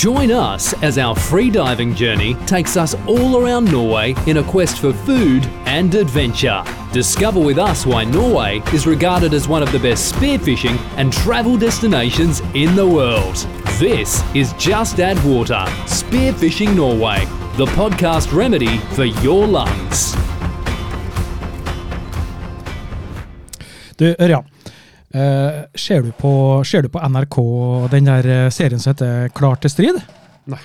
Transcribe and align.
Join 0.00 0.30
us 0.30 0.72
as 0.82 0.96
our 0.96 1.14
free 1.14 1.50
diving 1.50 1.94
journey 1.94 2.32
takes 2.46 2.78
us 2.78 2.94
all 3.06 3.36
around 3.36 3.70
Norway 3.70 4.14
in 4.26 4.38
a 4.38 4.42
quest 4.42 4.78
for 4.78 4.94
food 4.94 5.44
and 5.66 5.94
adventure. 5.94 6.64
Discover 6.90 7.40
with 7.40 7.58
us 7.58 7.84
why 7.84 8.04
Norway 8.04 8.62
is 8.72 8.86
regarded 8.86 9.34
as 9.34 9.46
one 9.46 9.62
of 9.62 9.70
the 9.72 9.78
best 9.78 10.14
spearfishing 10.14 10.78
and 10.96 11.12
travel 11.12 11.58
destinations 11.58 12.40
in 12.54 12.74
the 12.76 12.86
world. 12.86 13.36
This 13.78 14.24
is 14.34 14.54
Just 14.54 15.00
Add 15.00 15.22
Water 15.22 15.66
Spearfishing 15.84 16.74
Norway, 16.74 17.26
the 17.58 17.66
podcast 17.66 18.32
remedy 18.32 18.78
for 18.96 19.04
your 19.04 19.46
lungs. 19.46 20.14
Du, 23.98 24.14
Ørjan. 24.18 24.49
Eh, 25.14 25.62
ser, 25.74 26.02
du 26.06 26.12
på, 26.16 26.32
ser 26.66 26.82
du 26.86 26.90
på 26.92 27.00
NRK 27.02 27.38
den 27.92 28.10
der 28.10 28.28
eh, 28.34 28.50
serien 28.54 28.80
som 28.82 28.92
heter 28.94 29.30
Klar 29.36 29.60
til 29.62 29.72
strid? 29.72 29.98
Nei, 30.50 30.60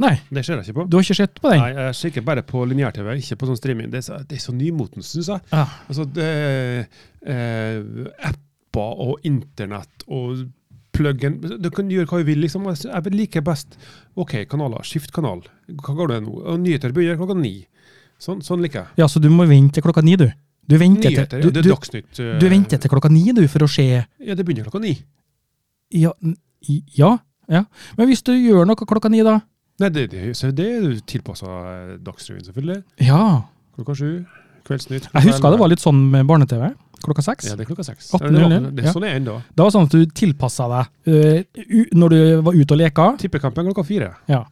Nei, 0.00 0.14
det 0.32 0.46
ser 0.46 0.56
jeg 0.56 0.70
ikke 0.70 0.78
på. 0.78 0.84
du 0.88 0.96
har 0.96 1.04
ikke 1.04 1.18
sett 1.18 1.40
på 1.42 1.50
den? 1.52 1.60
Nei, 1.60 1.72
Jeg 1.90 1.96
kikker 1.98 2.24
bare 2.24 2.42
på 2.48 2.62
lineær-TV, 2.70 3.10
ikke 3.20 3.36
på 3.42 3.48
sånn 3.50 3.58
streaming. 3.58 3.90
Det 3.92 3.98
er 4.00 4.06
så, 4.06 4.20
det 4.24 4.38
er 4.38 4.40
så 4.46 4.54
nymotens, 4.56 5.10
syns 5.12 5.28
jeg. 5.28 5.42
Ja. 5.52 5.66
Altså, 5.92 6.06
det 6.16 6.28
eh, 7.28 7.82
apper 8.30 9.02
og 9.04 9.26
internett 9.28 10.06
og 10.08 10.46
plug-in 10.96 11.36
Du 11.62 11.68
kan 11.74 11.90
gjøre 11.92 12.08
hva 12.10 12.20
du 12.22 12.26
vil, 12.30 12.40
liksom. 12.42 12.64
Jeg 12.72 13.12
liker 13.14 13.44
best 13.46 13.76
OK, 14.16 14.38
kanaler. 14.50 14.82
Skift 14.88 15.12
kanal. 15.16 15.44
Hva 15.84 15.94
går 15.98 16.14
det 16.14 16.22
nå? 16.24 16.32
Og 16.48 16.60
Nyheter 16.64 16.94
begynner 16.96 17.20
klokka 17.20 17.36
ni. 17.38 17.58
Sånn, 18.20 18.40
sånn 18.44 18.64
liker 18.64 18.82
jeg. 18.82 19.00
Ja, 19.00 19.08
så 19.08 19.20
du 19.22 19.28
må 19.32 19.46
vente 19.48 19.78
til 19.78 19.84
klokka 19.86 20.02
ni, 20.04 20.16
du. 20.20 20.26
Du 20.68 20.76
venter 20.78 21.10
Nyheter, 21.10 21.30
til, 21.30 21.46
ja, 21.46 21.54
det 21.54 21.62
er 21.64 21.70
Dagsnytt. 21.72 22.10
du, 22.16 22.26
du 22.38 22.46
venter 22.52 22.78
til 22.82 22.92
klokka 22.92 23.10
ni, 23.10 23.24
du, 23.34 23.42
for 23.50 23.66
å 23.66 23.70
se 23.70 23.86
Ja, 23.90 24.36
det 24.36 24.44
begynner 24.44 24.68
klokka 24.68 24.82
ni. 24.82 24.92
Ja, 25.96 26.12
ja, 26.94 27.16
ja. 27.50 27.64
Men 27.98 28.10
hvis 28.10 28.22
du 28.26 28.34
gjør 28.36 28.68
noe 28.68 28.78
klokka 28.78 29.10
ni, 29.10 29.24
da? 29.26 29.40
Nei, 29.80 29.88
det, 29.94 30.10
det, 30.12 30.28
så 30.36 30.52
det 30.52 30.68
er 30.76 30.86
tilpassa 31.08 31.48
Dagsrevyen, 32.04 32.44
selvfølgelig. 32.50 32.82
Ja. 33.08 33.24
Klokka 33.78 33.96
sju. 33.96 34.12
Kveldsnytt. 34.68 35.08
Jeg 35.08 35.26
husker 35.26 35.54
det 35.54 35.60
var 35.62 35.70
litt 35.72 35.82
sånn 35.82 36.00
med 36.12 36.28
barne-TV. 36.28 36.68
Klokka 37.00 37.24
seks. 37.24 37.48
Ja, 37.48 37.56
det 37.56 37.64
er 37.64 37.70
klokka 37.70 37.86
seks. 37.86 38.10
18.00, 38.12 38.26
Ja, 38.28 38.30
det, 38.30 38.40
var, 38.44 38.72
det, 38.76 38.84
er 38.84 38.94
Sånn 38.94 39.06
jeg 39.08 39.20
ennå. 39.22 39.36
Det 39.56 39.64
var 39.64 39.72
sånn 39.74 39.88
at 39.88 39.94
du 39.96 40.16
tilpassa 40.20 40.66
deg 40.68 41.14
uh, 41.14 41.86
når 41.96 42.14
du 42.14 42.18
var 42.46 42.58
ute 42.58 42.76
og 42.76 42.80
leka. 42.82 43.06
Tippekampen 43.22 43.70
klokka 43.70 43.86
fire. 43.88 44.10
Ja, 44.30 44.42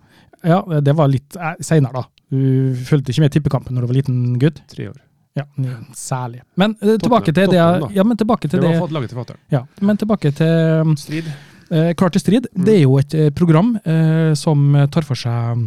ja 0.49 0.63
det 0.85 0.97
var 0.97 1.13
litt 1.13 1.37
uh, 1.37 1.53
seinere, 1.61 2.01
da. 2.01 2.09
Du 2.33 2.73
fulgte 2.89 3.13
ikke 3.13 3.27
med 3.27 3.37
tippekampen 3.37 3.77
når 3.77 3.85
du 3.85 3.91
var 3.93 4.01
liten 4.01 4.23
gutt. 4.41 4.63
Tre 4.73 4.89
år. 4.91 4.97
Ja, 5.39 5.77
Særlig. 5.95 6.41
Men 6.57 6.75
uh, 6.83 6.97
tilbake 7.01 7.33
til 7.33 7.47
det 7.49 7.59
Ja, 7.95 8.05
men 8.05 8.17
tilbake 8.21 8.49
til 8.51 8.61
det 8.61 8.75
var 8.81 8.93
laget 8.95 9.11
til 9.13 9.19
fatter'n. 9.19 9.41
ja, 9.55 9.63
men 9.81 9.97
tilbake 10.01 10.33
til 10.35 10.95
Strid. 11.01 11.29
Uh, 11.71 11.93
Klar 11.95 12.11
til 12.15 12.21
strid. 12.23 12.47
Mm. 12.57 12.65
Det 12.65 12.75
er 12.79 12.83
jo 12.83 12.95
et 12.99 13.15
eh, 13.15 13.31
program 13.37 13.75
eh, 13.85 14.33
som 14.41 14.73
tar 14.91 15.05
for 15.05 15.15
seg 15.21 15.67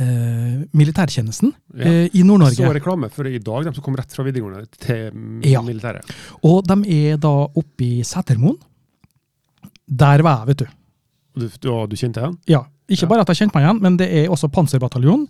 eh, 0.00 0.62
militærtjenesten 0.72 1.52
Ja. 1.76 1.84
eh, 1.84 2.06
i 2.12 2.20
Så 2.22 2.26
Nord-Norge. 2.26 2.72
reklame 2.74 3.10
for 3.12 3.26
i 3.28 3.38
dag, 3.38 3.64
de 3.68 3.74
som 3.74 3.84
kom 3.84 3.96
rett 4.00 4.12
fra 4.16 4.24
videregående 4.24 4.66
til 4.80 5.12
Ja. 5.50 5.60
militæret. 5.62 6.08
Og 6.42 6.64
de 6.66 6.78
er 7.12 7.16
da 7.20 7.28
oppe 7.52 7.84
i 7.84 8.02
Setermoen. 8.02 8.56
Der 9.86 10.22
var 10.22 10.38
jeg, 10.46 10.46
vet 10.54 10.58
du. 10.58 10.66
Du, 11.40 11.48
du, 11.60 11.86
du 11.86 11.96
kjente 11.96 12.20
den? 12.24 12.38
Ja, 12.48 12.64
Ikke 12.90 13.02
Ja. 13.04 13.08
bare 13.08 13.20
at 13.22 13.28
jeg 13.28 13.36
kjente 13.44 13.54
meg 13.54 13.64
igjen, 13.68 13.82
men 13.82 13.96
det 13.96 14.08
er 14.10 14.28
også 14.30 14.48
panserbataljonen. 14.50 15.28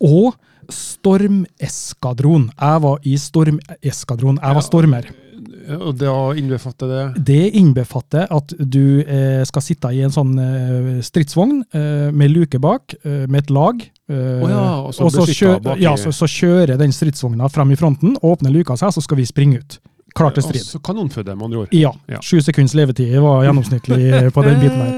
og 0.00 0.34
Stormeskadron. 0.72 2.48
Jeg 2.54 2.82
var 2.86 3.04
i 3.04 3.18
Stormeskadron. 3.20 4.40
Jeg 4.42 4.58
var 4.58 4.64
stormer. 4.64 5.10
Og 5.64 5.94
da 5.96 6.12
innbefatter 6.36 6.90
det 6.90 7.24
Det 7.26 7.44
innbefatter 7.58 8.28
at 8.32 8.52
du 8.58 9.00
eh, 9.00 9.42
skal 9.48 9.64
sitte 9.64 9.90
i 9.96 10.02
en 10.04 10.12
sånn 10.12 10.34
eh, 10.40 10.90
stridsvogn 11.04 11.62
eh, 11.72 12.10
med 12.12 12.32
luke 12.34 12.60
bak, 12.60 12.96
eh, 13.02 13.24
med 13.26 13.44
et 13.44 13.54
lag. 13.54 13.80
Å 14.04 14.48
ja, 14.50 14.64
og 14.84 14.92
så 14.92 15.06
og 15.08 15.14
så, 15.14 15.24
kjø 15.32 15.54
ja, 15.80 15.94
så, 15.96 16.12
så 16.12 16.28
kjører 16.28 16.76
den 16.76 16.92
stridsvogna 16.92 17.48
frem 17.48 17.72
i 17.72 17.78
fronten, 17.80 18.18
åpner 18.20 18.52
luka 18.52 18.76
seg, 18.76 18.92
så 18.92 19.00
skal 19.00 19.16
vi 19.16 19.24
springe 19.28 19.62
ut. 19.62 19.78
Klar 20.14 20.30
til 20.30 20.44
strid. 20.46 20.60
Altså 20.62 20.78
kanonfødde, 20.86 21.34
med 21.34 21.44
andre 21.48 21.58
ord. 21.64 21.72
Ja. 21.74 21.90
Ja. 22.08 22.20
Sju 22.22 22.38
sekunds 22.40 22.74
levetid 22.78 23.16
var 23.18 23.42
gjennomsnittlig 23.48 24.30
på 24.34 24.42
den 24.46 24.60
biten 24.60 24.78
der. 24.78 24.92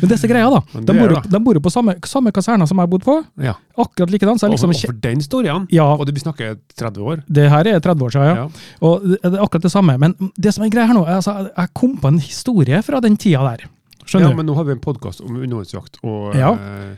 Men 0.00 0.08
disse 0.08 0.28
greia, 0.30 0.46
da. 0.48 0.60
De 0.80 0.94
bor, 0.96 1.10
jo- 1.12 1.20
de 1.34 1.40
bor 1.44 1.54
jo 1.54 1.60
på 1.60 1.70
samme, 1.74 1.94
samme 2.08 2.32
kaserna 2.32 2.64
som 2.66 2.78
jeg 2.80 2.88
bodde 2.88 3.04
på. 3.04 3.18
Ja. 3.44 3.52
Akkurat 3.76 4.10
likedan. 4.14 4.38
Så 4.40 4.48
liksom, 4.48 4.70
og, 4.72 4.76
for, 4.80 4.88
og 4.88 4.94
for 4.94 5.00
den 5.04 5.20
storyen, 5.20 5.66
ja, 5.70 5.84
og 5.84 6.08
vi 6.08 6.20
snakker 6.24 6.56
30 6.80 7.02
år 7.04 7.22
det 7.28 7.50
her 7.52 7.66
er 7.74 7.78
30 7.84 8.04
år 8.06 8.10
siden, 8.16 8.26
ja. 8.26 8.34
Ja. 8.34 8.48
Og 8.88 9.04
det 9.04 9.18
er 9.34 9.42
akkurat 9.44 9.62
det 9.68 9.72
samme. 9.72 9.98
Men 10.00 10.14
det 10.40 10.54
som 10.56 10.64
er 10.64 10.72
greia 10.72 10.86
her 10.88 10.94
nå, 10.96 11.04
altså, 11.04 11.50
jeg 11.56 11.68
kom 11.74 11.98
på 12.00 12.08
en 12.14 12.18
historie 12.24 12.80
fra 12.82 13.00
den 13.04 13.16
tida 13.20 13.44
der. 13.50 13.66
Skjønner 14.06 14.28
du? 14.28 14.32
ja, 14.32 14.36
men 14.40 14.46
nå 14.48 14.54
har 14.56 14.64
vi 14.64 14.72
en 14.78 14.80
podkast 14.84 15.20
om 15.24 15.36
undervannsjakt, 15.36 16.00
og 16.04 16.34
Ja. 16.36 16.52
eh, 16.52 16.96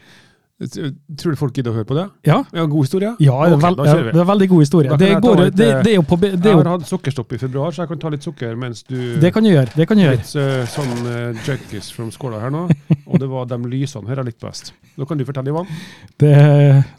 tror 0.56 1.34
du 1.34 1.36
folk 1.36 1.52
gidder 1.52 1.74
å 1.74 1.76
høre 1.76 1.84
på 1.84 1.96
det? 1.98 2.04
Ja. 2.24 2.38
Ja, 2.56 2.62
God 2.64 2.86
historie? 2.86 3.10
Ja, 3.20 3.34
det 3.44 3.58
er, 3.58 3.58
Ok, 3.58 3.64
vel, 3.76 3.90
ja, 3.90 4.12
det 4.14 4.20
er 4.22 4.28
veldig 4.30 4.46
god 4.48 4.62
historie. 4.62 4.96
Det, 5.02 5.10
går, 5.20 5.40
litt, 5.42 5.56
det, 5.58 5.66
eh, 5.68 5.82
det 5.84 5.92
på 6.08 6.16
det 6.22 6.30
Jeg 6.32 6.56
har 6.56 6.70
hatt 6.70 6.86
sukkerstopp 6.88 7.34
i 7.36 7.40
februar, 7.42 7.74
så 7.76 7.84
jeg 7.84 7.90
kan 7.90 8.00
ta 8.00 8.12
litt 8.14 8.24
sukker 8.24 8.56
mens 8.56 8.80
du 8.88 8.96
Det 9.20 9.32
kan 9.34 9.44
du 9.44 9.50
gjøre. 9.50 9.68
det 9.76 9.86
kan 9.90 10.00
du 10.00 10.06
gjøre. 10.06 10.16
Litt 10.16 10.32
uh, 10.40 10.64
sånn 10.72 10.94
uh, 11.04 11.44
junkies 11.44 11.90
from 11.92 12.08
skåla 12.14 12.40
her 12.40 12.54
nå. 12.54 12.64
Og 13.04 13.20
det 13.20 13.28
var 13.28 13.50
de 13.52 13.60
lysene 13.68 14.08
her 14.08 14.22
jeg 14.22 14.30
litt 14.30 14.40
best. 14.40 14.72
Nå 14.96 15.04
kan 15.04 15.20
du 15.20 15.26
fortelle, 15.28 15.52
Ivan. 15.52 15.68
Det 16.24 16.34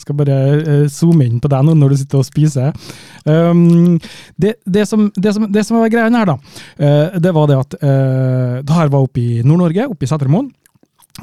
skal 0.06 0.22
bare 0.22 0.40
uh, 0.62 0.85
zoome 0.94 1.25
inn 1.25 1.41
på 1.41 1.50
deg 1.50 1.66
nå 1.66 1.73
når 1.81 1.96
du 1.96 2.00
sitter 2.03 2.22
og 2.22 2.29
spiser. 2.29 2.94
Um, 3.25 3.97
det, 4.38 4.59
det, 4.69 4.85
som, 4.85 5.09
det, 5.17 5.34
som, 5.34 5.50
det 5.50 5.66
som 5.66 5.81
var 5.81 5.90
greia 5.90 6.13
her, 6.13 6.29
da, 6.29 6.38
uh, 6.38 7.17
det 7.17 7.34
var 7.34 7.50
det 7.50 7.62
at 7.66 7.79
uh, 7.81 8.57
det 8.62 8.81
her 8.84 8.94
var 8.94 9.09
oppe 9.09 9.23
i 9.23 9.41
Nord-Norge, 9.41 9.90
oppe 9.90 10.06
i 10.06 10.13
Setermoen. 10.13 10.53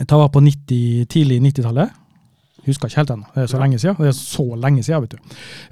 Det 0.02 0.10
var 0.10 0.34
på 0.34 0.42
90, 0.42 1.06
tidlig 1.06 1.38
90-tallet. 1.52 2.00
Husker 2.66 2.88
ikke 2.88 2.96
helt 3.02 3.10
ennå. 3.14 3.26
Det 3.34 3.42
er 3.42 3.46
så 3.50 3.56
Ja. 3.58 3.62
lenge 3.64 3.78
siden. 3.78 3.96
Det 3.98 4.08
er 4.08 4.16
så 4.16 4.44
lenge 4.56 4.82
siden, 4.82 5.00
vet 5.04 5.10
du. 5.10 5.18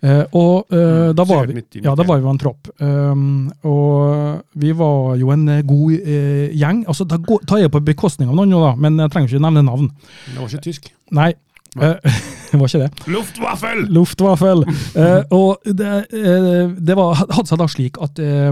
Eh, 0.02 0.24
og 0.32 0.66
eh, 0.72 1.12
da 1.16 1.24
var 1.24 1.46
vi 1.46 1.62
Ja, 1.82 1.94
da 1.94 2.02
var 2.04 2.20
vi 2.20 2.28
en 2.28 2.38
tropp. 2.38 2.68
Um, 2.80 3.52
og 3.64 4.42
vi 4.54 4.72
var 4.76 5.16
jo 5.16 5.30
en 5.32 5.48
eh, 5.48 5.62
god 5.62 5.92
eh, 6.00 6.50
gjeng. 6.56 6.84
Altså, 6.86 7.04
Da 7.08 7.18
tar 7.46 7.58
jeg 7.58 7.70
på 7.72 7.80
bekostning 7.84 8.28
av 8.28 8.36
noen, 8.36 8.50
jo 8.50 8.60
da, 8.60 8.74
men 8.76 8.98
jeg 8.98 9.10
trenger 9.10 9.28
ikke 9.32 9.42
nevne 9.46 9.64
navn. 9.64 9.90
Det 10.26 10.38
var 10.38 10.48
ikke 10.48 10.62
tysk. 10.68 10.92
Nei, 11.12 11.32
det 11.72 12.58
var 12.60 12.68
ikke 12.68 12.80
det. 12.82 12.88
Luftwaffel! 13.08 13.78
Luftwaffel. 13.96 14.64
Eh, 14.98 15.22
og 15.32 15.62
det, 15.64 15.92
eh, 16.12 16.72
det 16.76 16.96
var, 16.98 17.14
hadde 17.22 17.46
seg 17.48 17.60
da 17.62 17.68
slik 17.72 17.96
at 18.04 18.20
eh, 18.20 18.50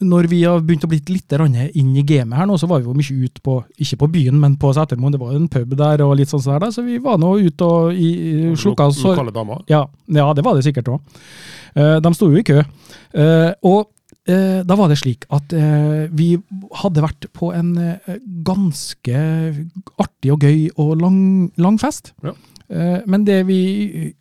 når 0.00 0.28
vi 0.32 0.38
har 0.46 0.62
begynt 0.64 0.86
å 0.86 0.90
bli 0.90 1.02
litt 1.12 1.36
inn 1.76 1.92
i 2.00 2.04
gamet 2.08 2.38
her 2.40 2.48
nå, 2.48 2.56
så 2.56 2.68
var 2.70 2.80
vi 2.80 2.88
jo 2.88 2.96
mye 2.96 3.26
ute 3.28 3.44
på, 3.44 3.58
ikke 3.76 3.98
på 4.04 4.08
byen, 4.16 4.38
men 4.40 4.56
på 4.60 4.72
Setermoen. 4.76 5.12
Det 5.16 5.20
var 5.20 5.34
en 5.36 5.50
pub 5.52 5.76
der 5.76 6.04
og 6.06 6.16
litt 6.16 6.32
sånn 6.32 6.44
sånn 6.46 6.58
der, 6.64 6.72
så 6.72 6.84
vi 6.86 6.96
var 7.02 7.20
nå 7.20 7.34
ute 7.44 7.68
og 7.68 7.92
i, 7.92 8.08
i, 8.52 8.54
slukka 8.56 8.88
Lo- 8.88 9.10
Lokale 9.12 9.36
damer. 9.36 9.60
ja, 9.68 9.84
ja, 10.16 10.30
det 10.36 10.44
var 10.46 10.56
det 10.56 10.64
sikkert 10.64 10.88
òg. 10.96 11.20
de 11.76 12.14
sto 12.16 12.30
jo 12.32 12.40
i 12.40 12.46
kø. 12.46 12.62
Eh, 13.12 13.52
og 13.68 13.82
eh, 13.84 13.92
da 14.26 14.74
var 14.78 14.90
det 14.90 14.98
slik 14.98 15.26
at 15.34 15.52
eh, 15.54 16.06
vi 16.10 16.32
hadde 16.80 17.04
vært 17.04 17.28
på 17.36 17.52
en 17.54 17.76
eh, 17.78 18.18
ganske 18.46 19.22
artig 20.02 20.32
og 20.34 20.46
gøy 20.46 20.66
og 20.74 20.96
lang, 21.02 21.20
lang 21.60 21.78
fest. 21.80 22.12
Ja. 22.26 22.34
Eh, 22.68 22.98
men 23.06 23.24
det 23.24 23.42
vi 23.46 24.12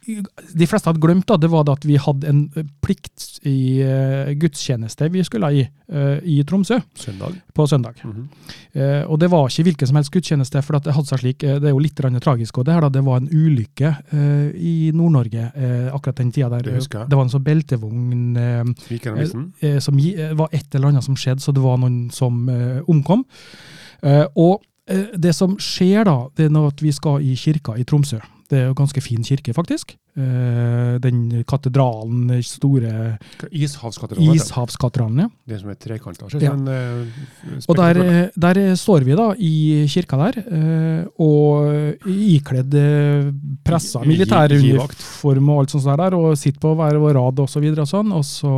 de 0.54 0.68
fleste 0.70 0.90
hadde 0.90 1.02
glemt, 1.02 1.26
da, 1.30 1.38
det 1.42 1.50
var 1.50 1.66
at 1.72 1.86
vi 1.88 1.98
hadde 2.02 2.30
en 2.30 2.44
plikt 2.86 3.40
i 3.46 3.82
eh, 3.82 4.34
gudstjeneste 4.38 5.10
vi 5.14 5.24
skulle 5.26 5.50
i 5.54 5.64
eh, 5.66 6.20
i 6.22 6.38
Tromsø 6.46 6.78
Søndag. 6.94 7.40
på 7.54 7.68
søndag. 7.68 7.96
Mm 8.04 8.14
-hmm. 8.14 9.06
og 9.06 9.20
det 9.20 9.32
var 9.32 9.48
ikke 9.48 9.64
hvilken 9.64 9.88
som 9.88 9.96
helst 9.96 10.12
gudstjeneste, 10.12 10.62
for 10.62 10.80
det 10.80 10.94
hadde 10.94 11.08
seg 11.08 11.20
slik, 11.20 11.40
det 11.40 11.64
er 11.64 11.70
jo 11.70 11.80
litt 11.80 11.96
tragisk. 11.96 12.58
og 12.58 12.66
Det 12.66 12.74
her 12.74 12.82
da, 12.82 12.90
det 12.90 13.06
var 13.06 13.18
en 13.18 13.30
ulykke 13.32 13.96
i 14.56 14.92
Nord-Norge 14.94 15.52
akkurat 15.94 16.18
den 16.18 16.32
tida 16.32 16.50
der. 16.50 16.62
Det. 16.62 16.90
Det 16.90 17.16
var 17.16 17.24
en 17.24 17.30
sånn 17.30 17.44
beltevogn 17.44 18.36
som 19.80 19.98
var 20.38 20.50
et 20.52 20.76
eller 20.76 20.88
annet 20.88 21.04
som 21.04 21.16
skjedde, 21.16 21.42
så 21.42 21.52
det 21.52 21.62
var 21.62 21.78
noen 21.78 22.12
som 22.12 22.50
omkom. 22.88 23.26
Og 24.36 24.62
det 25.18 25.36
som 25.36 25.58
skjer 25.58 26.04
da, 26.04 26.28
det 26.38 26.46
er 26.46 26.68
at 26.68 26.82
vi 26.82 26.92
skal 26.92 27.22
i 27.22 27.36
kirka 27.36 27.78
i 27.78 27.84
Tromsø. 27.84 28.20
Det 28.46 28.58
er 28.60 28.68
jo 28.68 28.76
ganske 28.78 29.02
fin 29.02 29.24
kirke, 29.26 29.54
faktisk. 29.58 29.96
Eh, 30.16 30.96
den 31.04 31.44
katedralen, 31.50 32.28
den 32.30 32.44
store 32.46 33.18
Ishavskatedralen. 33.52 34.36
ishavskatedralen. 34.38 35.18
ja. 35.26 35.30
Det 35.50 35.58
som 35.60 35.72
er 35.74 35.80
trekanta. 35.82 36.30
Ja. 36.40 36.54
En, 36.54 36.68
eh, 36.68 37.60
Og 37.68 37.76
der, 37.76 38.30
der 38.38 38.76
står 38.76 39.04
vi 39.04 39.16
da 39.18 39.34
i 39.38 39.86
kirka 39.90 40.16
der, 40.22 40.38
eh, 40.46 41.08
og 41.20 42.06
ikledd 42.06 42.74
eh, 42.80 43.32
pressa 43.66 44.06
militæruniform 44.06 45.50
og 45.50 45.60
alt 45.64 45.72
sånt 45.76 45.90
der, 45.98 46.14
og 46.16 46.38
sitter 46.38 46.60
på 46.62 46.76
hver 46.78 47.02
vår 47.02 47.18
rad 47.18 47.40
og 47.44 47.50
så 47.50 47.60
videre 47.60 47.82
og 47.82 47.90
sånn. 47.92 48.14
Og 48.14 48.24
så 48.24 48.56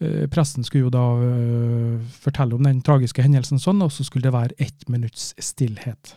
eh, 0.00 0.26
Presten 0.32 0.64
skulle 0.64 0.88
jo 0.88 0.90
da 0.90 1.06
eh, 1.20 2.00
fortelle 2.24 2.56
om 2.56 2.64
den 2.64 2.80
tragiske 2.82 3.22
hendelsen 3.22 3.60
sånn, 3.60 3.82
og 3.84 3.92
så 3.92 4.04
skulle 4.08 4.24
det 4.30 4.34
være 4.34 4.56
ett 4.58 4.88
minutts 4.88 5.34
stillhet. 5.38 6.16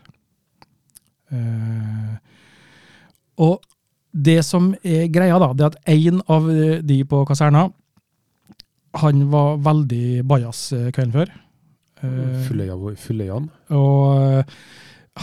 Eh, 1.31 2.17
og 3.39 3.61
det 4.09 4.41
som 4.45 4.71
er 4.81 5.07
greia, 5.13 5.37
da, 5.41 5.51
det 5.53 5.65
er 5.65 5.73
at 5.73 5.91
en 5.93 6.23
av 6.33 6.47
de 6.89 6.97
på 7.07 7.21
kaserna 7.29 7.67
han 8.97 9.27
var 9.29 9.59
veldig 9.61 10.23
bajas 10.27 10.71
eh, 10.73 10.89
kvelden 10.95 11.13
før. 11.13 11.33
Fulløyan? 12.47 12.95
Fulle 12.97 13.25
Jan. 13.27 13.49
og 13.75 14.21
eh, 14.23 14.55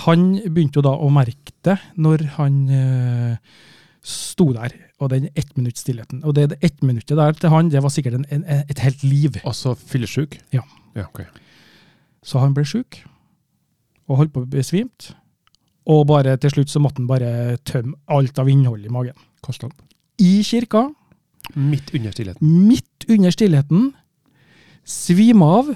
han 0.05 0.27
begynte 0.45 0.81
jo 0.81 0.85
da 0.85 0.93
å 1.01 1.09
merke 1.13 1.55
det 1.65 1.79
når 1.97 2.27
han 2.37 2.59
eh, 2.69 3.57
sto 4.07 4.51
der, 4.55 4.75
og 5.01 5.11
den 5.13 5.31
ettminuttsstillheten. 5.33 6.23
Og 6.25 6.37
det, 6.37 6.59
ettminuttet 6.65 7.17
der 7.17 7.37
til 7.37 7.53
han, 7.53 7.71
det 7.73 7.83
var 7.83 7.93
sikkert 7.95 8.21
en, 8.21 8.27
en, 8.31 8.45
et 8.45 8.83
helt 8.85 9.03
liv. 9.03 9.41
Altså 9.45 9.75
fyllesyk? 9.75 10.39
Ja. 10.55 10.63
ja 10.97 11.09
okay. 11.09 11.27
Så 12.27 12.43
han 12.43 12.55
ble 12.55 12.67
sjuk, 12.69 13.01
og 14.07 14.21
holdt 14.21 14.35
på 14.35 14.45
å 14.45 14.51
besvimt. 14.51 15.11
Og 15.87 16.07
bare 16.09 16.35
til 16.43 16.51
slutt 16.51 16.73
så 16.73 16.81
måtte 16.83 16.99
han 17.03 17.11
bare 17.11 17.57
tømme 17.69 17.95
alt 18.11 18.39
av 18.43 18.49
innhold 18.51 18.85
i 18.87 18.93
magen. 18.93 19.15
Kasta. 19.45 19.71
I 20.19 20.41
kirka, 20.43 20.89
Midt 21.55 21.93
under 21.95 22.11
stillheten. 22.11 22.43
midt 22.67 23.05
under 23.09 23.31
stillheten, 23.31 23.93
svima 24.83 25.47
av, 25.61 25.69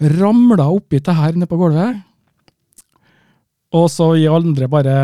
ramla 0.00 0.66
oppi 0.68 0.98
det 1.00 1.14
her 1.16 1.32
nede 1.32 1.48
på 1.48 1.56
gulvet. 1.56 2.02
Og 3.72 3.88
så 3.90 4.10
i 4.16 4.26
andre 4.28 4.68
bare 4.68 4.96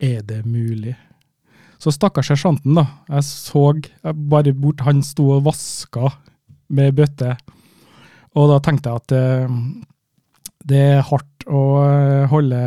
Er 0.00 0.20
det 0.22 0.44
mulig? 0.46 0.96
Så 1.80 1.90
stakkars 1.92 2.28
sersjanten, 2.28 2.74
da. 2.76 2.84
Jeg 3.08 3.24
så 3.24 3.64
jeg 4.04 4.14
bare 4.28 4.52
bort 4.52 4.80
Han 4.84 5.02
sto 5.02 5.30
og 5.30 5.44
vaska 5.44 6.10
med 6.68 6.94
bøtte. 6.96 7.36
Og 8.36 8.48
da 8.52 8.58
tenkte 8.60 8.90
jeg 8.90 8.96
at 9.00 9.12
eh, 9.16 9.48
det 10.68 10.82
er 10.96 11.06
hardt 11.08 11.46
å 11.48 11.62
eh, 11.84 12.26
holde 12.30 12.60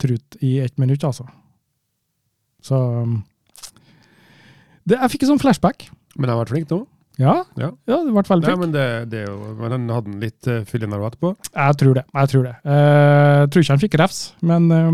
trut 0.00 0.38
i 0.42 0.56
ett 0.62 0.78
minutt, 0.80 1.04
altså. 1.04 1.26
Så 2.62 2.78
det, 4.86 4.96
Jeg 4.96 5.12
fikk 5.14 5.24
en 5.26 5.34
sånn 5.34 5.42
flashback. 5.42 5.88
Men 6.16 6.28
jeg 6.28 6.34
har 6.34 6.42
vært 6.44 6.54
flink 6.54 6.72
nå. 6.72 6.82
Ja, 7.20 7.42
Ja. 7.60 7.68
ja 7.86 7.98
det 8.02 8.12
ble 8.14 8.22
veldig 8.24 8.26
flink. 8.26 8.44
flink. 8.46 8.60
men 8.60 8.72
det, 8.72 8.86
det 9.12 9.24
jo, 9.26 9.34
men 9.58 9.74
han 9.74 9.90
hadde 9.92 10.12
en 10.12 10.22
litt 10.22 10.48
uh, 10.48 10.62
fyllenerve 10.68 11.10
etterpå. 11.10 11.34
Jeg 11.52 11.78
tror 11.82 11.98
det. 11.98 12.04
Jeg 12.14 12.32
tror 12.32 12.46
det. 12.48 12.54
Uh, 12.64 13.42
tror 13.52 13.64
ikke 13.64 13.76
han 13.76 13.82
fikk 13.82 13.98
refs, 14.00 14.22
men 14.40 14.70
uh, 14.72 14.88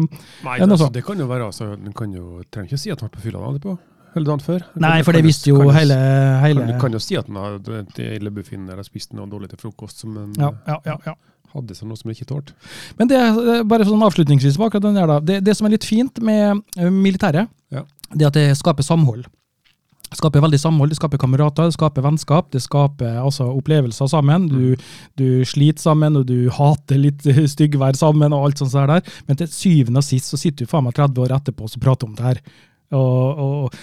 Nei, 0.44 0.56
det 0.58 0.66
altså, 0.66 0.90
det 0.92 1.04
kan 1.06 1.22
jo 1.22 1.28
være 1.30 1.46
altså, 1.52 1.70
Den 1.78 1.94
kan 1.96 2.12
jo, 2.14 2.42
trenger 2.50 2.72
ikke 2.72 2.82
si 2.82 2.92
at 2.92 3.00
han 3.00 3.08
var 3.08 3.14
på 3.14 3.24
fylla 3.28 3.44
etterpå. 3.52 3.76
Eller 4.16 4.26
dagen 4.26 4.42
før. 4.42 4.66
Nei, 4.82 4.96
for 5.06 5.14
det 5.14 5.22
visste 5.22 5.52
jo 5.52 5.60
kan 5.60 5.76
hele, 5.76 5.96
hele 6.42 6.66
Kan, 6.72 6.80
kan 6.86 6.96
jo 6.96 7.00
si 7.02 7.18
at 7.20 7.28
han 7.28 7.38
hadde 7.38 7.82
eller 8.08 8.86
spist 8.86 9.14
noe 9.14 9.28
dårlig 9.30 9.52
til 9.52 9.60
frokost, 9.62 10.04
Men, 10.08 10.32
ja, 10.40 10.50
ja, 10.66 10.78
ja, 10.88 10.96
ja. 11.12 11.14
Hadde 11.54 11.76
seg 11.76 11.88
noe 11.88 11.98
som 11.98 12.10
han 12.10 12.16
ikke 12.16 12.28
tålte. 12.28 12.54
Men 12.98 13.10
det, 13.10 13.18
er 13.18 13.64
bare 13.68 13.86
sånn 13.88 14.04
avslutningsvis 14.04 14.58
på 14.58 14.68
akkurat 14.68 14.84
den 14.88 14.98
der, 14.98 15.10
da. 15.10 15.18
Det, 15.24 15.40
det 15.46 15.56
som 15.56 15.68
er 15.68 15.76
litt 15.76 15.88
fint 15.88 16.20
med 16.24 16.62
eh, 16.78 16.92
militæret, 16.92 17.50
Ja. 17.74 17.84
det 18.12 18.24
er 18.24 18.30
at 18.32 18.38
det 18.38 18.46
skaper 18.60 18.86
samhold. 18.86 19.26
Det 20.08 20.16
skaper 20.16 20.40
veldig 20.40 20.58
samhold, 20.60 20.88
det 20.88 20.96
skaper 20.96 21.20
kamerater, 21.20 21.68
det 21.68 21.76
skaper 21.76 22.04
vennskap, 22.06 22.46
det 22.54 22.62
skaper 22.64 23.18
altså, 23.20 23.50
opplevelser 23.52 24.08
sammen. 24.08 24.46
Du, 24.48 24.86
du 25.20 25.44
sliter 25.44 25.84
sammen, 25.84 26.16
og 26.16 26.24
du 26.30 26.48
hater 26.56 27.00
litt 27.02 27.26
styggvær 27.54 27.98
sammen, 27.98 28.32
og 28.32 28.46
alt 28.48 28.62
sånt 28.62 28.72
der. 28.72 29.04
Men 29.28 29.40
til 29.40 29.50
syvende 29.52 30.00
og 30.00 30.08
sist 30.08 30.32
så 30.32 30.40
sitter 30.40 30.64
du 30.64 30.70
faen 30.70 30.86
meg 30.88 30.96
30 30.96 31.26
år 31.26 31.36
etterpå 31.36 31.68
og 31.68 31.82
prater 31.84 32.08
om 32.08 32.16
det 32.16 32.24
her. 32.24 32.40
Og, 32.96 33.42
og 33.44 33.80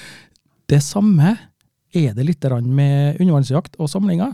det 0.72 0.82
samme 0.82 1.36
er 1.96 2.16
det 2.18 2.26
litt 2.28 2.50
med 2.66 3.22
undervannsjakt 3.22 3.78
og 3.78 3.90
samlinger. 3.92 4.34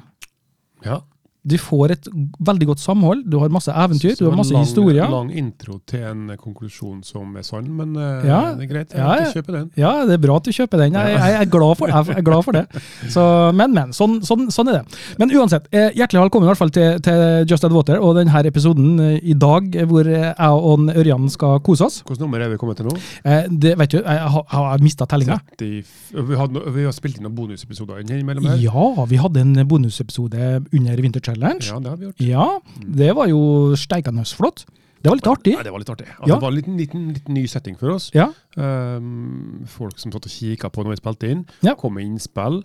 Ja. 0.86 1.02
Du 1.42 1.56
får 1.58 1.92
et 1.96 2.08
veldig 2.46 2.68
godt 2.70 2.82
samhold, 2.84 3.24
du 3.26 3.40
har 3.42 3.50
masse 3.50 3.74
eventyr, 3.74 4.14
du 4.20 4.28
har 4.28 4.36
masse 4.38 4.54
lang, 4.54 4.62
historier. 4.62 5.08
Lang 5.10 5.32
intro 5.34 5.80
til 5.90 6.04
en 6.06 6.28
konklusjon 6.38 7.00
som 7.04 7.32
er 7.40 7.42
sann, 7.48 7.66
men 7.80 7.96
eh, 7.98 8.28
Ja. 8.28 8.54
det 8.54 8.68
er 8.68 8.70
greit. 8.70 8.92
Jeg 8.94 9.00
Ja, 9.02 9.32
kjøper 9.34 9.56
den. 9.58 9.72
Ja, 9.76 9.94
det 10.06 10.14
er 10.20 10.22
bra 10.22 10.36
at 10.38 10.46
du 10.46 10.52
kjøper 10.54 10.78
den. 10.84 10.94
Jeg, 10.94 11.16
jeg, 11.18 11.40
er, 11.42 11.46
glad 11.50 11.74
for, 11.80 11.88
jeg 11.90 12.18
er 12.20 12.22
glad 12.22 12.44
for 12.46 12.52
det. 12.54 12.68
Så, 13.10 13.24
men, 13.58 13.74
men. 13.74 13.90
Sånn, 13.98 14.20
sånn, 14.22 14.52
sånn 14.54 14.70
er 14.70 14.78
det. 14.84 15.00
Men 15.18 15.34
uansett, 15.34 15.66
eh, 15.74 15.90
hjertelig 15.98 16.22
velkommen 16.28 16.46
i 16.46 16.52
hvert 16.52 16.62
fall 16.62 16.70
til, 16.78 17.02
til 17.02 17.50
Just 17.50 17.66
Add 17.66 17.74
Water 17.74 17.98
og 17.98 18.20
denne 18.20 18.44
episoden 18.52 19.00
eh, 19.02 19.18
i 19.24 19.34
dag, 19.34 19.74
hvor 19.90 20.06
eh, 20.06 20.28
jeg 20.38 20.62
og 20.70 20.94
Ørjan 20.94 21.26
skal 21.34 21.58
kose 21.66 21.88
oss. 21.90 22.04
Hvilket 22.06 22.22
nummer 22.22 22.46
er 22.46 22.54
vi 22.54 22.62
kommet 22.62 22.78
til 22.78 22.86
nå? 22.92 22.96
Eh, 23.26 23.50
Det 23.50 23.74
vet 23.82 23.98
du, 23.98 23.98
jeg 24.04 24.30
har, 24.38 24.46
har 24.54 24.78
mista 24.86 25.10
tellinga. 25.10 25.40
vi, 25.58 25.82
vi 26.14 26.86
har 26.86 26.94
spilt 26.94 27.18
inn 27.18 27.26
noen 27.26 27.36
bonusepisoder 27.42 28.06
innimellom 28.06 28.46
her. 28.46 28.62
Ja, 28.62 29.06
vi 29.10 29.18
hadde 29.26 29.42
en 29.42 29.58
bonusepisode 29.68 30.54
under 30.70 31.02
Winter 31.02 31.31
Challenge. 31.34 31.66
Ja, 31.72 31.80
det 31.80 31.90
har 31.90 31.98
vi 31.98 32.06
gjort. 32.10 32.22
Ja, 32.28 32.60
det 33.02 33.16
var 33.16 33.28
jo 33.32 33.42
steikende 33.76 34.26
flott. 34.28 34.66
Det 35.02 35.10
var 35.10 35.18
litt 35.18 35.28
artig. 35.32 35.56
Nei, 35.58 35.64
det 35.66 35.72
var 35.74 35.80
litt 35.82 35.90
artig. 35.90 36.06
Altså, 36.14 36.28
Ja. 36.30 36.36
Det 36.36 36.42
var 36.44 36.52
en 36.52 36.56
liten, 36.60 36.78
liten, 36.78 37.08
liten 37.16 37.34
ny 37.34 37.48
setting 37.48 37.76
for 37.80 37.96
oss. 37.96 38.12
Ja, 38.14 38.30
Um, 38.58 39.64
folk 39.66 39.98
som 39.98 40.12
satt 40.12 40.26
og 40.28 40.32
kikka 40.32 40.68
på 40.70 40.84
når 40.84 40.92
vi 40.92 40.98
spilte 41.00 41.30
inn, 41.32 41.46
Ja. 41.64 41.74
kom 41.74 41.94
med 41.96 42.04
innspill 42.06 42.58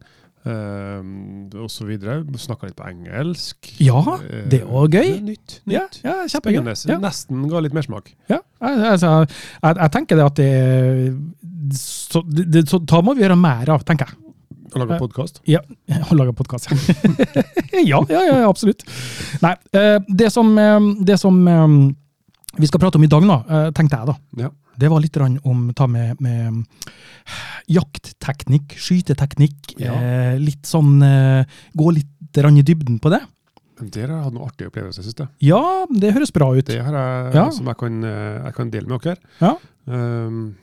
um, 0.44 1.48
videre 1.86 2.24
Snakka 2.36 2.66
litt 2.66 2.76
på 2.76 2.88
engelsk. 2.90 3.70
Ja, 3.80 4.00
Eh, 4.18 4.48
det 4.50 4.64
var 4.66 4.88
gøy. 4.88 4.90
det 4.90 5.16
er 5.16 5.22
Nytt. 5.22 5.60
ja, 5.66 5.86
ja. 6.04 6.26
Spennende. 6.28 6.74
Ja. 6.88 6.98
Nesten 6.98 7.48
ga 7.48 7.60
litt 7.60 7.72
mersmak. 7.72 8.12
Ja, 8.28 8.40
altså, 8.60 9.26
jeg, 9.62 9.76
jeg 9.76 9.90
tenker 9.92 10.16
det 10.16 10.24
at 10.26 10.34
det 10.34 11.76
så, 11.76 12.22
det, 12.28 12.50
det, 12.52 12.68
så 12.68 12.78
Da 12.84 13.00
må 13.02 13.14
vi 13.16 13.22
gjøre 13.24 13.36
mer 13.38 13.68
av, 13.70 13.82
tenker 13.84 14.06
jeg. 14.06 14.25
Å 14.74 14.82
lage 14.82 14.98
podkast. 15.00 15.40
Ja, 15.48 15.60
å 16.10 16.16
lage 16.18 16.34
podkast. 16.36 16.70
ja, 17.90 18.00
ja, 18.10 18.22
ja, 18.26 18.38
absolutt. 18.48 18.84
Nei, 19.44 19.54
eh, 19.76 19.98
det 20.08 20.30
som, 20.34 20.52
eh, 20.58 20.88
det 21.06 21.18
som 21.22 21.38
eh, 21.48 21.66
vi 22.56 22.68
skal 22.70 22.82
prate 22.82 22.98
om 22.98 23.04
i 23.04 23.10
dag, 23.12 23.26
nå, 23.26 23.38
tenkte 23.76 23.98
jeg 24.00 24.08
da, 24.08 24.16
Ja. 24.40 24.50
det 24.80 24.88
var 24.88 25.02
litt 25.04 25.16
om 25.20 25.66
ta 25.76 25.86
med, 25.86 26.20
med 26.24 26.62
jaktteknikk, 27.68 28.76
skyteteknikk. 28.80 29.74
Ja. 29.82 29.92
Litt 30.40 30.64
sånn 30.64 30.94
Gå 31.76 31.90
litt 31.92 32.12
i 32.36 32.62
dybden 32.64 32.96
på 33.00 33.12
det. 33.12 33.20
Der 33.76 34.08
har 34.08 34.14
jeg 34.16 34.24
hatt 34.24 34.34
noen 34.34 34.48
artige 34.48 34.70
opplevelser, 34.70 35.04
synes 35.04 35.20
jeg. 35.20 35.28
Ja, 35.50 35.60
det 35.92 36.14
høres 36.16 36.32
bra 36.32 36.48
ut. 36.56 36.64
Det 36.64 36.80
har 36.80 36.96
jeg 36.96 37.34
Ja. 37.36 37.50
som 37.52 37.68
jeg 37.68 37.76
kan, 37.76 38.00
jeg 38.02 38.54
kan 38.56 38.70
dele 38.72 38.88
med 38.88 39.04
dere. 39.04 39.16
Ja. 39.40 39.52
Um, 39.84 40.56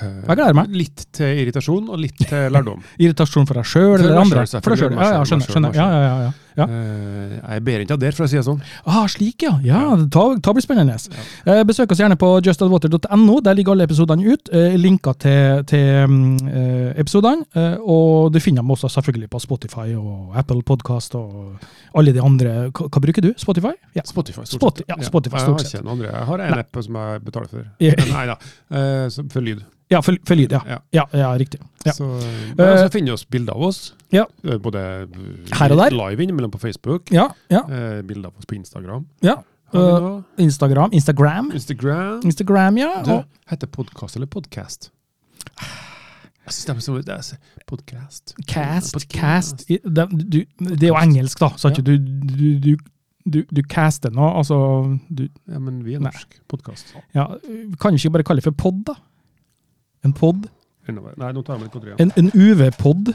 Jeg 0.00 0.36
gleder 0.38 0.56
meg. 0.56 0.76
Litt 0.76 1.06
til 1.14 1.42
irritasjon 1.44 1.90
og 1.92 2.00
litt 2.00 2.22
til 2.22 2.48
lærdom. 2.54 2.84
Irritasjon 3.02 3.48
for 3.48 3.60
deg 3.60 3.68
sjøl 3.68 3.98
eller 3.98 4.22
andre? 4.22 4.46
For 4.58 4.74
deg 4.74 4.84
sjøl. 4.84 4.96
Ja, 4.96 5.10
ja, 5.18 5.26
skjønner. 5.28 5.52
skjønner. 5.52 5.76
Ja, 5.76 5.88
ja, 5.92 6.00
ja, 6.06 6.32
ja. 6.52 6.66
Eh, 6.68 7.36
jeg 7.40 7.62
ber 7.64 7.84
ikke 7.84 7.96
av 7.96 8.00
der, 8.02 8.12
for 8.16 8.26
å 8.26 8.30
si 8.30 8.36
det 8.36 8.44
sånn. 8.46 8.60
Ah, 8.84 9.06
slik, 9.10 9.44
ja. 9.46 9.54
ja 9.64 9.82
ta, 10.12 10.24
ta 10.42 10.52
blir 10.52 10.64
spennende. 10.64 10.98
Uh, 11.46 11.62
besøk 11.68 11.94
oss 11.94 12.02
gjerne 12.02 12.18
på 12.20 12.28
justadwater.no. 12.44 13.38
Der 13.44 13.56
ligger 13.56 13.76
alle 13.76 13.86
episodene 13.88 14.34
ut. 14.34 14.52
Uh, 14.52 14.76
linker 14.80 15.16
til, 15.22 15.64
til 15.68 16.12
mm, 16.12 16.52
eh, 16.52 16.88
episodene. 17.00 17.46
Eh, 17.56 17.76
og 17.80 18.32
du 18.32 18.40
finner 18.42 18.62
dem 18.62 18.72
også 18.74 18.90
selvfølgelig 18.92 19.30
på 19.32 19.40
Spotify 19.42 19.94
og 19.98 20.36
Apple 20.38 20.62
Podcast 20.66 21.16
og 21.18 21.58
alle 21.98 22.14
de 22.14 22.22
andre. 22.22 22.54
Hva, 22.70 22.88
hva 22.88 23.02
bruker 23.04 23.24
du? 23.24 23.32
Spotify? 23.40 23.74
Ja. 23.96 24.04
Spotify, 24.08 24.46
stort 24.48 24.82
sett. 24.82 24.88
ja, 24.88 24.98
Spotify, 25.06 25.42
stort 25.42 25.64
sett. 25.64 25.78
Jeg 25.78 25.82
har 25.82 25.84
ikke 25.84 25.88
noen 25.88 25.98
andre. 25.98 26.10
Jeg 26.12 26.30
har 26.30 26.46
en 26.46 26.64
app 26.64 26.82
som 26.86 26.98
jeg 27.02 27.22
betaler 27.28 27.52
for. 27.52 27.70
Nei 28.16 28.26
da, 28.30 28.38
eh, 28.80 29.22
for 29.32 29.44
lyd. 29.44 29.62
Ja, 29.92 30.00
for, 30.04 30.16
for 30.26 30.38
lyd. 30.38 30.52
Ja. 30.56 30.80
Ja. 30.96 31.04
Ja, 31.12 31.30
riktig. 31.38 31.60
Ja. 31.86 31.92
Så, 31.96 32.06
men 32.56 32.60
Eh, 32.66 32.76
så 32.82 32.88
finner 32.94 33.12
vi 33.12 33.16
oss 33.18 33.24
bilder 33.28 33.52
av 33.58 33.62
oss. 33.68 33.80
Ja. 34.14 34.24
Eh, 34.44 34.58
Både 34.62 34.82
eh, 35.04 35.54
Her 35.58 35.72
og 35.74 35.78
der. 35.84 35.96
live 35.98 36.22
innimellom 36.26 36.50
på 36.54 36.60
Facebook. 36.62 37.10
Ja, 37.14 37.28
ja, 37.52 37.62
Eh, 37.68 38.02
bilder 38.02 38.30
av 38.32 38.38
oss 38.38 38.46
på 38.48 38.54
Instagram. 38.58 39.06
ja. 39.22 39.38
Noe? 39.72 40.18
Instagram. 40.36 40.90
Instagram. 40.92 41.46
Instagram. 41.56 42.20
Instagram, 42.28 42.76
ja. 42.76 42.90
Du, 43.06 43.12
heter 43.48 43.66
podkast 43.72 44.16
eller 44.18 44.26
podkast? 44.28 44.90
Jeg 46.44 46.52
synes 46.52 46.66
det 46.66 46.74
er 46.74 46.80
så 46.82 46.94
det 47.00 47.14
er 47.62 47.64
Podcast. 47.70 48.34
cast, 48.50 48.92
Podcast. 48.92 49.62
Det, 49.68 49.78
du, 50.10 50.42
det 50.76 50.82
er 50.82 50.90
jo 50.90 50.98
engelsk, 51.00 51.40
da. 51.40 51.48
Så 51.56 51.70
at 51.70 51.78
Ja. 51.78 51.86
du, 51.88 51.96
du, 51.96 52.58
du, 52.60 52.76
du, 53.24 53.38
du 53.48 53.62
caster 53.62 54.10
nå. 54.12 54.26
Altså, 54.42 54.58
du, 55.08 55.28
Ja, 55.48 55.58
men 55.58 55.80
vi 55.86 55.94
er 55.94 56.00
norsk. 56.04 56.36
Podkast. 56.52 56.92
Ja, 57.14 57.28
kan 57.80 57.94
vi 57.94 58.02
ikke 58.02 58.10
bare 58.18 58.24
kalle 58.28 58.42
det 58.42 58.48
for 58.50 58.58
pod, 58.58 58.82
da? 58.90 58.98
En 60.02 60.12
pod? 60.12 60.48
Nei, 60.90 61.28
nå 61.30 61.42
tar 61.46 61.54
jeg 61.54 61.60
meg 61.62 61.68
litt 61.68 61.76
godteri. 61.76 61.92
En, 62.02 62.10
en 62.18 62.30
UV-pod? 62.34 63.12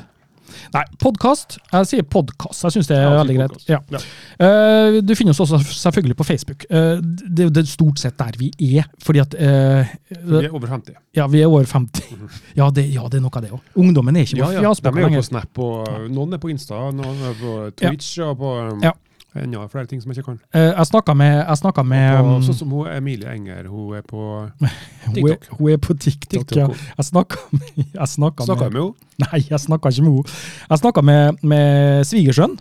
Nei, 0.71 0.83
podkast. 1.03 1.57
Jeg 1.73 1.87
sier 1.89 2.05
podkast. 2.07 2.63
Jeg 2.63 2.77
syns 2.77 2.87
det 2.87 2.95
er 2.95 3.03
Ja, 3.03 3.17
veldig 3.17 3.35
greit. 3.35 3.65
Ja. 3.67 3.79
Ja. 3.91 3.99
Eh, 4.39 4.99
du 5.03 5.11
finner 5.19 5.35
oss 5.35 5.41
også 5.43 5.59
selvfølgelig 5.67 6.15
på 6.21 6.27
Facebook. 6.29 6.63
Uh, 6.71 7.01
det 7.03 7.49
er 7.51 7.67
stort 7.67 7.99
sett 7.99 8.15
der 8.19 8.39
vi 8.39 8.47
er. 8.69 8.87
Fordi 9.03 9.19
at 9.25 9.35
eh, 9.35 9.91
Vi 10.15 10.45
er 10.45 10.55
over 10.55 10.71
50. 10.71 10.95
Ja, 11.19 11.27
vi 11.27 11.41
er 11.43 11.51
over 11.51 11.67
50. 11.67 12.15
Ja, 12.55 12.69
det, 12.71 12.87
ja, 12.93 13.03
det 13.11 13.19
er 13.19 13.25
noe 13.25 13.35
av 13.35 13.43
det 13.43 13.51
òg. 13.57 13.73
Ungdommen 13.83 14.15
er 14.15 14.23
ikke 14.23 14.39
Ja, 14.39 14.47
på 14.47 14.55
ja. 14.55 14.61
De 14.61 14.69
fjaspakke 14.69 15.03
er 15.03 15.09
jo 15.11 15.19
på 15.19 15.27
Snap, 15.27 15.61
og 15.67 15.91
uh, 15.91 16.07
noen 16.07 16.39
er 16.39 16.43
på 16.45 16.53
Insta, 16.53 16.85
noen 16.95 17.27
er 17.27 17.35
på 17.41 17.57
Twitch 17.83 18.15
og 18.23 18.39
på 18.39 18.55
um, 18.69 18.87
Ja. 18.87 18.95
Enda 19.43 19.65
flere 19.71 19.85
ting 19.89 20.01
som 20.03 20.11
jeg 20.11 20.17
ikke 20.21 20.31
kan. 20.31 20.39
Eh, 20.53 20.71
jeg 20.73 20.87
snakka 20.89 21.13
med, 21.17 21.33
jeg 21.43 21.57
snakket 21.61 21.85
med 21.85 22.07
på, 22.17 22.31
um, 22.37 22.45
sånn 22.47 22.57
som 22.61 22.71
hun 22.75 22.87
Emilie 22.91 23.29
Enger, 23.33 23.67
hun 23.71 23.97
er 23.97 24.05
på 24.07 24.23
TikTok. 25.13 25.49
hun 25.59 25.71
er 25.73 25.77
på 25.77 25.93
TikTok, 25.97 26.47
TikTok. 26.47 26.57
ja. 26.57 26.67
Jeg 26.97 27.09
snakka 27.11 27.37
med, 27.57 28.07
Snakka 28.07 28.69
med 28.69 28.81
henne. 28.81 28.87
Nei, 29.25 29.43
jeg 29.49 29.59
snakka 29.59 29.89
ikke 29.93 30.07
med 30.07 30.17
henne. 30.19 30.39
Jeg 30.69 30.83
snakka 30.83 31.05
med, 31.05 31.43
med 31.43 32.03
svigersønn. 32.09 32.57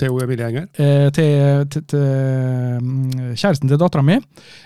Theo 0.00 0.16
Emilie 0.24 0.46
Enger. 0.48 0.66
eh, 0.80 1.10
til, 1.12 1.66
til, 1.70 1.82
til 1.92 2.04
mm, 2.80 3.34
kjæresten 3.36 3.68
til 3.68 3.78
dattera 3.80 4.02
mi. 4.06 4.16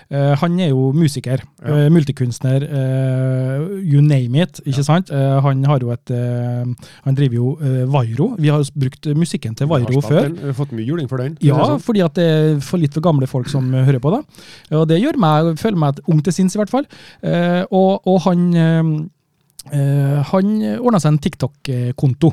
Eh, 0.09 0.31
han 0.41 0.55
er 0.63 0.69
jo 0.71 0.91
musiker, 0.95 1.43
Ja. 1.65 1.75
eh, 1.85 1.89
multikunstner, 1.91 2.63
eh, 2.63 3.65
you 3.83 4.01
name 4.01 4.41
it. 4.45 4.61
ikke 4.65 4.83
sant? 4.87 5.11
Eh, 5.11 5.39
han 5.43 5.63
har 5.67 5.79
jo 5.83 5.91
et 5.91 6.11
eh, 6.15 6.63
Han 7.05 7.15
driver 7.19 7.35
jo 7.35 7.57
Vairo. 7.91 8.29
Vi 8.39 8.47
har 8.53 8.63
brukt 8.75 9.05
musikken 9.17 9.55
til 9.55 9.67
Vairo 9.67 10.01
før. 10.01 10.29
Vi 10.31 10.45
har 10.47 10.53
fått 10.57 10.71
mye 10.71 10.85
juling 10.87 11.09
for 11.11 11.17
den. 11.21 11.37
Ja, 11.43 11.55
sånn. 11.65 11.81
fordi 11.83 12.03
at 12.05 12.15
det 12.15 12.25
er 12.29 12.59
for 12.63 12.77
litt 12.81 12.93
for 12.95 13.01
gamle 13.05 13.27
folk 13.27 13.49
som 13.51 13.67
hører 13.73 13.99
på 13.99 14.11
det. 14.15 14.23
Og 14.71 14.87
det 14.87 15.01
gjør 15.01 15.17
meg, 15.19 15.57
føler 15.59 15.77
meg 15.77 15.99
ung 16.07 16.21
til 16.23 16.33
sinns, 16.33 16.55
i 16.55 16.59
hvert 16.61 16.71
fall. 16.71 16.85
Eh, 17.23 17.63
og, 17.71 18.01
og 18.07 18.21
han, 18.25 18.47
han 20.31 20.49
ordna 20.79 20.99
seg 21.01 21.11
en 21.13 21.19
TikTok-konto. 21.25 22.31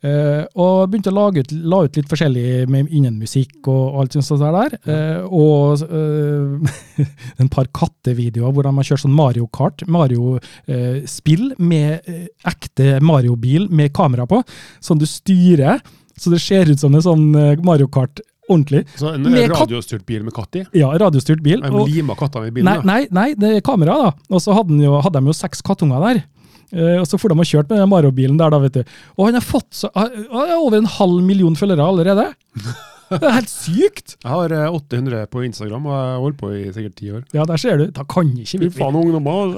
Eh, 0.00 0.44
og 0.56 0.88
begynte 0.88 1.12
å 1.12 1.16
lage 1.16 1.44
ut, 1.44 1.52
la 1.52 1.82
ut 1.84 1.98
litt 1.98 2.08
forskjellig 2.08 2.64
med 2.72 2.88
innen 2.88 3.18
musikk 3.20 3.68
og 3.68 4.00
alt 4.00 4.16
sånt 4.16 4.40
der. 4.40 4.76
Uh, 4.88 5.26
og 5.28 5.82
uh, 5.90 6.80
en 7.42 7.50
par 7.52 7.68
kattevideoer 7.76 8.54
hvor 8.54 8.64
de 8.64 8.72
har 8.78 8.88
kjørt 8.88 9.04
sånn 9.04 9.16
Mario 9.16 9.48
Kart, 9.52 9.84
Mario-spill 9.90 11.52
med 11.60 12.08
ekte 12.48 12.96
Mario-bil 13.04 13.68
med 13.68 13.92
kamera 13.96 14.26
på, 14.30 14.40
som 14.80 15.00
du 15.00 15.06
styrer. 15.08 15.82
Så 16.20 16.32
det 16.32 16.40
ser 16.44 16.68
ut 16.68 16.80
som 16.80 16.94
en 16.96 17.04
sånn 17.04 17.30
Mario 17.64 17.88
Kart 17.92 18.20
ordentlig. 18.50 18.84
Så 18.98 19.14
en 19.14 19.22
Med 19.22 19.52
radiostyrt 19.52 20.04
bil 20.06 20.24
med 20.26 20.34
katt 20.34 20.56
i. 20.58 20.64
Ja, 20.76 20.90
radiostyrt 20.98 21.42
bil. 21.42 21.62
Og- 21.64 21.88
lima 21.88 22.16
kattene 22.18 22.48
i 22.48 22.50
bilen. 22.50 22.66
Nei, 22.66 22.82
nei, 22.84 23.06
nei, 23.10 23.34
det 23.34 23.56
er 23.56 23.60
kamera, 23.60 23.94
da. 23.94 24.12
Og 24.30 24.42
så 24.42 24.54
hadde, 24.56 24.76
jo, 24.82 25.00
hadde 25.00 25.20
de 25.20 25.26
jo 25.30 25.36
seks 25.36 25.62
kattunger 25.62 26.02
der. 26.06 26.24
Eh, 26.72 26.98
og 27.00 27.08
så 27.08 27.18
får 27.20 27.32
de 27.32 27.40
ha 27.40 27.48
kjørt 27.52 27.72
med 27.72 27.82
den 27.82 27.90
Maro-bilen 27.90 28.38
der, 28.40 28.52
da, 28.52 28.60
vet 28.62 28.80
du. 28.80 28.94
Og 29.18 29.28
han 29.28 29.38
har 29.38 29.44
fått 29.46 29.70
så, 29.82 29.90
over 29.94 30.78
en 30.78 30.88
halv 30.98 31.20
million 31.26 31.58
følgere 31.58 31.90
allerede. 31.90 32.30
Det 33.10 33.26
er 33.26 33.32
helt 33.40 33.50
sykt! 33.50 34.12
Jeg 34.22 34.30
har 34.30 34.52
eh, 34.54 34.70
800 34.70 35.24
på 35.32 35.40
Instagram, 35.42 35.86
og 35.88 35.94
jeg 35.96 36.18
holdt 36.24 36.36
på 36.38 36.50
i 36.54 36.60
sikkert 36.70 36.92
ti 37.00 37.08
år. 37.10 37.24
Ja, 37.34 37.42
der 37.48 37.58
ser 37.58 37.80
du. 37.80 37.88
Da 37.96 38.04
kan 38.06 38.28
ikke 38.38 38.60
vi 38.62 38.68
faen, 38.70 38.94
ungdommer! 39.00 39.56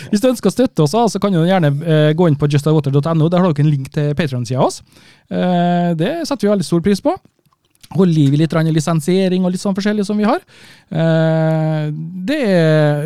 Hvis 0.08 0.22
du 0.22 0.30
ønsker 0.30 0.48
å 0.48 0.54
støtte 0.54 0.86
oss, 0.86 0.96
så 1.12 1.20
kan 1.20 1.36
du 1.36 1.42
gjerne 1.44 1.74
eh, 1.84 2.12
gå 2.16 2.30
inn 2.30 2.38
på 2.40 2.48
justawater.no. 2.48 3.28
Der 3.28 3.44
har 3.44 3.52
dere 3.52 3.66
en 3.66 3.68
link 3.68 3.92
til 3.92 4.14
Patrion-sida 4.16 4.64
vår. 4.64 4.80
Eh, 5.28 5.90
det 6.00 6.14
setter 6.24 6.46
vi 6.46 6.54
veldig 6.54 6.68
stor 6.70 6.80
pris 6.88 7.04
på. 7.04 7.12
Holde 7.96 8.14
liv 8.14 8.34
i 8.34 8.38
litt 8.38 8.52
lisensiering 8.54 9.42
og 9.44 9.50
litt 9.50 9.60
sånn 9.60 9.74
forskjellig 9.74 10.04
som 10.06 10.16
vi 10.16 10.22
har. 10.28 10.38
Eh, 10.94 11.90
det 11.90 12.38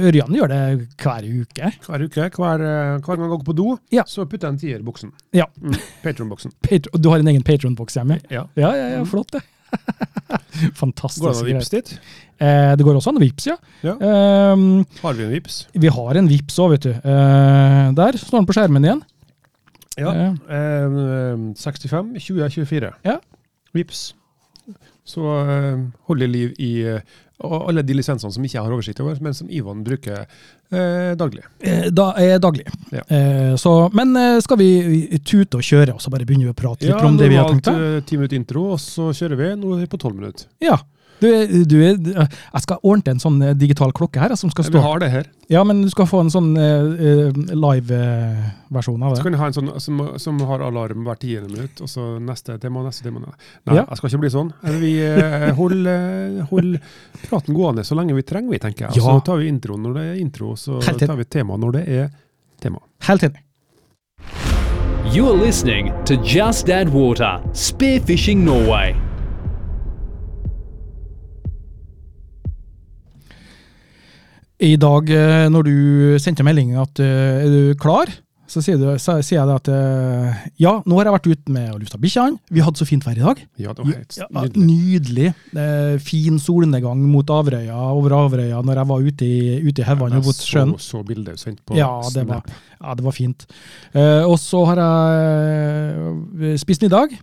Ørjan 0.05 0.35
gjør 0.37 0.49
det 0.53 0.89
hver 1.01 1.25
uke. 1.25 1.71
Hver 1.87 2.05
uke, 2.05 2.27
hver, 2.37 2.61
eh, 2.61 2.99
hver 3.01 3.17
gang 3.17 3.25
han 3.25 3.31
går 3.39 3.45
på 3.47 3.55
do, 3.57 3.79
Ja. 3.91 4.03
så 4.05 4.27
putter 4.29 4.49
jeg 4.49 4.53
en 4.53 4.59
tier 4.61 4.79
i 4.81 4.83
boksen. 4.85 5.13
Ja. 5.33 5.47
Mm. 5.63 5.79
Patron-boksen. 6.03 6.53
Patr- 6.63 6.93
Du 7.01 7.09
har 7.09 7.19
en 7.19 7.29
egen 7.29 7.43
Patron-boks 7.43 7.97
hjemme? 7.97 8.21
Ja. 8.31 8.45
Ja, 8.57 8.75
ja, 8.77 8.89
ja, 8.99 9.05
flott 9.05 9.31
det. 9.33 9.41
Fantastisk. 10.79 11.23
Går 11.25 11.33
det 11.33 11.39
an 11.39 11.45
å 11.45 11.49
vippse 11.49 11.71
dit? 11.75 11.93
Eh, 12.45 12.75
det 12.77 12.85
går 12.87 12.99
også 12.99 13.11
an 13.13 13.19
å 13.19 13.23
vips, 13.25 13.47
ja. 13.49 13.57
Ja. 13.83 13.95
Eh, 13.97 14.65
Har 15.03 15.15
vi 15.17 15.25
en 15.25 15.33
vips? 15.33 15.57
vi 15.73 15.89
har 15.97 16.15
en 16.21 16.29
vips 16.29 16.59
òg, 16.63 16.75
vet 16.77 16.87
du. 16.87 16.91
Eh, 16.93 17.93
der 17.97 18.19
står 18.21 18.39
den 18.43 18.47
på 18.51 18.55
skjermen 18.59 18.85
igjen. 18.87 19.03
Ja. 19.97 20.13
Eh, 20.13 20.35
Eh, 20.51 21.55
65 21.57 22.13
20 22.21 22.51
24. 22.51 22.93
Ja. 23.07 23.17
Vips. 23.75 24.13
Så 25.05 25.21
holde 25.21 25.91
holder 26.09 26.31
liv 26.33 26.55
i 26.65 26.71
eh, 26.89 27.01
alle 27.45 27.83
de 27.85 27.97
lisensene 27.99 28.33
som 28.33 28.45
ikke 28.47 28.57
jeg 28.57 28.65
har 28.65 28.73
oversikt 28.73 29.01
over, 29.05 29.19
men 29.21 29.35
som 29.37 29.51
Ivan 29.53 29.83
bruker 29.85 30.23
eh, 30.25 31.13
daglig. 31.19 31.43
eh, 31.61 31.91
da 31.93 32.07
eh, 32.23 32.39
daglig. 32.41 32.65
Ja. 32.95 33.03
Eh, 33.09 33.53
så, 33.61 33.75
men 33.93 34.17
eh, 34.17 34.39
skal 34.45 34.61
vi 34.63 35.19
tute 35.27 35.61
og 35.61 35.67
kjøre, 35.67 35.97
og 35.97 36.01
så 36.01 36.13
bare 36.15 36.25
begynner 36.25 36.49
vi 36.49 36.55
å 36.55 36.57
prate 36.57 36.89
litt 36.89 37.05
om 37.05 37.19
det 37.21 37.29
vi 37.29 37.37
har 37.41 37.51
tenkt? 37.51 37.69
Ja, 37.69 37.77
normalt 37.77 38.09
ti 38.09 38.17
minutter 38.21 38.41
intro, 38.41 38.65
og 38.77 38.81
så 38.81 39.11
kjører 39.13 39.41
vi. 39.43 39.51
Nå 39.61 39.75
er 39.77 39.85
vi 39.85 39.91
på 39.93 40.01
tolv 40.01 40.17
minutter. 40.23 40.49
Ja. 40.65 40.79
Du, 41.25 41.65
du, 41.71 41.77
jeg 42.15 42.63
skal 42.65 42.79
ordne 42.85 43.15
en 43.17 43.23
sånn 43.23 43.41
eh, 43.43 43.55
digital 43.57 43.93
klokke 43.97 44.21
her, 44.23 44.35
som 44.37 44.53
skal 44.53 44.69
Vi 44.75 44.83
har 44.85 45.01
det 45.03 45.11
her. 45.13 45.29
Ja, 45.53 45.65
men 45.65 45.83
du 45.85 45.91
skal 45.93 46.07
få 46.09 46.21
en 46.25 46.31
sånn 46.33 46.53
live-versjon 47.85 49.03
av 49.03 49.13
det. 49.15 49.19
Så 49.21 49.27
kan 49.27 49.35
jeg 49.37 49.41
ha 49.43 49.49
en 49.51 49.57
sånn 49.57 49.71
som, 49.83 50.01
som 50.21 50.41
har 50.49 50.63
alarm 50.65 51.05
hvert 51.07 51.21
tiende 51.25 51.51
minutt, 51.53 51.81
og 51.85 51.91
så 51.91 52.07
neste 52.23 52.57
tema, 52.63 52.83
neste 52.87 53.05
tema. 53.07 53.21
Nei, 53.25 53.77
Ja. 53.77 53.85
jeg 53.89 53.97
skal 54.01 54.11
ikke 54.11 54.23
bli 54.25 54.33
sånn. 54.35 54.53
Eh, 54.65 54.79
Vi 54.85 54.93
eh, 55.05 55.51
holder 55.55 56.43
hold 56.51 56.79
praten 57.29 57.55
gående 57.55 57.85
så 57.85 57.97
lenge 57.99 58.15
vi 58.17 58.23
trenger, 58.23 58.51
vi, 58.51 58.59
tenker 58.59 58.89
jeg. 58.89 58.97
Ja. 58.97 59.03
Så 59.03 59.25
tar 59.25 59.41
vi 59.41 59.49
intro 59.49 59.77
når 59.77 59.95
det 59.95 60.05
er 60.11 60.21
intro, 60.21 60.55
så 60.57 60.81
tar 60.83 61.17
vi 61.17 61.25
tema 61.25 61.57
når 61.57 61.73
det 61.79 61.85
er 61.89 62.11
tema. 62.61 62.79
Helt 63.09 63.23
enig. 63.23 63.41
You're 65.13 65.37
listening 65.37 65.93
to 66.07 66.17
Just 66.17 66.69
Add 66.71 66.89
Water 66.89 67.41
Spearfishing 67.53 68.45
Norway. 68.45 68.97
I 74.63 74.77
dag, 74.79 75.09
eh, 75.11 75.49
når 75.51 75.67
du 75.67 75.75
sendte 76.23 76.45
melding 76.47 76.77
at 76.79 77.01
eh, 77.03 77.43
er 77.45 77.51
du 77.51 77.75
klar, 77.81 78.07
så 78.47 78.61
sier, 78.63 78.77
du, 78.79 78.85
så 79.03 79.17
sier 79.25 79.41
jeg 79.41 79.51
at 79.51 79.69
eh, 79.73 80.43
ja, 80.63 80.77
nå 80.87 80.99
har 80.99 81.09
jeg 81.09 81.15
vært 81.17 81.27
ute 81.33 81.55
med 81.57 81.73
og 81.73 81.81
lufta 81.83 81.99
bikkjene. 81.99 82.39
Vi 82.55 82.63
hadde 82.63 82.79
så 82.79 82.87
fint 82.87 83.03
vær 83.03 83.19
i 83.19 83.25
dag. 83.25 83.41
Ja, 83.59 83.73
det 83.75 83.83
var 83.83 83.91
helt 83.97 84.19
Ja, 84.21 84.29
nydelig. 84.31 85.33
nydelig. 85.57 86.01
Fin 86.07 86.39
solnedgang 86.39 87.03
mot 87.11 87.33
Averøya, 87.35 87.75
over 87.97 88.15
Averøya 88.21 88.61
når 88.63 88.79
jeg 88.83 88.91
var 88.93 89.09
ute 89.09 89.27
i, 89.27 89.59
ute 89.65 89.83
i 89.83 89.89
haugene 89.89 90.21
og 90.23 90.29
mot 90.29 90.39
sjøen. 90.45 90.77
så, 90.79 91.01
så 91.01 91.03
bildet 91.09 91.41
sendt 91.43 91.65
på 91.67 91.75
Ja, 91.81 91.91
det 92.15 92.27
var, 92.31 92.45
ja, 92.79 92.95
det 93.01 93.09
var 93.09 93.17
fint. 93.17 93.49
Eh, 93.97 94.23
og 94.29 94.39
så 94.39 94.63
har 94.71 94.85
jeg 94.85 96.61
spist 96.63 96.85
middag. 96.87 97.17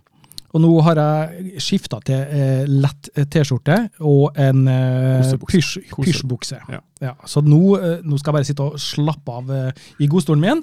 Og 0.52 0.60
nå 0.60 0.70
har 0.84 0.98
jeg 1.00 1.60
skifta 1.64 1.98
til 2.04 2.20
eh, 2.20 2.64
lett 2.68 3.08
T-skjorte 3.32 3.76
og 4.04 4.36
en 4.36 4.66
eh, 4.68 5.30
pysjbukse. 5.48 6.58
Ja. 6.68 7.14
så 7.24 7.40
nå, 7.40 7.60
eh, 7.78 8.02
nå 8.04 8.18
skal 8.20 8.32
jeg 8.32 8.36
bare 8.36 8.48
sitte 8.50 8.66
og 8.66 8.80
slappe 8.82 9.32
av 9.32 9.52
eh, 9.56 9.84
i 10.04 10.08
godstolen 10.12 10.44
min 10.44 10.60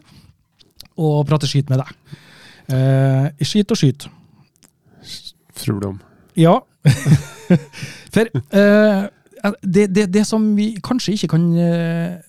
og 0.99 1.23
prate 1.29 1.47
skit 1.49 1.71
med 1.71 1.81
deg. 1.81 2.17
Eh, 2.75 3.45
skit 3.47 3.71
og 3.73 3.79
skyt. 3.81 4.05
Tror 5.63 5.79
du 5.81 5.87
om. 5.93 6.01
Ja. 6.37 6.59
For 8.13 8.29
eh, 8.29 9.07
det, 9.63 9.87
det, 9.95 10.05
det 10.13 10.25
som 10.27 10.51
vi 10.57 10.73
kanskje 10.83 11.15
ikke 11.17 11.31
kan 11.33 11.47
eh, 11.57 12.19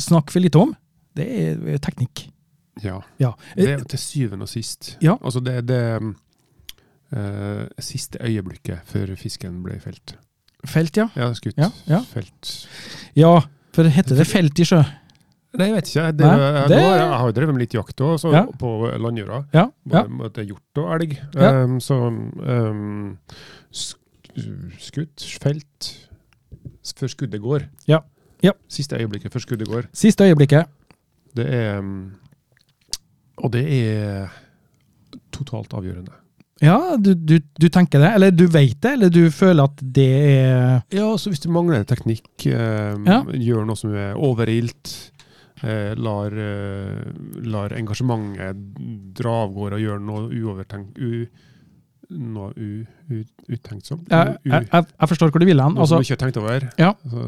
snakke 0.00 0.32
for 0.34 0.42
lite 0.42 0.58
om, 0.60 0.74
det 1.16 1.26
er 1.30 1.80
teknikk. 1.82 2.26
Ja. 2.82 3.00
Ja. 3.20 3.32
Det 3.56 3.68
Eh, 3.68 3.78
er 3.78 3.84
til 3.84 3.98
syvende 4.02 4.46
og 4.46 4.50
sist. 4.52 4.96
Ja. 5.02 5.16
Altså 5.20 5.40
det 5.44 5.62
det 5.68 5.80
eh, 7.12 7.66
siste 7.82 8.18
øyeblikket 8.22 8.82
før 8.86 9.14
fisken 9.18 9.62
ble 9.64 9.78
felt. 9.82 10.16
Felt, 10.68 10.96
ja. 11.00 11.08
Ja, 11.16 11.30
skutt. 11.34 11.56
Ja, 11.56 11.70
ja. 11.88 12.00
Felt. 12.12 12.50
Ja, 13.16 13.34
for 13.72 13.88
heter 13.88 14.16
det 14.18 14.26
felt 14.28 14.58
i 14.60 14.66
sjø? 14.68 14.82
Nei, 15.58 15.66
jeg 15.66 15.74
vet 15.74 15.88
ikke. 15.90 16.02
Det, 16.14 16.26
Nei, 16.26 16.34
jeg, 16.38 16.68
det- 16.70 16.76
jeg, 16.78 16.98
jeg 17.00 17.06
har 17.18 17.26
jo 17.26 17.32
drevet 17.34 17.54
med 17.56 17.62
litt 17.64 17.72
jakt 17.74 18.00
også, 18.06 18.30
Ja. 18.34 18.44
på 18.60 18.68
landjorda. 19.02 19.40
Ja. 19.56 19.64
ja. 19.90 20.02
Både 20.06 20.44
hjort 20.46 20.78
og 20.78 20.92
elg. 20.94 21.16
Ja. 21.34 21.48
Um, 21.64 21.80
så 21.82 21.96
um, 22.06 23.18
skutt, 24.78 25.24
felt, 25.42 25.88
før 27.00 27.10
skuddet 27.10 27.42
går. 27.42 27.66
Ja. 27.90 27.98
Ja. 28.44 28.52
Siste 28.70 28.96
øyeblikket 29.00 29.32
før 29.34 29.42
skuddet 29.42 29.68
går. 29.68 29.88
Siste 29.96 30.24
øyeblikket. 30.28 30.70
Det 31.36 31.46
er 31.54 31.78
um, 31.82 32.12
Og 33.42 33.52
det 33.52 33.64
er 33.72 34.28
totalt 35.32 35.72
avgjørende. 35.74 36.12
Ja, 36.60 36.96
du, 37.00 37.14
du, 37.14 37.38
du 37.58 37.68
tenker 37.72 38.02
det, 38.02 38.10
eller 38.18 38.30
du 38.36 38.46
vet 38.52 38.76
det, 38.84 38.90
eller 38.98 39.08
du 39.12 39.30
føler 39.32 39.64
at 39.64 39.78
det 39.80 40.08
er 40.28 40.82
Ja, 40.92 41.06
så 41.16 41.30
hvis 41.32 41.40
du 41.40 41.48
mangler 41.52 41.84
teknikk, 41.88 42.28
eh, 42.46 42.96
Ja. 43.06 43.22
gjør 43.24 43.64
noe 43.66 43.76
som 43.80 43.94
er 43.96 44.12
overilt, 44.20 44.90
eh, 45.62 45.94
lar, 45.96 46.28
eh, 46.36 47.00
lar 47.48 47.72
engasjementet 47.72 48.60
dra 49.16 49.38
av 49.46 49.54
gårde 49.56 49.78
og 49.78 49.86
gjøre 49.86 50.04
noe 50.04 50.28
uovertenkt 50.28 50.98
u, 51.00 51.26
Noe 52.10 52.50
u, 52.58 52.84
u, 53.08 53.18
utenksomt. 53.54 54.08
jeg, 54.10 54.36
jeg, 54.44 54.64
jeg 54.72 55.08
forstår 55.08 55.30
hvor 55.30 55.38
du 55.38 55.46
vil 55.46 55.60
hen. 55.62 55.76
Noe 55.76 55.86
som 55.86 56.00
Altså, 56.00 56.00
du 56.02 56.08
ikke 56.08 56.16
har 56.16 56.22
tenkt 56.26 56.38
over. 56.42 56.64
Ja. 56.76 56.88
Altså, 57.06 57.26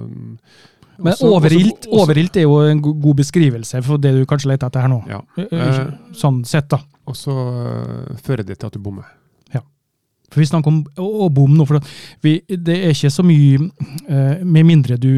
men 0.99 1.13
også- 1.13 1.29
overilt, 1.37 1.69
også- 1.87 1.89
også- 1.93 2.03
overilt 2.03 2.37
er 2.37 2.43
jo 2.43 2.57
en 2.67 2.81
god 2.83 3.15
beskrivelse 3.17 3.83
for 3.85 3.97
det 4.03 4.13
du 4.13 4.27
kanskje 4.27 4.49
leter 4.51 4.67
etter 4.67 4.81
her 4.83 4.89
nå. 4.89 4.99
Ja. 5.09 5.21
Eh, 5.39 5.87
Sånn 6.19 6.45
sett, 6.45 6.67
da. 6.69 6.81
Og 7.07 7.15
så 7.15 7.31
fører 8.27 8.45
det 8.45 8.59
til 8.59 8.67
at 8.67 8.73
du 8.73 8.81
bommer. 8.81 9.07
For 10.33 10.41
vi 10.41 10.47
snakker 10.49 10.73
om 10.73 10.81
å, 10.97 11.07
å 11.27 11.29
bom 11.33 11.53
nå, 11.59 11.67
for 11.69 11.79
vi, 12.25 12.39
det 12.49 12.79
er 12.87 12.95
ikke 12.95 13.11
så 13.13 13.23
mye 13.27 13.59
eh, 14.09 14.41
Med 14.49 14.65
mindre 14.65 14.97
du 15.01 15.11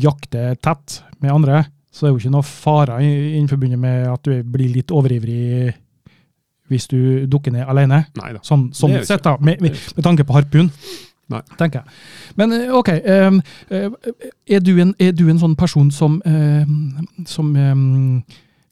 jakter 0.00 0.54
tett 0.64 1.02
med 1.20 1.30
andre, 1.34 1.62
så 1.92 2.06
er 2.06 2.10
det 2.10 2.14
jo 2.16 2.22
ikke 2.24 2.32
noe 2.38 2.46
farer 2.48 3.04
i- 3.04 3.34
innen 3.36 3.50
forbundet 3.52 3.78
med 3.78 4.06
at 4.08 4.22
du 4.24 4.42
blir 4.42 4.72
litt 4.72 4.90
overivrig 4.90 5.74
hvis 6.72 6.86
du 6.88 7.26
dukker 7.28 7.52
ned 7.52 7.66
alene. 7.68 7.98
Nei 8.16 8.30
da. 8.32 8.40
Sånn, 8.48 8.70
sånn 8.72 8.94
sett, 9.04 9.20
da, 9.26 9.34
med, 9.44 9.60
med, 9.60 9.76
med 9.96 10.04
tanke 10.06 10.24
på 10.24 10.32
harpun. 10.38 10.70
Nei. 11.32 11.40
tenker 11.60 11.82
jeg. 11.82 11.92
Men 12.40 12.52
eh, 12.56 12.72
OK. 12.76 12.88
eh, 12.88 13.36
er, 14.56 14.60
du 14.64 14.72
en, 14.80 14.94
er 15.00 15.12
du 15.16 15.26
en 15.30 15.38
sånn 15.40 15.54
person 15.56 15.90
som 15.92 16.16
Som 17.28 17.52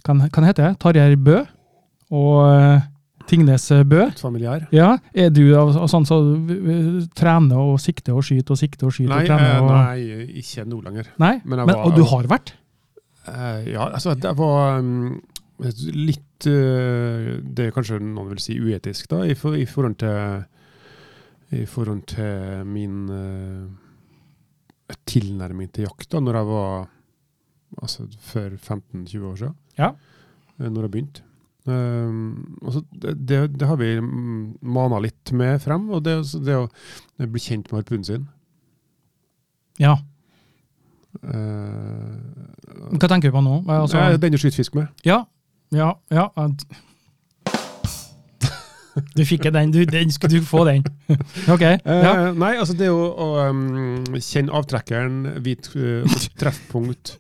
kan, 0.04 0.23
kan 0.33 0.45
hete 0.49 0.73
Tarjei 0.80 1.16
Bø 1.21 1.42
og 2.11 2.80
Tingnes 3.30 3.66
Bø. 3.87 4.04
Familiær. 4.18 4.66
Ja, 4.75 4.96
Er 5.14 5.30
du 5.30 5.42
av 5.54 5.70
av 5.78 5.87
sånn 5.90 6.06
som 6.08 6.26
så, 6.26 7.06
trener 7.16 7.60
og 7.62 7.78
sikter 7.82 8.16
og 8.18 8.25
skyter 8.26 8.56
og 8.56 8.58
sikter 8.60 8.88
og 8.88 8.94
skyter? 8.96 9.12
Nei, 9.12 9.20
og 9.22 9.30
trener 9.30 9.50
eh, 9.50 9.60
og... 9.62 9.70
nei, 9.76 10.30
ikke 10.42 10.64
nå 10.66 10.80
lenger. 10.87 11.12
Nei? 11.22 11.34
Men 11.44 11.62
Men, 11.62 11.75
var- 11.75 11.84
og 11.87 11.94
du 11.99 12.02
har 12.10 12.30
vært? 12.30 12.54
Uh, 13.28 13.60
ja, 13.68 13.84
altså 13.92 14.14
det 14.16 14.30
var 14.38 14.78
um, 14.80 15.18
litt 15.92 16.46
uh, 16.49 17.37
Det 17.44 17.66
er 17.66 17.75
kanskje 17.76 17.99
noen 18.00 18.30
vil 18.32 18.40
si 18.42 18.56
uetisk, 18.58 19.10
da, 19.12 19.20
i, 19.28 19.37
for, 19.38 19.54
i 19.60 19.66
forhold 19.68 19.99
til 20.00 20.46
i 21.50 21.64
forhold 21.66 22.04
til 22.06 22.64
min 22.66 22.99
uh, 23.10 24.94
tilnærming 25.10 25.70
til 25.75 25.88
jakt 25.88 26.10
da 26.14 26.20
når 26.22 26.38
jeg 26.38 26.49
var 26.49 26.87
altså 27.82 28.06
for 28.22 28.54
15-20 28.54 29.26
år 29.26 29.37
siden. 29.40 29.56
Ja. 29.78 29.90
Når 30.58 30.87
jeg 30.87 30.90
begynte. 30.94 31.22
Um, 31.71 32.59
og 32.62 32.81
det, 32.91 33.41
det, 33.55 33.67
har 33.69 33.79
vi 33.81 33.95
mana 34.00 35.00
litt 35.03 35.33
med 35.37 35.61
frem, 35.62 35.89
og 35.95 36.05
det, 36.07 36.17
så 36.29 36.41
det 36.43 36.57
å 36.59 36.69
bli 37.21 37.43
kjent 37.43 37.71
med 37.71 37.83
harpunen 37.83 38.07
sin. 38.07 38.29
Ja. 39.81 39.97
Uh, 41.25 42.19
Hva 42.97 43.09
tenker 43.11 43.31
du 43.31 43.37
på 43.37 43.43
nå? 43.45 43.62
Altså, 43.71 43.99
ja, 43.99 44.21
den 44.21 44.37
du 44.37 44.41
skyter 44.41 44.62
fisk 44.62 44.79
med. 44.79 44.91
Ja, 45.07 45.25
ja, 45.75 45.95
ja. 46.12 46.29
Du 49.17 49.23
fikk 49.25 49.47
den, 49.55 49.71
du, 49.73 49.85
den 49.87 50.11
skulle 50.12 50.41
du 50.41 50.45
få 50.45 50.65
den. 50.67 50.83
Ok, 51.53 51.62
ja. 51.62 51.79
Uh, 51.87 52.37
nei, 52.37 52.57
altså 52.59 52.75
det 52.77 52.91
å, 52.93 53.07
å 53.15 53.29
um, 53.49 54.05
kjenne 54.19 54.55
avtrekkeren, 54.59 55.23
vite 55.47 55.73
uh, 55.79 56.21
treffpunkt 56.41 57.17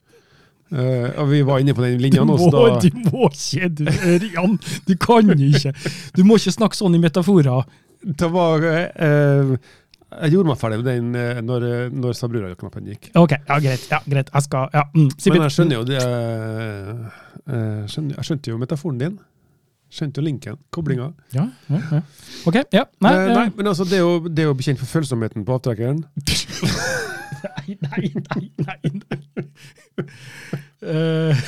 Og 0.70 1.26
Vi 1.32 1.42
var 1.46 1.62
inne 1.62 1.74
på 1.74 1.82
den 1.82 1.98
Du 1.98 2.04
linja 2.04 2.22
nå, 2.22 2.36
må, 2.38 2.48
du 2.78 2.90
må 3.10 3.28
ikke, 3.32 3.68
du, 3.74 3.84
Rian! 4.22 4.56
Du 4.86 4.94
kan 5.02 5.32
ikke. 5.34 5.72
Du 6.14 6.22
må 6.26 6.38
ikke 6.38 6.54
snakke 6.54 6.78
sånn 6.78 6.94
i 6.94 7.02
metaforer. 7.02 7.64
det 8.00 8.28
var, 8.30 8.62
uh, 8.62 9.56
Jeg 10.22 10.34
gjorde 10.34 10.52
meg 10.52 10.60
ferdig 10.60 10.78
med 10.82 10.86
den 10.90 11.48
når, 11.48 11.66
når 11.90 12.14
Sabrura-knappen 12.18 12.86
gikk. 12.92 13.10
Ok, 13.18 13.34
ja, 13.34 13.58
greit. 13.58 13.88
ja, 13.90 13.98
greit. 14.06 14.30
Jeg 14.34 14.46
skal 14.46 14.70
ja. 14.78 14.86
mm, 14.94 15.10
Men 15.10 15.42
jeg 15.42 15.56
skjønner 15.56 15.80
jo 15.80 15.84
det 15.90 16.04
skjønner, 17.90 18.14
Jeg 18.16 18.30
skjønte 18.30 18.54
jo 18.54 18.62
metaforen 18.62 19.02
din. 19.02 19.18
Skjønte 19.90 20.20
jo 20.20 20.24
linken, 20.26 20.58
koblinga. 20.70 21.08
Ja, 21.34 21.48
ja, 21.68 21.80
ja. 21.90 22.00
Ok, 22.46 22.60
ja. 22.72 22.84
Nei, 23.02 23.14
Eh, 23.16 23.32
nei, 23.34 23.46
men 23.56 23.66
altså, 23.72 23.84
det 23.90 23.98
er 23.98 24.28
det 24.30 24.46
bekjent 24.60 24.78
for 24.78 24.86
følsomheten 25.00 25.44
på 25.44 25.56
avtrekkeren 25.58 26.04
nei, 27.40 27.74
nei, 27.82 28.12
nei, 28.28 28.44
nei. 28.60 28.92
nei. 29.10 30.06
Eh, 30.80 31.42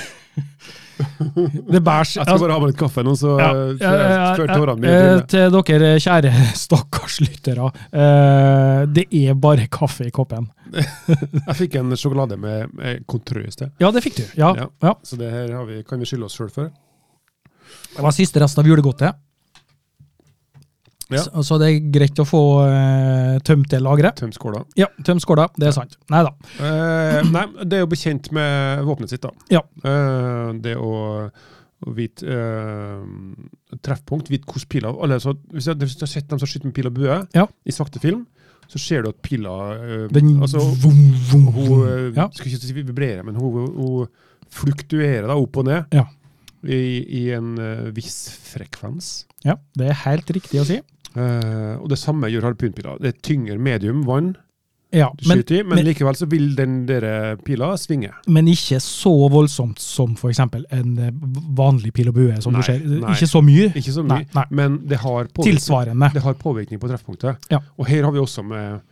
det 1.72 1.80
bæsj 1.82 2.16
Jeg 2.18 2.26
skal 2.26 2.40
bare 2.42 2.54
ha 2.54 2.60
meg 2.62 2.70
litt 2.72 2.78
kaffe 2.80 3.02
nå, 3.06 3.14
så 3.18 3.32
eh, 3.40 3.72
før 3.80 4.50
tårene 4.52 4.82
mine. 4.82 5.22
Til 5.30 5.54
dere 5.54 5.92
kjære 6.02 6.32
stakkars 6.64 7.18
lyttere. 7.24 7.70
eh, 7.94 8.82
det 8.92 9.06
er 9.22 9.38
bare 9.38 9.66
kaffe 9.72 10.06
i 10.08 10.14
koppen. 10.14 10.48
Jeg 11.48 11.56
fikk 11.58 11.78
en 11.80 11.94
sjokolade 11.98 12.38
med, 12.40 12.72
med 12.76 13.02
i 13.46 13.54
sted. 13.54 13.72
Ja, 13.82 13.90
det 13.94 14.02
fikk 14.04 14.20
du. 14.20 14.24
Ja, 14.38 14.52
Ja. 14.82 14.94
Så 15.06 15.18
det 15.20 15.30
her 15.32 15.52
har 15.56 15.66
vi, 15.68 15.82
kan 15.88 16.00
vi 16.02 16.08
skylde 16.08 16.28
oss 16.28 16.36
sjøl 16.38 16.50
for. 16.52 16.70
Det 17.96 18.02
var 18.04 18.14
siste 18.16 18.40
rest 18.40 18.58
av 18.58 18.66
julegodtet. 18.66 19.14
Ja. 21.12 21.20
Så, 21.26 21.42
så 21.44 21.58
det 21.60 21.66
er 21.68 21.88
greit 21.92 22.20
å 22.22 22.24
få 22.24 22.38
uh, 22.64 23.34
tømt 23.44 23.68
det 23.68 23.82
lageret. 23.84 24.16
Tømt 24.16 24.36
skåla. 24.38 24.62
Ja, 24.80 24.86
tømt 25.04 25.20
skåla. 25.20 25.44
Det 25.60 25.66
er 25.68 25.74
sant. 25.76 25.98
Nei 26.12 26.22
da. 26.24 26.30
Eh, 26.56 27.18
nei, 27.28 27.42
det 27.68 27.76
er 27.76 27.82
jo 27.82 27.90
bekjent 27.92 28.30
med 28.32 28.80
våpenet 28.88 29.12
sitt, 29.12 29.26
da. 29.26 29.32
Ja. 29.52 29.60
Eh, 29.84 30.54
det 30.64 30.72
å, 30.80 30.92
å 31.28 31.92
vite 31.98 32.24
eh, 32.24 33.76
treffpunkt, 33.84 34.30
vite 34.32 34.48
hvordan 34.48 34.70
pila 34.72 34.94
altså, 35.04 35.34
Hvis 35.52 35.68
du 35.68 35.84
hvis 35.84 35.98
du 36.00 36.06
har 36.06 36.12
sett 36.14 36.30
dem 36.32 36.40
som 36.40 36.48
skyter 36.48 36.70
med 36.70 36.76
pil 36.78 36.88
og 36.88 36.96
bue 36.96 37.18
Ja. 37.36 37.44
i 37.68 37.76
sakte 37.76 38.00
film, 38.00 38.24
så 38.72 38.80
ser 38.80 39.04
du 39.04 39.10
at 39.12 39.20
pila 39.26 39.58
eh, 39.76 40.06
Den 40.16 40.38
altså, 40.40 40.64
vum, 40.80 41.02
vum, 41.28 41.46
Hun 41.52 41.68
vom. 41.68 41.84
eh, 41.90 42.08
Ja. 42.16 42.30
skal 42.32 42.48
ikke 42.54 42.62
si 42.64 42.72
vibrerer, 42.78 43.20
men 43.28 43.36
hun, 43.36 43.68
hun 43.76 44.08
fluktuerer 44.52 45.28
da 45.28 45.36
opp 45.36 45.60
og 45.60 45.68
ned 45.68 45.92
Ja. 45.92 46.06
I, 46.64 46.80
i 47.22 47.22
en 47.34 47.54
uh, 47.58 47.90
viss 47.96 48.28
frekvens. 48.52 49.26
ja, 49.44 49.56
det 49.78 49.88
er 49.90 50.00
helt 50.06 50.30
riktig 50.30 50.60
å 50.62 50.66
si. 50.68 50.80
Uh, 51.16 51.76
og 51.82 51.90
det 51.92 51.98
samme 52.00 52.30
gjør 52.32 52.46
harpunpila. 52.52 52.96
Det 53.02 53.10
er 53.12 53.20
tyngre 53.26 53.58
medium 53.60 54.04
vann 54.08 54.32
Ja, 54.92 55.06
men, 55.26 55.40
i, 55.40 55.58
men, 55.62 55.74
men- 55.78 55.86
likevel 55.86 56.16
så 56.16 56.26
vil 56.28 56.50
den 56.56 56.86
der 56.88 57.36
pila 57.44 57.70
svinge. 57.80 58.10
men 58.28 58.48
ikke 58.52 58.76
så 58.84 59.12
voldsomt 59.32 59.80
som 59.80 60.12
f.eks. 60.16 60.40
en 60.44 60.98
eh, 61.00 61.12
vanlig 61.56 61.92
pil 61.96 62.10
og 62.12 62.14
bue. 62.18 62.34
som 62.44 62.52
Nei, 62.52 62.60
du 62.60 62.66
ser. 62.68 62.80
nei. 63.00 63.12
Ikke 63.16 63.28
så 63.30 63.40
mye. 63.44 63.70
Ikke 63.80 63.92
så 63.94 64.04
mye, 64.04 64.26
nei. 64.36 64.44
men 64.50 64.76
det 64.88 64.98
har, 65.00 65.28
Tilsvarende. 65.32 66.10
det 66.12 66.22
har 66.22 66.34
påvirkning 66.40 66.80
på 66.80 66.88
treffpunktet. 66.92 67.48
Ja. 67.50 67.60
Og 67.78 67.88
her 67.88 68.04
har 68.04 68.12
vi 68.12 68.20
også 68.20 68.44
med, 68.44 68.82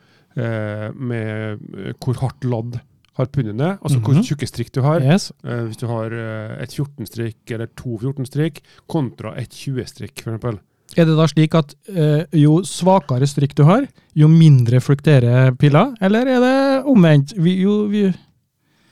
eh, 0.41 0.89
med 0.97 1.97
hvor 2.01 2.17
hardt 2.25 2.45
ladd 2.49 2.81
harpunen 3.19 3.57
ned, 3.57 3.79
altså 3.83 3.99
hvor 4.01 4.15
Mhm. 4.15 4.23
tjukke 4.25 4.47
strikk 4.49 4.73
du 4.73 4.81
har. 4.83 5.01
Yes. 5.03 5.33
Uh, 5.45 5.67
hvis 5.67 5.77
du 5.81 5.87
har 5.91 6.13
uh, 6.13 6.63
et 6.63 6.71
14-strikk 6.71 7.51
eller 7.57 7.67
to 7.77 7.99
14-strikk, 7.99 8.61
kontra 8.89 9.35
et 9.37 9.51
20-strikk, 9.51 10.23
for 10.23 10.31
eksempel. 10.35 10.59
Er 10.97 11.05
det 11.07 11.17
da 11.19 11.27
slik 11.31 11.55
at 11.55 11.75
uh, 11.95 12.25
jo 12.35 12.63
svakere 12.67 13.27
strikk 13.31 13.55
du 13.55 13.65
har, 13.65 13.85
jo 14.15 14.27
mindre 14.29 14.81
flukterer 14.81 15.53
pilla? 15.59 15.95
Eller 16.01 16.27
er 16.27 16.41
det 16.41 16.85
omvendt? 16.91 17.35
Vi, 17.39 17.61
jo, 17.63 17.85
vi, 17.91 18.07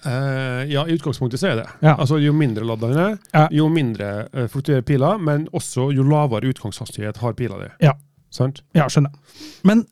ja, 0.05 0.85
i 0.89 0.95
utgangspunktet 0.95 1.41
så 1.41 1.49
er 1.51 1.57
det. 1.63 1.67
Ja. 1.83 1.97
Altså, 1.99 2.19
jo 2.23 2.33
mindre 2.33 2.65
ladd 2.65 2.81
den 2.85 2.97
er, 2.97 3.17
Ja. 3.35 3.49
jo 3.51 3.69
mindre 3.69 4.29
uh, 4.33 4.47
fluktuerer 4.49 4.83
pila, 4.87 5.17
men 5.19 5.49
også 5.53 5.89
jo 5.95 6.03
lavere 6.07 6.49
utgangshastighet 6.53 7.17
har 7.23 7.33
pila 7.35 7.59
di. 7.65 7.71
Ja. 7.87 7.93
Sant? 8.31 8.63
ja, 8.77 8.85
skjønner. 8.89 9.11
Men 9.65 9.87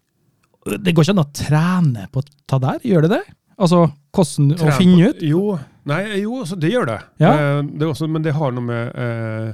det 0.66 0.92
går 0.94 1.04
ikke 1.06 1.14
an 1.16 1.22
å 1.24 1.30
trene 1.32 2.06
på 2.12 2.20
å 2.20 2.26
ta 2.46 2.58
der, 2.60 2.78
gjør 2.84 3.06
det 3.06 3.10
det? 3.16 3.22
Altså, 3.58 3.86
hvordan 4.16 4.54
å 4.56 4.72
finne 4.78 5.10
ut? 5.12 5.20
Jo, 5.22 5.58
nei, 5.88 6.00
jo 6.22 6.40
altså, 6.42 6.56
det 6.60 6.72
gjør 6.72 6.88
det. 6.90 6.98
Ja. 7.22 7.32
Eh, 7.36 7.62
det 7.78 7.86
også, 7.90 8.08
men 8.10 8.24
det 8.24 8.32
har 8.36 8.52
noe 8.56 8.64
med 8.64 8.96
eh, 8.96 9.52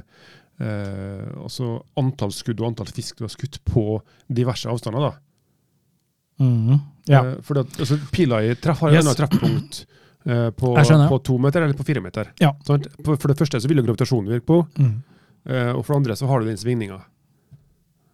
eh, 0.63 1.27
altså 1.43 1.75
antall 1.99 2.31
skudd 2.35 2.61
og 2.63 2.71
antall 2.71 2.87
fisk 2.95 3.19
du 3.19 3.25
har 3.27 3.33
skutt 3.33 3.59
på 3.67 3.99
diverse 4.31 4.69
avstander. 4.71 5.09
da. 5.09 5.13
Mm, 6.43 6.79
Ja. 7.05 7.19
Eh, 7.25 7.35
fordi 7.43 7.59
at, 7.65 7.79
altså, 7.83 7.97
pila 8.11 8.41
i 8.47 8.53
treff 8.55 8.79
har 8.79 8.93
Yes. 8.95 9.07
et 9.11 9.17
treffpunkt 9.19 9.85
eh, 10.25 10.49
på, 10.55 10.73
på 11.09 11.17
to 11.23 11.37
meter 11.37 11.61
eller 11.65 11.75
på 11.75 11.83
fire 11.85 12.01
meter. 12.01 12.29
Ja. 12.39 12.53
Sånn, 12.63 12.85
For, 13.03 13.17
for 13.19 13.27
det 13.33 13.37
første 13.37 13.59
så 13.59 13.67
vil 13.67 13.77
jo 13.81 13.83
gravitasjonen 13.89 14.31
virke 14.31 14.45
på, 14.47 14.61
Mm. 14.79 15.01
eh, 15.45 15.71
og 15.75 15.83
for 15.85 15.93
det 15.93 15.99
andre 16.03 16.15
så 16.15 16.27
har 16.31 16.39
du 16.39 16.47
den 16.47 16.57
svingninga. 16.57 17.01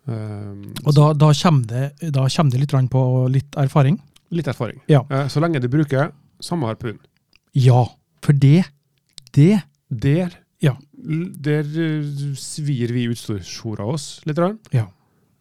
Um, 0.09 0.73
Og 0.87 0.95
da, 0.97 1.11
da, 1.13 1.27
kommer 1.37 1.67
det, 1.69 2.11
da 2.15 2.23
kommer 2.33 2.51
det 2.55 2.59
litt 2.63 2.71
på 2.89 3.01
litt 3.29 3.55
erfaring? 3.61 3.99
litt 4.31 4.47
erfaring. 4.47 4.79
Ja. 4.87 5.03
Så 5.29 5.39
lenge 5.41 5.59
du 5.61 5.67
bruker 5.67 6.11
samme 6.41 6.67
harpun. 6.69 6.99
Ja, 7.57 7.85
for 8.23 8.33
det, 8.33 8.65
det 9.35 9.61
Der, 9.89 10.29
Ja. 10.61 10.75
der 10.93 11.65
eh, 11.65 12.03
svir 12.37 12.91
vi 12.93 13.07
utstyrshora 13.09 13.85
oss 13.93 14.21
litt. 14.25 14.35
grann. 14.37 14.59
Ja. 14.71 14.85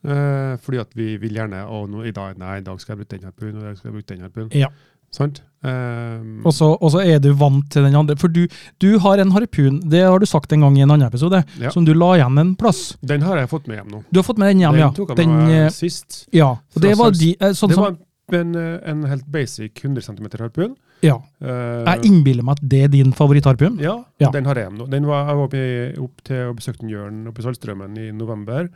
Eh, 0.04 0.56
fordi 0.62 0.78
at 0.80 0.94
vi 0.94 1.16
vil 1.18 1.34
gjerne 1.34 1.64
å, 1.68 1.82
nå, 1.90 2.04
i 2.06 2.12
dag, 2.12 2.38
Nei, 2.38 2.58
i 2.58 2.64
dag 2.64 2.78
skal 2.80 2.96
jeg 2.96 3.02
bruke 3.04 3.18
den 3.18 3.26
harpunen, 3.28 3.56
og 3.58 3.62
i 3.64 3.66
dag 3.66 3.76
skal 3.76 3.90
jeg 3.90 3.96
bruke 3.98 4.14
den 4.14 4.24
harpunen. 4.24 4.54
Ja. 4.56 4.68
Sant? 5.10 5.40
Um, 5.64 6.42
Og 6.46 6.52
så 6.52 7.00
er 7.00 7.18
du 7.18 7.30
vant 7.34 7.64
til 7.72 7.82
den 7.82 7.94
andre. 7.96 8.14
For 8.20 8.28
du, 8.28 8.42
du 8.78 8.98
har 9.00 9.18
en 9.18 9.30
harpun, 9.32 9.80
det 9.88 10.02
har 10.04 10.18
du 10.20 10.26
sagt 10.28 10.52
en 10.52 10.60
gang 10.60 10.76
i 10.78 10.82
en 10.84 10.90
annen 10.92 11.08
episode, 11.08 11.40
Ja. 11.58 11.70
som 11.74 11.84
du 11.84 11.94
la 11.94 12.12
igjen 12.18 12.38
en 12.38 12.54
plass. 12.56 12.96
den 13.02 13.22
har 13.22 13.38
jeg 13.38 13.48
fått 13.48 13.66
med 13.68 13.78
hjem 13.80 13.88
nå. 13.90 14.02
Du 14.12 14.18
har 14.20 14.24
fått 14.28 14.38
med 14.38 14.48
den 14.52 14.60
hjem, 14.60 14.72
den 14.76 14.80
ja. 14.84 14.90
tok 14.92 15.08
jeg 15.14 15.16
Den, 15.16 15.28
med 15.34 15.48
jeg 15.50 15.64
med 15.64 15.72
sist. 15.72 16.26
ja. 16.32 16.50
Og 16.76 16.82
det 16.82 16.96
var 16.96 17.10
de, 17.10 17.36
eh, 17.40 17.52
sånn 17.56 17.70
det 17.70 17.76
var 17.78 17.96
en, 18.32 18.54
eh, 18.54 18.80
en 18.90 19.02
helt 19.04 19.26
basic 19.26 19.72
100 19.82 20.02
cm 20.04 20.28
harpun. 20.38 20.76
Ja. 21.02 21.16
Eh, 21.40 21.84
Jeg 21.86 22.04
innbiller 22.08 22.42
meg 22.42 22.56
at 22.58 22.68
det 22.68 22.80
er 22.84 22.88
din 22.88 23.12
favorittharpun. 23.12 23.78
ja, 23.80 24.04
Ja. 24.18 24.30
den 24.30 24.44
har 24.44 24.54
jeg 24.56 24.72
nå. 24.72 24.88
Den 24.90 25.06
var, 25.06 25.26
jeg 25.28 25.36
var 25.36 26.04
opp 26.04 26.24
til 26.24 26.48
og 26.48 26.56
besøkte 26.56 26.88
Jørn 26.90 27.26
oppe 27.28 27.38
i 27.38 27.42
Saltstraumen 27.46 27.96
i 27.98 28.10
november. 28.12 28.68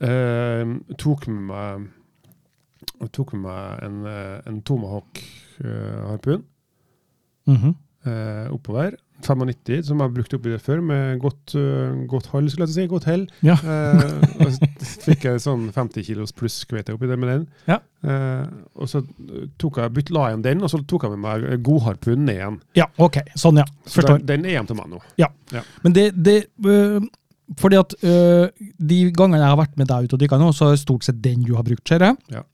Uh, 0.00 0.78
tok 0.96 1.26
med 1.26 1.42
meg 1.50 1.88
tok 3.12 3.32
med 3.32 3.42
meg 3.42 3.82
en, 3.82 4.06
eh, 4.06 4.40
en 4.46 4.60
Tomahawk-harpun 4.62 6.44
Mhm. 7.48 7.74
eh, 8.06 8.48
oppover. 8.52 8.94
95, 9.26 9.82
som 9.86 10.00
jeg 10.00 10.08
har 10.08 10.14
brukt 10.14 10.34
oppi 10.36 10.52
det 10.52 10.60
før, 10.64 10.80
med 10.84 11.20
godt, 11.22 11.54
eh, 11.58 12.00
godt 12.10 12.26
hall, 12.32 12.48
skulle 12.50 12.66
jeg 12.68 12.74
si. 12.74 12.86
Godt 12.90 13.06
hell. 13.10 13.26
Ja. 13.46 13.56
Eh, 13.60 14.02
og 14.40 14.50
så 14.56 14.68
fikk 15.06 15.26
jeg 15.28 15.42
sånn 15.44 15.68
50 15.74 16.06
kilos 16.08 16.34
pluss 16.36 16.58
kveite 16.70 16.94
oppi 16.96 17.08
det 17.10 17.18
med 17.20 17.32
den. 17.32 17.46
Ja. 17.70 17.78
Eh, 18.04 18.46
og 18.80 18.90
så 18.90 19.02
tok 19.60 19.80
jeg, 19.82 19.94
bytt, 19.96 20.12
la 20.14 20.28
jeg 20.28 20.36
igjen 20.36 20.46
den, 20.48 20.64
og 20.66 20.72
så 20.72 20.82
tok 20.88 21.06
jeg 21.06 21.16
med 21.16 21.24
meg 21.26 21.64
godharpunen 21.66 22.28
ned 22.28 22.38
igjen. 22.40 22.60
Ja, 22.80 22.88
ok. 22.98 23.20
Sånn, 23.38 23.60
ja. 23.62 23.66
Så 23.86 24.00
Forstår. 24.00 24.20
den, 24.22 24.28
den 24.30 24.50
er 24.50 24.58
hjem 24.58 24.70
til 24.70 24.80
meg 24.80 24.92
nå. 24.92 25.02
Ja. 25.20 25.30
Men 25.84 25.96
det, 25.96 26.10
det 26.16 26.38
øh, 26.66 27.00
Fordi 27.58 27.76
at 27.80 27.94
øh, 28.06 28.46
de 28.78 28.98
gangene 29.10 29.42
jeg 29.42 29.50
har 29.50 29.58
vært 29.58 29.76
med 29.80 29.88
deg 29.90 30.06
ute 30.06 30.14
og 30.14 30.22
dykka 30.22 30.38
nå, 30.38 30.52
så 30.54 30.68
er 30.70 30.76
det 30.76 30.84
stort 30.84 31.06
sett 31.08 31.18
den 31.24 31.42
du 31.42 31.56
har 31.58 31.66
brukt, 31.66 31.82
ser 31.88 32.04
jeg. 32.06 32.16
Ja. 32.30 32.44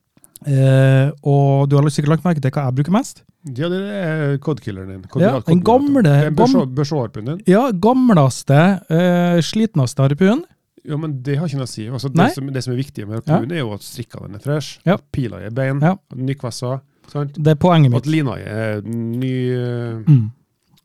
Eh, 0.45 1.11
og 1.25 1.69
du 1.71 1.77
har 1.79 1.87
sikkert 1.89 2.13
lagt 2.17 2.25
merke 2.27 2.43
til 2.45 2.51
hva 2.53 2.67
jeg 2.69 2.77
bruker 2.77 2.93
mest? 2.93 3.23
Ja, 3.57 3.69
det 3.73 3.79
er 3.81 4.37
codekilleren 4.43 4.89
din. 4.91 5.05
Ja, 5.23 5.39
den 5.41 5.63
gamle- 5.65 6.03
Den 6.03 6.35
gam- 6.37 6.75
Peugeot-harpunen 6.75 7.39
din. 7.39 7.43
Ja, 7.47 7.71
gamleste, 7.73 8.59
øh, 8.91 9.41
slitneste 9.43 10.03
harpunen. 10.03 10.45
Ja, 10.87 10.97
men 10.97 11.21
det 11.23 11.39
har 11.39 11.47
ikke 11.49 11.59
noe 11.59 11.67
å 11.67 11.73
si. 11.73 11.87
Altså, 11.89 12.09
det, 12.15 12.29
som, 12.35 12.47
det 12.53 12.63
som 12.63 12.73
er 12.75 12.77
viktig 12.83 13.07
med 13.09 13.23
harpun, 13.27 13.51
er 13.51 13.59
jo 13.65 13.73
at 13.75 13.83
strikkene 13.83 14.37
er 14.37 14.39
fresh, 14.45 14.79
Ja. 14.87 14.95
at 14.95 15.03
pila 15.13 15.41
er 15.41 15.51
bein, 15.51 15.81
Ja. 15.81 15.93
at 15.93 16.17
nykvessa, 16.19 16.81
sant? 17.11 17.33
Det 17.35 17.47
er 17.47 17.55
poenget 17.57 17.91
mitt. 17.91 18.03
at 18.03 18.07
lina 18.07 18.37
er 18.39 18.81
ny 18.83 19.33
eh, 19.55 20.03
Mm. 20.07 20.31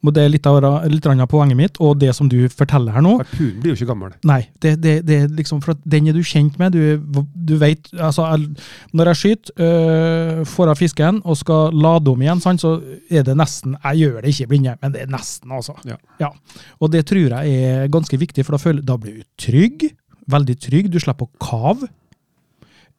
Og 0.02 0.14
det 0.16 0.24
er 0.26 0.32
litt 0.34 0.48
av, 0.50 0.58
litt 0.90 1.06
av 1.06 1.28
poenget 1.30 1.58
mitt, 1.58 1.80
og 1.84 2.00
det 2.02 2.10
som 2.18 2.30
du 2.30 2.40
forteller 2.50 2.96
her 2.96 3.04
nå. 3.06 3.14
Harpunen 3.22 3.60
blir 3.62 3.74
jo 3.74 3.78
ikke 3.78 3.90
gammel. 3.92 4.16
Nei, 4.28 4.40
det, 4.64 4.76
det, 4.82 4.96
det 5.06 5.20
liksom 5.38 5.62
for 5.62 5.78
den 5.86 6.10
er 6.10 6.18
du 6.18 6.24
kjent 6.26 6.58
med. 6.62 6.74
Du, 6.74 7.22
du 7.36 7.54
vet, 7.62 7.92
altså, 7.94 8.26
jeg, 8.32 8.66
Når 8.98 9.12
jeg 9.12 9.22
skyter, 9.22 9.54
øh, 9.68 10.42
får 10.50 10.74
av 10.74 10.82
fisken 10.82 11.22
og 11.22 11.38
skal 11.38 11.78
lade 11.78 12.12
om 12.12 12.26
igjen, 12.26 12.42
sant, 12.44 12.64
så 12.64 12.76
er 13.12 13.26
det 13.28 13.38
nesten 13.38 13.78
Jeg 13.78 14.02
gjør 14.02 14.20
det 14.22 14.34
ikke 14.34 14.48
i 14.48 14.52
blinde, 14.56 14.76
men 14.82 14.96
det 14.96 15.06
er 15.06 15.14
nesten, 15.14 15.54
altså. 15.54 15.78
Ja. 16.20 16.32
Og 16.82 16.92
det 16.94 17.06
tror 17.10 17.38
jeg 17.38 17.62
er 17.62 17.92
ganske 17.94 18.18
viktig, 18.18 18.46
for 18.48 18.58
da, 18.58 18.62
føler, 18.62 18.86
da 18.86 18.98
blir 19.02 19.22
du 19.22 19.28
trygg. 19.42 19.92
Veldig 20.32 20.58
trygg. 20.62 20.90
Du 20.94 21.00
slipper 21.02 21.30
å 21.30 21.42
kave. 21.42 21.90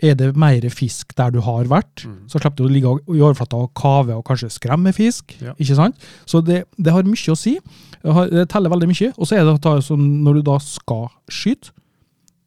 Er 0.03 0.17
det 0.19 0.33
mer 0.37 0.65
fisk 0.75 1.15
der 1.17 1.31
du 1.31 1.41
har 1.41 1.65
vært, 1.71 2.05
Mm. 2.07 2.27
så 2.29 2.41
slipper 2.41 2.57
du 2.57 2.65
å 2.65 2.73
ligge 2.73 2.91
i 3.15 3.21
overflata 3.23 3.55
og 3.57 3.71
kave 3.79 4.17
og 4.17 4.25
kanskje 4.27 4.51
skremme 4.51 4.93
fisk. 4.93 5.37
Ja. 5.41 5.53
ikke 5.55 5.77
sant? 5.79 5.97
Så 6.27 6.41
det, 6.45 6.65
det 6.77 6.93
har 6.93 7.05
mye 7.07 7.33
å 7.33 7.38
si. 7.38 7.59
Det, 8.03 8.49
teller 8.51 8.71
veldig 8.73 8.88
mye. 8.91 9.12
Og 9.17 9.27
så 9.31 9.37
er 9.38 9.45
det 9.47 9.55
at 9.65 9.85
sånn, 9.87 10.23
når 10.25 10.41
du 10.41 10.43
da 10.51 10.59
skal 10.59 11.07
skyte, 11.31 11.71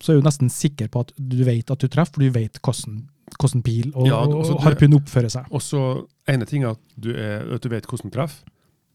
så 0.03 0.11
er 0.11 0.19
du 0.19 0.25
nesten 0.27 0.49
sikker 0.51 0.89
på 0.91 0.99
at 1.05 1.13
du 1.17 1.37
vet 1.47 1.71
at 1.71 1.79
du 1.79 1.87
treffer, 1.87 2.13
for 2.13 2.21
du 2.27 2.29
vet 2.35 2.59
hvordan, 2.61 3.05
hvordan 3.39 3.63
pil 3.63 3.91
og, 3.95 4.07
Ja, 4.07 4.19
altså 4.27 4.57
harpun 4.61 4.93
oppfører 4.99 5.31
seg. 5.31 5.47
Og 5.55 5.61
så 5.63 5.81
ene 6.27 6.45
ting 6.45 6.63
er 6.67 6.75
at 6.75 6.81
du, 6.99 7.13
er, 7.15 7.47
at 7.55 7.63
du 7.63 7.69
vet 7.71 7.87
hvordan 7.87 8.11
du 8.11 8.17
treffer, 8.17 8.43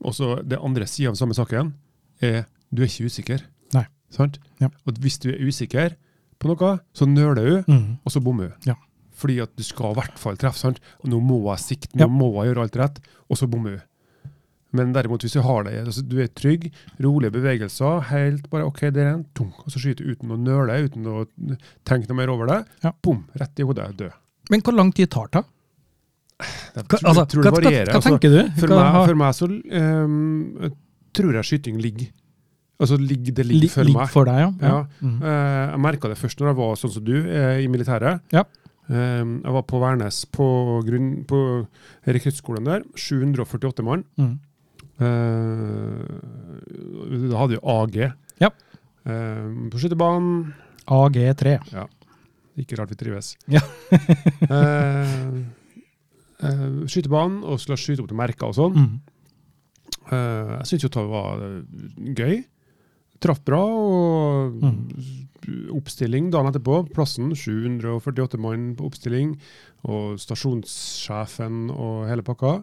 og 0.04 0.14
så 0.14 0.34
det 0.44 0.60
andre 0.60 0.86
sida 0.86 1.10
av 1.10 1.16
samme 1.16 1.34
saken 1.34 1.72
er 2.20 2.44
du 2.70 2.82
er 2.84 2.86
ikke 2.92 3.08
usikker. 3.08 3.40
Nei. 3.74 3.86
Sant? 4.12 4.36
Ja. 4.60 4.68
Og 4.86 5.00
hvis 5.00 5.18
du 5.18 5.30
er 5.32 5.40
usikker 5.48 5.96
på 6.40 6.48
noe, 6.50 6.72
så 6.96 7.06
nøler 7.06 7.44
du, 7.66 7.72
Mm. 7.72 7.98
og 8.04 8.12
så 8.12 8.22
bommer 8.24 8.48
du. 8.48 8.70
Ja. 8.72 8.74
Fordi 9.20 9.38
at 9.42 9.52
du 9.56 9.62
skal 9.62 9.92
i 9.92 9.98
hvert 10.00 10.18
fall 10.18 10.36
treffe. 10.40 10.56
sant? 10.58 10.80
Og 11.04 11.10
nå 11.12 11.20
må 11.20 11.42
jeg 11.52 11.58
sikte, 11.66 11.94
nå 11.94 12.00
Ja. 12.00 12.06
må 12.08 12.32
jeg 12.42 12.54
gjøre 12.54 12.62
alt 12.64 12.76
rett, 12.80 13.00
og 13.28 13.36
så 13.36 13.46
bommer 13.46 13.76
du. 13.76 13.80
Men 14.72 14.92
derimot, 14.94 15.20
hvis 15.20 15.32
du 15.34 15.42
har 15.42 15.64
det, 15.64 15.84
altså, 15.84 16.00
du 16.08 16.20
er 16.22 16.28
trygg, 16.28 16.70
rolige 17.02 17.32
bevegelser, 17.32 18.00
helt 18.06 18.48
bare 18.50 18.64
OK, 18.64 18.80
der 18.94 19.02
er 19.04 19.14
en, 19.14 19.26
tung, 19.34 19.52
og 19.58 19.66
så 19.66 19.80
skyter 19.82 20.04
du 20.06 20.12
uten 20.14 20.30
å 20.30 20.38
nøle, 20.38 20.84
uten 20.88 21.04
å 21.10 21.26
tenke 21.84 22.08
noe 22.08 22.16
mer 22.16 22.30
over 22.30 22.46
det, 22.46 22.66
Ja. 22.84 22.92
bom, 23.02 23.24
rett 23.36 23.58
i 23.58 23.62
hodet, 23.64 23.96
død. 23.96 24.12
Men 24.48 24.60
hvor 24.62 24.72
lang 24.76 24.92
tid 24.94 25.10
tar 25.10 25.26
det? 25.32 25.44
Jeg 26.40 26.84
Hva, 26.86 26.98
tror, 26.98 27.08
altså, 27.10 27.26
tror 27.28 27.42
det 27.42 27.52
hva, 27.52 27.60
hva 27.60 27.94
altså. 27.94 28.08
tenker 28.08 28.30
du? 28.30 28.60
For 28.60 28.68
meg, 28.68 29.06
for 29.08 29.14
meg 29.14 29.34
så 29.34 29.46
um, 30.04 30.72
tror 31.12 31.32
jeg 31.34 31.44
skyting 31.44 31.80
ligger. 31.82 32.08
Altså 32.80 32.96
ligger, 32.96 33.32
det 33.36 33.44
ligger 33.46 33.60
li- 33.66 33.68
for 33.68 33.84
ligger 33.84 34.00
meg. 34.00 34.08
for 34.14 34.24
deg, 34.24 34.38
ja? 34.40 34.50
Ja. 34.62 34.86
Mm. 35.04 35.18
Eh, 35.22 35.70
jeg 35.74 35.80
merka 35.84 36.08
det 36.08 36.16
først 36.18 36.38
når 36.40 36.46
jeg 36.48 36.56
var 36.56 36.74
sånn 36.80 36.90
som 36.94 37.04
du, 37.04 37.12
eh, 37.28 37.58
i 37.60 37.66
militæret. 37.68 38.20
Ja. 38.32 38.44
Ehm, 38.90 39.42
jeg 39.44 39.52
var 39.52 39.62
på 39.68 39.78
Værnes 39.82 40.22
på, 40.32 40.46
grunn, 40.86 41.10
på 41.28 41.42
rekruttskolen 42.08 42.64
der. 42.64 42.80
748 42.96 43.82
mann. 43.84 44.04
Mm. 44.18 44.38
Eh, 45.00 46.04
da 47.30 47.36
hadde 47.40 47.54
vi 47.56 47.60
AG. 47.62 47.96
Ja. 48.40 48.50
På 49.04 49.78
skytebanen. 49.80 50.52
AG3. 50.90 51.58
Ja. 51.72 51.86
Ikke 52.58 52.76
rart 52.80 52.90
vi 52.90 52.96
trives. 53.00 53.36
Ja. 53.48 53.60
Eh, 54.50 55.06
eh, 56.42 56.86
skytebanen, 56.88 57.42
og 57.44 57.60
skulle 57.60 57.76
skyte 57.78 58.00
opp 58.02 58.08
til 58.10 58.16
merker 58.18 58.46
og 58.48 58.54
sånn. 58.56 58.74
Mm. 58.74 59.00
Eh, 60.10 60.50
jeg 60.56 60.66
syntes 60.70 60.84
jo 60.86 60.90
det 60.96 61.04
var 61.12 61.34
eh, 61.44 61.60
gøy. 62.18 62.36
Traff 63.20 63.42
bra, 63.44 63.60
og 63.60 64.62
oppstilling 65.76 66.30
dagen 66.32 66.48
etterpå. 66.50 66.78
Plassen 66.94 67.32
748 67.36 68.38
mann 68.40 68.70
på 68.78 68.86
oppstilling, 68.88 69.34
og 69.88 70.16
stasjonssjefen 70.20 71.68
og 71.74 72.06
hele 72.08 72.24
pakka. 72.26 72.54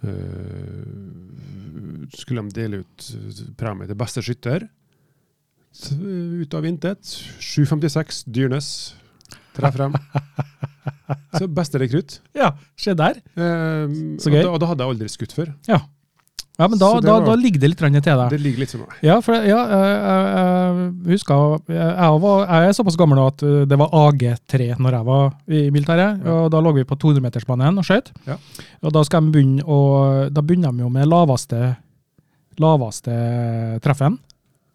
Uh, 0.00 0.86
skulle 2.16 2.42
de 2.48 2.56
dele 2.56 2.82
ut 2.82 3.08
premie 3.60 3.86
til 3.90 3.98
beste 4.00 4.22
skytter. 4.24 4.64
Eh, 5.70 6.40
Ut 6.40 6.54
av 6.56 6.64
intet. 6.66 7.04
756 7.38 8.24
Dyrnes. 8.26 8.70
Treff 9.54 9.76
frem. 9.76 9.94
Så 11.38 11.46
beste 11.52 11.78
rekrutt. 11.82 12.16
Ja, 12.34 12.54
se 12.78 12.94
der. 12.98 13.20
Uh, 13.36 14.16
Så 14.18 14.32
gøy. 14.32 14.40
Og 14.40 14.46
da, 14.46 14.50
og 14.56 14.60
da 14.64 14.70
hadde 14.72 14.86
jeg 14.86 14.96
aldri 14.96 15.12
skutt 15.12 15.36
før. 15.36 15.52
Ja, 15.68 15.82
men 16.68 16.78
da, 16.80 16.88
da, 17.00 17.12
var- 17.18 17.26
da 17.30 17.34
ligger 17.38 17.60
det 17.62 17.68
litt 17.70 17.78
til 17.80 18.02
deg. 18.04 18.30
Det 18.30 18.40
ligger 18.40 18.58
litt 18.64 18.70
som 18.74 18.80
meg. 18.82 18.96
Ja, 19.06 19.20
for 19.24 19.34
ja, 19.34 19.60
jeg, 19.70 19.92
jeg, 20.00 20.24
jeg 21.06 21.12
husker 21.14 21.60
jeg, 21.72 22.20
var, 22.24 22.42
jeg 22.50 22.68
er 22.68 22.76
såpass 22.76 22.98
gammel 23.00 23.16
nå 23.20 23.26
at 23.30 23.44
det 23.70 23.78
var 23.80 23.94
AG3 24.02 24.70
når 24.80 24.96
jeg 24.98 25.06
var 25.08 25.30
i 25.48 25.62
militæret. 25.70 26.20
Ja. 26.24 26.34
og 26.44 26.50
Da 26.52 26.60
lå 26.60 26.74
vi 26.76 26.84
på 26.84 26.98
200-metersbanen 27.00 27.78
og 27.80 27.86
skjøt. 27.86 28.10
Ja. 28.26 28.36
Og 28.82 28.92
da 28.92 29.04
skal 29.06 29.24
de 29.28 29.32
begynne 29.38 29.62
å, 29.64 29.80
da 30.28 30.42
begynner 30.42 30.72
de 30.74 30.84
jo 30.84 30.90
med 30.92 31.08
laveste, 31.08 31.76
laveste 32.60 33.14
treffen. 33.84 34.18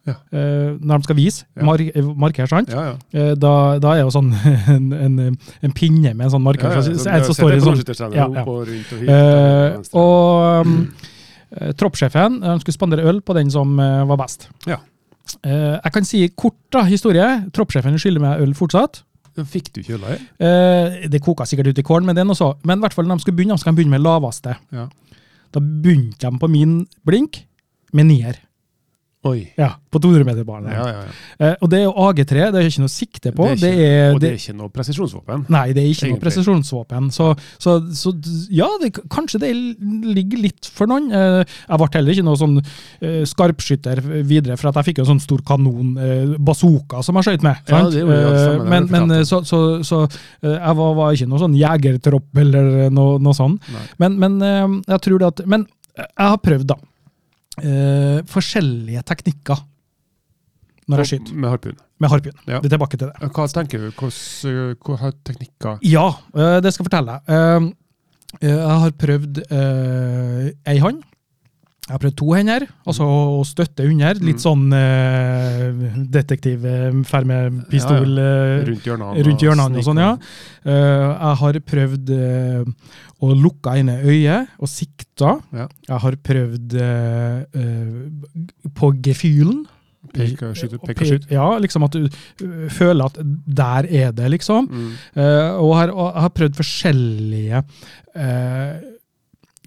Ja. 0.06 0.14
Eh, 0.38 0.76
når 0.86 1.00
de 1.02 1.04
skal 1.08 1.16
vise, 1.18 1.46
Ja. 1.58 1.64
mar 1.66 1.82
markere, 2.16 2.46
sant? 2.48 2.70
Ja, 2.70 2.92
ja. 2.92 2.98
Eh, 3.20 3.32
da, 3.42 3.80
da 3.82 3.96
er 3.96 4.04
jo 4.04 4.12
sånn 4.14 4.28
en, 4.76 4.92
en, 4.94 5.16
en 5.66 5.72
pinne 5.74 6.12
med 6.14 6.28
en 6.28 6.34
sånn 6.36 6.44
marker. 6.46 6.70
Ja, 6.70 6.76
ja, 6.78 6.82
så, 6.86 6.94
så 6.94 7.10
så, 7.10 7.34
så 7.34 7.38
står 7.40 7.56
det 7.90 7.96
sånn 7.98 8.14
Ja, 8.14 8.28
ja. 8.30 8.44
og 8.46 8.68
rundt 8.70 8.94
og 8.94 9.02
hit, 9.02 9.10
Eh, 9.10 9.80
og, 9.98 9.98
og 9.98 10.68
um, 10.68 10.78
eh, 10.86 11.12
troppssjefen 11.78 12.42
eh, 12.44 12.60
skulle 12.62 12.78
spandere 12.78 13.06
øl 13.10 13.22
på 13.26 13.36
den 13.38 13.52
som 13.54 13.78
eh, 13.80 14.04
var 14.10 14.20
best. 14.22 14.50
Ja. 14.70 14.80
Eh, 15.44 15.76
jeg 15.80 15.94
kan 15.96 16.08
si 16.08 16.24
kort 16.38 16.58
da, 16.74 16.86
historie. 16.90 17.28
Troppssjefen 17.56 17.98
skylder 18.02 18.24
meg 18.24 18.46
øl 18.46 18.56
fortsatt. 18.58 19.04
Fikk 19.36 19.74
du 19.76 19.82
ikke 19.82 19.98
øl? 19.98 20.06
Eh, 20.40 21.08
det 21.12 21.24
koka 21.24 21.48
sikkert 21.48 21.74
ut 21.74 21.82
i 21.82 21.86
kålen, 21.86 22.08
men 22.08 22.16
det 22.16 22.24
er 22.24 22.30
noe 22.30 22.40
så. 22.40 22.54
Men 22.64 22.80
i 22.80 22.86
hvert 22.86 22.96
fall 22.96 23.10
når 23.10 23.20
de 23.20 23.26
skulle 23.26 23.40
begynne, 23.40 23.58
så 23.60 23.68
kan 23.68 23.76
de 23.76 23.82
begynne 23.82 23.98
med 23.98 24.06
laveste. 24.06 24.56
Ja. 24.76 24.88
Da 25.56 25.64
begynte 25.64 26.30
de 26.30 26.42
på 26.42 26.52
min 26.52 26.78
blink 27.08 27.44
med 27.96 28.10
nier. 28.12 28.40
Oi. 29.26 29.40
Ja, 29.58 29.72
på 29.90 29.98
200-meterbanen. 30.04 30.70
Ja, 30.70 30.84
ja, 30.86 31.00
ja. 31.02 31.14
Eh, 31.48 31.56
og 31.64 31.70
det 31.72 31.80
er 31.80 31.84
jo 31.88 31.94
AG3, 32.06 32.44
det 32.54 32.60
er 32.62 32.68
ikke 32.70 32.84
noe 32.84 32.92
sikte 32.94 33.32
på. 33.34 33.48
Det 33.56 33.60
Det 33.64 33.72
er 33.74 33.94
er, 34.10 34.14
Og 34.14 34.20
det 34.22 34.30
er 34.30 34.36
ikke 34.38 34.54
noe 34.60 34.70
presisjonsvåpen. 34.70 35.46
Nei, 35.50 35.64
det 35.74 35.82
er 35.82 35.90
ikke 35.90 36.12
noe 36.12 36.22
presisjonsvåpen. 36.22 37.08
Så, 37.16 37.32
så, 37.58 37.76
så 37.90 38.14
ja, 38.54 38.68
det, 38.84 38.92
kanskje 39.10 39.42
det 39.42 39.50
ligger 39.56 40.44
litt 40.46 40.70
for 40.70 40.92
noen. 40.92 41.10
Eh, 41.10 41.42
Jeg 41.66 41.82
ble 41.82 41.90
heller 41.98 42.14
ikke 42.14 42.28
noe 42.28 42.40
sånn 42.40 42.56
eh, 42.62 43.24
skarpskytter 43.26 44.04
videre, 44.30 44.58
for 44.62 44.70
jeg 44.72 44.90
fikk 44.92 45.02
jo 45.02 45.08
en 45.08 45.12
sånn 45.16 45.24
stor 45.26 45.42
kanon, 45.48 45.96
eh, 45.98 46.36
bazooka, 46.38 47.02
som 47.06 47.18
jeg 47.20 47.30
skøyt 47.32 47.46
med. 47.50 47.62
Ja, 47.66 47.82
sant? 47.82 47.94
det 47.96 48.04
gjorde 48.06 48.22
jeg, 48.22 48.26
Eh, 48.26 48.42
det 48.46 48.60
har 48.62 48.66
men 48.70 48.88
men 48.94 49.12
eh, 49.20 49.24
så, 49.28 49.42
så, 49.48 49.60
så 49.86 50.04
eh, 50.06 50.54
jeg 50.54 50.76
var, 50.78 50.94
var 51.02 51.14
ikke 51.18 51.30
noe 51.32 51.42
sånn 51.42 51.58
jegertropp 51.58 52.42
eller 52.46 52.90
noe, 52.94 53.18
noe 53.20 53.34
sånn. 53.38 53.58
Men, 53.98 54.20
men 54.22 54.38
eh, 54.46 54.68
jeg 54.94 55.02
tror 55.08 55.22
det 55.24 55.28
at 55.34 55.42
Men 55.50 55.66
jeg 55.96 56.28
har 56.30 56.38
prøvd, 56.44 56.68
da. 56.76 56.78
Eh, 58.20 58.26
forskjellige 58.32 59.02
teknikker 59.12 59.64
når 60.88 61.02
jeg 61.02 61.08
skyter 61.16 61.34
Med 61.42 61.50
harpun. 61.50 61.78
med 62.00 62.10
harpun. 62.12 62.34
Ja. 62.46 62.60
Det 62.62 62.68
er 62.70 62.76
tilbake 62.76 62.98
til 63.02 63.08
det. 63.10 63.30
Hva 63.34 63.46
tenker 63.50 63.80
du? 63.82 63.88
Hvilke 63.98 64.98
uh, 65.00 65.12
teknikker 65.26 65.80
Ja, 65.82 66.04
uh, 66.36 66.60
det 66.62 66.74
skal 66.76 66.84
jeg 66.86 66.92
fortelle. 66.92 67.16
deg. 67.26 67.34
øh, 67.34 67.72
Jeg 68.46 68.80
har 68.84 68.92
prøvd 69.00 69.40
ei 70.68 70.78
hånd. 70.84 71.02
Jeg 71.86 71.94
har 71.94 72.00
prøvd 72.02 72.16
to 72.18 72.32
hender, 72.34 72.64
altså 72.90 73.06
å 73.06 73.42
støtte 73.46 73.86
under. 73.86 74.18
Litt 74.26 74.40
Mm. 74.40 74.42
sånn 74.42 74.74
eh, 74.74 76.00
detektiv, 76.10 76.66
øh, 76.66 77.04
ja. 78.18 78.24
øh, 78.24 78.66
rundt 78.72 78.88
hjørnene? 78.90 79.26
rundt 79.28 79.42
hjørnene 79.46 79.78
og 79.78 79.86
sånn, 79.86 80.02
ja. 80.02 80.18
Øh, 80.66 81.12
jeg 81.14 81.36
har 81.44 81.60
prøvd 81.62 82.10
uh, 82.10 82.66
å 83.22 83.36
lukke 83.38 83.78
ene 83.78 84.00
øyet 84.02 84.48
og 84.58 84.68
sikta. 84.68 85.36
Ja. 85.54 85.68
Jeg 85.88 86.02
har 86.08 86.18
prøvd 86.26 86.74
uh, 86.74 87.44
på 88.74 88.92
gefühlen. 89.06 89.66
Pek 90.14 90.42
og 90.46 90.58
skyt, 90.58 90.74
Og 90.78 90.90
og 90.90 91.06
skyt. 91.10 91.30
Ja, 91.34 91.46
liksom 91.62 91.86
at 91.88 91.96
du 91.96 92.10
føler 92.74 93.10
at 93.10 93.18
der 93.46 93.88
er 93.90 94.12
det, 94.16 94.30
liksom. 94.32 94.68
Mm. 94.70 94.92
Eh, 95.16 95.52
og 95.62 95.76
har, 95.80 95.94
har 96.22 96.30
prøvd 96.36 96.58
forskjellige 96.60 97.62
eh, 98.16 98.26
eh, 98.26 98.76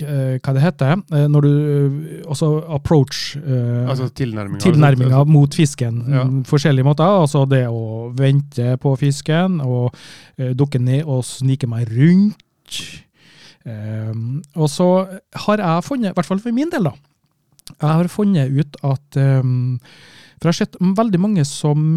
Hva 0.05 0.55
det 0.55 0.63
heter 0.63 0.93
eh, 1.15 1.27
Når 1.31 1.45
du 1.45 1.51
eh, 1.51 2.23
Også 2.31 2.49
approach 2.77 3.37
eh, 3.37 3.89
Altså 3.89 4.09
tilnærminga. 4.15 4.61
Tilnærminga 4.63 5.25
mot 5.29 5.55
fisken. 5.55 6.03
Ja. 6.13 6.25
Forskjellige 6.49 6.87
måter. 6.87 7.19
Altså 7.25 7.45
det 7.51 7.65
å 7.69 8.11
vente 8.17 8.77
på 8.83 8.95
fisken 9.01 9.61
og 9.65 9.91
eh, 10.39 10.55
dukke 10.59 10.81
ned 10.83 11.05
og 11.09 11.25
snike 11.27 11.69
meg 11.71 11.91
rundt. 11.93 12.81
Eh, 13.67 14.15
og 14.57 14.71
så 14.73 14.89
har 15.47 15.65
jeg 15.65 15.85
funnet, 15.89 16.13
i 16.13 16.17
hvert 16.17 16.29
fall 16.29 16.41
for 16.43 16.55
min 16.57 16.71
del, 16.73 16.89
da 16.89 16.95
Jeg 17.75 17.91
har 18.01 18.09
funnet 18.13 18.55
ut 18.55 18.79
at 18.87 19.19
eh, 19.21 19.43
For 20.39 20.49
jeg 20.49 20.55
har 20.55 20.59
sett 20.67 20.77
veldig 20.81 21.19
mange 21.21 21.45
som 21.45 21.97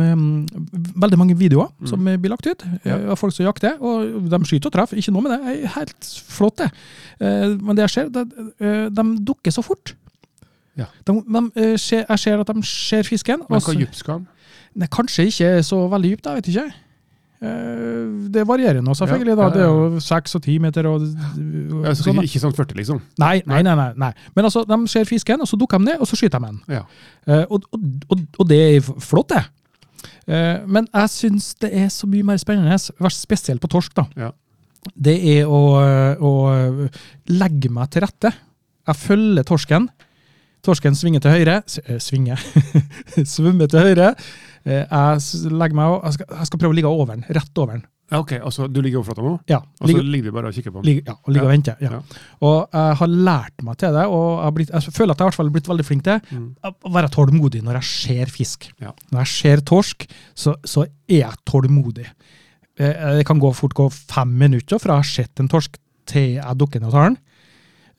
Veldig 1.04 1.18
mange 1.20 1.36
videoer 1.38 1.70
Mm. 1.80 1.88
som 1.88 2.04
blir 2.04 2.30
lagt 2.30 2.48
ut 2.48 2.64
Ja. 2.86 2.96
eh, 2.98 3.10
av 3.12 3.18
folk 3.18 3.34
som 3.34 3.46
jakter. 3.46 3.78
Og 3.82 4.30
de 4.30 4.40
skyter 4.46 4.68
og 4.68 4.74
treffer, 4.74 4.98
ikke 4.98 5.12
noe 5.14 5.22
med 5.22 5.32
det. 5.32 5.40
det 5.46 5.64
er 5.64 5.68
Helt 5.76 6.06
flott, 6.28 6.58
det. 6.58 6.72
Eh, 7.22 7.56
Men 7.62 7.76
det 7.76 7.90
jeg 7.90 7.90
ser, 7.90 8.10
det, 8.10 8.28
eh, 8.60 8.90
de 8.90 9.04
dukker 9.26 9.52
så 9.52 9.64
fort. 9.64 9.94
Ja. 10.78 10.86
De, 11.06 11.14
de, 11.22 11.52
jeg 11.56 11.80
ser 12.20 12.40
at 12.40 12.48
de 12.48 12.64
ser 12.64 13.04
fisken. 13.04 13.42
Men 13.50 13.60
hva 13.62 13.74
dypt 13.78 13.96
skal 13.96 14.20
den? 14.20 14.88
Kanskje 14.88 15.26
ikke 15.28 15.64
så 15.64 15.88
veldig 15.92 16.12
dypt, 16.18 16.26
jeg 16.26 16.36
vet 16.36 16.48
ikke. 16.48 16.74
Eh, 17.42 18.30
Det 18.32 18.44
varierer 18.48 18.84
nå, 18.86 18.94
selvfølgelig. 18.98 19.36
Da. 19.40 19.48
Det 19.50 19.62
er 19.64 19.70
jo 19.72 20.02
seks 20.04 20.36
og 20.38 20.44
ti 20.46 20.58
meter 20.62 20.86
og, 20.88 21.02
Ja, 21.08 21.94
så 21.98 22.06
sånn, 22.06 22.22
ikke, 22.24 22.42
sånn 22.44 22.54
40, 22.54 22.76
liksom? 22.78 23.00
Nei, 23.20 23.42
nei, 23.50 23.62
nei, 23.66 23.76
nei. 23.98 24.12
Men 24.36 24.46
altså, 24.46 24.62
de 24.70 24.78
ser 24.92 25.08
fisken, 25.10 25.42
og 25.42 25.50
så 25.50 25.58
dukker 25.60 25.82
de 25.82 25.90
ned, 25.90 26.04
og 26.04 26.08
så 26.10 26.20
skyter 26.20 26.40
de 26.40 26.52
den. 26.52 26.60
Ja. 26.78 26.84
Eh, 27.26 27.46
og, 27.50 27.66
og, 27.74 27.90
og, 28.14 28.22
og 28.40 28.48
det 28.52 28.60
er 28.78 28.92
flott, 29.02 29.34
det. 29.34 29.42
Eh, 30.30 30.62
men 30.70 30.88
jeg 30.94 31.10
syns 31.16 31.56
det 31.64 31.74
er 31.82 31.90
så 31.90 32.08
mye 32.08 32.30
mer 32.30 32.38
spennende, 32.42 32.78
spesielt 33.12 33.62
på 33.64 33.72
torsk, 33.74 33.96
da. 33.98 34.06
Ja. 34.28 34.32
Det 34.96 35.18
er 35.36 35.50
å, 35.50 35.60
å 36.18 36.32
legge 37.30 37.70
meg 37.74 37.92
til 37.94 38.02
rette. 38.06 38.32
Jeg 38.90 38.98
følger 38.98 39.46
torsken. 39.46 39.90
Torsken 40.66 40.96
svinger 40.98 41.22
til 41.22 41.36
høyre. 41.36 41.60
Svinger. 42.02 42.42
Svømmer 43.34 43.70
til 43.70 43.86
høyre. 43.86 44.16
Eh, 44.66 44.86
jeg 44.86 45.52
legger 45.52 45.76
meg, 45.76 45.96
jeg 46.06 46.14
skal, 46.20 46.26
jeg 46.38 46.48
skal 46.52 46.60
prøve 46.62 46.74
å 46.74 46.78
ligge 46.78 46.92
over 46.92 47.06
den. 47.16 47.24
Rett 47.30 47.58
over 47.58 47.74
den. 47.78 47.86
Ja, 48.12 48.20
ok, 48.20 48.32
altså 48.44 48.66
Du 48.68 48.82
ligger 48.82 48.98
i 48.98 49.00
overflata 49.00 49.24
nå, 49.24 49.38
Ja, 49.48 49.62
og 49.80 49.88
så 49.88 50.02
ligger, 50.04 50.26
du 50.28 50.32
bare 50.36 50.50
og 50.50 50.54
kikker 50.54 50.72
på 50.74 50.82
den? 50.82 50.84
ligger, 50.90 51.04
ja, 51.08 51.14
og 51.24 51.32
ligger 51.32 51.46
og 51.48 51.52
venter. 51.54 51.78
Ja. 51.80 51.92
Ja. 51.92 52.00
Og 52.44 52.58
jeg 52.76 52.98
har 53.00 53.08
lært 53.08 53.64
meg 53.64 53.78
til 53.80 53.94
det, 53.96 54.04
og 54.12 54.26
jeg, 54.36 54.44
har 54.44 54.52
blitt, 54.58 54.70
jeg 54.76 54.94
føler 54.98 55.12
at 55.16 55.18
jeg 55.22 55.24
i 55.24 55.30
hvert 55.30 55.38
fall 55.40 55.48
har 55.48 55.54
blitt 55.56 55.70
veldig 55.72 55.86
flink 55.88 56.04
til 56.04 56.20
Mm. 56.32 56.50
å 56.84 56.92
være 56.92 57.10
tålmodig 57.16 57.62
når 57.64 57.80
jeg 57.80 57.84
ser 57.94 58.26
fisk. 58.36 58.68
Ja. 58.84 58.92
Når 59.14 59.20
jeg 59.24 59.28
ser 59.38 59.64
torsk, 59.72 60.08
så, 60.36 60.56
så 60.66 60.84
er 61.08 61.22
jeg 61.24 61.40
tålmodig. 61.48 62.06
Eh, 62.78 63.16
Det 63.22 63.26
kan 63.26 63.40
gå 63.40 63.54
fort 63.56 63.74
gå 63.74 63.88
fem 63.92 64.28
minutter 64.38 64.78
fra 64.78 65.00
jeg 65.00 65.06
har 65.06 65.12
sett 65.28 65.40
en 65.40 65.48
torsk 65.48 65.78
til 66.06 66.36
jeg 66.36 66.58
dukker 66.60 66.82
ned 66.82 66.88
og 66.92 66.94
tar 66.98 67.10
den. 67.12 67.18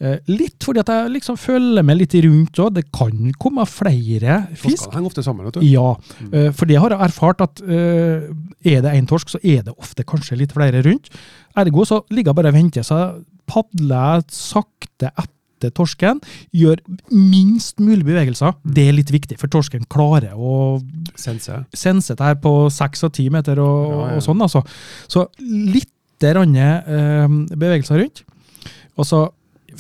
Eh, 0.03 0.17
Litt 0.33 0.65
fordi 0.67 0.81
at 0.83 0.89
jeg 0.91 1.11
liksom 1.15 1.37
følger 1.39 1.85
med 1.87 1.97
litt 2.01 2.15
rundt 2.25 2.59
òg. 2.59 2.73
Det 2.75 2.85
kan 2.93 3.33
komme 3.39 3.63
flere 3.71 4.41
fisk. 4.51 4.65
Fisk 4.75 4.95
henger 4.97 5.13
ofte 5.13 5.23
sammen, 5.23 5.47
vet 5.47 5.61
du. 5.61 5.67
Ja, 5.69 5.93
Mm. 6.21 6.33
eh, 6.35 6.51
for 6.53 6.67
det 6.67 6.77
har 6.83 6.91
jeg 6.91 6.99
erfart 7.07 7.41
at 7.45 7.61
eh, 7.63 8.27
er 8.67 8.81
det 8.83 8.95
én 8.99 9.07
torsk, 9.07 9.29
så 9.31 9.39
er 9.45 9.63
det 9.63 9.75
ofte 9.79 10.03
kanskje 10.05 10.37
litt 10.41 10.53
flere 10.53 10.83
rundt. 10.83 11.09
Ergo 11.57 11.85
så 11.87 12.03
ligger 12.11 12.33
jeg 12.33 12.35
bare 12.41 12.49
og 12.51 12.55
venter, 12.55 12.83
så 12.83 12.99
padler 13.47 14.17
jeg 14.17 14.25
sakte 14.31 15.13
etter 15.17 15.71
torsken. 15.71 16.19
Gjør 16.53 16.81
minst 17.13 17.79
mulig 17.79 18.03
bevegelser. 18.05 18.57
Mm. 18.65 18.75
Det 18.75 18.89
er 18.89 18.93
litt 18.97 19.13
viktig, 19.15 19.39
for 19.39 19.47
torsken 19.47 19.85
klarer 19.89 20.33
å 20.35 20.83
Sense. 21.15 21.65
sense 21.73 22.09
det 22.17 22.19
her 22.27 22.35
på 22.43 22.69
seks 22.73 23.05
og 23.05 23.13
ti 23.13 23.29
meter 23.31 23.61
og, 23.63 23.91
Ja, 23.93 24.09
ja. 24.09 24.17
og 24.17 24.23
sånn, 24.27 24.43
altså. 24.43 24.65
Så 25.07 25.29
litt 25.41 25.89
rande 26.23 27.47
bevegelser 27.55 27.99
rundt. 28.03 28.25
Og 28.99 29.07
så 29.07 29.29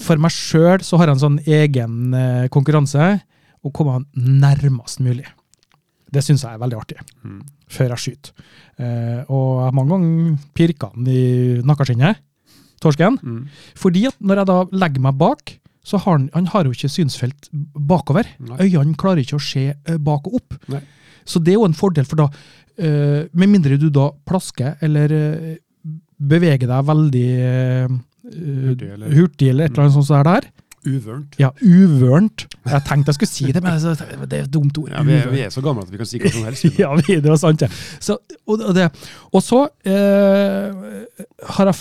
for 0.00 0.16
meg 0.22 0.30
sjøl 0.34 0.82
så 0.84 0.98
har 1.00 1.08
jeg 1.10 1.16
en 1.18 1.22
sånn 1.22 1.38
egen 1.46 2.14
eh, 2.14 2.48
konkurranse 2.52 3.20
å 3.62 3.70
komme 3.74 4.00
nærmest 4.16 5.00
mulig. 5.04 5.26
Det 6.12 6.20
syns 6.24 6.42
jeg 6.44 6.52
er 6.54 6.60
veldig 6.60 6.76
artig, 6.80 6.98
Mm. 7.24 7.40
før 7.72 7.88
jeg 7.94 8.02
skyter. 8.04 8.32
Eh, 8.78 9.24
og 9.32 9.46
jeg 9.60 9.64
har 9.64 9.72
mange 9.72 9.90
ganger 9.94 10.38
pirka 10.54 10.90
den 10.94 11.06
i 11.08 11.62
nakkeskinnet, 11.64 12.18
torsken. 12.82 13.16
Mm. 13.22 13.46
Fordi 13.78 14.06
at 14.10 14.16
når 14.20 14.42
jeg 14.42 14.46
da 14.50 14.58
legger 14.72 15.00
meg 15.00 15.16
bak, 15.16 15.58
så 15.84 15.98
har 15.98 16.18
han, 16.18 16.28
han 16.34 16.46
har 16.52 16.64
jo 16.64 16.70
ikke 16.74 16.90
synsfelt 16.90 17.48
bakover. 17.74 18.26
Nei. 18.38 18.58
Øynene 18.68 18.94
klarer 18.98 19.22
ikke 19.24 19.38
å 19.40 19.42
se 19.42 19.68
eh, 19.72 19.96
bak 19.98 20.26
og 20.28 20.34
opp. 20.42 20.58
Nei. 20.68 20.82
Så 21.24 21.38
det 21.42 21.54
er 21.54 21.60
jo 21.60 21.64
en 21.68 21.74
fordel, 21.78 22.04
for 22.04 22.16
da, 22.16 22.28
eh, 22.76 23.24
med 23.32 23.48
mindre 23.48 23.78
du 23.78 23.88
da 23.90 24.10
plasker 24.26 24.76
eller 24.82 25.12
eh, 25.16 25.56
beveger 26.22 26.68
deg 26.70 26.84
veldig 26.86 27.28
Hurtig, 28.24 28.90
eller- 28.94 29.14
hurtig 29.16 29.48
eller 29.50 29.64
et 29.66 29.72
eller 29.72 29.82
annet 29.88 29.94
sånt 29.96 30.06
som 30.06 30.18
er 30.20 30.28
der, 30.28 30.50
Uvørent. 30.82 31.36
ja, 31.38 31.48
uvørent. 31.62 32.46
Jeg 32.66 32.82
tenkte 32.88 33.12
jeg 33.12 33.14
skulle 33.14 33.30
si 33.30 33.52
det, 33.54 33.62
men 33.62 33.72
altså, 33.76 33.92
det 34.26 34.32
er 34.38 34.42
et 34.48 34.50
dumt 34.50 34.78
ord. 34.78 34.88
Ja, 34.90 35.02
vi, 35.06 35.12
er, 35.14 35.28
vi 35.30 35.40
er 35.44 35.50
så 35.54 35.62
gamle 35.62 35.82
at 35.84 35.90
vi 35.92 35.96
kan 36.00 36.06
si 36.10 36.18
hva 36.18 36.32
som 36.34 36.44
helst. 36.48 36.64
Ja, 36.82 36.88
vi- 36.98 37.20
det 37.22 37.30
var 37.30 37.38
sant, 37.38 37.60
det. 37.62 37.68
Så, 38.02 38.16
og, 38.50 38.64
det. 38.74 38.88
og 39.32 39.42
så 39.46 39.60
eh, 39.86 41.04
har 41.54 41.70
jeg 41.70 41.76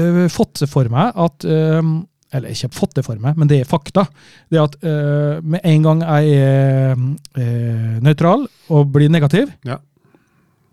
eh, 0.00 0.28
fått 0.32 0.62
det 0.62 0.68
for 0.72 0.88
meg 0.92 1.12
at 1.16 1.44
eh, 1.44 1.82
Eller 2.32 2.48
ikke 2.54 2.70
fått 2.72 2.94
det 2.96 3.04
for 3.04 3.20
meg, 3.20 3.36
men 3.36 3.48
det 3.50 3.58
er 3.60 3.68
fakta. 3.68 4.06
Det 4.48 4.56
er 4.56 4.64
at 4.64 4.76
eh, 4.80 5.42
med 5.44 5.60
en 5.68 5.82
gang 5.84 6.00
jeg 6.00 6.32
er 6.40 6.96
eh, 7.36 7.98
nøytral 8.00 8.46
og 8.72 8.92
blir 8.94 9.12
negativ, 9.12 9.52
Ja. 9.68 9.76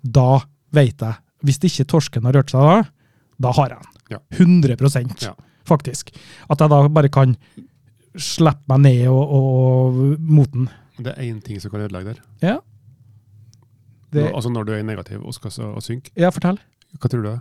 da 0.03 0.39
vet 0.71 0.95
jeg 1.03 1.15
Hvis 1.43 1.59
ikke 1.67 1.85
torsken 1.91 2.23
har 2.23 2.33
rørt 2.39 2.51
seg 2.55 2.63
da, 2.63 2.83
da 3.39 3.51
har 3.59 3.73
jeg 3.75 3.79
den. 3.83 3.98
Ja. 4.10 4.17
100 4.32 4.76
Ja. 5.22 5.34
faktisk. 5.65 6.12
At 6.50 6.60
jeg 6.60 6.69
da 6.69 6.88
bare 6.88 7.10
kan 7.10 7.36
slippe 8.17 8.63
meg 8.67 8.80
ned 8.80 9.08
og, 9.08 9.30
og 9.32 9.93
mot 10.19 10.52
den. 10.54 10.69
Det 10.98 11.13
er 11.15 11.22
én 11.32 11.41
ting 11.41 11.62
som 11.62 11.72
kan 11.72 11.82
ødelegge 11.82 12.13
der. 12.13 12.22
Ja. 12.41 12.58
Det, 14.13 14.24
Nå, 14.26 14.36
Altså 14.36 14.50
når 14.50 14.63
du 14.65 14.72
er 14.74 14.82
negativ 14.84 15.22
og 15.26 15.34
skal 15.34 15.52
så- 15.52 15.74
og 15.76 15.84
synke. 15.84 16.10
ja, 16.17 16.30
fortell. 16.30 16.58
Hva 17.00 17.08
tror 17.08 17.22
du? 17.22 17.30
det? 17.30 17.39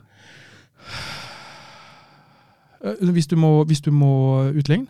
Øh, 2.84 3.10
Hvis 3.12 3.26
du 3.26 3.36
må, 3.36 3.64
hvis 3.64 3.80
du 3.80 3.90
må 3.90 4.42
utligne? 4.58 4.86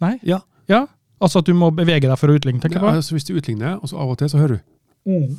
Nei? 0.00 0.18
Ja. 0.26 0.38
Ja? 0.68 0.84
Altså 1.20 1.38
at 1.38 1.46
du 1.46 1.54
må 1.54 1.70
bevege 1.70 2.00
deg 2.08 2.18
for 2.18 2.28
å 2.30 2.34
utligne, 2.38 2.60
tenker 2.60 2.78
Ja, 2.78 2.86
på. 2.90 2.94
altså, 2.96 3.14
hvis 3.14 3.24
du 3.24 3.34
utligner, 3.34 3.76
og 3.82 3.88
så 3.88 3.96
av 3.98 4.10
og 4.10 4.18
til 4.18 4.28
så 4.30 4.38
hører 4.38 4.48
du 4.48 4.58
på? 4.58 5.36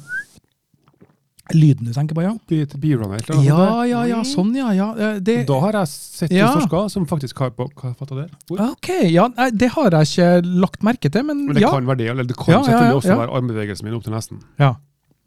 Lyden 1.53 1.85
du 1.88 1.93
tenker 1.93 2.15
på, 2.15 2.21
ja? 2.21 2.33
birunner 2.77 3.21
eller 3.29 3.43
Ja, 3.43 3.83
ja, 3.85 4.03
ja, 4.05 4.21
sånn, 4.23 4.51
ja. 4.55 4.71
ja. 4.73 4.89
Eh, 4.97 5.19
Det, 5.19 5.47
Da 5.47 5.59
har 5.59 5.71
jeg 5.79 5.88
sett 5.88 6.31
Ja. 6.31 6.51
to 6.53 6.59
torsker 6.62 6.89
som 6.89 7.05
faktisk 7.09 7.39
har 7.39 7.49
på 7.51 7.67
Hva 7.73 7.93
fatta 7.97 8.15
det 8.15 8.29
Hvor? 8.47 8.59
ok, 8.71 8.89
ja, 9.09 9.27
det 9.51 9.69
har 9.71 9.89
jeg 9.91 10.07
ikke 10.12 10.45
lagt 10.62 10.83
merke 10.83 11.09
til, 11.12 11.23
men, 11.23 11.45
Men 11.47 11.55
det 11.55 11.62
ja. 11.63 11.71
kan 11.71 11.85
være 11.88 11.97
det, 11.97 12.09
eller 12.09 12.23
det 12.23 12.38
kan 12.38 12.53
Ja, 12.53 12.59
ja, 12.59 12.63
selvfølgelig 12.65 12.91
ja, 12.91 12.95
også 13.01 13.09
ja. 13.09 13.17
være 13.17 13.35
armbevegelsen 13.39 13.85
min 13.85 13.93
opp 13.95 14.03
til 14.03 14.13
nesten. 14.13 14.41
Ja, 14.59 14.73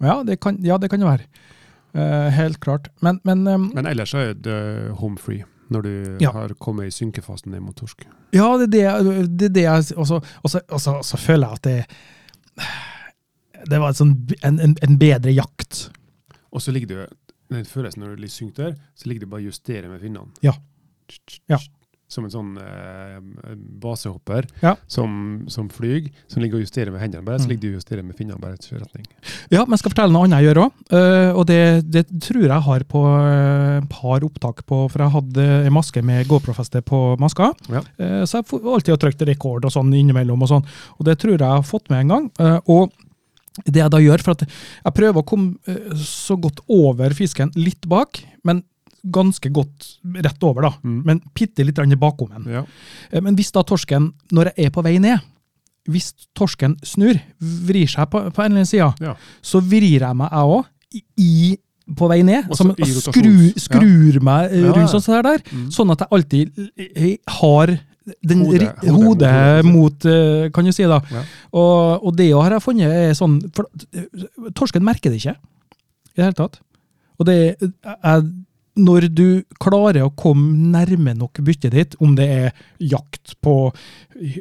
ja, 0.02 0.22
det 0.22 0.40
kan, 0.40 0.58
ja, 0.62 0.76
det 0.78 0.90
kan 0.90 1.00
jo 1.00 1.06
være. 1.06 1.26
Uh, 1.94 2.30
helt 2.32 2.58
klart. 2.60 2.88
Men, 3.02 3.20
men 3.24 3.46
um, 3.46 3.70
Men 3.74 3.86
ellers 3.86 4.14
er 4.14 4.32
det 4.34 4.92
home 4.96 5.18
free 5.18 5.44
når 5.70 5.82
du 5.82 6.16
Ja. 6.20 6.30
har 6.32 6.48
kommet 6.60 6.86
i 6.86 6.90
synkefasen 6.90 7.50
ned 7.52 7.60
mot 7.60 7.74
torsk. 7.76 8.04
ja, 8.32 8.56
det 8.66 8.80
er 8.82 9.02
det, 9.02 9.38
det, 9.38 9.44
er 9.46 9.52
det 9.52 9.62
jeg 9.62 9.98
Og 9.98 10.06
så- 10.06 11.16
føler 11.18 11.48
jeg 11.48 11.52
at 11.52 11.62
det 11.62 11.86
Det 13.70 13.78
var 13.78 13.92
sånn, 13.92 14.16
en, 14.42 14.58
en, 14.60 14.76
en 14.82 14.96
bedre 14.98 15.30
jakt. 15.32 15.90
Og 16.52 16.60
så 16.62 16.72
ligger 16.74 16.88
du 16.88 17.06
den 17.52 17.64
følelsen 17.68 18.02
når 18.04 18.16
du 18.20 18.28
synger 18.28 18.54
der, 18.62 18.74
så 18.96 19.08
ligger 19.08 19.26
du 19.26 19.30
bare 19.34 19.40
og 19.44 19.50
justerer 19.52 19.88
med 19.92 20.00
finnene. 20.00 20.28
Ja. 20.44 20.52
Ja. 21.50 21.58
Som 22.12 22.26
en 22.28 22.32
sånn 22.32 22.50
eh, 22.60 23.54
basehopper 23.80 24.44
Ja. 24.60 24.74
som, 24.86 25.44
som 25.48 25.70
flyr, 25.72 26.10
som 26.28 26.42
ligger 26.42 26.58
og 26.58 26.64
justerer 26.66 26.92
med 26.92 27.00
hendene 27.00 27.24
bare, 27.24 27.38
så 27.40 27.46
Mm. 27.46 27.50
ligger 27.52 27.62
du 27.62 27.68
og 27.70 27.78
justerer 27.80 28.02
med 28.04 28.16
finnene 28.18 28.40
bare 28.40 28.56
i 28.60 28.78
retning. 28.80 29.06
Ja, 29.50 29.62
men 29.64 29.72
jeg 29.72 29.78
skal 29.80 29.92
fortelle 29.94 30.12
noe 30.12 30.24
annet 30.26 30.42
jeg 30.42 30.48
gjør 30.54 30.60
òg. 30.66 30.72
og 31.36 31.46
det, 31.46 31.90
det 31.90 32.04
tror 32.20 32.42
jeg 32.44 32.62
har 32.68 32.84
på 32.84 33.02
et 33.08 33.82
uh, 33.82 33.86
par 33.88 34.20
opptak 34.28 34.60
på, 34.68 34.82
for 34.92 34.98
jeg 35.06 35.10
hadde 35.16 35.46
en 35.66 35.72
maske 35.72 36.02
med 36.04 36.26
GoPro-feste 36.28 36.82
på 36.84 37.16
maska. 37.18 37.52
Ja. 37.72 37.80
Uh, 37.96 38.24
så 38.28 38.40
jeg 38.42 38.44
har 38.52 38.74
alltid 38.76 39.00
trykt 39.00 39.22
rekord 39.28 39.64
og 39.64 39.72
sånn 39.72 39.92
innimellom. 39.96 40.42
Og 40.44 40.48
sånn. 40.52 40.66
Og 40.98 41.06
det 41.08 41.16
tror 41.18 41.32
jeg 41.38 41.40
jeg 41.40 41.48
har 41.48 41.62
fått 41.64 41.88
med 41.88 42.00
en 42.04 42.08
gang. 42.12 42.30
Eh, 42.40 42.58
og 42.68 42.92
det 43.66 43.80
jeg 43.82 43.90
da 43.92 43.98
gjør, 44.00 44.22
for 44.24 44.34
jeg 44.46 44.94
prøver 44.96 45.22
å 45.22 45.26
komme 45.28 45.56
eh, 45.68 45.94
så 45.98 46.36
godt 46.40 46.62
over 46.72 47.12
fisken 47.16 47.52
litt 47.58 47.86
bak, 47.90 48.22
men 48.44 48.62
ganske 49.02 49.50
godt 49.50 49.96
rett 50.22 50.44
over, 50.46 50.68
da. 50.68 50.70
Mm. 50.86 51.00
Men 51.04 51.20
bitte 51.34 51.64
litt 51.66 51.80
bakom 51.98 52.30
den. 52.30 52.44
Ja. 52.52 52.64
Eh, 53.10 53.20
Men 53.20 53.34
hvis 53.36 53.50
da 53.52 53.62
torsken, 53.66 54.12
når 54.30 54.52
jeg 54.56 54.66
er 54.66 54.70
på 54.70 54.82
vei 54.86 54.98
ned, 55.02 55.18
hvis 55.90 56.12
torsken 56.38 56.76
snur, 56.86 57.18
vrir 57.40 57.88
seg 57.90 58.06
på, 58.10 58.20
på 58.30 58.42
en 58.44 58.52
eller 58.52 58.62
annen 58.62 58.66
side, 58.70 58.92
Ja. 59.02 59.16
så 59.42 59.60
vrir 59.60 60.00
jeg 60.06 60.16
meg 60.16 60.30
jeg 60.30 60.46
òg, 60.54 60.64
på 61.98 62.08
vei 62.08 62.20
ned. 62.22 62.46
Som, 62.54 62.70
skru, 62.78 63.52
skrur 63.58 64.20
meg 64.22 64.52
eh, 64.52 64.60
Ja, 64.62 64.66
ja. 64.68 64.72
rundt 64.76 64.92
sånn 64.94 65.22
der, 65.26 65.42
Mm. 65.50 65.70
sånn 65.74 65.90
at 65.90 65.98
jeg 65.98 66.08
alltid 66.12 66.70
jeg 66.78 67.18
har 67.40 67.80
den 68.22 68.44
ri- 68.50 68.68
hodet 68.88 68.94
hodet 68.96 69.64
mot- 69.66 70.06
eh, 70.08 70.50
kan 70.54 70.64
du 70.64 70.72
si 70.74 70.86
da. 70.88 71.00
Ja. 71.12 71.24
Og, 71.52 72.06
og 72.06 72.16
det 72.18 72.30
har 72.32 72.56
jeg 72.56 72.64
funnet 72.64 72.90
er 72.92 73.12
sånn, 73.18 73.40
for 73.54 73.68
eh, 73.94 74.06
torsken 74.58 74.84
merker 74.84 75.12
det 75.12 75.20
ikke 75.22 75.36
i 75.36 76.16
det 76.16 76.24
hele 76.26 76.38
tatt. 76.38 76.60
Og 77.20 77.28
det 77.28 77.36
er, 77.82 78.24
når 78.76 79.08
du 79.14 79.26
klarer 79.62 80.02
å 80.06 80.14
komme 80.16 80.72
nærme 80.72 81.14
nok 81.16 81.42
byttet 81.44 81.72
ditt, 81.76 81.96
om 82.00 82.16
det 82.18 82.28
er 82.28 82.64
jakt 82.80 83.36
på 83.44 83.72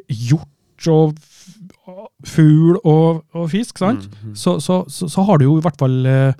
hjort 0.08 0.88
og 0.90 1.14
fugl 2.26 2.78
og, 2.82 3.22
og 3.36 3.50
fisk, 3.52 3.78
sant? 3.78 4.08
Mm, 4.08 4.32
-hmm. 4.32 4.34
Så, 4.34 4.60
så, 4.60 4.84
så, 4.88 5.08
så 5.08 5.22
har 5.22 5.38
du 5.38 5.44
jo 5.44 5.58
i 5.58 5.62
hvert 5.62 5.78
fall 5.78 6.06
eh, 6.06 6.32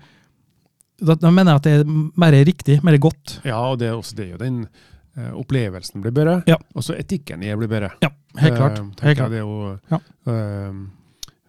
da, 1.03 1.15
da 1.15 1.31
mener 1.31 1.53
jeg 1.53 1.57
at 1.57 1.65
det 1.65 1.75
er 1.81 2.11
mer 2.17 2.33
riktig, 2.47 2.81
mer 2.85 2.97
godt. 2.99 3.41
Ja, 3.45 3.71
og 3.71 3.79
det 3.79 3.89
er 3.89 3.93
også 3.93 4.15
det. 4.17 4.33
Og 4.35 4.41
den 4.41 4.63
eh, 4.63 4.69
opplevelsen 5.16 6.01
blir 6.05 6.12
bedre. 6.16 6.38
Ja. 6.48 6.57
Også 6.75 6.94
etikken 6.98 7.42
i 7.44 7.51
det 7.51 7.59
blir 7.61 7.68
bedre. 7.68 7.90
Ja, 8.03 8.09
helt 8.40 8.57
klart. 8.57 8.79
Eh, 8.81 9.05
Helt 9.07 9.18
klart. 9.18 9.33
Jo, 9.37 9.79
Ja. 9.90 9.98
eh, 10.33 10.72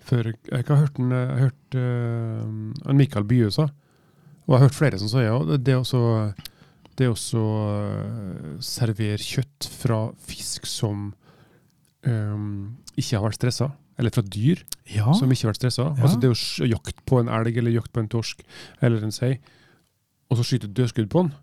for 0.04 0.24
jeg 0.28 0.66
har 0.68 0.76
hørt, 0.82 1.00
en, 1.00 1.12
jeg 1.12 1.28
har 1.30 1.38
hørt 1.46 1.76
uh, 1.80 2.90
en 2.92 2.98
Mikael 2.98 3.24
Bye 3.24 3.50
sa, 3.56 3.64
og 3.64 4.50
jeg 4.52 4.58
har 4.60 4.66
hørt 4.68 4.76
flere 4.76 5.00
som 5.00 5.08
sier 5.08 5.30
ja, 5.30 5.38
det 5.56 5.72
er 5.72 5.80
også 5.80 6.02
det 7.00 7.08
å 7.08 7.16
eh, 7.16 8.58
servere 8.60 9.18
kjøtt 9.18 9.70
fra 9.80 10.02
fisk 10.28 10.68
som 10.68 11.14
um, 12.06 12.76
ikke 13.00 13.16
har 13.18 13.24
vært 13.30 13.40
stressa. 13.40 13.72
Eller 13.98 14.10
fra 14.14 14.24
dyr 14.26 14.60
Ja. 14.90 15.14
som 15.14 15.32
ikke 15.32 15.48
har 15.48 15.54
vært 15.54 15.62
stressa. 15.62 15.88
Ja. 15.96 16.04
Altså 16.04 16.20
det 16.20 16.30
å 16.34 16.36
jakte 16.36 16.68
jakt 16.70 17.06
på 17.06 17.20
en 17.22 17.30
elg 17.30 17.58
eller 17.58 17.72
jakt 17.72 17.94
på 17.94 18.02
en 18.04 18.10
torsk 18.10 18.44
eller 18.82 19.04
en 19.06 19.12
sei, 19.16 19.40
og 20.30 20.38
så 20.38 20.44
skyte 20.44 20.68
dødskudd 20.74 21.10
på 21.10 21.24
den. 21.24 21.34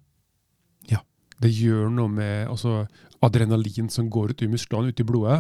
Det 1.41 1.51
gjør 1.53 1.89
noe 1.93 2.13
med 2.13 2.51
altså, 2.51 2.85
adrenalin 3.25 3.89
som 3.93 4.11
går 4.13 4.35
ut 4.35 4.45
i 4.45 4.51
musklene, 4.51 4.93
ut 4.93 5.01
i 5.01 5.07
blodet, 5.07 5.39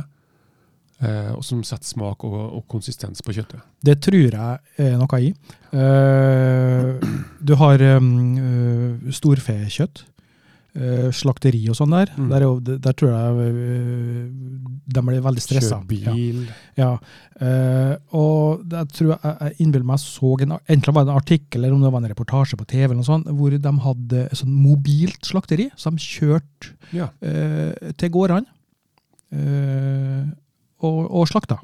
eh, 1.02 1.32
og 1.34 1.42
som 1.46 1.62
setter 1.66 1.88
smak 1.88 2.24
og, 2.28 2.38
og 2.58 2.64
konsistens 2.70 3.24
på 3.24 3.34
kjøttet. 3.36 3.60
Det 3.84 3.98
tror 4.04 4.20
jeg 4.20 4.86
er 4.86 4.96
noe 5.00 5.20
i. 5.20 5.32
Eh, 5.76 7.10
du 7.40 7.54
har 7.60 7.86
um, 7.98 9.10
storfekjøtt, 9.12 10.04
slakteri 11.14 11.62
og 11.70 11.76
sånn 11.78 11.94
der. 11.94 12.12
Mm. 12.16 12.28
Der, 12.30 12.36
er 12.36 12.46
jo, 12.46 12.78
der 12.86 12.94
tror 12.96 13.10
jeg 13.10 13.48
eh, 13.50 14.28
de 14.90 15.02
blir 15.06 15.24
veldig 15.24 15.42
stressa. 15.44 15.80
Kjøre 15.80 16.14
bil. 16.14 16.44
Ja. 16.78 16.92
Eh, 17.40 17.94
og 18.16 18.62
jeg 18.70 18.92
tror 18.96 19.10
jeg, 19.14 19.32
jeg 19.32 19.56
innbiller 19.64 19.88
meg 19.90 20.02
så 20.02 20.34
en, 20.44 20.56
enten 20.60 20.96
var 20.96 21.06
det 21.06 21.14
en 21.14 21.20
artikkel 21.22 21.64
eller 21.64 21.76
om 21.76 21.82
det 21.84 21.92
var 21.94 22.04
en 22.04 22.12
reportasje 22.12 22.58
på 22.60 22.68
TV, 22.70 22.84
eller 22.88 23.00
noe 23.00 23.08
sånt, 23.08 23.30
hvor 23.34 23.56
de 23.56 23.74
hadde 23.86 24.26
sånn 24.38 24.54
mobilt 24.54 25.26
slakteri 25.26 25.70
som 25.80 25.98
kjørte 26.00 26.76
Ja. 26.96 27.10
uh, 27.22 27.92
til 28.00 28.10
gårdene 28.10 28.46
uh, 29.34 30.24
og, 30.86 31.02
og 31.06 31.28
slakta. 31.30 31.60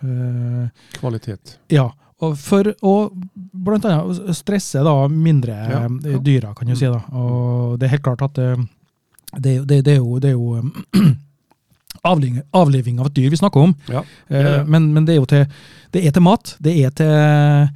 Eh, 0.00 0.68
Kvalitet. 0.96 1.58
ja, 1.68 1.90
og 2.20 2.36
for 2.36 2.68
å 2.84 2.94
blant 3.64 3.86
annet 3.88 4.36
stresse 4.36 4.82
da 4.84 4.94
mindre 5.08 5.56
Ja, 5.56 5.80
eh, 5.86 6.12
ja. 6.14 6.20
dyra, 6.24 6.52
kan 6.56 6.68
du 6.68 6.76
si. 6.76 6.86
da. 6.86 7.00
Og 7.16 7.78
det 7.80 7.88
er 7.88 7.94
helt 7.96 8.04
klart 8.06 8.24
at 8.26 8.40
eh, 8.40 8.56
det, 9.38 9.54
det, 9.70 9.82
det 9.86 9.96
er 9.96 10.00
jo, 10.00 10.18
det 10.22 10.32
er 10.32 10.36
jo 10.36 10.58
eh, 10.58 11.12
avliving, 12.10 12.42
avliving 12.56 13.00
av 13.00 13.10
et 13.10 13.16
dyr 13.16 13.30
vi 13.32 13.40
snakker 13.40 13.68
om. 13.68 13.74
Ja. 13.92 14.04
Men, 14.66 14.92
men 14.94 15.06
det 15.08 15.16
er 15.16 15.20
jo 15.20 15.28
til, 15.30 15.46
det 15.94 16.04
er 16.06 16.14
til 16.16 16.24
mat. 16.24 16.54
Det 16.62 16.76
er 16.80 16.94
til 16.96 17.70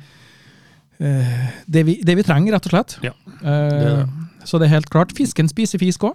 det, 1.69 1.83
vi, 1.85 1.99
det 2.07 2.15
vi 2.17 2.25
trenger, 2.25 2.55
rett 2.55 2.69
og 2.69 2.73
slett. 2.73 2.99
Så 4.49 4.61
det 4.61 4.69
er 4.69 4.77
helt 4.77 4.89
klart. 4.93 5.13
Fisken 5.17 5.49
spiser 5.51 5.81
fisk 5.83 6.07
òg. 6.09 6.15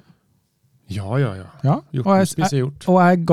Ja, 0.90 1.06
ja, 1.22 1.36
ja. 1.38 1.48
Ja. 1.62 1.76
Hjorten 1.94 2.24
jeg, 2.24 2.32
spiser 2.32 2.58
hjort. 2.64 2.88
og 2.90 2.98
jeg 3.04 3.26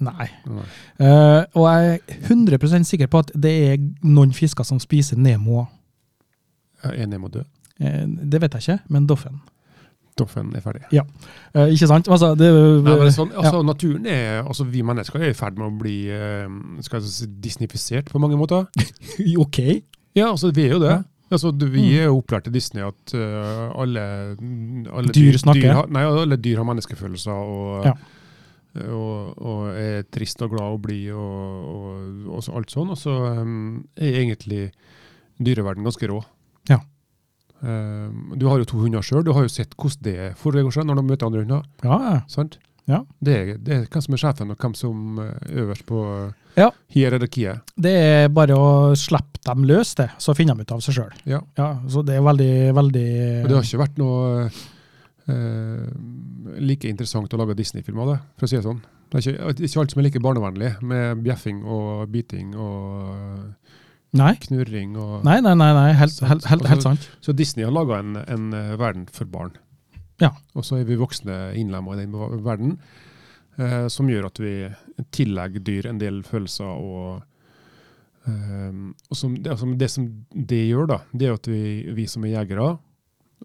Nei. 0.00 0.26
Nei. 0.50 0.64
Eh, 0.98 1.44
og 1.54 1.66
jeg 1.70 2.00
er 2.08 2.28
100% 2.28 2.84
sikker 2.88 3.06
på 3.12 3.18
at 3.22 3.30
det 3.38 3.52
er 3.72 3.76
noen 4.02 4.32
fisker 4.34 4.64
som 4.66 4.80
spiser 4.82 5.16
Nemo. 5.16 5.66
Er 6.84 7.06
Nemo 7.06 7.28
død. 7.28 7.44
Uh, 7.80 8.04
det 8.30 8.40
vet 8.42 8.52
jeg 8.54 8.62
ikke, 8.62 8.78
men 8.94 9.06
Doffen. 9.06 9.40
Doffen 10.18 10.52
er 10.54 10.60
ferdig. 10.62 10.84
Eh, 10.94 11.70
ikke 11.74 11.88
sant? 11.90 12.06
Altså, 12.08 12.34
det, 12.38 12.50
Nei, 12.84 12.92
men 13.00 13.10
sånn, 13.14 13.32
ja. 13.34 13.40
altså, 13.42 13.62
Naturen 13.66 14.04
er, 14.06 14.44
altså 14.46 14.62
Vi 14.70 14.82
mennesker 14.86 15.18
er 15.26 15.32
i 15.32 15.34
ferd 15.34 15.56
med 15.58 15.66
å 15.66 15.78
bli 15.80 15.96
skal 16.86 17.00
jeg 17.00 17.08
si, 17.10 17.26
disneyfisert 17.42 18.12
på 18.12 18.20
mange 18.22 18.38
måter. 18.38 18.68
ok. 19.44 19.58
Ja, 20.14 20.28
altså 20.30 20.52
vi 20.54 20.68
er 20.68 20.76
jo 20.76 20.82
det. 20.84 20.92
Ja. 20.92 21.02
Altså, 21.34 21.50
vi 21.56 21.66
Mm. 21.82 21.94
er 21.98 22.04
jo 22.04 22.18
opplært 22.20 22.44
til 22.46 22.52
Disney 22.54 22.84
at 22.86 23.14
alle, 23.74 24.04
alle 24.92 25.14
Dyr 25.16 25.38
snakker. 25.40 25.72
har, 25.80 25.88
nei, 25.90 26.04
alle 26.06 26.36
dyr 26.38 26.60
har 26.62 26.68
menneskefølelser 26.68 27.32
og, 27.32 27.86
Ja. 27.88 27.94
Og, 28.82 29.38
og 29.38 29.68
er 29.78 30.02
trist 30.14 30.42
og 30.42 30.54
glad 30.54 30.76
og 30.76 30.82
blid 30.82 31.12
og, 31.14 31.68
og, 31.70 32.34
og 32.34 32.50
alt 32.58 32.74
sånn. 32.74 32.90
Og 32.94 32.98
så 32.98 33.14
um, 33.40 33.84
er 33.94 34.20
egentlig 34.24 34.68
dyreverden 35.38 35.86
ganske 35.86 36.08
rå. 36.10 36.20
Ja. 36.70 36.80
Um, 37.60 38.34
du 38.36 38.48
har 38.50 38.60
jo 38.60 38.68
to 38.68 38.82
hunder 38.82 39.04
sjøl. 39.04 39.24
Du 39.26 39.32
har 39.36 39.46
jo 39.46 39.52
sett 39.52 39.76
hvordan 39.78 40.04
det 40.06 40.30
foregår 40.40 40.74
seg 40.74 40.88
når 40.88 41.00
de 41.00 41.06
møter 41.10 41.30
andre 41.30 41.44
hunder. 41.44 41.66
Ja, 41.86 42.20
sant? 42.30 42.58
Ja. 42.90 43.00
Det, 43.24 43.34
er, 43.34 43.54
det 43.64 43.76
er 43.76 43.84
hvem 43.88 44.02
som 44.04 44.14
er 44.16 44.20
sjefen, 44.20 44.50
og 44.52 44.60
hvem 44.60 44.74
som 44.76 45.20
er 45.22 45.60
øverst 45.62 45.86
på 45.88 46.02
Ja. 46.58 46.68
hierarkiet. 46.92 47.72
Det 47.80 47.94
er 47.96 48.28
bare 48.28 48.58
å 48.58 48.68
slippe 48.98 49.40
dem 49.46 49.64
løs, 49.68 49.94
det. 49.96 50.10
Så 50.20 50.34
finner 50.36 50.54
de 50.58 50.66
ut 50.66 50.74
av 50.76 50.82
seg 50.84 50.98
sjøl. 50.98 51.14
Ja. 51.24 51.40
ja. 51.56 51.70
så 51.88 52.04
det 52.04 52.18
er 52.18 52.26
veldig, 52.26 52.52
veldig 52.76 53.08
det 53.48 53.54
har 53.56 53.64
ikke 53.64 53.80
vært 53.86 53.98
noe 54.02 54.50
eh, 55.28 55.86
like 56.60 56.88
interessant 56.88 57.32
å 57.34 57.40
lage 57.40 57.56
Disney-filmer, 57.58 58.12
det, 58.12 58.18
for 58.38 58.46
å 58.46 58.50
si 58.50 58.58
det 58.58 58.66
sånn. 58.66 58.82
Det 59.10 59.20
er 59.20 59.34
ikke, 59.34 59.66
ikke 59.68 59.80
alt 59.82 59.92
som 59.94 60.00
er 60.02 60.06
like 60.08 60.22
barnevennlig, 60.24 60.70
med 60.82 61.20
bjeffing 61.24 61.62
og 61.70 62.08
biting 62.12 62.54
og 62.58 63.52
Nei. 64.14 64.32
knurring. 64.46 64.96
Og, 64.98 65.24
Nei, 65.26 65.40
nei, 65.44 65.54
nei, 65.58 65.70
nei. 65.76 65.90
Helt, 65.98 66.14
Sant. 66.14 66.30
helt, 66.30 66.48
helt, 66.50 66.66
helt 66.70 66.86
Altså, 66.86 66.94
sant. 66.94 67.10
Så 67.24 67.34
Disney 67.36 67.66
har 67.66 67.74
laga 67.74 68.00
en, 68.02 68.16
en 68.16 68.48
eh, 68.54 68.74
verden 68.80 69.06
for 69.12 69.30
barn. 69.30 69.54
Ja. 70.22 70.30
Og 70.54 70.66
så 70.66 70.78
er 70.78 70.88
vi 70.88 70.98
voksne 70.98 71.52
innlemma 71.58 71.96
i 71.96 72.04
den 72.04 72.14
verden, 72.44 72.76
eh, 73.58 73.86
som 73.90 74.10
gjør 74.10 74.28
at 74.30 74.40
vi 74.42 74.54
tillegger 75.14 75.64
dyr 75.66 75.88
en 75.90 75.98
del 76.02 76.22
følelser. 76.26 76.70
og 76.70 77.22
eh, 78.30 78.72
og 79.10 79.18
som, 79.18 79.34
det, 79.36 79.50
altså, 79.54 79.70
det 79.78 79.90
som 79.90 80.08
det 80.30 80.62
gjør, 80.68 80.90
da, 80.94 81.00
det 81.12 81.28
er 81.28 81.38
at 81.38 81.50
vi, 81.50 81.62
vi 81.98 82.06
som 82.10 82.26
er 82.26 82.36
jegere 82.38 82.72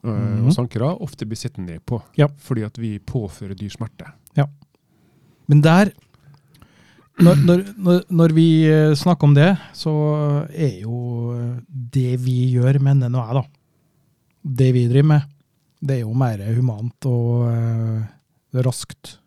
eh, 0.03 0.09
Mhm. 0.09 0.47
og 0.47 0.53
sankere, 0.53 0.91
ofte 1.01 1.25
blir 1.25 1.37
sett 1.37 1.57
ned 1.57 1.79
på. 1.85 2.01
Ja. 2.17 2.27
Fordi 2.37 2.63
at 2.65 2.77
vi 2.77 2.97
påfører 2.99 3.55
dyr 3.57 3.69
smerte. 3.69 4.11
Ja. 4.37 4.45
Men 5.47 5.61
der 5.61 5.91
når, 7.19 7.35
når, 7.77 8.03
når, 8.09 8.31
vi 8.31 8.63
eh, 8.69 8.93
snakker 8.95 9.27
om 9.27 9.33
det, 9.35 9.49
så 9.75 9.91
er 10.55 10.77
jo 10.85 11.59
det 11.67 12.13
vi 12.23 12.53
gjør, 12.55 12.79
mener 12.79 13.09
nå 13.11 13.19
jeg, 13.19 13.35
da. 13.35 13.43
Det 14.63 14.69
vi 14.73 14.85
driver 14.87 15.09
med, 15.09 15.21
det 15.83 15.97
er 15.97 16.05
jo 16.05 16.13
mer 16.15 16.39
humant 16.55 17.05
og 17.09 17.49
eh, 17.51 18.61
raskt 18.63 19.17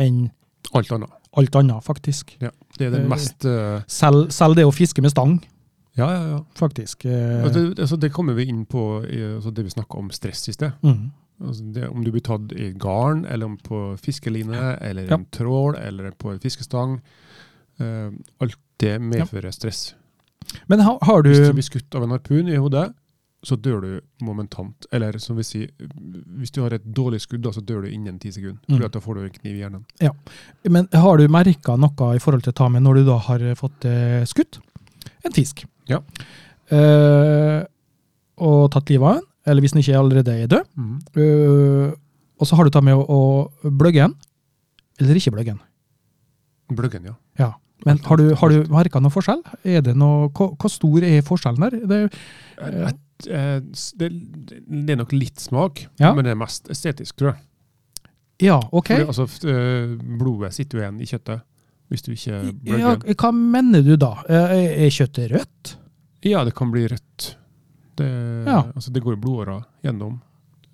enn 0.00 0.26
Alt 0.76 0.92
annet. 0.92 1.10
alt 1.40 1.56
annet, 1.56 1.82
faktisk. 1.84 2.36
Ja. 2.40 2.50
Det 2.76 2.86
er 2.86 2.90
det 2.90 3.00
Eh, 3.00 3.08
mest 3.08 3.44
uh... 3.48 3.80
Selv, 3.88 4.28
selv 4.30 4.56
det 4.56 4.64
å 4.68 4.72
fiske 4.72 5.00
med 5.02 5.10
stang, 5.10 5.38
Ja, 5.98 6.06
ja, 6.14 6.28
ja. 6.30 6.44
faktisk. 6.54 7.04
eh, 7.04 7.42
Altså, 7.44 7.60
det, 7.74 7.78
altså, 7.82 7.96
det 8.00 8.12
kommer 8.12 8.34
vi 8.38 8.44
inn 8.48 8.64
på 8.66 9.02
altså, 9.04 9.50
det 9.54 9.64
vi 9.64 9.70
snakka 9.70 9.98
om 9.98 10.10
stress 10.10 10.48
i 10.48 10.52
sted. 10.52 10.72
mm. 10.82 11.10
Det, 11.72 11.86
om 11.88 12.04
du 12.04 12.10
blir 12.12 12.20
tatt 12.20 12.52
i 12.52 12.66
garn, 12.76 13.22
eller 13.24 13.46
om 13.46 13.54
på 13.56 13.96
fiskeline, 13.96 14.52
eller 14.52 15.06
Ja. 15.08 15.14
en 15.16 15.24
trål, 15.32 15.74
eller 15.80 16.10
på 16.10 16.34
en 16.34 16.38
fiskestang. 16.38 16.98
Uh, 17.80 18.12
alt 18.44 18.58
det 18.76 18.98
medfører 19.00 19.50
stress. 19.50 19.94
Men 20.66 20.80
har, 20.80 20.98
har 21.00 21.22
du 21.22 21.30
Hvis 21.30 21.48
du 21.48 21.52
blir 21.56 21.64
skutt 21.64 21.94
av 21.96 22.02
en 22.04 22.10
harpun 22.10 22.46
i 22.48 22.56
hodet, 22.60 22.92
så 23.42 23.56
dør 23.56 23.80
du 23.80 24.00
momentant. 24.20 24.84
Eller 24.92 25.16
som 25.18 25.36
vi 25.36 25.42
sier, 25.48 25.70
hvis 26.36 26.52
du 26.52 26.60
har 26.60 26.74
et 26.76 26.84
dårlig 26.84 27.22
skudd, 27.24 27.40
da, 27.46 27.54
så 27.56 27.64
dør 27.64 27.86
du 27.86 27.88
innen 27.88 28.18
ti 28.20 28.28
sekunder. 28.36 28.60
Mm. 28.68 28.76
Fordi 28.76 28.92
da 28.92 29.00
får 29.00 29.14
du 29.14 29.20
en 29.24 29.30
kniv 29.38 29.54
i 29.54 29.62
hjernen. 29.62 29.84
Ja. 30.04 30.10
Men 30.68 30.88
har 30.92 31.16
du 31.16 31.24
merka 31.28 31.76
noe 31.80 32.10
i 32.16 32.20
forhold 32.20 32.44
til 32.44 32.52
ta 32.52 32.68
med 32.68 32.84
når 32.84 33.00
du 33.00 33.04
da 33.08 33.16
har 33.30 33.46
fått 33.56 33.88
eh, 33.88 34.24
skutt 34.28 34.60
en 35.24 35.32
fisk? 35.32 35.64
Ja. 35.90 36.00
Uh, 36.70 37.64
og 38.40 38.70
tatt 38.72 38.88
livet 38.92 39.04
av 39.08 39.18
den, 39.18 39.26
eller 39.50 39.64
hvis 39.64 39.74
den 39.74 39.82
ikke 39.82 39.98
allerede 39.98 40.34
er 40.44 40.46
død. 40.48 40.68
Eh, 41.20 41.90
og 42.40 42.48
så 42.48 42.56
har 42.56 42.64
du 42.64 42.70
tatt 42.72 42.86
med 42.86 42.96
å, 42.96 43.02
å 43.12 43.72
bløgge 43.74 44.06
den, 44.06 44.14
eller 45.00 45.18
ikke 45.20 45.32
bløgge 45.34 45.56
den. 45.56 45.60
Bløggen, 46.78 47.10
ja. 47.10 47.16
Ja. 47.40 47.50
Men 47.84 47.98
har 48.04 48.20
du, 48.20 48.30
har 48.36 48.52
du 48.52 48.64
merka 48.72 49.00
noe 49.00 49.12
forskjell? 49.12 49.42
Er 49.64 49.82
det 49.84 49.94
noe, 49.96 50.28
hvor, 50.36 50.52
hva 50.60 50.70
stor 50.72 51.04
er 51.08 51.20
forskjellen 51.26 51.66
der? 51.66 51.78
Det, 51.90 52.00
uh, 52.60 52.90
Det, 53.20 54.08
det 54.08 54.94
er 54.94 54.96
nok 55.02 55.10
litt 55.12 55.40
smak, 55.42 55.82
Ja. 56.00 56.14
men 56.16 56.24
det 56.24 56.32
er 56.32 56.38
mest 56.40 56.70
estetisk, 56.72 57.18
tror 57.20 57.34
jeg. 57.34 57.42
ja, 58.46 58.56
OK. 58.72 58.88
Fordi, 58.94 59.04
altså, 59.12 59.26
eh, 59.44 59.90
blodet 60.20 60.54
sitter 60.56 60.78
jo 60.78 60.84
igjen 60.86 61.00
i 61.04 61.08
kjøttet 61.10 61.42
hvis 61.90 62.04
du 62.06 62.12
ikke 62.14 62.30
Ja, 62.38 62.94
bløgger. 62.94 63.14
hva 63.20 63.32
mener 63.36 63.82
du 63.84 63.96
da? 64.00 64.14
Er 64.30 64.88
kjøttet 64.94 65.28
rødt? 65.34 65.74
Ja, 66.26 66.44
det 66.44 66.54
kan 66.54 66.70
bli 66.72 66.86
rødt. 66.88 67.36
Det, 67.96 68.08
Ja. 68.46 68.62
altså, 68.74 68.90
det 68.92 69.02
går 69.02 69.16
blodåra 69.20 69.62
gjennom. 69.84 70.20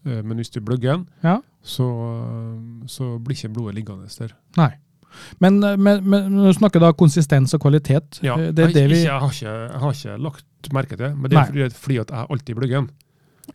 Eh, 0.07 0.23
Men 0.23 0.37
hvis 0.39 0.51
du 0.51 0.61
bløgger 0.61 0.93
den, 0.97 1.09
Ja. 1.23 1.41
så, 1.63 1.87
så 2.87 3.19
blir 3.19 3.35
ikke 3.37 3.53
blodet 3.55 3.75
liggende 3.75 4.07
der. 4.19 4.35
Nei. 4.57 4.71
Men, 5.41 5.63
eh, 5.65 5.77
men, 5.77 6.05
men 6.09 6.33
når 6.33 6.53
du 6.53 6.59
snakker 6.59 6.81
da 6.81 6.93
konsistens 6.93 7.55
og 7.55 7.61
kvalitet. 7.61 8.21
Ja, 8.23 8.35
eh, 8.37 8.53
det 8.53 8.65
er 8.69 8.73
det 8.73 8.89
vi 8.91 9.03
jeg, 9.05 9.11
har 9.21 9.31
ikke, 9.31 9.55
jeg 9.71 9.81
har 9.81 9.93
ikke 9.93 10.19
lagt 10.23 10.73
merke 10.73 10.97
til 10.97 10.99
det, 11.07 11.17
men 11.17 11.31
det 11.31 11.39
er 11.39 11.45
fordi, 11.51 11.69
fordi 11.71 11.99
at 11.99 12.11
jeg 12.11 12.27
alltid 12.31 12.55
bløgger 12.57 12.81
den. 12.81 12.91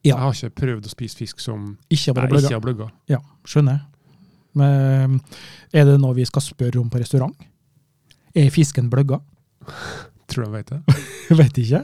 Ja. 0.04 0.16
Jeg 0.16 0.18
har 0.20 0.34
ikke 0.34 0.56
prøvd 0.62 0.86
å 0.88 0.90
spise 0.90 1.18
fisk 1.18 1.40
som 1.40 1.78
ikke 1.90 2.14
har 2.16 2.60
bløgga. 2.64 2.90
Ja, 3.10 3.18
skjønner 3.46 3.72
jeg. 3.72 3.82
Men 4.56 5.22
er 5.74 5.86
det 5.86 6.00
noe 6.00 6.16
vi 6.16 6.26
skal 6.26 6.42
spørre 6.42 6.80
om 6.80 6.90
på 6.90 7.00
restaurant? 7.00 7.36
Er 8.36 8.50
fisken 8.50 8.90
bløgga? 8.90 9.20
Tror 10.32 10.46
du 10.46 10.50
jeg 10.50 10.64
vet 10.64 10.72
det. 10.72 11.02
Vet 11.42 11.58
ikke. 11.62 11.84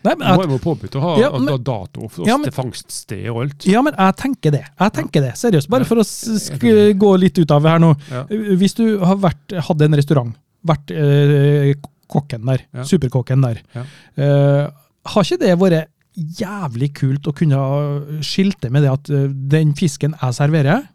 Nei, 0.00 0.14
men 0.16 0.22
Nå 0.24 0.28
jeg, 0.32 0.46
er 0.48 0.52
jo 0.54 0.58
påbudt 0.64 0.94
å 0.96 1.00
ha 1.04 1.10
Ja, 1.20 1.28
men- 1.36 1.62
dato 1.62 2.08
for 2.08 2.24
Ja, 2.26 2.36
men- 2.40 2.48
til 2.48 2.54
fangststed 2.56 3.26
og 3.30 3.42
alt. 3.42 3.66
ja, 3.68 3.82
men 3.84 3.92
jeg 3.98 4.16
tenker 4.16 4.50
det. 4.54 4.62
Jeg 4.80 4.92
tenker 4.96 5.20
det, 5.26 5.32
Seriøst. 5.36 5.68
Bare 5.68 5.84
for 5.84 6.00
å 6.00 6.04
sk 6.08 6.56
gå 6.96 7.10
litt 7.20 7.38
ut 7.38 7.50
av 7.52 7.62
her 7.68 7.78
nå. 7.82 7.90
Ja. 8.10 8.22
Hvis 8.56 8.74
du 8.78 8.84
har 9.04 9.16
vært, 9.20 9.52
hadde 9.68 9.84
en 9.90 9.98
restaurant, 10.00 10.34
vært 10.66 10.90
eh, 10.90 11.74
kokken 12.10 12.46
der, 12.48 12.64
Ja. 12.74 12.82
superkokken 12.88 13.42
der, 13.44 13.60
Ja. 13.76 13.84
eh, 14.16 14.70
har 15.04 15.22
ikke 15.22 15.38
det 15.38 15.58
vært 15.58 15.86
jævlig 16.16 16.92
kult 16.94 17.28
å 17.28 17.34
kunne 17.36 18.20
skilte 18.24 18.70
med 18.72 18.82
det 18.82 18.90
at 18.90 19.10
eh, 19.10 19.28
den 19.28 19.74
fisken 19.74 20.16
jeg 20.20 20.32
serverer, 20.34 20.88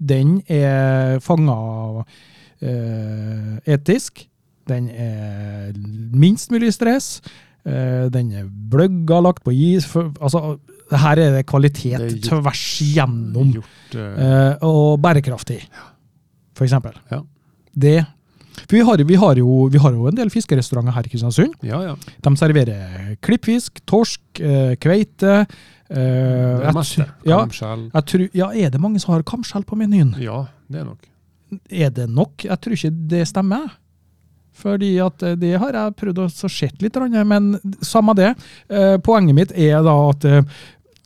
den 0.00 0.40
er 0.48 1.20
fanga 1.20 2.04
eh, 2.62 3.60
etisk. 3.76 4.26
Den 4.68 4.88
er 4.90 5.72
minst 6.14 6.50
mulig 6.52 6.72
stress. 6.74 7.20
eh, 7.66 8.08
den 8.10 8.32
er 8.32 8.44
bløgga, 8.70 9.20
lagt 9.22 9.42
på 9.44 9.52
is. 9.54 9.86
Altså, 10.20 10.58
her 10.90 11.16
er 11.18 11.30
det 11.38 11.46
kvalitet 11.46 11.98
Det 11.98 12.12
er 12.12 12.16
gjort- 12.18 12.42
tvers 12.42 12.62
gjennom. 12.94 13.52
Gjort 13.52 13.94
eh, 13.96 14.56
og 14.62 15.00
bærekraftig, 15.02 15.60
for 16.54 16.64
eksempel. 16.64 16.92
Ja. 17.10 17.20
Det 17.74 18.06
for 18.68 18.76
vi 18.76 18.80
har, 18.84 18.96
vi, 19.08 19.14
har 19.16 19.34
jo, 19.40 19.68
vi 19.72 19.78
har 19.78 19.92
jo 19.92 20.06
en 20.08 20.14
del 20.16 20.28
fiskerestauranter 20.30 20.92
her 20.92 21.06
i 21.06 21.08
Kristiansund. 21.08 21.54
Ja, 21.64 21.80
ja. 21.82 21.94
De 22.22 22.36
serverer 22.36 23.16
klippfisk, 23.22 23.80
torsk, 23.88 24.20
kveite. 24.78 25.46
eh, 25.88 25.96
Det 25.96 26.74
meste. 26.74 27.06
Ja, 27.26 27.38
Kamskjell. 27.46 28.28
ja, 28.34 28.50
er 28.52 28.70
det 28.70 28.80
mange 28.80 29.00
som 29.00 29.14
har 29.14 29.22
kamskjell 29.22 29.64
på 29.64 29.74
menyen? 29.76 30.14
Ja, 30.20 30.44
det 30.70 30.80
er 30.80 30.84
nok. 30.84 30.98
Er 31.70 31.90
det 31.90 32.08
nok? 32.10 32.44
Jeg 32.44 32.60
tror 32.60 32.72
ikke 32.76 32.90
det 33.08 33.26
stemmer. 33.28 33.70
Fordi 34.54 34.92
at 35.00 35.22
eh, 35.26 35.34
det 35.40 35.54
har 35.58 35.72
jeg 35.72 35.96
prøvd 35.96 36.18
å 36.24 36.28
se 36.30 36.68
litt, 36.82 36.96
men 37.26 37.54
samme 37.82 38.14
det. 38.18 38.34
Eh, 38.68 38.96
Poenget 39.02 39.34
mitt 39.38 39.52
er 39.56 39.82
da 39.82 39.94
at 40.10 40.24
eh, 40.28 40.42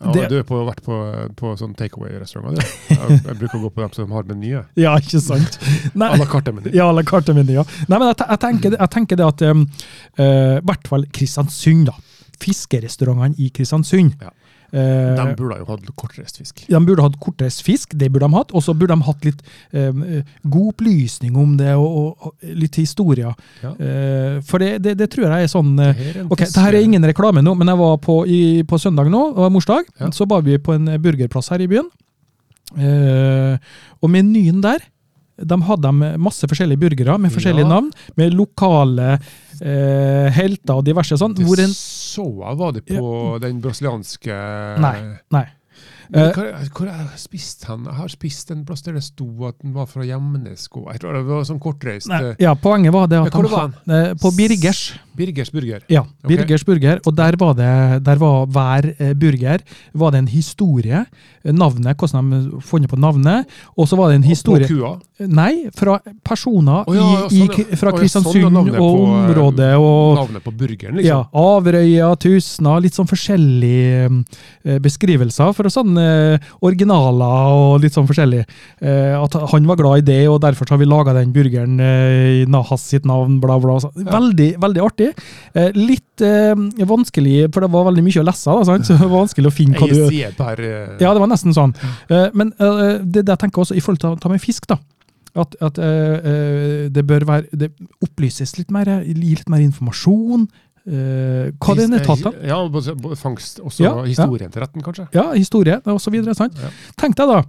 Ja, 0.01 0.13
Det- 0.13 0.29
Du 0.29 0.35
har 0.55 0.67
vært 0.67 0.83
på, 0.85 0.97
på 1.37 1.53
sånn 1.57 1.73
takeaway-restauranter? 1.79 2.67
Jeg, 2.91 3.21
jeg 3.25 3.37
bruker 3.39 3.57
å 3.57 3.63
gå 3.63 3.71
på 3.73 3.81
dem 3.81 3.93
som 3.97 4.11
har 4.13 4.25
menyer. 4.29 4.67
Ja, 4.77 4.97
ikke 5.01 5.21
sant? 5.25 5.57
Nei, 5.95 6.11
À 6.13 6.19
la. 6.21 6.27
Ja, 6.75 6.91
la 6.93 7.03
carte 7.03 7.33
menyer. 7.33 7.65
Nei, 7.89 7.97
men 7.99 8.11
jeg, 8.11 8.19
jeg, 8.29 8.41
tenker, 8.43 8.77
jeg 8.77 8.91
tenker 8.93 9.17
det 9.17 9.25
at 9.27 9.47
um, 9.49 9.63
uh, 10.19 10.59
I 10.59 10.65
hvert 10.69 10.89
fall 10.91 11.07
Kristiansund, 11.17 11.87
da. 11.89 11.97
Fiskerestaurantene 12.43 13.39
i 13.41 13.49
Kristiansund. 13.57 14.19
Ja. 14.21 14.35
Eh, 14.77 15.17
De 15.17 15.25
burde 15.39 15.57
jo 15.63 15.67
hatt 15.71 15.87
kortreist 15.97 16.37
fisk. 16.41 16.65
de 16.69 16.81
burde 16.85 17.05
hatt 17.07 17.15
kortreist 17.23 17.63
fisk, 17.65 17.95
det 17.97 18.11
burde 18.13 18.29
de 18.29 18.37
hatt. 18.37 18.53
Og 18.53 18.63
så 18.67 18.75
burde 18.77 18.93
de 18.97 19.07
hatt 19.09 19.25
litt 19.25 19.41
eh, 19.73 20.23
god 20.45 20.73
opplysning 20.75 21.37
om 21.41 21.55
det, 21.57 21.73
og, 21.81 22.17
og, 22.21 22.35
litt 22.61 22.77
historier. 22.77 23.33
Ja. 23.63 23.73
Eh, 23.81 24.41
for 24.45 24.61
det, 24.61 24.73
det, 24.85 24.97
det 25.01 25.09
tror 25.15 25.31
jeg 25.31 25.47
er 25.47 25.53
sånn 25.53 25.73
eh, 25.81 26.03
Ok, 26.27 26.45
det 26.45 26.65
her 26.67 26.77
er 26.77 26.85
ingen 26.85 27.07
reklame 27.09 27.41
nå, 27.45 27.55
men 27.57 27.73
jeg 27.73 27.81
var 27.81 27.97
på, 28.05 28.19
i, 28.29 28.41
på 28.69 28.79
søndag 28.83 29.09
nå, 29.13 29.23
det 29.37 29.47
var 29.47 29.55
morsdag, 29.55 29.89
Ja. 30.01 30.11
så 30.13 30.27
var 30.29 30.43
vi 30.47 30.59
på 30.61 30.75
en 30.77 30.91
burgerplass 31.01 31.49
her 31.55 31.65
i 31.65 31.71
byen. 31.71 31.89
Eh, 32.77 33.57
og 34.03 34.11
menyen 34.13 34.61
der, 34.65 34.83
de 35.37 35.59
hadde 35.69 35.93
masse 36.19 36.49
forskjellige 36.49 36.81
burgere 36.81 37.19
med 37.21 37.31
forskjellige 37.35 37.67
Ja. 37.67 37.73
navn, 37.75 37.91
med 38.17 38.33
lokale 38.35 39.19
eh, 39.61 40.31
helter 40.33 40.79
og 40.81 40.85
diverse 40.85 41.17
sånn. 41.21 41.35
Det 41.37 41.45
en, 41.45 41.75
så 41.77 42.25
jeg 42.25 42.57
var 42.57 42.73
det 42.73 42.85
på 42.89 43.39
den 43.43 43.61
brasilianske 43.61 44.41
Nei. 44.81 44.97
nei. 45.31 45.47
Eh, 46.15 46.31
Hvor, 46.31 46.47
hvor 46.71 46.87
har 46.89 47.01
jeg 47.11 47.19
spist 47.19 47.65
hen? 47.67 47.83
Jeg 47.85 47.97
har 47.99 48.09
spist 48.09 48.51
en 48.55 48.61
plass 48.65 48.81
der 48.87 48.95
det 48.95 49.03
sto 49.03 49.27
at 49.49 49.57
den 49.61 49.73
var 49.75 49.89
fra 49.91 50.05
Gjemnesko. 50.07 50.85
Jeg 50.93 51.01
tror 51.03 51.17
det 51.19 51.23
var 51.27 51.43
sånn 51.49 51.59
kortreist. 51.61 52.07
nei. 52.09 52.21
eh, 52.31 52.37
Ja, 52.45 52.55
poenget 52.55 52.93
var 52.95 53.09
det 53.11 53.19
at 53.19 53.33
hvor 53.35 53.43
de 53.43 53.51
var 53.51 53.69
ha- 53.75 53.93
eh, 54.07 54.15
På 54.15 54.31
Birgers. 54.37 54.95
Birgers 55.17 55.51
burger. 55.51 55.83
Ja, 55.91 56.05
Birgers 56.23 56.63
okay. 56.63 56.75
burger. 56.79 57.01
Og 57.07 57.17
der 57.17 57.37
var 57.37 57.55
det 57.59 58.05
der 58.05 58.17
var 58.23 58.47
hver 58.47 59.15
burger 59.19 59.59
var 59.95 60.13
det 60.13 60.19
en 60.19 60.29
historie. 60.29 61.05
Navnet, 61.45 61.97
hvordan 61.99 62.31
de 62.31 62.61
funnet 62.63 62.89
på 62.89 62.97
navnet. 62.97 63.45
Og 63.77 63.89
så 63.89 63.97
var 63.97 64.11
det 64.11 64.17
en 64.23 64.31
historie 64.31 64.65
Og 64.65 64.69
kua. 64.71 65.01
Nei, 65.17 65.71
fra 65.73 65.95
personer 66.21 66.85
oh, 66.85 66.93
ja, 66.93 67.05
ja, 67.09 67.21
i, 67.31 67.39
i, 67.39 67.45
sånn, 67.47 67.61
ja. 67.73 67.77
fra 67.81 67.93
Kristiansund 67.97 68.35
sånn, 68.35 68.43
ja, 68.43 68.51
navnet 68.53 68.75
og 68.77 68.97
eh, 69.01 69.13
området. 69.17 69.69
og 69.81 70.19
Navnet 70.19 70.45
på 70.45 70.53
burgeren, 70.53 70.99
ja, 71.01 71.23
liksom. 71.23 71.39
Averøya, 71.41 72.11
Tusna, 72.21 72.75
litt 72.85 72.99
sånn 72.99 73.09
forskjellige 73.09 74.11
eh, 74.11 74.77
beskrivelser. 74.85 75.55
fra 75.57 75.73
sånne 75.73 76.05
eh, 76.35 76.51
originaler 76.69 77.55
og 77.57 77.79
litt 77.81 77.97
sånn 77.97 78.09
forskjellig. 78.11 78.43
Eh, 78.85 79.15
at 79.17 79.39
han 79.55 79.71
var 79.71 79.81
glad 79.81 80.03
i 80.03 80.07
det, 80.11 80.19
og 80.29 80.43
derfor 80.45 80.69
har 80.75 80.83
vi 80.83 80.91
laga 80.91 81.15
den 81.17 81.33
burgeren 81.33 81.81
eh, 81.81 82.43
i 82.43 82.45
Nahas 82.53 82.85
sitt 82.85 83.09
navn, 83.09 83.39
bla, 83.41 83.57
bla. 83.63 83.79
Så, 83.81 83.95
Veldig, 83.97 84.51
veldig 84.61 84.83
artig. 84.85 85.15
Eh, 85.57 85.73
litt 85.77 86.25
eh, 86.25 86.53
vanskelig, 86.93 87.47
for 87.55 87.65
det 87.65 87.71
var 87.73 87.89
veldig 87.89 88.05
mye 88.05 88.21
å 88.21 88.27
lese, 88.29 88.53
da, 88.53 88.69
sant? 88.69 88.85
så 88.91 88.99
det 88.99 89.09
var 89.09 89.23
vanskelig 89.23 89.49
å 89.49 89.55
finne 89.55 89.81
hva 89.81 89.89
du 89.89 89.97
eh, 90.05 91.01
ja, 91.01 91.09
det 91.09 91.25
var 91.25 91.33
nesten 91.33 91.57
sånn. 91.57 91.73
Eh, 92.13 92.29
men 92.37 92.53
eh, 92.61 93.01
det, 93.01 93.25
det 93.25 93.33
jeg 93.33 93.47
tenker 93.47 93.65
også 93.65 93.77
i 93.77 93.83
forhold 93.85 94.05
til 94.05 94.13
å 94.13 94.21
ta 94.21 94.33
med 94.33 94.45
fisk, 94.45 94.69
da. 94.69 94.77
At, 95.37 95.57
at 95.61 95.79
eh, 95.85 96.87
det 96.93 97.03
bør 97.05 97.27
være 97.29 97.59
Det 97.61 97.69
opplyses 98.05 98.55
litt 98.57 98.71
mer, 98.73 98.89
gi 99.05 99.13
litt 99.37 99.51
mer 99.53 99.61
informasjon. 99.65 100.47
Uh, 100.87 101.49
hva 101.59 101.75
det 101.75 101.89
er 101.99 102.05
tatt 102.07 102.29
av. 102.31 102.35
Ja, 102.47 102.61
fangst, 103.19 103.59
også 103.59 103.83
Ja, 103.83 103.91
ja. 103.99 104.05
historien 104.07 104.53
til 104.55 104.63
retten, 104.63 104.85
kanskje. 104.87 105.09
Ja, 105.17 105.25
historie 105.35 105.81
videre. 106.15 106.37
Ja. 106.39 106.69
Tenk 106.95 107.17
deg 107.19 107.33
da, 107.33 107.41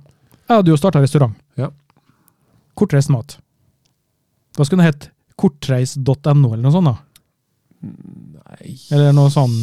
jeg 0.48 0.56
hadde 0.56 0.72
jo 0.74 0.78
starta 0.80 1.04
restaurant. 1.04 1.36
Ja. 1.60 1.70
Kortreist 2.78 3.12
mat. 3.14 3.38
Da 4.58 4.66
skulle 4.66 4.82
det 4.82 4.90
hett 4.90 5.06
kortreis.no 5.38 6.50
eller 6.50 6.66
noe 6.66 6.74
sånt. 6.74 6.90
da. 6.90 6.98
Nei 7.86 8.74
Eller 8.90 9.14
noe 9.14 9.30
sånn. 9.30 9.54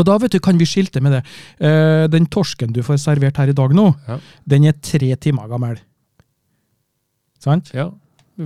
Og 0.00 0.06
da 0.08 0.16
vet 0.22 0.32
du, 0.32 0.40
kan 0.40 0.56
vi 0.56 0.64
skilte 0.68 1.02
med 1.04 1.18
det. 1.18 1.22
Den 2.14 2.30
torsken 2.32 2.72
du 2.72 2.80
får 2.86 2.96
servert 3.02 3.36
her 3.36 3.52
i 3.52 3.56
dag 3.60 3.76
nå, 3.76 3.90
Ja. 4.08 4.16
den 4.48 4.64
er 4.64 4.80
tre 4.80 5.12
timer 5.20 5.52
gammel. 5.52 5.76
Sant? 7.42 7.72
Ja, 7.74 7.90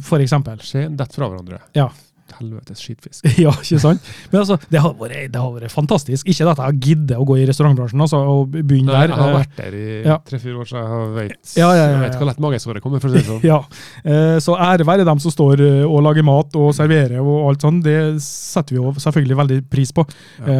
For 0.00 0.20
eksempel. 0.24 0.60
se, 0.64 0.86
dett 0.88 1.14
fra 1.14 1.28
hverandre. 1.28 1.60
Ja. 1.76 1.90
Helvetes 2.32 2.80
skitfisk. 2.80 3.26
Ja, 3.42 3.50
ikke 3.60 3.78
sant? 3.82 4.06
Men 4.30 4.38
altså, 4.40 4.56
det 4.72 4.80
har 4.80 4.94
vært, 4.96 5.32
det 5.34 5.40
har 5.40 5.50
vært 5.52 5.72
fantastisk. 5.74 6.28
Ikke 6.32 6.46
at 6.48 6.60
jeg 6.62 6.78
gidder 6.86 7.20
å 7.20 7.26
gå 7.28 7.36
i 7.42 7.46
restaurantbransjen 7.48 8.00
altså, 8.00 8.20
og 8.24 8.54
begynne 8.54 8.88
Nei, 8.88 9.02
der. 9.02 9.12
jeg 9.12 9.20
har 9.20 9.32
eh, 9.32 9.36
vært 9.36 9.58
der 9.58 9.76
i 9.76 9.82
ja. 10.06 10.16
tre-fire 10.30 10.62
år, 10.62 10.70
så 10.70 10.80
jeg 10.80 11.10
vet, 11.18 11.52
Ja, 11.58 11.68
ja, 11.68 11.82
ja, 11.82 11.90
jeg 11.90 12.00
vet 12.06 12.14
ja. 12.14 12.20
hvor 12.22 12.30
lett 12.30 12.40
magesåret 12.46 12.84
kommer, 12.86 13.02
for 13.04 13.12
å 13.12 13.20
si 13.20 13.24
sånn. 13.26 13.42
Ja, 13.50 13.58
eh, 14.04 14.36
Så 14.44 14.56
ære 14.56 14.86
være 14.88 15.06
dem 15.08 15.20
som 15.24 15.34
står 15.34 15.64
eh, 15.66 15.82
og 15.84 16.00
lager 16.06 16.24
mat 16.30 16.56
og 16.62 16.70
serverer 16.78 17.20
og 17.20 17.50
alt 17.50 17.66
sånt. 17.66 17.84
Det 17.84 17.98
setter 18.24 18.78
vi 18.78 18.80
jo 18.80 18.94
selvfølgelig 19.02 19.40
veldig 19.42 19.60
pris 19.72 19.92
på. 19.92 20.06
Ja. 20.40 20.56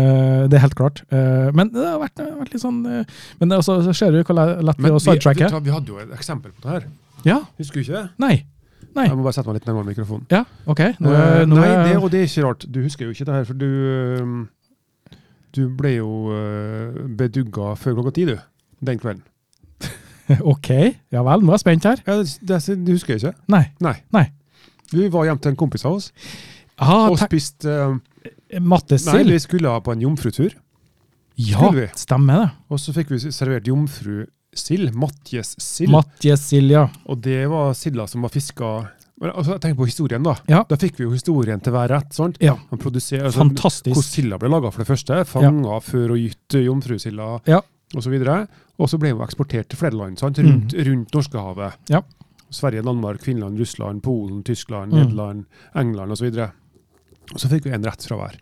Det 0.53 0.59
er 0.59 0.64
helt 0.66 0.76
klart. 0.76 1.01
Men 1.12 1.70
det 1.72 1.87
har 1.87 2.01
vært, 2.03 2.20
vært 2.43 2.53
litt 2.53 2.62
sånn 2.62 2.83
Men 2.83 3.55
altså, 3.55 3.78
så 3.87 3.95
ser 3.97 4.12
du 4.12 4.20
hvor 4.20 4.37
lett 4.37 4.76
det 4.83 4.91
er 4.91 4.97
å 4.99 5.01
sidetracke? 5.03 5.49
vi, 5.55 5.62
vi 5.70 5.72
hadde 5.74 5.93
jo 5.95 6.03
et 6.03 6.12
eksempel 6.18 6.53
på 6.53 6.66
det 6.66 6.74
her. 6.74 6.87
Ja. 7.28 7.38
Husker 7.58 7.80
du 7.80 7.84
ikke 7.86 7.98
det? 8.00 8.08
Nei. 8.22 8.34
Nei. 8.96 9.06
Jeg 9.08 9.16
må 9.16 9.22
bare 9.24 9.32
sette 9.36 9.48
meg 9.48 9.60
litt 9.60 9.68
nærmere 9.70 9.88
mikrofonen. 9.88 10.26
Ja, 10.32 10.42
OK. 10.68 10.80
Nå, 11.00 11.12
uh, 11.12 11.42
nå 11.48 11.56
nei, 11.56 11.68
er- 11.68 11.84
det, 11.88 11.96
og 12.02 12.10
det 12.12 12.20
er 12.20 12.28
ikke 12.28 12.44
rart. 12.46 12.66
Du 12.68 12.80
husker 12.84 13.06
jo 13.08 13.14
ikke 13.14 13.24
det 13.28 13.34
her, 13.38 13.44
for 13.48 13.54
du 13.54 14.48
Du 15.52 15.66
ble 15.76 15.90
jo 15.98 16.08
øh, 16.32 16.94
bedugga 17.18 17.74
før 17.76 17.98
klokka 17.98 18.10
ti, 18.16 18.24
du. 18.24 18.38
Den 18.80 18.98
kvelden. 18.98 19.22
OK. 20.52 20.70
Ja 21.12 21.20
vel, 21.26 21.42
nå 21.44 21.52
er 21.52 21.58
jeg 21.58 21.64
spent 21.66 21.84
her. 21.84 22.00
Ja, 22.06 22.14
det, 22.22 22.38
det, 22.48 22.78
du 22.86 22.92
husker 22.94 23.18
ikke? 23.18 23.34
Nei. 23.52 23.66
Nei. 23.84 23.98
Nei. 24.16 24.26
Vi 24.92 25.10
var 25.12 25.26
hjemme 25.28 25.40
til 25.44 25.52
en 25.52 25.58
kompis 25.60 25.84
av 25.88 25.98
oss 25.98 26.10
Ah, 26.82 27.10
og 27.12 27.18
spiste 27.20 27.68
uh, 27.68 27.98
Mattesild? 28.64 29.12
Nei, 29.26 29.34
vi 29.36 29.42
skulle 29.44 29.72
på 29.84 29.92
en 29.92 30.00
jomfrutur. 30.02 30.56
Ja, 31.36 31.68
stemmer 31.96 32.40
det. 32.40 32.48
Og 32.72 32.80
så 32.80 32.92
fikk 32.96 33.12
vi 33.12 33.20
servert 33.28 33.68
jomfrusild. 33.68 34.28
Sild. 34.53 34.92
Matjesild, 34.94 36.70
ja. 36.74 36.86
og 37.09 37.22
det 37.24 37.46
var 37.48 37.72
silda 37.78 38.05
som 38.11 38.22
var 38.26 38.32
fiska 38.34 38.72
altså, 39.22 39.57
Tenk 39.62 39.78
på 39.78 39.86
historien, 39.88 40.22
da. 40.26 40.34
Ja. 40.50 40.62
Da 40.68 40.76
fikk 40.80 40.98
vi 40.98 41.07
jo 41.07 41.12
historien 41.14 41.61
til 41.62 41.72
hver 41.72 41.88
rett. 41.92 42.12
sant? 42.12 42.36
Ja. 42.42 42.57
Man 42.70 42.80
altså, 42.82 43.30
Fantastisk. 43.38 43.94
Hvordan 43.94 44.09
silda 44.11 44.38
ble 44.42 44.50
laga, 44.53 44.72
for 44.74 44.82
det 44.84 44.88
første. 44.90 45.22
Fanga 45.30 45.78
før 45.80 46.16
og 46.16 46.18
gitt 46.20 46.55
eh, 46.59 46.66
jomfrusilda 46.66 47.28
Ja. 47.48 47.61
osv. 47.96 48.18
Og 48.78 48.88
så 48.90 48.98
ble 48.98 49.12
hun 49.12 49.22
eksportert 49.24 49.68
til 49.70 49.78
flere 49.78 49.96
land 49.96 50.18
sant? 50.18 50.38
rundt, 50.38 50.74
rundt 50.74 51.14
Norskehavet. 51.14 51.78
Mm. 51.88 51.94
Ja. 51.94 52.03
Sverige, 52.53 52.82
Danmark, 52.84 53.22
Finland, 53.24 53.59
Russland, 53.59 54.03
Polen, 54.03 54.42
Tyskland, 54.44 54.92
Mm. 54.92 54.98
Nederland, 54.98 55.44
England 55.74 56.12
osv. 56.12 56.28
Og, 56.34 56.50
og 57.32 57.38
så 57.40 57.48
fikk 57.48 57.64
vi 57.64 57.72
en 57.72 57.84
rett 57.84 58.03
fra 58.05 58.16
hver. 58.18 58.36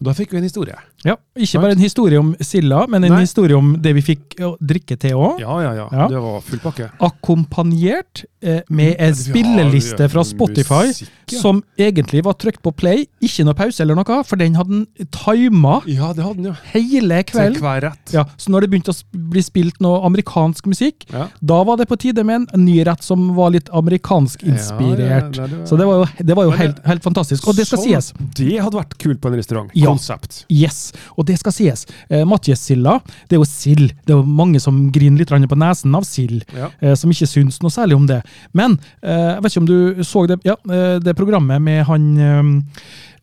Og 0.00 0.06
da 0.08 0.14
fikk 0.16 0.30
vi 0.32 0.38
en 0.40 0.46
historie. 0.46 0.76
Ja, 1.04 1.14
Ikke 1.36 1.60
bare 1.60 1.74
en 1.76 1.80
historie 1.80 2.18
om 2.20 2.30
silda, 2.44 2.86
men 2.88 3.04
en 3.04 3.12
Nei. 3.12 3.20
historie 3.24 3.56
om 3.56 3.74
det 3.80 3.92
vi 3.98 4.02
fikk 4.04 4.38
å 4.44 4.54
drikke 4.60 4.96
til 5.00 5.16
òg. 5.16 5.40
Ja, 5.42 5.58
ja, 5.60 5.72
ja. 5.76 5.86
Ja. 5.92 6.06
Det 6.08 6.20
var 6.24 6.40
full 6.44 6.60
pakke. 6.60 6.86
Akkompagnert 7.00 8.24
eh, 8.42 8.60
med 8.68 8.96
en 9.00 9.14
spilleliste 9.16 10.08
fra 10.12 10.24
Spotify 10.24 10.88
Musikk, 10.90 11.10
ja. 11.32 11.40
som 11.40 11.60
egentlig 11.80 12.22
var 12.24 12.36
trykt 12.40 12.62
på 12.64 12.72
play, 12.76 13.04
ikke 13.24 13.44
noe 13.48 13.56
pause 13.58 13.82
eller 13.84 13.96
noe, 13.98 14.18
for 14.28 14.40
den 14.40 14.56
hadde 14.56 14.80
den 14.80 15.10
tima 15.12 15.78
Ja, 15.88 16.12
det 16.16 16.24
hadde 16.24 16.36
den, 16.40 16.48
ja. 16.50 16.56
hele 16.72 17.20
Til 17.28 17.60
hver 17.60 17.84
rett. 17.84 18.14
Ja, 18.16 18.24
så 18.40 18.52
når 18.52 18.64
det 18.66 18.70
begynte 18.72 18.92
å 18.94 19.24
bli 19.32 19.44
spilt 19.44 19.80
noe 19.84 20.00
amerikansk 20.08 20.68
musikk, 20.70 21.04
da 21.12 21.60
var 21.68 21.80
det 21.80 21.88
på 21.90 21.98
tide 22.00 22.24
med 22.24 22.48
en 22.48 22.64
ny 22.64 22.78
rett 22.88 23.04
som 23.04 23.30
var 23.36 23.52
litt 23.52 23.68
amerikansk 23.72 24.44
inspirert. 24.48 25.36
Ja, 25.36 25.44
ja, 25.44 25.46
det- 25.46 25.68
Så 25.68 25.76
det 25.76 25.86
var 25.86 26.00
jo, 26.04 26.24
det 26.24 26.36
var 26.36 26.44
jo 26.44 26.56
helt, 26.56 26.80
helt 26.86 27.02
fantastisk. 27.04 27.46
Og 27.48 27.56
det 27.56 27.66
skal 27.68 27.78
så, 27.78 27.84
sies. 27.84 28.12
Det 28.36 28.58
hadde 28.60 28.76
vært 28.80 28.96
kult 28.98 29.20
på 29.20 29.28
en 29.28 29.36
restaurant. 29.36 29.70
Ja. 29.74 29.89
Konsept. 29.92 30.44
Yes, 30.50 30.92
og 31.16 31.26
det 31.26 31.38
skal 31.40 31.52
sies. 31.52 31.86
Eh, 32.08 32.24
Matjes-silda, 32.24 33.00
det 33.28 33.36
er 33.36 33.40
jo 33.42 33.48
sild. 33.48 33.92
Det 34.06 34.14
er 34.14 34.18
jo 34.20 34.26
mange 34.26 34.60
som 34.60 34.90
griner 34.94 35.18
litt 35.18 35.28
på 35.30 35.58
nesen 35.58 35.94
av 35.94 36.04
sild, 36.08 36.44
Ja. 36.56 36.70
eh, 36.80 36.94
som 36.94 37.10
ikke 37.10 37.26
syns 37.30 37.60
noe 37.62 37.70
særlig 37.70 37.96
om 37.96 38.06
det. 38.06 38.22
Men 38.52 38.78
eh, 39.02 39.34
jeg 39.36 39.42
vet 39.42 39.52
ikke 39.52 39.62
om 39.64 39.70
du 39.70 40.04
så 40.04 40.26
det, 40.28 40.40
ja, 40.44 40.56
eh, 40.70 40.98
det 41.00 41.16
programmet 41.16 41.60
med 41.62 41.84
han 41.86 42.64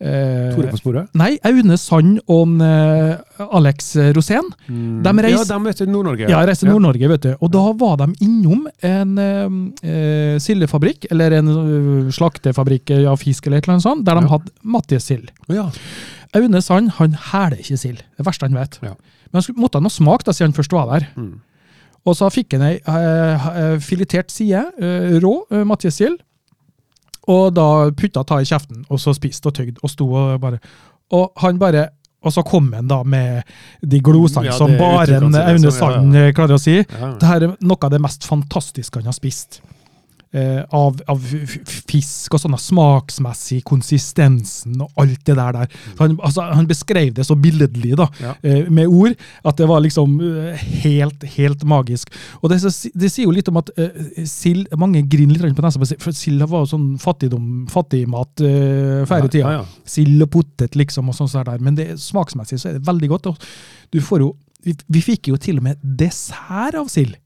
eh, 0.00 0.54
Tore 0.54 0.70
på 0.70 0.78
sporet? 0.78 1.08
Nei, 1.18 1.32
Aune 1.48 1.76
Sand 1.80 2.20
og 2.30 2.60
eh, 2.62 3.16
Alex 3.58 3.94
Rosén. 4.14 4.46
De 4.68 5.12
reiser- 5.18 5.48
Ja, 5.48 5.58
de 5.58 5.68
er 5.72 5.72
til 5.78 5.88
Nord-Norge. 5.90 6.28
Ja, 6.30 6.44
reiste 6.46 6.66
til 6.66 6.72
Nord-Norge, 6.72 7.08
vet 7.08 7.22
du. 7.26 7.32
Og 7.40 7.50
da 7.54 7.64
var 7.72 7.96
de 8.02 8.12
innom 8.24 8.66
en 8.82 9.18
eh, 9.18 9.48
eh, 9.88 10.38
sildefabrikk, 10.38 11.08
eller 11.10 11.38
en 11.40 11.48
eh, 11.48 12.12
slaktefabrikk 12.14 12.94
av 13.08 13.18
fisk, 13.18 13.46
eller 13.46 13.58
et 13.58 13.66
eller 13.66 13.78
annet 13.78 13.88
sånt, 13.88 14.04
der 14.06 14.14
de 14.20 14.26
Ja. 14.28 14.32
hadde 14.36 14.54
Matjes-sild. 14.64 15.30
Ja. 15.48 15.70
Aune 16.36 16.62
Sand 16.62 16.90
han 16.98 17.16
hæler 17.30 17.60
ikke 17.62 17.78
sild. 17.80 18.00
Det 18.16 18.26
verste 18.26 18.48
han 18.48 18.56
vet. 18.56 18.78
Ja. 18.82 18.94
Men 19.28 19.38
han 19.38 19.44
skulle, 19.44 19.60
måtte 19.60 19.80
ha 19.80 19.84
noe 19.84 19.92
smak 19.92 20.24
da, 20.26 20.34
siden 20.36 20.52
han 20.52 20.58
først 20.58 20.74
var 20.76 20.88
der. 20.92 21.06
Mm. 21.16 21.36
Og 22.08 22.16
så 22.16 22.30
fikk 22.32 22.56
han 22.56 22.64
ei 22.68 22.78
eh, 22.78 23.76
filetert 23.84 24.32
side, 24.32 24.62
uh, 24.80 25.18
rå 25.20 25.34
uh, 25.52 25.64
Matjes-sild, 25.68 26.20
og 27.28 27.52
da 27.52 27.68
putta 27.92 28.22
ta 28.24 28.38
i 28.40 28.48
kjeften, 28.48 28.86
og 28.88 29.00
så 29.02 29.12
spiste 29.16 29.50
og 29.50 29.56
tygde, 29.58 29.80
og 29.84 29.92
sto 29.92 30.06
og 30.08 30.40
bare 30.40 30.60
Og 31.12 31.32
han 31.40 31.58
bare 31.58 31.88
og 32.22 32.32
så 32.34 32.42
kom 32.42 32.72
han 32.72 32.88
da 32.90 33.02
med 33.06 33.46
de 33.80 34.00
glosene 34.02 34.48
Ja, 34.48 34.52
som 34.52 34.72
bare 34.76 35.20
en 35.20 35.34
Aune 35.34 35.68
ja, 35.68 35.70
Sand 35.70 36.16
klarer 36.34 36.56
å 36.56 36.58
si. 36.58 36.80
Det 36.82 37.28
her 37.28 37.44
er 37.46 37.52
noe 37.60 37.78
av 37.86 37.92
det 37.92 38.00
mest 38.02 38.26
fantastiske 38.26 38.98
han 38.98 39.06
har 39.06 39.14
spist. 39.14 39.60
Eh, 40.28 40.60
av, 40.76 40.98
av 41.08 41.22
fisk 41.88 42.34
og 42.36 42.40
sånn 42.42 42.52
smaksmessig, 42.60 43.62
konsistensen 43.64 44.74
og 44.84 44.90
alt 45.00 45.22
det 45.24 45.36
der. 45.38 45.52
der. 45.56 45.70
Så 45.94 46.02
Han, 46.02 46.18
altså, 46.20 46.42
han 46.52 46.66
beskrev 46.68 47.14
det 47.16 47.24
så 47.24 47.34
billedlig 47.34 47.94
da, 47.96 48.08
Ja. 48.20 48.34
eh, 48.42 48.68
med 48.68 48.88
ord 48.88 49.14
at 49.44 49.56
det 49.56 49.68
var 49.70 49.80
liksom 49.80 50.18
eh, 50.20 50.64
helt, 50.84 51.24
helt 51.38 51.64
magisk. 51.64 52.10
Og 52.42 52.50
det, 52.50 52.60
det 52.60 53.08
sier 53.10 53.24
jo 53.24 53.32
litt 53.32 53.48
om 53.48 53.56
at 53.56 53.70
eh, 53.78 54.24
sild 54.28 54.68
Mange 54.76 55.00
griner 55.08 55.32
litt 55.48 55.56
på 55.56 55.64
nesa, 55.64 55.80
for 55.98 56.12
sild 56.12 56.42
var 56.44 56.66
jo 56.66 56.72
sånn 56.74 56.98
fattigdom, 57.00 57.66
fattigmat 57.72 58.40
eh, 58.44 59.06
før 59.08 59.24
i 59.24 59.32
tida. 59.32 59.54
Ja, 59.54 59.62
ja. 59.62 59.64
Sild 59.88 60.22
og 60.26 60.30
potet, 60.36 60.76
liksom, 60.76 61.08
og 61.08 61.16
sånn 61.16 61.32
der. 61.48 61.58
Men 61.58 61.74
det, 61.78 61.94
smaksmessig 62.02 62.60
så 62.60 62.68
er 62.68 62.76
det 62.76 62.84
veldig 62.86 63.08
godt. 63.14 63.30
Og 63.32 63.48
du 63.96 64.00
får 64.04 64.20
jo, 64.26 64.34
vi, 64.66 64.76
vi 64.92 65.00
fikk 65.08 65.32
jo 65.32 65.40
til 65.40 65.56
og 65.62 65.64
med 65.70 65.80
dessert 65.82 66.76
av 66.76 66.92
sild. 66.92 67.16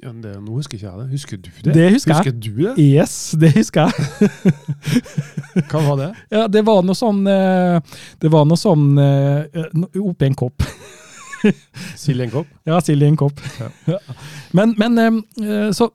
Ja, 0.00 0.10
det, 0.16 0.30
nå 0.40 0.54
husker 0.56 0.76
ikke 0.78 0.86
jeg 0.88 0.98
det. 1.00 1.06
Husker 1.12 1.36
du 1.40 1.48
det? 1.64 1.72
Det 1.76 1.86
husker 1.92 2.12
jeg. 2.12 2.18
Husker 2.20 2.36
du 2.40 2.50
det? 2.64 2.74
Yes, 2.80 3.14
det 3.40 3.50
husker 3.56 3.88
jeg. 3.88 4.30
Hva 5.70 5.80
var 5.84 5.96
det? 6.00 6.08
Ja, 6.32 6.46
det 6.52 6.62
var 6.66 6.82
noe 6.86 6.96
sånn 6.96 7.20
eh, 7.28 7.80
Det 8.22 8.30
var 8.32 8.46
noe 8.48 8.60
sånn 8.60 8.86
eh, 9.00 9.64
no- 9.76 9.90
oppi 10.10 10.28
en 10.30 10.36
kopp. 10.40 10.64
Sild 11.96 12.20
i 12.20 12.26
en 12.26 12.32
kopp? 12.32 12.48
Ja, 12.68 12.80
sild 12.84 13.02
i 13.04 13.08
en 13.08 13.16
kopp. 13.20 13.40
Ja. 13.88 13.98
Men, 14.56 14.74
men 14.80 14.98
eh, 15.00 15.70
Så 15.76 15.90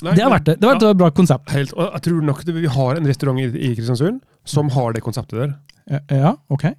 Nei, 0.00 0.14
det 0.16 0.22
har 0.24 0.30
vært 0.32 0.46
det. 0.48 0.54
Det 0.62 0.64
har 0.68 0.78
vært 0.78 0.86
et 0.94 1.00
bra 1.02 1.10
konsept. 1.12 1.50
Helt, 1.52 1.72
og 1.76 1.90
jeg 1.98 2.04
tror 2.06 2.22
nok 2.24 2.38
det, 2.48 2.54
Vi 2.56 2.70
har 2.72 2.96
en 2.96 3.08
restaurant 3.10 3.40
i, 3.42 3.48
i 3.52 3.72
Kristiansund 3.76 4.22
som 4.48 4.70
har 4.72 4.94
det 4.96 5.02
konseptet 5.04 5.36
der. 5.42 5.50
Eh, 5.92 6.14
Ja, 6.22 6.30
ok. 6.48 6.70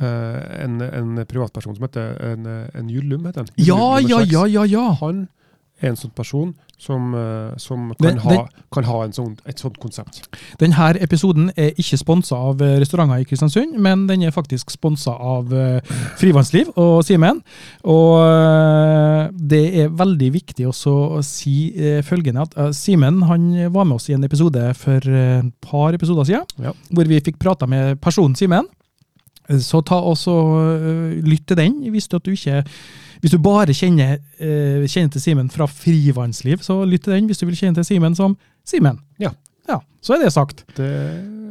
Eh, 0.00 0.64
en, 0.64 0.80
en 0.80 1.26
privatperson 1.28 1.76
som 1.76 1.84
heter 1.84 2.14
en, 2.32 2.46
en 2.74 2.88
Jullum, 2.90 3.26
heter 3.28 3.44
han. 3.44 3.54
Ja, 3.60 3.98
ja, 4.00 4.22
ja, 4.24 4.46
ja, 4.48 4.64
ja. 4.64 4.86
Han 5.02 5.26
er 5.82 5.88
en 5.92 5.96
sånn 5.98 6.12
person 6.14 6.52
som, 6.78 7.10
som 7.58 7.88
kan, 7.98 8.06
Den- 8.14 8.18
ha, 8.22 8.46
kan 8.74 8.84
ha 8.86 9.00
en 9.04 9.12
sånn, 9.14 9.32
et 9.50 9.58
sånt 9.58 9.76
konsept. 9.82 10.20
Denne 10.60 10.92
episoden 11.02 11.50
er 11.58 11.72
ikke 11.78 11.98
sponsa 11.98 12.38
av 12.38 12.62
eh, 12.62 12.76
restauranter 12.80 13.20
i 13.22 13.26
Kristiansund, 13.26 13.74
men 13.82 14.06
den 14.08 14.22
er 14.26 14.30
faktisk 14.34 14.70
sponsa 14.70 15.12
av 15.18 15.50
eh, 15.54 15.80
Frivannsliv 16.18 16.70
og 16.78 17.02
Simen. 17.06 17.42
Og 17.82 18.18
eh, 18.22 19.30
det 19.52 19.62
er 19.84 19.92
veldig 19.98 20.30
viktig 20.38 20.66
også 20.70 20.94
å 21.18 21.22
si 21.26 21.56
eh, 21.74 22.00
følgende 22.06 22.46
at 22.46 22.56
eh, 22.58 22.70
Simen 22.78 23.22
han 23.28 23.50
var 23.74 23.84
med 23.90 23.98
oss 24.00 24.08
i 24.10 24.16
en 24.16 24.24
episode 24.26 24.68
for 24.78 25.02
eh, 25.10 25.40
et 25.42 25.52
par 25.66 25.94
episoder 25.98 26.30
siden, 26.30 26.46
Ja. 26.62 26.72
hvor 26.94 27.10
vi 27.10 27.20
fikk 27.26 27.38
prata 27.42 27.66
med 27.70 27.98
personen 28.02 28.38
Simen. 28.38 28.70
Så 29.60 29.80
ta 29.84 29.98
også 30.00 30.32
uh, 30.32 31.14
lytt 31.26 31.46
til 31.48 31.56
den, 31.58 31.80
hvis 31.90 32.08
du, 32.08 32.18
ikke 32.30 32.62
hvis 33.22 33.30
du 33.30 33.38
bare 33.38 33.70
kjenner, 33.74 34.16
eh, 34.42 34.82
kjenner 34.90 35.12
til 35.14 35.22
Simen 35.22 35.50
fra 35.50 35.66
frivannsliv, 35.70 36.58
så 36.66 36.80
lytt 36.84 37.04
til 37.04 37.12
den. 37.14 37.28
Hvis 37.30 37.38
du 37.38 37.46
vil 37.46 37.54
kjenne 37.54 37.78
til 37.78 37.84
Simen 37.86 38.16
som 38.18 38.34
Simen. 38.66 38.98
Ja. 39.22 39.30
ja. 39.70 39.76
Så 40.02 40.16
er 40.16 40.24
det 40.24 40.32
sagt. 40.34 40.64
Det 40.76 40.88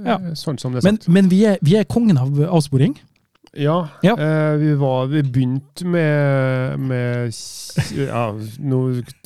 Ja. 0.04 0.18
sånn 0.36 0.58
som 0.60 0.74
det 0.74 0.82
er 0.82 0.88
Men, 0.90 0.98
sagt. 0.98 1.08
men 1.10 1.30
vi, 1.30 1.44
er, 1.46 1.58
vi 1.62 1.76
er 1.76 1.84
kongen 1.88 2.18
av 2.18 2.28
avsporing. 2.50 2.98
Ja, 3.58 3.90
Ja. 4.02 4.14
Eh, 4.16 4.56
vi, 4.62 4.74
var, 4.80 5.08
vi 5.12 5.22
begynte 5.28 5.84
med, 5.86 6.80
med 6.80 7.34
ja, 7.98 8.22
nå, 8.64 8.78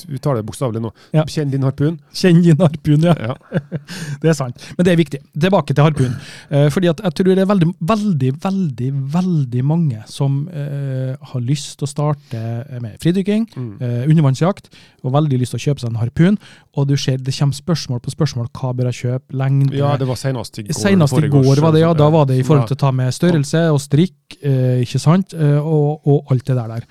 Vi 0.08 0.18
tar 0.18 0.34
det 0.34 0.42
bokstavelig 0.48 0.80
nå. 0.82 0.90
Ja. 1.14 1.22
Kjenn 1.30 1.52
din 1.52 1.62
harpun. 1.62 2.00
Kjenn 2.12 2.40
din 2.42 2.58
harpun, 2.58 3.06
ja. 3.06 3.14
Ja. 3.22 3.36
Det 4.22 4.32
er 4.32 4.34
sant. 4.38 4.58
Men 4.76 4.86
det 4.88 4.92
er 4.92 4.98
viktig. 4.98 5.20
Tilbake 5.38 5.74
til 5.76 5.86
harpun. 5.86 6.16
Eh, 6.50 6.66
fordi 6.74 6.90
at 6.90 7.02
jeg 7.06 7.14
tror 7.20 7.30
det 7.36 7.44
er 7.44 7.50
veldig, 7.52 7.68
veldig, 7.92 8.32
veldig 8.42 8.90
veldig 9.14 9.62
mange 9.66 10.02
som 10.10 10.40
eh, 10.50 11.14
har 11.30 11.40
lyst 11.46 11.76
til 11.78 11.86
å 11.86 11.90
starte 11.92 12.42
med 12.82 12.98
fridykking, 13.02 13.46
Mm. 13.56 13.70
eh, 13.80 14.02
undervannsjakt, 14.10 14.66
og 15.06 15.12
veldig 15.14 15.38
lyst 15.40 15.54
til 15.54 15.60
å 15.60 15.64
kjøpe 15.68 15.80
seg 15.84 15.90
en 15.92 16.00
harpun. 16.02 16.36
Og 16.76 16.88
du 16.90 16.96
ser 16.98 17.16
det 17.22 17.32
kommer 17.38 17.54
spørsmål 17.56 18.02
på 18.04 18.10
spørsmål. 18.12 18.50
Hva 18.58 18.72
bør 18.76 18.90
jeg 18.90 18.98
kjøpe? 19.04 19.36
Lengde? 19.38 19.76
ja, 19.78 19.94
det 19.96 20.08
var 20.10 20.18
senest 20.20 20.58
i 20.58 20.66
går. 20.66 20.74
Senest 20.76 21.14
i 21.22 21.28
går 21.30 21.62
var 21.62 21.72
det, 21.76 21.80
ja. 21.86 21.94
Da 21.96 22.10
var 22.10 22.26
det 22.26 22.40
i 22.40 22.44
forhold 22.46 22.66
til 22.72 22.76
å 22.76 22.82
ta 22.86 22.90
med 22.92 23.14
størrelse 23.14 23.62
og 23.72 23.80
strikk, 23.80 24.12
eh, 24.12 24.15
ikke 24.82 24.98
sant? 25.02 25.34
Eh, 25.34 25.58
og, 25.60 26.00
og 26.06 26.32
alt 26.34 26.46
det 26.46 26.56
der 26.56 26.68
der. 26.76 26.88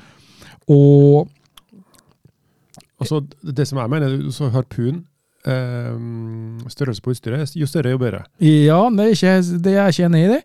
Og 0.68 1.28
Altså, 2.96 3.20
det 3.44 3.68
som 3.68 3.78
jeg 3.78 3.90
mener, 3.92 4.32
så 4.32 4.48
harpun 4.54 5.02
eh, 5.46 5.96
Størrelse 6.72 7.02
på 7.04 7.12
utstyret, 7.12 7.52
jo 7.60 7.68
større, 7.68 7.92
jo 7.92 7.98
bedre. 8.00 8.22
ja, 8.40 8.78
det 8.90 9.04
er, 9.04 9.10
ikke, 9.12 9.34
det 9.66 9.74
er 9.74 9.76
jeg 9.84 9.94
ikke 9.94 10.06
enig 10.06 10.22
i. 10.24 10.30
det. 10.32 10.38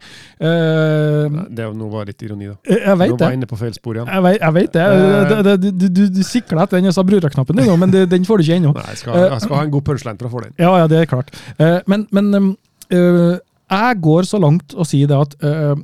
Eh, 0.49 1.39
Det 1.57 1.69
nå 1.79 1.89
var 1.93 2.09
litt 2.11 2.23
ironi, 2.27 2.49
da. 2.51 2.57
jeg 2.67 2.97
Nå 2.99 3.17
var 3.17 3.31
jeg 3.31 3.39
inne 3.39 3.49
på 3.51 3.57
feil 3.61 3.73
spor 3.77 3.95
igjen. 4.01 4.11
Jeg 4.11 4.23
vet, 4.27 4.41
jeg 4.43 4.57
vet 4.59 4.73
det. 4.75 4.83
Eh. 4.83 5.45
du, 5.47 5.53
du, 5.63 5.89
du, 5.89 6.03
du 6.19 6.23
sikler 6.27 6.65
etter 6.65 6.83
den 6.83 6.93
Sabrura-knappen, 6.93 7.57
du 7.57 7.65
nå, 7.71 7.77
men 7.81 7.95
det, 7.95 8.03
den 8.11 8.27
får 8.29 8.43
du 8.43 8.47
ikke 8.49 8.59
ennå. 8.61 8.75
Jeg 8.77 8.99
jeg 8.99 9.41
skal 9.47 9.57
ha 9.57 9.63
en 9.63 9.71
god 9.77 9.87
punchline 9.87 10.19
for 10.19 10.29
å 10.29 10.35
få 10.35 10.43
den. 10.49 10.59
Ja, 10.59 10.75
ja, 10.83 10.91
det 10.91 11.05
er 11.05 11.09
klart. 11.15 11.31
Eh, 11.57 11.79
men 11.87 12.09
men 12.11 12.35
um, 12.35 12.51
eh, 12.91 13.39
jeg 13.71 14.03
går 14.03 14.27
så 14.27 14.43
langt 14.43 14.75
å 14.75 14.85
si 14.85 15.05
det 15.07 15.17
at 15.17 15.39
eh, 15.47 15.77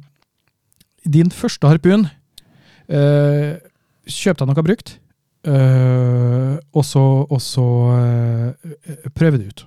din 1.07 1.31
første 1.35 1.69
harpun 1.71 2.07
uh, 2.07 3.55
Kjøpte 4.07 4.45
deg 4.45 4.53
noe 4.53 4.63
brukt, 4.67 4.93
uh, 5.51 6.55
og 6.77 6.85
så, 6.87 7.03
og 7.27 7.41
så 7.43 7.65
uh, 7.91 9.09
prøve 9.19 9.41
det 9.41 9.49
ut. 9.51 9.65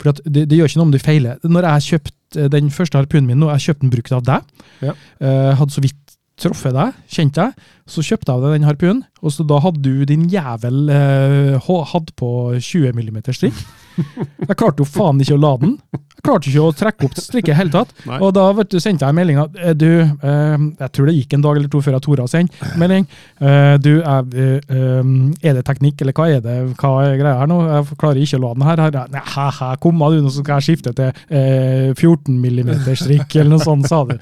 For 0.00 0.16
det, 0.24 0.46
det 0.50 0.58
gjør 0.58 0.70
ikke 0.72 0.80
noe 0.80 0.88
om 0.88 0.94
du 0.94 0.98
feiler. 1.02 1.38
Når 1.46 1.68
jeg 1.68 1.86
kjøpte 1.92 2.48
den 2.50 2.70
første 2.74 2.98
harpunen 2.98 3.28
min, 3.30 3.38
nå, 3.42 3.50
jeg 3.54 3.68
kjøpte 3.68 3.84
den 3.84 3.92
brukt 3.94 4.12
av 4.16 4.22
deg, 4.26 4.50
Ja. 4.86 4.94
eh, 5.20 5.50
hadde 5.58 5.74
så 5.74 5.82
vidt 5.84 6.09
truffet 6.40 6.74
deg, 6.76 6.96
kjent 7.10 7.36
deg, 7.38 7.68
så 7.90 8.04
kjøpte 8.06 8.30
jeg 8.30 8.38
av 8.38 8.44
deg 8.44 8.56
den 8.58 8.68
harpunen, 8.68 9.02
og 9.20 9.34
så 9.34 9.44
da 9.46 9.58
hadde 9.64 9.82
du 9.84 10.04
din 10.08 10.28
jævel 10.30 10.90
eh, 10.94 11.70
hatt 11.92 12.14
på 12.18 12.30
20 12.56 12.96
mm 12.96 13.20
strikk. 13.30 13.60
Jeg 14.00 14.56
klarte 14.56 14.80
jo 14.80 14.86
faen 14.88 15.20
ikke 15.20 15.36
å 15.36 15.40
lade 15.40 15.66
den. 15.66 15.74
Jeg 15.92 16.24
klarte 16.24 16.50
ikke 16.50 16.62
å 16.62 16.72
trekke 16.76 17.06
opp 17.08 17.16
strikket 17.20 17.52
i 17.52 17.56
hele 17.58 17.72
tatt. 17.74 17.92
Nei. 18.08 18.18
Og 18.24 18.32
da 18.36 18.46
vet 18.56 18.70
du, 18.72 18.78
sendte 18.82 19.06
jeg 19.06 19.12
en 19.12 19.18
melding 19.18 19.40
at 19.42 19.58
eh, 19.60 19.74
du, 19.76 19.88
eh, 20.00 20.64
jeg 20.82 20.92
tror 20.96 21.08
det 21.10 21.16
gikk 21.16 21.36
en 21.36 21.44
dag 21.46 21.60
eller 21.60 21.72
to 21.72 21.80
før 21.84 21.96
jeg 21.96 22.04
torde 22.06 22.26
å 22.26 22.30
sende 22.30 22.70
melding. 22.80 23.06
Eh, 23.40 23.74
du, 23.82 23.90
er, 23.98 24.28
eh, 24.44 24.76
eh, 24.76 25.10
er 25.50 25.58
det 25.58 25.64
teknikk, 25.68 26.04
eller 26.04 26.16
hva 26.16 26.28
er 26.30 26.44
det? 26.44 26.56
Hva 26.80 26.92
er 27.04 27.18
greia 27.20 27.40
her 27.40 27.50
nå? 27.50 27.58
Jeg 27.68 27.98
klarer 28.00 28.22
ikke 28.24 28.40
å 28.40 28.44
lade 28.46 28.60
den 28.60 28.68
her. 28.68 28.84
her. 28.86 29.00
Nei, 29.16 29.24
hæ, 29.34 29.48
hæ, 29.58 29.70
kom 29.82 30.06
av 30.06 30.14
du, 30.14 30.20
nå 30.24 30.34
skal 30.34 30.60
jeg 30.60 30.68
skifte 30.70 30.94
til 30.96 31.10
eh, 31.10 31.90
14 31.96 32.36
mm 32.36 32.72
strikk, 33.00 33.36
eller 33.40 33.54
noe 33.56 33.64
sånt, 33.64 33.88
sa 33.90 34.04
du. 34.08 34.16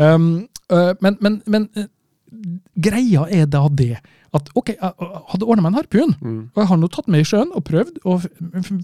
Um, 0.00 0.30
eh, 0.44 0.49
men 1.00 1.16
men, 1.20 1.42
men 1.46 1.68
eh, 1.76 1.86
greia 2.78 3.24
er 3.30 3.46
da 3.50 3.64
det 3.68 3.96
at 4.32 4.46
ok, 4.54 4.68
jeg 4.76 4.92
hadde 5.32 5.42
ordna 5.50 5.62
meg 5.64 5.72
en 5.72 5.78
harpun, 5.80 6.12
Mm. 6.22 6.42
og 6.54 6.60
jeg 6.62 6.68
har 6.70 6.76
nå 6.78 6.88
tatt 6.94 7.08
med 7.10 7.20
i 7.20 7.24
sjøen 7.26 7.48
og 7.50 7.64
prøvd, 7.66 7.96
og 8.06 8.22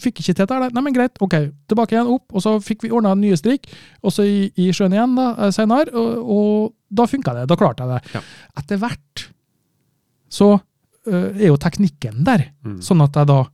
fikk 0.03 0.19
ikke 0.19 0.35
til 0.35 0.47
det. 0.51 0.73
Nei, 0.75 0.83
men 0.83 0.93
greit, 0.97 1.15
ok, 1.23 1.37
tilbake 1.71 1.95
igjen, 1.95 2.09
opp, 2.11 2.25
og 2.35 2.43
så 2.43 2.57
fikk 2.59 2.83
vi 2.83 2.91
ordna 2.91 3.13
nye 3.15 3.37
strikk, 3.39 3.69
og 4.03 4.11
så 4.11 4.27
i, 4.27 4.51
i 4.59 4.73
sjøen 4.75 4.97
igjen 4.97 5.15
da, 5.15 5.29
eh, 5.47 5.53
senere, 5.55 5.95
og, 5.95 6.19
og 6.27 6.73
da 6.91 7.07
funka 7.07 7.37
det, 7.39 7.45
da 7.47 7.55
klarte 7.61 7.87
jeg 7.87 7.95
det. 7.95 8.17
Ja. 8.19 8.25
Etter 8.59 8.83
hvert 8.83 9.27
så 10.29 10.51
eh, 11.07 11.31
er 11.39 11.47
jo 11.53 11.57
teknikken 11.63 12.25
der, 12.27 12.49
Mm. 12.67 12.81
sånn 12.83 13.05
at 13.07 13.15
jeg 13.15 13.31
da 13.31 13.45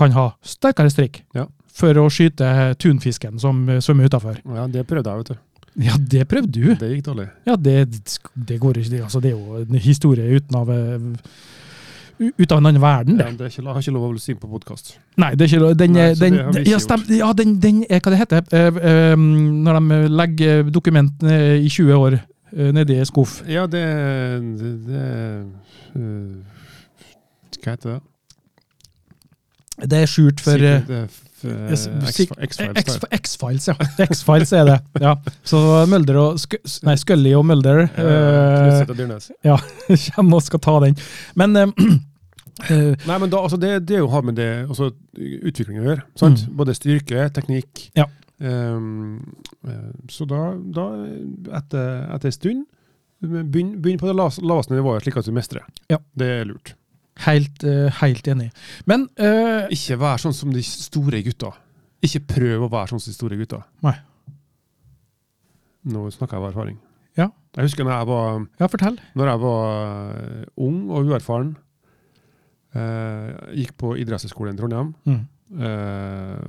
kan 0.00 0.10
ha 0.16 0.30
sterkere 0.42 0.88
strikk 0.90 1.20
Ja. 1.36 1.44
for 1.68 1.92
å 2.00 2.08
skyte 2.08 2.72
tunfisken 2.80 3.36
som 3.38 3.68
eh, 3.68 3.82
svømmer 3.84 4.08
utafor. 4.08 4.40
Ja, 4.48 4.64
det 4.66 4.86
prøvde 4.88 5.12
jeg, 5.12 5.18
vet 5.26 5.34
du. 5.36 5.36
Ja, 5.82 5.96
det 5.98 6.28
prøvde 6.30 6.52
du. 6.54 6.74
Det 6.78 6.90
gikk 6.92 7.04
dårlig. 7.08 7.26
Ja, 7.48 7.56
det, 7.56 7.88
det 8.46 8.60
går 8.62 8.78
ikke. 8.78 8.90
det- 8.92 9.02
Altså, 9.02 9.20
det 9.20 9.32
er 9.32 9.36
jo 9.38 9.56
en 9.64 9.74
historie 9.82 10.36
uten 10.36 10.54
av, 10.56 10.70
eh, 10.70 12.28
ut 12.38 12.52
av 12.52 12.58
en 12.58 12.66
annen 12.70 12.80
verden. 12.82 13.18
Ja, 13.18 13.24
det. 13.30 13.38
det 13.38 13.46
er 13.48 13.50
ikke, 13.50 13.72
har 13.72 13.80
ikke 13.82 13.92
lov 13.96 14.14
å 14.14 14.20
si 14.22 14.34
på 14.38 14.46
podkast. 14.52 14.92
Nei, 15.18 15.32
det 15.34 15.40
er 15.42 15.48
ikke 15.50 15.62
lov. 15.64 15.74
Den, 15.76 15.92
Nei, 15.92 16.00
er- 16.10 16.14
den, 16.14 16.32
det 16.38 16.52
den, 16.60 16.64
ja, 16.70 16.78
stem, 16.78 17.02
ja, 17.10 17.32
den, 17.32 17.56
den 17.60 17.82
er 17.90 17.98
hva 18.00 18.10
det 18.14 18.20
heter 18.22 18.40
uh, 18.54 18.78
uh, 18.78 19.16
når 19.66 19.80
de 19.80 19.98
legger 20.14 20.70
dokument 20.70 21.22
eh, 21.26 21.56
i 21.58 21.68
20 21.68 21.92
år 21.98 22.20
uh, 22.56 22.70
nedi 22.72 22.94
en 23.02 23.04
skuff. 23.10 23.40
Ja, 23.50 23.66
det, 23.66 23.82
det, 24.60 24.72
det 24.86 25.04
Hva 27.64 27.74
heter 27.74 27.96
det? 27.96 28.00
Det 29.90 29.98
er 30.04 30.06
skjult 30.06 30.40
for 30.44 30.54
eh, 30.62 30.84
Sikkert, 30.84 31.22
X-Files. 33.18 33.68
Ja. 33.68 33.76
X-Files 34.06 34.52
er 34.56 34.64
det. 34.68 34.78
ja. 35.02 35.14
Så 35.46 35.60
Mulder 35.90 36.18
og 36.20 36.40
Sk 36.40 36.56
nei, 36.86 36.96
Scully 37.00 37.34
og 37.36 37.44
Mulder 37.48 37.84
Ja, 37.84 38.04
eh, 38.04 38.80
Knutset 38.80 40.10
kommer 40.16 40.40
og 40.40 40.46
skal 40.46 40.62
ta 40.64 40.74
den. 40.86 40.98
Men 41.38 41.56
eh, 41.60 41.72
eh, 42.70 42.92
Nei, 43.06 43.18
men 43.18 43.32
da, 43.32 43.40
altså 43.42 43.58
det, 43.60 43.76
det 43.88 44.00
jo 44.00 44.10
har 44.12 44.26
med 44.26 44.38
det 44.40 44.50
altså, 44.66 44.92
utvikling 45.14 45.82
å 45.82 45.88
gjøre. 45.90 46.06
Sant? 46.20 46.46
Mm. 46.46 46.54
Både 46.60 46.76
styrke, 46.78 47.28
teknikk. 47.36 47.88
Ja. 47.98 48.08
Eh, 48.40 48.78
så 50.12 50.28
da, 50.30 50.46
da 50.80 50.88
etter, 51.60 51.90
etter 52.14 52.30
en 52.30 52.38
stund, 52.38 52.64
begynn, 53.24 53.76
begynn 53.82 54.00
på 54.00 54.10
det 54.10 54.16
laveste 54.18 54.74
nivået, 54.74 55.04
slik 55.04 55.20
at 55.20 55.28
du 55.28 55.36
mestrer. 55.36 55.68
Ja. 55.92 56.00
Det 56.16 56.30
er 56.40 56.48
lurt. 56.48 56.74
Helt, 57.22 57.64
eh, 57.64 57.90
helt 58.00 58.28
enig. 58.28 58.50
Men 58.90 59.08
uh, 59.20 59.68
Ikke 59.72 59.98
vær 60.00 60.18
sånn 60.22 60.34
som 60.36 60.52
de 60.54 60.62
store 60.66 61.22
gutta. 61.26 61.52
Ikke 62.04 62.20
prøv 62.34 62.66
å 62.66 62.70
være 62.72 62.88
sånn 62.92 63.00
som 63.02 63.12
de 63.12 63.16
store 63.16 63.38
gutta. 63.40 63.62
Nei. 63.86 63.94
Nå 65.94 66.06
snakker 66.12 66.36
jeg 66.36 66.42
av 66.42 66.48
erfaring. 66.50 66.78
Ja. 67.18 67.28
Jeg 67.54 67.68
husker 67.68 67.86
når 67.86 67.94
jeg 67.94 68.06
var, 68.10 68.46
Ja, 68.60 68.66
fortell. 68.72 68.96
når 69.14 69.26
jeg 69.30 69.40
var 69.44 69.64
eh, 70.16 70.44
ung 70.66 70.90
og 70.90 71.06
uerfaren. 71.12 71.54
Uh, 72.74 73.30
gikk 73.54 73.76
på 73.78 73.92
idrettshøyskolen 74.02 74.56
i 74.56 74.58
Trondheim. 74.58 74.88
Mm. 75.06 75.22
Uh, 75.54 76.42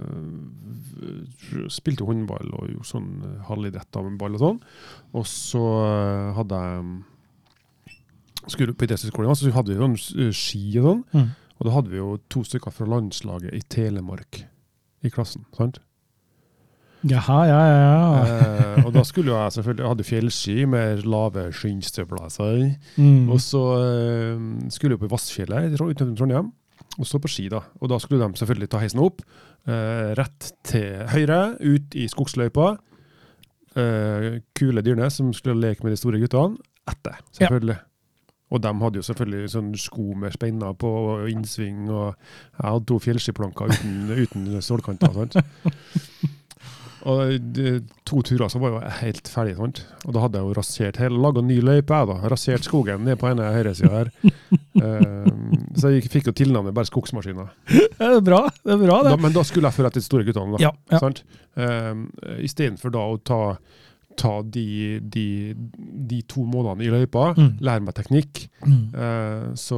spilte 1.70 2.08
håndball 2.08 2.50
og 2.58 2.72
gjorde 2.72 2.90
sånn 2.90 3.12
halvidrett 3.46 4.00
av 4.00 4.08
ball 4.18 4.34
og 4.34 4.42
sånn. 4.42 4.58
Og 5.14 5.28
så 5.30 5.62
hadde 6.40 6.62
jeg 6.66 6.80
skulle 8.52 8.76
på 8.76 8.88
idrettshøyskolen, 8.88 9.36
så 9.36 9.52
hadde 9.56 9.74
vi 9.74 9.80
sånn 9.80 9.98
eh, 10.22 10.32
ski 10.36 10.64
og 10.82 10.88
sånn. 10.90 11.04
Mm. 11.16 11.34
Og 11.56 11.68
da 11.68 11.74
hadde 11.78 11.92
vi 11.94 12.02
jo 12.02 12.12
to 12.32 12.44
stykker 12.46 12.74
fra 12.76 12.88
landslaget 12.90 13.56
i 13.56 13.62
Telemark 13.72 14.44
i 15.06 15.12
klassen. 15.14 15.46
sant? 15.56 15.80
Jaha, 17.06 17.40
ja, 17.46 17.58
ja, 17.70 17.80
ja. 17.86 18.22
Eh, 18.26 18.86
og 18.88 18.94
da 18.96 19.04
skulle 19.10 19.30
jo 19.30 19.38
jeg 19.38 19.54
selvfølgelig 19.60 19.84
Jeg 19.84 19.92
hadde 19.92 20.08
fjellski 20.08 20.56
med 20.70 21.06
lave 21.06 21.48
skinnstøvler. 21.54 22.30
Mm. 22.98 23.30
Og 23.30 23.42
så 23.44 23.64
eh, 23.78 24.46
skulle 24.74 24.98
vi 24.98 25.06
på 25.06 25.12
Vassfjellet 25.14 25.68
i 25.68 25.72
Vassfjellet 25.76 25.96
utenfor 25.96 26.18
Trondheim, 26.22 26.52
og 26.98 27.08
så 27.08 27.22
på 27.22 27.32
ski. 27.32 27.48
da. 27.52 27.62
Og 27.82 27.92
da 27.92 28.00
skulle 28.02 28.26
de 28.26 28.42
selvfølgelig 28.42 28.72
ta 28.74 28.82
heisen 28.82 29.04
opp, 29.04 29.22
eh, 29.68 30.12
rett 30.18 30.52
til 30.66 31.06
høyre, 31.14 31.42
ut 31.62 31.96
i 31.96 32.08
skogsløypa. 32.10 32.76
Eh, 33.76 34.30
kule 34.56 34.82
Dyrnes, 34.82 35.20
som 35.20 35.34
skulle 35.36 35.62
leke 35.62 35.84
med 35.84 35.94
de 35.94 36.00
store 36.00 36.20
guttene, 36.24 36.58
etter, 36.90 37.20
selvfølgelig. 37.38 37.78
Og 38.54 38.62
de 38.62 38.72
hadde 38.82 39.02
jo 39.02 39.06
selvfølgelig 39.08 39.52
sånn 39.56 39.72
sko 39.82 40.12
med 40.22 40.36
spenner 40.36 40.76
på 40.78 40.92
og 41.16 41.30
innsving, 41.32 41.88
og 41.90 42.14
jeg 42.14 42.66
hadde 42.68 42.88
to 42.92 43.00
fjellskiplanker 43.02 43.74
uten, 43.74 43.96
uten 44.24 44.50
stålkanter. 44.62 45.16
sant? 45.18 45.40
Og 47.06 47.36
de, 47.54 47.72
to 48.08 48.22
turer 48.26 48.50
så 48.50 48.58
var 48.62 48.80
jeg 48.80 48.94
helt 49.04 49.28
ferdig. 49.30 49.54
sant? 49.60 49.84
Og 50.08 50.16
da 50.16 50.24
hadde 50.24 50.40
jeg 50.40 50.48
jo 50.48 50.56
rasert 50.58 50.98
hele, 50.98 51.20
laga 51.22 51.44
ny 51.46 51.60
løype. 51.62 51.94
jeg 51.94 52.10
da, 52.10 52.16
Rasert 52.34 52.66
skogen 52.66 53.06
ned 53.06 53.20
på 53.22 53.30
ene 53.30 53.52
høyresida 53.54 53.92
her. 53.94 54.14
Ehm, 54.76 55.54
så 55.80 55.88
jeg 55.94 56.10
fikk 56.12 56.26
jo 56.28 56.34
tilnavnet 56.36 56.76
bare 56.76 56.90
Skogsmaskiner. 56.90 57.54
Det 57.70 57.94
er 58.04 58.18
bra, 58.26 58.42
det 58.60 58.74
er 58.74 58.82
bra, 58.82 58.98
det. 59.06 59.14
Da, 59.14 59.20
men 59.24 59.32
da 59.32 59.44
skulle 59.48 59.70
jeg 59.70 59.78
følge 59.78 59.92
etter 59.94 60.04
de 60.04 60.08
store 60.10 60.26
guttene. 60.28 60.58
da. 60.58 60.66
Ja, 60.66 60.72
ja. 60.92 61.00
Sant? 61.00 61.22
Um, 61.56 62.02
Istedenfor 62.44 62.92
da 62.92 63.06
å 63.08 63.16
ta, 63.24 63.40
ta 64.18 64.42
de, 64.42 65.00
de, 65.00 65.56
de 66.10 66.22
to 66.28 66.44
månedene 66.46 66.84
i 66.88 66.90
løypa, 66.94 67.34
Mm. 67.38 67.58
lære 67.60 67.82
meg 67.86 67.96
teknikk, 67.96 68.48
Mm. 68.66 68.90
Uh, 68.96 69.54
så 69.56 69.78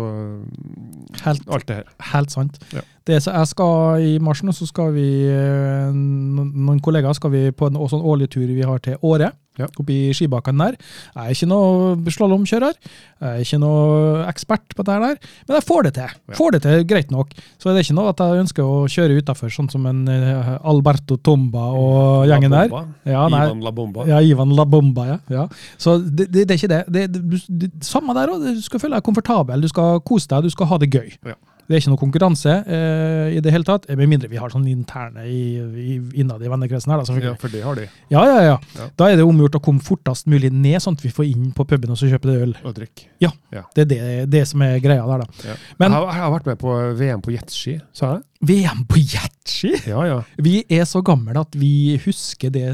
Helt, 1.24 1.44
Alt 1.52 1.68
det 1.68 1.76
her. 1.76 1.84
helt 2.14 2.32
sant. 2.32 2.60
Ja. 2.74 2.82
Det 3.08 3.22
så 3.24 3.32
jeg 3.32 3.52
skal 3.54 4.04
I 4.04 4.16
mars 4.24 4.44
nå 4.44 4.54
så 4.56 4.68
skal 4.68 4.92
vi, 4.96 5.08
eh, 5.32 5.92
noen 5.96 6.82
kollegaer 6.84 7.16
skal 7.16 7.32
vi 7.32 7.48
på 7.56 7.70
en 7.70 7.80
sånn 7.88 8.04
årlig 8.04 8.32
tur 8.34 8.48
vi 8.48 8.66
har 8.68 8.82
til 8.84 9.00
Åre. 9.08 9.32
Ja. 9.58 9.66
Oppe 9.82 9.90
i 9.90 10.14
skibakken 10.14 10.60
der. 10.62 10.76
Jeg 11.16 11.24
er 11.24 11.34
ikke 11.34 11.48
noe 11.50 12.12
slalåmkjører, 12.14 12.76
jeg 12.78 13.30
er 13.32 13.42
ikke 13.42 13.58
noe 13.64 14.20
ekspert 14.30 14.76
på 14.78 14.86
det 14.86 14.94
her, 14.94 15.06
der, 15.08 15.32
men 15.48 15.58
jeg 15.58 15.66
får 15.66 15.88
det 15.88 15.94
til. 15.96 16.14
Ja. 16.14 16.36
Får 16.38 16.54
det 16.54 16.62
til 16.68 16.84
greit 16.92 17.14
nok. 17.14 17.34
Så 17.58 17.72
det 17.72 17.82
er 17.82 17.88
ikke 17.88 17.98
noe 17.98 18.14
at 18.14 18.22
jeg 18.22 18.44
ønsker 18.44 18.70
å 18.70 18.78
kjøre 18.92 19.18
utafor, 19.18 19.54
sånn 19.54 19.72
som 19.74 19.90
en 19.90 20.04
eh, 20.14 20.54
Alberto 20.62 21.18
Tomba 21.18 21.72
og 21.74 22.30
gjengen 22.30 22.54
der. 22.54 22.70
Ja. 23.10 23.26
Ivan 23.32 23.66
La 23.66 23.74
Bomba. 23.74 24.06
Ja, 24.10 24.22
Ivan 24.22 24.54
La 24.58 24.68
Bomba, 24.70 25.10
ja. 25.10 25.20
ja. 25.34 25.50
Så 25.82 25.98
det, 26.06 26.30
det, 26.30 26.46
det 26.46 26.54
er 26.54 26.62
ikke 26.62 26.74
det. 26.76 26.84
det, 26.94 27.10
det, 27.16 27.26
du, 27.26 27.38
det 27.66 27.74
samme 27.88 28.14
der 28.18 28.36
òg. 28.36 28.46
Du 28.60 28.66
skal 28.66 28.84
føle 28.84 29.00
deg 29.00 29.10
komfortabel, 29.10 29.66
du 29.66 29.74
skal 29.74 30.04
kose 30.06 30.30
deg, 30.36 30.46
du 30.46 30.54
skal 30.54 30.70
ha 30.70 30.84
det 30.84 30.94
gøy. 30.94 31.16
Ja. 31.34 31.40
Det 31.68 31.76
er 31.76 31.82
ikke 31.82 31.92
noe 31.92 32.00
konkurranse 32.00 32.52
eh, 32.64 33.34
i 33.36 33.42
det 33.44 33.52
hele 33.52 33.66
tatt, 33.68 33.90
med 34.00 34.08
mindre 34.08 34.30
vi 34.32 34.38
har 34.40 34.48
sånn 34.54 34.64
interne 34.72 35.26
i, 35.28 35.58
i, 35.60 35.96
innad 36.22 36.40
i 36.44 36.48
vennekretsen 36.48 36.94
her. 36.94 37.02
Da, 37.04 37.16
Ja, 37.26 37.34
for 37.42 37.52
det 37.52 37.60
har 37.66 37.76
de. 37.76 37.88
Ja, 38.14 38.22
ja, 38.24 38.38
ja, 38.46 38.54
Ja. 38.78 38.86
Da 38.96 39.10
er 39.12 39.18
det 39.20 39.26
omgjort 39.28 39.58
å 39.60 39.62
komme 39.66 39.84
fortest 39.84 40.30
mulig 40.32 40.52
ned, 40.56 40.80
sånn 40.84 40.96
at 40.96 41.04
vi 41.04 41.12
får 41.12 41.28
inn 41.28 41.50
på 41.58 41.66
puben 41.68 41.92
og 41.92 42.00
så 42.00 42.08
kjøper 42.08 42.32
det 42.32 42.38
øl. 42.46 42.54
Og 42.64 42.76
drikk. 42.78 43.04
Ja, 43.20 43.34
Det 43.76 43.84
er 43.84 43.90
det, 43.92 44.00
det 44.32 44.46
som 44.48 44.62
er 44.64 44.80
greia 44.80 45.04
der, 45.10 45.26
da. 45.26 45.28
Ja. 45.50 45.58
Men- 45.80 45.92
jeg, 45.92 46.00
har, 46.00 46.14
jeg 46.16 46.24
har 46.24 46.32
vært 46.38 46.46
med 46.54 46.58
på 46.64 46.78
VM 47.04 47.22
på 47.28 47.36
jetski, 47.36 47.76
sa 47.92 48.14
jeg? 48.16 48.24
VM 48.48 48.86
på 48.88 49.00
jetski! 49.04 49.74
Ja, 49.90 50.06
ja. 50.08 50.18
Vi 50.38 50.64
er 50.70 50.86
så 50.86 51.02
gamle 51.04 51.36
at 51.42 51.56
vi 51.58 51.98
husker 52.06 52.50
det 52.54 52.66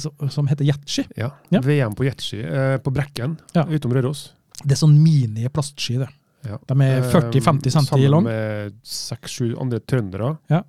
som, 0.00 0.46
heter 0.50 0.64
jetski. 0.66 1.06
ja. 1.16 1.30
Ja. 1.54 1.60
VM 1.62 1.94
på 1.94 2.04
jetski 2.08 2.42
eh, 2.42 2.76
på 2.82 2.90
Brekken 2.90 3.38
Ja. 3.54 3.64
utom 3.70 3.92
Røros. 3.94 4.32
Det 4.64 4.72
er 4.74 4.80
sånn 4.82 4.98
mini-plastski, 5.00 5.98
det. 6.02 6.08
Ja. 6.46 6.56
De 6.70 6.76
er 6.86 7.02
40-50 7.12 7.74
cm 7.74 7.86
Sammen 7.90 8.24
med 8.24 8.72
seks-sju 8.86 9.50
andre 9.60 9.80
trøndere. 9.84 10.30
Ja. 10.50 10.62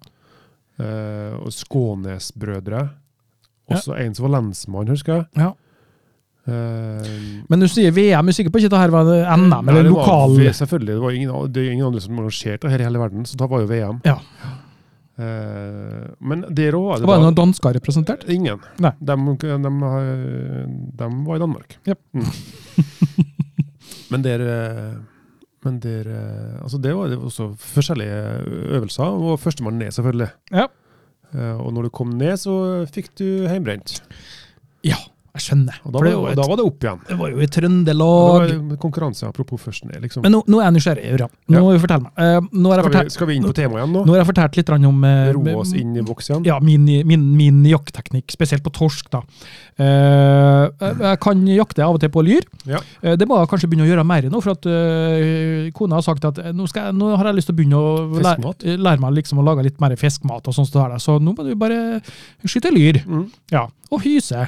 Eh, 0.82 1.34
og 1.39 1.51
Skånes-brødre. 1.55 2.82
Også 3.72 3.95
en 4.01 4.15
som 4.17 4.26
var 4.28 4.34
lensmann, 4.41 4.89
husker 4.91 5.22
jeg. 5.22 5.26
Ja. 5.39 5.51
Eh, 6.49 7.11
Men 7.47 7.61
du 7.61 7.67
sier 7.72 7.91
VM, 7.93 8.26
jeg 8.28 8.34
er 8.34 8.38
sikker 8.39 8.51
på 8.51 8.59
ikke 8.59 8.72
det 8.74 8.80
her 8.82 8.91
var 8.91 9.05
det 9.07 9.19
NM 9.30 9.45
nei, 9.51 9.59
eller 9.61 9.84
det 9.86 9.91
var 9.93 9.99
lokal 10.01 10.34
V- 10.39 10.53
Selvfølgelig. 10.57 10.95
Det 10.97 11.03
var 11.05 11.11
ingen, 11.19 11.51
det 11.53 11.65
ingen 11.72 11.86
andre 11.88 12.01
som 12.01 12.19
arrangerte 12.19 12.72
her 12.74 12.82
i 12.82 12.88
hele 12.89 12.99
verden, 12.99 13.24
så 13.30 13.38
da 13.39 13.47
var 13.47 13.61
jo 13.63 13.69
VM. 13.69 14.01
Ja. 14.09 14.17
Eh, 15.22 16.07
men 16.19 16.41
der 16.49 16.74
òg 16.76 16.88
var 16.88 16.99
det 16.99 17.07
Var 17.11 17.19
det 17.22 17.26
noen 17.28 17.38
dansker 17.38 17.76
representert? 17.78 18.24
Ingen. 18.28 18.59
De, 18.82 18.91
de, 18.99 19.15
de 19.61 19.72
var 19.78 21.36
i 21.38 21.43
Danmark. 21.45 21.78
Yep. 21.88 21.99
Mm. 22.17 22.32
men 24.11 24.22
der, 24.26 24.43
men 25.64 25.80
der 25.84 26.07
altså 26.64 26.78
Det 26.82 26.93
var 26.97 27.07
det 27.12 27.18
var 27.20 27.26
også 27.30 27.49
forskjellige 27.57 28.22
øvelser, 28.78 29.03
og 29.03 29.39
førstemann 29.39 29.78
ned, 29.80 29.91
selvfølgelig. 29.91 30.30
Ja. 30.51 30.66
Eh, 31.34 31.55
Og 31.62 31.74
når 31.74 31.82
du 31.84 31.89
kom 31.89 32.07
ned, 32.18 32.38
så 32.38 32.86
fikk 32.91 33.12
du 33.20 33.47
heimbrent. 33.47 34.01
Ja, 34.84 34.97
jeg 35.32 35.43
skjønner. 35.45 35.75
Og 35.86 35.93
da, 35.93 35.99
var, 36.01 36.07
det, 36.29 36.36
da 36.41 36.45
var 36.49 36.57
det 36.59 36.65
opp 36.67 36.84
igjen. 36.84 36.99
det 37.07 37.15
var 37.21 37.29
jo 37.32 37.36
i 37.36 37.39
Og 37.39 37.41
Det 37.45 37.51
Trøndelag. 37.55 38.49
var 38.71 38.77
konkurranse, 38.82 39.27
apropos 39.29 39.61
først 39.63 39.86
liksom. 40.01 40.23
Men 40.25 40.34
nå, 40.36 40.41
nå 40.47 40.59
er 40.59 40.65
jeg 40.67 40.75
nysgjerrig, 40.75 41.05
Ørjan. 41.15 41.32
Nå 41.47 41.55
Ja. 41.57 41.61
må 41.63 41.71
du 41.71 41.79
fortelle 41.79 42.03
meg. 42.03 42.11
Uh, 42.19 42.49
nå, 42.51 42.71
Skal 42.71 42.82
vi, 42.84 42.88
fortalt, 42.89 43.11
skal 43.15 43.27
vi 43.27 43.36
inn 43.39 43.43
på 43.47 43.53
temaet 43.55 43.79
igjen 43.82 43.93
nå? 43.95 44.01
nå 44.05 44.11
har 44.11 44.19
jeg 44.23 44.29
fortalt 44.32 44.57
litt 44.59 44.69
om 44.75 45.03
uh, 45.07 45.32
Roe 45.38 45.55
oss 45.61 45.71
inn 45.73 45.95
i 45.95 46.01
boks 46.01 46.29
igjen? 46.29 46.43
Ja, 46.45 46.59
min, 46.59 46.84
min, 47.07 47.23
min 47.38 47.63
jaktteknikk, 47.65 48.27
spesielt 48.32 48.63
på 48.63 48.73
torsk. 48.75 49.09
da. 49.11 49.21
Uh, 49.79 50.67
jeg- 50.79 51.19
kan 51.21 51.45
jakte 51.47 51.84
av 51.84 51.95
og 51.95 51.99
til 52.03 52.09
på 52.09 52.23
lyr. 52.25 52.43
Ja. 52.67 52.79
Uh, 53.03 53.15
det 53.15 53.27
må 53.27 53.39
jeg 53.39 53.49
kanskje 53.51 53.69
begynne 53.71 53.88
å 53.88 53.91
gjøre 53.91 54.05
mer 54.05 54.27
nå, 54.32 54.41
for 54.43 54.51
at 54.55 54.65
eh, 54.69 55.71
kona 55.75 55.95
har 55.99 56.05
sagt 56.05 56.25
at 56.27 56.38
eh, 56.41 56.51
nå, 56.55 56.67
jeg, 56.71 56.93
nå 56.97 57.15
har 57.17 57.29
jeg 57.29 57.38
lyst 57.39 57.49
til 57.49 57.55
å 57.55 57.59
begynne 57.59 57.79
å 57.79 58.21
lære, 58.21 58.77
lære 58.77 59.01
meg 59.03 59.15
liksom 59.17 59.41
å 59.41 59.45
lage 59.45 59.63
litt 59.65 59.79
mer 59.82 59.95
fiskemat 59.99 60.47
og 60.47 60.55
sånt 60.55 60.69
så 60.71 60.86
Så 61.01 61.17
nå 61.21 61.34
må 61.36 61.43
du 61.45 61.53
bare 61.55 62.01
skyte 62.45 62.71
lyr. 62.73 63.01
Mm. 63.05 63.25
Ja, 63.51 63.67
Og 63.91 64.01
hyse. 64.05 64.47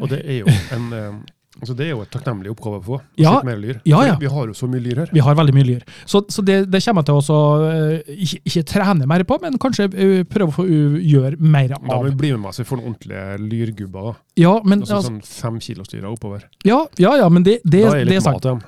Og 0.00 0.08
det 0.12 0.20
er 0.24 0.42
jo 0.42 0.46
en 0.76 0.92
eh, 0.98 1.16
altså 1.60 1.74
det 1.78 1.86
er 1.86 1.90
jo 1.94 2.02
et 2.04 2.10
takknemlig 2.12 2.50
oppgave 2.52 2.78
å 2.80 2.84
få. 2.84 2.96
å 3.00 3.22
Ja. 3.22 3.30
sitte 3.38 3.48
med 3.48 3.60
lyr. 3.62 3.78
Ja, 3.88 4.02
ja. 4.04 4.16
Vi 4.20 4.28
har 4.28 4.50
jo 4.50 4.52
så 4.56 4.68
mye 4.68 4.82
lyr 4.84 4.98
her. 5.00 5.12
Vi 5.16 5.22
har 5.24 5.34
veldig 5.38 5.54
mye 5.56 5.64
lyr. 5.64 5.86
Så, 6.04 6.20
så 6.28 6.44
det, 6.44 6.58
det 6.70 6.82
kommer 6.84 7.00
jeg 7.00 7.08
til 7.08 7.32
å 7.32 7.46
eh, 7.70 8.12
ikke, 8.26 8.40
ikke 8.50 8.64
trene 8.74 9.08
mer 9.08 9.24
på, 9.24 9.38
men 9.40 9.56
kanskje 9.62 9.86
eh, 9.94 10.20
prøve 10.28 10.52
å 10.52 10.56
få 10.58 10.66
gjøre 10.68 11.40
mer 11.40 11.72
Da 11.72 11.80
må 11.80 12.02
vi 12.10 12.14
bli 12.20 12.32
med 12.34 12.44
meg 12.44 12.52
så 12.58 12.60
vi 12.64 12.68
får 12.68 12.82
noen 12.82 12.92
ordentlige 12.92 13.26
lyrgubber. 13.46 14.14
Ja, 14.36 14.54
men, 14.64 14.84
Altså 14.84 14.98
altså, 15.00 15.14
sånn 15.14 15.22
femkilosdyra 15.24 16.12
oppover. 16.12 16.44
ja, 16.68 16.82
ja, 17.00 17.16
ja, 17.22 17.28
men 17.32 17.42
det, 17.46 17.60
det, 17.64 17.84
da 17.88 17.96
er 18.02 18.04
det 18.04 18.20
er 18.20 18.26
sant. 18.28 18.36
mat 18.42 18.50
igjen. 18.50 18.64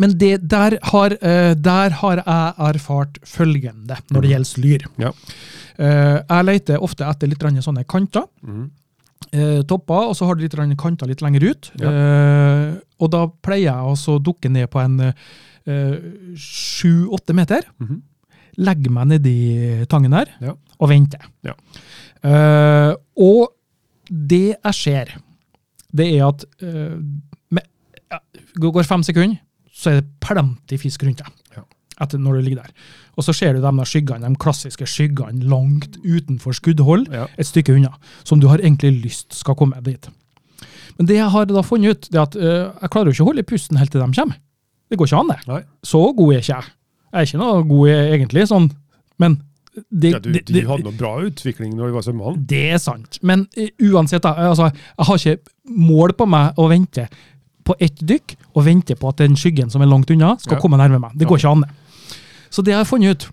Men 0.00 0.14
det, 0.18 0.32
der, 0.48 0.78
har, 0.88 1.12
der 1.60 1.90
har 2.00 2.20
jeg 2.24 2.52
erfart 2.64 3.18
følgende 3.28 3.98
når 4.10 4.24
det 4.24 4.30
gjelder 4.30 4.62
lyr. 4.64 4.86
Ja. 5.02 5.10
Jeg 5.76 6.46
leter 6.48 6.80
ofte 6.82 7.04
etter 7.04 7.28
litt 7.28 7.44
sånne 7.62 7.84
kanter. 7.84 8.24
Mhm. 8.40 8.70
Eh, 9.32 9.62
topper, 9.68 10.08
og 10.10 10.16
så 10.18 10.26
har 10.28 10.34
du 10.36 10.42
litt 10.44 10.56
kanter 10.80 11.06
litt 11.10 11.22
lenger 11.22 11.46
ut. 11.50 11.70
Ja. 11.80 11.90
Eh, 11.92 12.74
og 13.02 13.10
da 13.14 13.26
pleier 13.42 13.70
jeg 13.72 14.08
å 14.08 14.18
dukke 14.22 14.50
ned 14.50 14.70
på 14.70 14.80
en 14.82 15.12
sju-åtte 16.36 17.34
meter. 17.34 17.62
Mhm. 17.78 18.00
Legge 18.58 18.90
meg 18.92 19.06
nedi 19.08 19.86
tangen 19.88 20.10
der 20.12 20.26
Ja. 20.40 20.54
og 20.78 20.88
vente. 20.90 21.18
Ja. 21.42 21.54
Eh, 22.22 22.94
og 23.16 23.48
det 24.10 24.56
jeg 24.62 24.74
ser, 24.74 25.14
det 25.94 26.06
er 26.18 26.26
at 26.28 26.44
eh, 26.60 26.98
med, 27.50 27.62
går 28.58 28.84
fem 28.84 29.02
sekunder, 29.02 29.38
så 29.72 29.90
er 29.90 30.00
det 30.00 30.10
plenty 30.20 30.76
fisk 30.76 31.02
rundt 31.02 31.18
deg. 31.18 31.32
Etter 32.02 32.18
når 32.18 32.38
du 32.40 32.46
ligger 32.48 32.62
der. 32.64 32.72
Og 33.16 33.24
så 33.26 33.34
ser 33.36 33.54
du 33.54 33.60
de 33.62 33.84
skyggene, 33.86 34.26
de 34.28 34.40
klassiske 34.42 34.86
skyggene 34.88 35.44
langt 35.48 35.98
utenfor 36.02 36.56
skuddhold 36.56 37.06
Ja. 37.12 37.26
et 37.38 37.46
stykke 37.46 37.76
unna, 37.76 37.92
som 38.24 38.40
du 38.40 38.48
har 38.50 38.58
egentlig 38.58 38.92
lyst 39.04 39.34
skal 39.38 39.54
komme 39.58 39.78
dit. 39.86 40.08
Men 40.98 41.06
det 41.08 41.16
jeg 41.16 41.30
har 41.32 41.46
da 41.48 41.62
funnet 41.64 41.90
ut, 41.96 42.08
det 42.12 42.18
er 42.18 42.26
at 42.26 42.36
uh, 42.36 42.72
jeg 42.82 42.90
klarer 42.92 43.08
jo 43.10 43.14
ikke 43.16 43.24
å 43.24 43.30
holde 43.30 43.42
pusten 43.48 43.78
helt 43.80 43.90
til 43.94 44.02
de 44.02 44.10
kommer. 44.12 44.36
Det 44.92 44.98
går 45.00 45.08
ikke 45.08 45.20
an, 45.22 45.30
det. 45.32 45.38
Nei. 45.48 45.62
Så 45.88 46.02
god 46.16 46.34
er 46.34 46.42
ikke 46.42 46.52
jeg. 46.58 46.72
Jeg 47.12 47.20
er 47.22 47.28
ikke 47.30 47.40
noe 47.40 47.62
god 47.68 47.88
egentlig, 47.92 48.44
sånn, 48.48 48.66
men 49.20 49.38
det, 49.88 50.10
Ja, 50.12 50.18
du, 50.20 50.30
det, 50.34 50.42
du 50.48 50.52
det, 50.52 50.66
hadde 50.68 50.84
noe 50.84 50.96
bra 50.98 51.14
utvikling 51.24 51.72
når 51.78 51.88
du 51.88 51.94
var 51.96 52.04
svømmehallen. 52.04 52.42
det 52.48 52.64
er 52.74 52.80
sant. 52.82 53.16
Men 53.24 53.46
uh, 53.56 53.68
uansett, 53.88 54.22
da, 54.26 54.34
altså, 54.50 54.68
jeg 54.74 55.08
har 55.08 55.22
ikke 55.22 55.76
mål 55.88 56.12
på 56.18 56.26
meg 56.28 56.58
å 56.60 56.66
vente 56.68 57.06
på 57.64 57.76
ett 57.80 58.00
dykk 58.02 58.34
og 58.56 58.64
vente 58.66 58.96
på 58.98 59.08
at 59.12 59.20
den 59.22 59.36
skyggen 59.38 59.70
som 59.72 59.80
er 59.84 59.88
langt 59.88 60.10
unna, 60.10 60.34
skal 60.42 60.56
Ja. 60.58 60.60
komme 60.60 60.76
nærme 60.80 60.98
meg. 61.00 61.12
Det 61.16 61.28
går 61.30 61.38
ikke 61.40 61.52
an. 61.56 61.60
det. 61.64 61.70
Så 62.52 62.62
det 62.64 62.74
jeg 62.74 62.82
har 62.82 62.88
funnet 62.88 63.16
ut, 63.16 63.28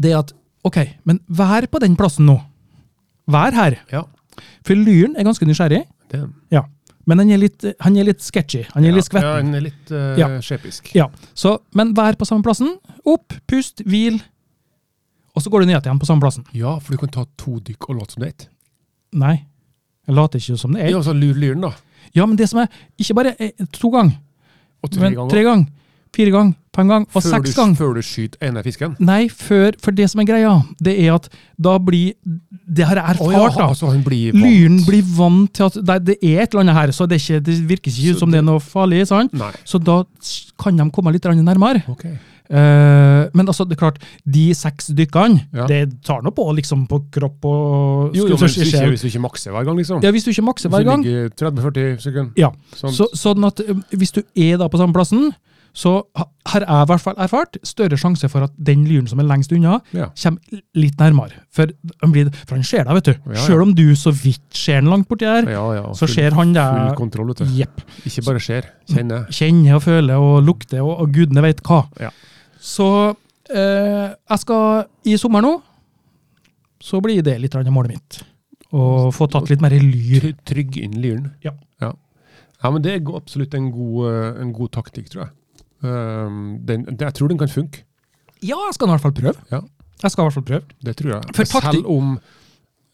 det 0.00 0.12
er 0.14 0.20
at 0.22 0.32
ok, 0.64 0.78
men 1.08 1.20
vær 1.28 1.66
på 1.68 1.80
den 1.82 1.96
plassen 1.98 2.24
nå. 2.28 2.38
Vær 3.32 3.54
her. 3.54 3.76
Ja, 3.92 4.04
For 4.66 4.78
lyren 4.78 5.14
er 5.18 5.26
ganske 5.28 5.46
nysgjerrig, 5.46 5.82
det 6.12 6.20
ja. 6.54 6.62
men 7.06 7.20
han 7.22 7.30
er 7.34 7.40
litt, 7.42 7.64
han 7.84 7.96
er 8.00 8.06
litt 8.08 8.22
sketchy. 8.24 8.64
Han 8.74 8.84
er 8.88 8.94
litt 8.96 9.12
Ja, 9.14 9.34
han 9.38 9.52
er 9.58 9.64
litt 9.68 9.92
uh, 9.92 10.16
Ja. 10.18 10.28
skjepisk. 10.40 10.90
Ja, 10.96 11.08
så, 11.34 11.58
men 11.76 11.92
vær 11.98 12.16
på 12.18 12.26
samme 12.28 12.42
plassen. 12.46 12.72
Opp, 13.04 13.34
pust, 13.50 13.82
hvil. 13.86 14.20
Og 15.36 15.42
så 15.44 15.50
går 15.52 15.62
du 15.64 15.70
ned 15.70 15.78
igjen 15.84 16.00
på 16.00 16.08
samme 16.08 16.20
plassen. 16.24 16.44
Ja, 16.56 16.78
for 16.80 16.92
du 16.96 17.00
kan 17.00 17.12
ta 17.12 17.24
to 17.40 17.58
dykk 17.64 17.88
og 17.90 18.00
late 18.00 18.14
som 18.16 18.24
det 18.24 18.28
er 18.30 18.34
ett. 18.34 18.48
Nei, 19.12 19.36
jeg 20.08 20.16
later 20.16 20.40
ikke 20.42 20.58
som 20.60 20.72
det 20.76 20.82
er. 20.86 20.90
Ja, 20.94 21.00
så 21.04 21.12
lur 21.16 21.36
lyren, 21.38 21.62
da. 21.64 21.72
Ja, 22.16 22.26
men 22.26 22.36
det 22.36 22.48
som 22.50 22.60
er 22.64 22.68
ikke 23.00 23.16
bare 23.16 23.32
er 23.38 23.52
to 23.72 23.88
ganger, 23.92 24.18
Og 24.82 24.90
tre 24.90 25.00
men 25.04 25.14
ganger. 25.16 25.30
tre 25.30 25.42
ganger, 25.46 25.68
fire 26.12 26.32
ganger, 26.34 26.54
fem 26.76 26.88
ganger 26.92 27.06
og 27.08 27.22
før, 27.22 27.30
seks 27.30 27.50
du, 27.50 27.56
ganger. 27.56 27.76
før 27.80 27.94
du 27.96 28.02
skyter 28.04 28.48
ene 28.48 28.62
fisken. 28.64 28.96
Nei, 29.00 29.28
før, 29.28 29.76
for 29.80 29.96
det 29.96 30.10
som 30.12 30.20
er 30.20 30.28
greia, 30.28 30.50
det 30.80 30.96
er 31.06 31.14
at 31.14 31.28
da 31.60 31.78
blir 31.78 32.12
Det 32.72 32.84
har 32.88 32.96
jeg 32.96 33.04
erfart, 33.14 33.26
oh, 33.26 33.32
ja, 33.32 33.46
da. 33.52 33.68
altså 33.68 33.92
blir. 34.04 34.32
Lyren 34.36 34.78
blir 34.86 35.02
vant 35.16 35.52
til 35.52 35.66
at 35.66 35.74
det, 35.80 35.96
det 36.06 36.18
er 36.22 36.42
et 36.44 36.52
eller 36.52 36.64
annet 36.66 36.78
her, 36.78 36.92
så 36.96 37.06
det, 37.08 37.20
ikke, 37.20 37.40
det 37.44 37.56
virker 37.68 37.90
ikke 37.92 38.14
Så 38.14 38.18
som 38.20 38.30
det 38.32 38.38
er 38.40 38.46
noe 38.46 38.60
farlig. 38.60 39.06
sant? 39.08 39.32
Nei. 39.36 39.52
Så 39.64 39.80
da 39.82 40.02
kan 40.60 40.76
de 40.76 40.90
komme 40.90 41.12
litt 41.12 41.24
nærmere. 41.24 41.82
Ok. 41.88 42.06
Uh, 42.52 43.30
men 43.32 43.48
altså, 43.48 43.64
det 43.64 43.78
er 43.78 43.80
klart, 43.80 44.00
de 44.28 44.50
seks 44.52 44.90
dykkene, 44.92 45.46
Ja. 45.56 45.64
det 45.70 46.02
tar 46.04 46.20
nå 46.20 46.32
på 46.36 46.44
liksom 46.52 46.86
på 46.90 46.98
kropp 47.14 47.44
og 47.48 48.16
Jo, 48.16 48.26
jo, 48.28 48.36
men 48.36 48.44
hvis 48.44 48.56
du, 48.58 48.64
ikke, 48.66 48.88
hvis 48.92 49.00
du 49.00 49.06
ikke 49.08 49.22
makser 49.24 49.54
hver 49.54 49.64
gang, 49.64 49.78
liksom. 49.78 50.02
Ja, 50.04 50.10
hvis 50.12 50.24
du 50.26 50.30
ikke 50.34 50.44
makser 50.44 50.68
Hvis 50.68 50.76
hver 50.76 50.84
du 50.84 50.90
gang. 50.90 51.02
ligger 51.06 51.30
30-40 51.30 52.00
sekunder. 52.02 52.32
Ja, 52.36 52.50
Sånn. 52.76 52.92
så, 52.92 53.08
sånn 53.16 53.46
at 53.48 53.60
eh, 53.64 53.72
hvis 53.96 54.12
du 54.12 54.20
er 54.36 54.58
da 54.60 54.68
på 54.68 54.76
samme 54.76 54.92
plassen, 54.92 55.30
så 55.72 56.02
her 56.52 56.64
er 56.66 56.82
i 56.82 56.88
hvert 56.90 57.00
fall 57.00 57.14
erfart 57.22 57.56
større 57.64 57.96
sjanse 57.96 58.28
for 58.28 58.44
at 58.44 58.52
den 58.60 58.82
lyren 58.84 59.06
som 59.08 59.22
er 59.22 59.24
lengst 59.24 59.52
unna, 59.56 59.78
Ja. 59.96 60.10
kommer 60.22 60.60
litt 60.76 60.98
nærmere. 61.00 61.38
For 61.50 61.70
han, 62.02 62.12
blir, 62.12 62.28
for 62.44 62.56
han 62.58 62.64
ser 62.68 62.84
deg, 62.84 62.94
vet 62.98 63.04
du. 63.08 63.12
Ja, 63.14 63.32
ja. 63.38 63.44
Selv 63.46 63.62
om 63.64 63.72
du 63.74 63.84
så 63.96 64.12
vidt 64.12 64.42
ser 64.52 64.82
han 64.82 64.90
langt 64.92 65.08
borti 65.08 65.24
der, 65.24 65.48
så 65.94 66.04
full- 66.04 66.12
ser 66.14 66.36
han 66.36 66.52
Full 66.54 66.96
kontroll, 66.98 67.28
vet 67.32 67.38
du. 67.38 67.44
Yep. 67.56 67.80
Ikke 68.04 68.24
bare 68.26 68.40
ser, 68.40 68.68
kjenner. 68.90 69.24
Kjenner 69.32 69.74
og 69.78 69.82
føler 69.86 70.14
og 70.20 70.42
lukter 70.44 70.82
og, 70.84 70.92
og 71.00 71.12
gudene 71.14 71.42
vet 71.42 71.62
hva. 71.64 71.86
Så 72.60 72.88
eh, 73.50 74.12
jeg 74.12 74.38
skal 74.44 74.84
i 75.08 75.16
sommer 75.16 75.40
nå, 75.42 75.54
så 76.82 77.00
blir 77.00 77.22
det 77.24 77.38
litt 77.40 77.54
av 77.56 77.64
målet 77.72 77.94
mitt. 77.96 78.20
Å 78.72 79.10
få 79.14 79.26
tatt 79.30 79.48
litt 79.50 79.60
mer 79.62 79.70
lyr. 79.76 80.32
Trygg 80.48 80.76
inn 80.80 81.00
lyren. 81.00 81.30
Ja. 81.44 81.52
ja. 81.80 81.92
Ja, 82.62 82.70
men 82.70 82.82
det 82.84 82.92
er 82.94 83.14
absolutt 83.16 83.54
en 83.58 83.70
god, 83.74 84.06
eh, 84.10 84.40
en 84.42 84.52
god 84.52 84.70
taktikk, 84.76 85.08
tror 85.12 85.24
jeg. 85.26 85.32
Um, 85.82 86.58
den, 86.66 86.86
jeg 87.00 87.14
tror 87.14 87.28
den 87.32 87.38
kan 87.40 87.48
funke. 87.50 87.82
Ja, 88.42 88.58
jeg 88.68 88.74
skal 88.76 88.88
i 88.88 88.92
hvert 88.94 89.02
fall 89.04 89.14
prøve. 89.16 89.34
Ja. 89.50 89.60
Jeg 90.02 90.10
skal 90.10 90.22
i 90.22 90.26
hvert 90.26 90.34
fall 90.36 90.46
prøve. 90.46 90.76
Det 90.84 90.96
tror 90.98 91.10
jeg. 91.16 91.34
For 91.38 91.44
Selv 91.62 91.86
om 91.90 92.12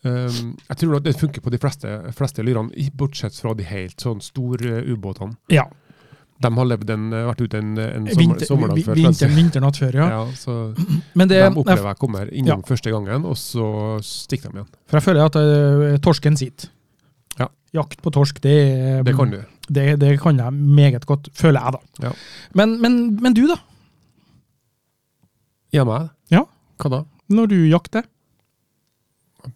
um, 0.05 0.57
Jeg 0.69 0.77
tror 0.83 0.97
at 0.97 1.05
det 1.05 1.17
funker 1.21 1.45
på 1.45 1.51
de 1.53 1.59
fleste, 1.61 1.93
fleste 2.17 2.45
lyrene, 2.45 2.89
bortsett 2.97 3.37
fra 3.41 3.55
de 3.57 3.65
helt 3.69 4.01
sånn 4.01 4.21
store 4.25 4.81
uh, 4.83 4.91
ubåtene. 4.93 5.37
Ja. 5.53 5.65
De 6.39 6.51
har 6.55 6.71
en, 6.71 7.11
vært 7.11 7.41
ute 7.43 7.59
en, 7.59 7.73
en 7.83 8.05
sommer, 8.15 8.43
sommerdag 8.47 8.85
før. 8.87 8.95
vinter, 9.01 9.33
vinternatt 9.35 9.79
før, 9.81 9.97
ja. 9.99 10.09
Ja, 10.13 10.21
så 10.39 10.53
Men 11.19 11.31
det, 11.33 11.41
de 11.43 11.49
opplever 11.59 11.89
jeg 11.91 11.99
kommer 11.99 12.31
innom 12.31 12.63
Ja. 12.63 12.69
første 12.69 12.93
gangen, 12.95 13.25
og 13.27 13.35
så 13.41 13.99
stikker 14.07 14.53
de 14.53 14.61
igjen. 14.61 14.69
For 14.87 15.01
jeg 15.01 15.07
føler 15.09 15.25
at 15.27 15.39
uh, 15.41 15.97
torsken 16.05 16.39
sitter. 16.39 16.71
Ja. 17.41 17.49
Jakt 17.81 18.03
på 18.05 18.13
torsk, 18.15 18.39
det, 18.45 18.55
Det 19.09 19.17
kan 19.19 19.35
du. 19.35 19.41
Det, 19.69 19.87
det 20.01 20.15
kan 20.23 20.39
jeg 20.41 20.53
meget 20.55 21.07
godt, 21.07 21.29
føler 21.37 21.61
jeg 21.65 21.77
da. 21.77 22.09
Ja. 22.09 22.13
Men, 22.55 22.77
men, 22.83 23.19
men 23.23 23.37
du 23.37 23.45
da? 23.51 23.59
Ja, 25.75 25.85
meg? 25.85 26.09
Ja. 26.33 26.47
Hva 26.81 26.93
da? 26.93 27.03
Når 27.29 27.51
du 27.51 27.59
jakter? 27.69 28.07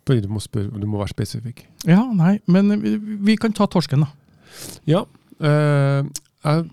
Du 0.07 0.29
må, 0.31 0.41
spørre, 0.41 0.71
du 0.81 0.87
må 0.89 1.01
være 1.01 1.13
spesifikk. 1.13 1.65
Ja, 1.89 2.05
nei, 2.17 2.37
men 2.47 2.71
vi, 2.83 2.97
vi 3.27 3.37
kan 3.41 3.53
ta 3.57 3.67
torsken 3.71 4.05
da. 4.05 4.11
Ja. 4.89 5.03
Øh, 5.41 6.05
jeg, 6.45 6.69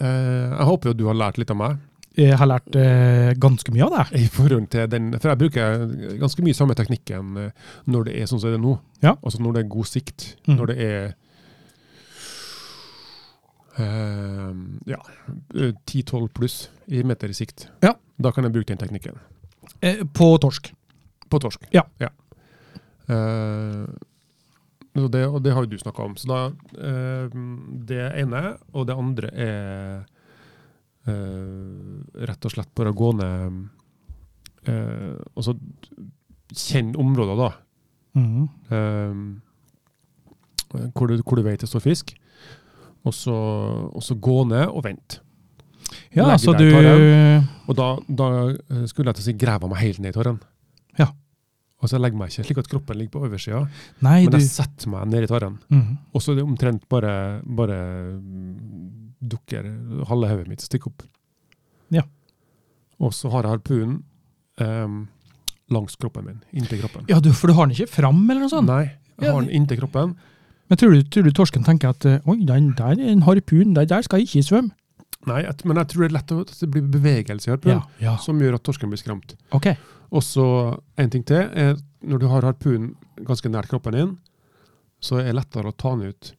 øh, 0.00 0.50
jeg 0.52 0.68
håper 0.68 0.90
jo 0.92 0.98
du 0.98 1.08
har 1.10 1.18
lært 1.18 1.40
litt 1.40 1.52
av 1.52 1.58
meg. 1.58 1.80
Jeg 2.18 2.36
har 2.36 2.48
lært 2.48 2.76
eh, 2.76 3.32
ganske 3.40 3.72
mye 3.72 3.86
av 3.86 3.94
det. 3.96 4.20
i 4.20 4.28
forhold 4.28 4.66
til 4.72 4.88
den, 4.92 5.12
For 5.16 5.32
jeg 5.32 5.40
bruker 5.40 5.86
ganske 6.20 6.44
mye 6.44 6.56
samme 6.56 6.76
teknikken 6.76 7.36
eh, 7.40 7.70
når 7.88 8.08
det 8.08 8.16
er 8.20 8.28
sånn 8.28 8.42
som 8.42 8.52
det 8.52 8.58
er 8.60 8.64
nå. 8.64 8.76
Ja. 9.04 9.16
Altså 9.22 9.40
når 9.40 9.56
det 9.56 9.62
er 9.62 9.70
god 9.72 9.88
sikt. 9.88 10.26
Mm. 10.44 10.56
Når 10.58 10.72
det 10.72 10.76
er 10.84 11.14
eh, 13.78 14.52
ja, 14.90 14.98
10-12 15.54 16.28
pluss 16.34 16.70
i 16.86 17.02
meter 17.06 17.30
i 17.32 17.36
sikt. 17.36 17.68
Ja. 17.82 17.94
Da 18.22 18.32
kan 18.32 18.44
jeg 18.44 18.52
bruke 18.54 18.70
den 18.72 18.80
teknikken. 18.80 19.18
Eh, 19.80 20.02
på 20.14 20.32
torsk. 20.42 20.72
På 21.30 21.38
torsk. 21.42 21.64
Ja. 21.74 21.84
Eh, 23.08 23.84
og, 24.92 25.08
det, 25.12 25.22
og 25.26 25.40
det 25.44 25.54
har 25.56 25.64
jo 25.64 25.72
du 25.72 25.78
snakka 25.80 26.04
om. 26.04 26.16
Så 26.20 26.28
da 26.30 26.40
eh, 26.78 27.28
Det 27.88 28.02
ene, 28.20 28.42
og 28.72 28.86
det 28.88 28.96
andre 28.98 29.30
er 29.32 30.04
eh, 31.08 32.26
rett 32.28 32.44
og 32.48 32.52
slett 32.54 32.74
bare 32.76 32.92
å 32.92 32.98
gå 32.98 33.12
ned 33.18 33.62
eh, 34.70 35.16
Og 35.34 35.46
så 35.48 35.56
kjenn 36.52 36.92
områder, 37.00 37.38
da. 37.40 37.50
Mm. 38.12 38.44
eh, 38.68 39.14
hvor, 40.92 41.08
du, 41.08 41.22
hvor 41.24 41.40
du 41.40 41.46
vet 41.46 41.60
det 41.64 41.68
står 41.70 41.80
fisk. 41.86 42.12
Og 43.02 43.14
så, 43.16 43.34
og 43.34 44.02
så 44.04 44.14
gå 44.14 44.42
ned 44.50 44.68
og 44.68 44.84
vente. 44.86 45.22
Ja, 46.14 46.28
Legge 46.28 46.38
så 46.44 46.54
du... 46.56 46.66
Og 47.68 47.76
da, 47.78 47.88
da 48.06 48.28
eh, 48.52 48.84
skulle 48.90 49.10
jeg 49.10 49.18
til 49.18 49.24
å 49.24 49.26
si 49.26 49.34
grave 49.38 49.68
meg 49.70 49.80
helt 49.82 50.02
ned 50.02 50.12
i 50.12 50.16
tåren. 50.16 50.38
Ja. 51.00 51.08
Og 51.82 51.90
så 51.90 51.98
legger 51.98 52.14
jeg 52.14 52.20
meg 52.20 52.32
ikke 52.32 52.46
slik 52.46 52.60
at 52.62 52.70
kroppen 52.70 52.98
ligger 52.98 53.16
på 53.16 53.24
oversida, 53.26 53.62
men 54.04 54.28
du... 54.30 54.36
jeg 54.38 54.50
setter 54.50 54.92
meg 54.92 55.08
ned 55.10 55.26
i 55.26 55.30
tårren. 55.30 55.56
Mhm. 55.72 55.96
Og 56.12 56.22
så 56.22 56.32
er 56.32 56.38
det 56.38 56.46
omtrent 56.46 56.86
bare, 56.92 57.14
bare 57.42 57.78
mm, 58.18 58.84
dukker 59.34 59.66
halve 60.10 60.30
hodet 60.30 60.52
mitt 60.52 60.64
stikker 60.64 60.92
opp. 60.92 61.06
Ja. 61.94 62.04
Og 63.02 63.14
så 63.16 63.32
har 63.32 63.46
jeg 63.48 63.56
harpunen 63.56 64.02
um, 64.62 65.06
langs 65.72 65.96
kroppen 65.98 66.28
min, 66.28 66.42
inntil 66.54 66.84
kroppen. 66.84 67.08
Ja, 67.10 67.18
du, 67.22 67.32
for 67.34 67.50
du 67.50 67.56
har 67.58 67.66
den 67.66 67.74
ikke 67.74 67.90
fram, 67.90 68.22
eller 68.28 68.44
noe 68.44 68.52
sånt? 68.52 68.70
Nei, 68.70 68.92
jeg 69.18 69.32
har 69.32 69.42
den 69.42 69.50
inntil 69.56 69.80
kroppen. 69.82 70.14
Men 70.72 70.78
tror 70.80 70.94
du, 70.96 71.02
tror 71.04 71.26
du 71.28 71.34
torsken 71.36 71.66
tenker 71.66 71.90
at 71.92 72.04
eh, 72.08 72.22
oi, 72.24 72.38
den 72.48 72.70
der 72.78 72.94
er 72.94 73.10
en 73.12 73.26
harpun, 73.26 73.74
der, 73.76 73.84
der 73.84 74.06
skal 74.06 74.22
jeg 74.22 74.30
ikke 74.30 74.46
svømme? 74.46 74.72
Nei, 75.28 75.42
men 75.68 75.76
jeg 75.76 75.88
tror 75.90 76.00
det 76.00 76.06
er 76.06 76.14
lett 76.16 76.30
at 76.32 76.52
det 76.62 76.68
blir 76.72 76.86
bevegelse 76.94 77.50
i 77.50 77.52
harpunen, 77.52 77.82
ja. 78.00 78.14
som 78.24 78.40
gjør 78.40 78.56
at 78.56 78.64
torsken 78.64 78.88
blir 78.88 79.02
skremt. 79.02 79.34
Ok. 79.52 79.68
Og 80.16 80.24
så 80.24 80.46
en 80.96 81.12
ting 81.12 81.26
til 81.28 81.44
er 81.44 81.76
når 82.00 82.22
du 82.22 82.24
har 82.30 82.46
harpunen 82.48 82.94
ganske 83.20 83.52
nært 83.52 83.68
kroppen 83.68 83.98
din, 83.98 84.14
så 85.04 85.20
er 85.20 85.28
det 85.28 85.34
lettere 85.42 85.74
å 85.74 85.76
ta 85.76 85.92
den 85.92 86.08
ut 86.08 86.32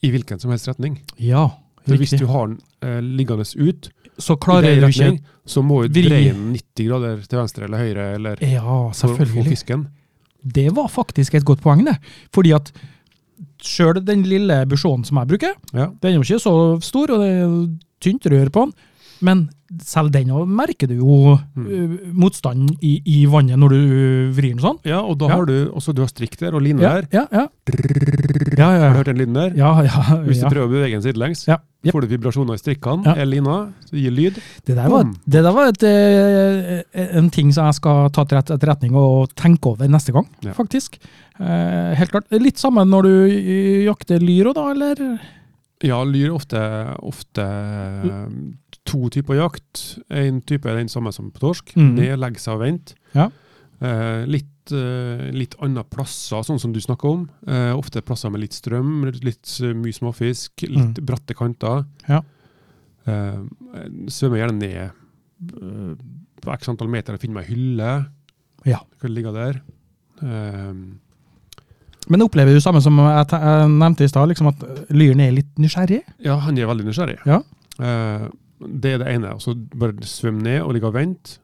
i 0.00 0.14
hvilken 0.14 0.40
som 0.40 0.54
helst 0.54 0.72
retning. 0.72 0.96
Ja, 1.20 1.44
For 1.84 2.00
hvis 2.00 2.16
du 2.16 2.24
har 2.32 2.48
den 2.48 2.56
eh, 2.80 3.04
liggende 3.04 3.44
ut, 3.44 3.90
Så 4.16 4.38
klarer 4.40 4.78
den 4.78 4.88
du 4.88 4.96
ikke... 4.96 5.20
så 5.44 5.60
må 5.60 5.82
du 5.84 5.92
dreie 5.92 6.32
den 6.32 6.56
90 6.56 6.88
grader 6.88 7.20
til 7.28 7.42
venstre 7.42 7.68
eller 7.68 7.84
høyre 7.84 8.08
eller 8.16 8.42
Ja, 8.48 8.80
for 8.96 9.12
å 9.12 9.28
få 9.28 9.44
fisken. 9.44 9.90
Det 10.40 10.70
var 10.72 10.88
faktisk 10.88 11.34
et 11.36 11.44
godt 11.44 11.60
poeng, 11.64 11.84
det. 11.84 11.98
Fordi 12.32 12.56
at 12.56 12.72
sjøl 13.66 14.00
den 14.04 14.22
lille 14.28 14.60
busjonen 14.70 15.04
som 15.04 15.18
jeg 15.22 15.28
bruker, 15.34 15.54
Ja. 15.74 15.86
den 16.02 16.10
er 16.10 16.14
jo 16.18 16.22
ikke 16.26 16.38
så 16.42 16.54
stor, 16.84 17.10
og 17.14 17.20
det 17.24 17.30
er 17.30 17.54
tynt 18.04 18.26
rør 18.30 18.50
på 18.52 18.66
den, 18.66 18.74
men 19.24 19.46
selv 19.82 20.12
den 20.14 20.28
merker 20.54 20.86
du 20.90 20.94
jo 21.00 21.38
Mm. 21.56 22.12
motstanden 22.14 22.76
i, 22.84 23.00
i 23.06 23.24
vannet 23.26 23.58
når 23.58 23.72
du 23.74 23.80
vrir 24.36 24.52
den 24.54 24.60
sånn. 24.62 24.78
Ja, 24.86 25.00
og 25.00 25.16
da 25.18 25.26
Ja. 25.30 25.36
har 25.40 25.46
du 25.48 25.56
også 25.72 25.94
du 25.96 26.02
har 26.04 26.08
strikk 26.12 26.36
der 26.38 26.54
og 26.54 26.62
line 26.62 26.80
Ja, 26.84 27.00
der. 27.00 27.08
ja, 27.10 27.26
ja. 27.32 27.46
Ja, 28.54 28.66
Har 28.78 28.92
du 28.92 28.98
hørt 29.00 29.06
den 29.10 29.18
lyden 29.18 29.34
der? 29.34 29.54
ja, 29.58 29.70
ja, 29.82 30.02
Hvis 30.26 30.40
du 30.42 30.46
prøver 30.46 30.68
å 30.68 30.70
bevege 30.70 30.94
den 31.00 31.02
sidelengs, 31.02 31.46
Ja, 31.48 31.56
Yep. 31.84 31.92
får 31.92 32.00
du 32.02 32.06
vibrasjoner 32.16 32.54
i 32.54 32.60
strikkene, 32.62 33.04
Ja. 33.04 33.14
er 33.14 33.26
lina, 33.26 33.72
så 33.90 33.96
gir 33.98 34.10
lyd. 34.14 34.34
Det 34.64 34.74
der 34.76 34.88
var, 34.88 35.04
det 35.04 35.42
der 35.42 35.52
var 35.52 35.66
et, 35.68 35.82
eh, 35.82 36.82
en 37.18 37.30
ting 37.30 37.52
som 37.52 37.66
jeg 37.66 37.74
skal 37.74 38.08
ta 38.10 38.24
til 38.24 38.38
etterretning 38.38 38.94
og 38.94 39.34
tenke 39.34 39.66
over 39.66 39.86
neste 39.88 40.12
gang, 40.12 40.26
faktisk. 40.54 40.98
Eh, 41.40 41.94
helt 41.94 42.10
klart. 42.12 42.24
Litt 42.30 42.56
samme 42.56 42.84
når 42.86 43.02
du 43.02 43.26
eh, 43.26 43.84
jakter 43.88 44.18
lyr 44.20 44.46
òg, 44.52 44.54
da, 44.54 44.70
eller? 44.70 45.20
Ja, 45.82 46.02
lyr 46.04 46.30
ofte, 46.32 46.56
ofte 47.02 47.42
eh, 47.42 48.28
to 48.84 49.08
typer 49.10 49.34
jakt. 49.38 49.98
En 50.10 50.40
type 50.42 50.66
er 50.68 50.76
den 50.76 50.88
samme 50.92 51.12
som 51.12 51.30
på 51.32 51.40
torsk. 51.40 51.72
Mm. 51.76 51.94
Ned, 51.96 52.18
legge 52.20 52.40
seg 52.42 52.54
og 52.58 52.60
vente. 52.66 52.94
Ja. 53.14 53.30
Eh, 53.84 54.24
litt, 54.30 54.72
eh, 54.72 55.30
litt 55.34 55.54
andre 55.64 55.84
plasser, 55.84 56.44
sånn 56.46 56.60
som 56.60 56.72
du 56.72 56.80
snakker 56.80 57.08
om. 57.10 57.24
Eh, 57.46 57.72
ofte 57.76 58.02
plasser 58.04 58.30
med 58.30 58.40
litt 58.44 58.52
strøm, 58.56 59.04
litt 59.24 59.50
eh, 59.62 59.72
mye 59.74 59.92
småfisk, 59.96 60.62
litt 60.68 60.98
Mm. 61.00 61.04
bratte 61.06 61.34
kanter. 61.36 61.84
Ja. 62.08 62.20
Eh, 63.06 63.40
svømmer 64.08 64.40
gjerne 64.40 64.58
ned 64.58 64.76
eh, 64.84 65.94
på 66.40 66.52
x 66.54 66.68
antall 66.68 66.88
meter 66.88 67.14
og 67.14 67.20
finner 67.20 67.40
meg 67.40 67.48
ei 67.50 67.54
hylle. 67.54 67.90
Ja. 68.64 68.78
Kan 69.00 69.12
ligge 69.12 69.32
der. 69.34 69.62
Men 72.08 72.20
opplever 72.24 72.52
du 72.52 72.60
samme 72.60 72.80
som 72.84 72.96
jeg, 73.00 73.26
jeg 73.32 73.68
nevnte 73.72 74.04
i 74.04 74.08
stad, 74.12 74.28
liksom 74.28 74.48
at 74.50 74.62
lyren 74.92 75.20
er 75.24 75.32
litt 75.32 75.54
nysgjerrig? 75.60 76.02
Ja, 76.24 76.36
han 76.44 76.56
er 76.60 76.68
veldig 76.68 76.84
nysgjerrig. 76.90 77.18
Ja. 77.28 77.38
Eh, 77.80 78.26
det 78.68 78.94
er 78.94 78.98
det 79.02 79.08
ene. 79.14 79.34
Så 79.40 79.54
bare 79.54 79.94
svømme 80.08 80.42
ned 80.42 80.62
og 80.62 80.72
ligge 80.76 80.88
og 80.90 80.94
vente. 80.96 81.38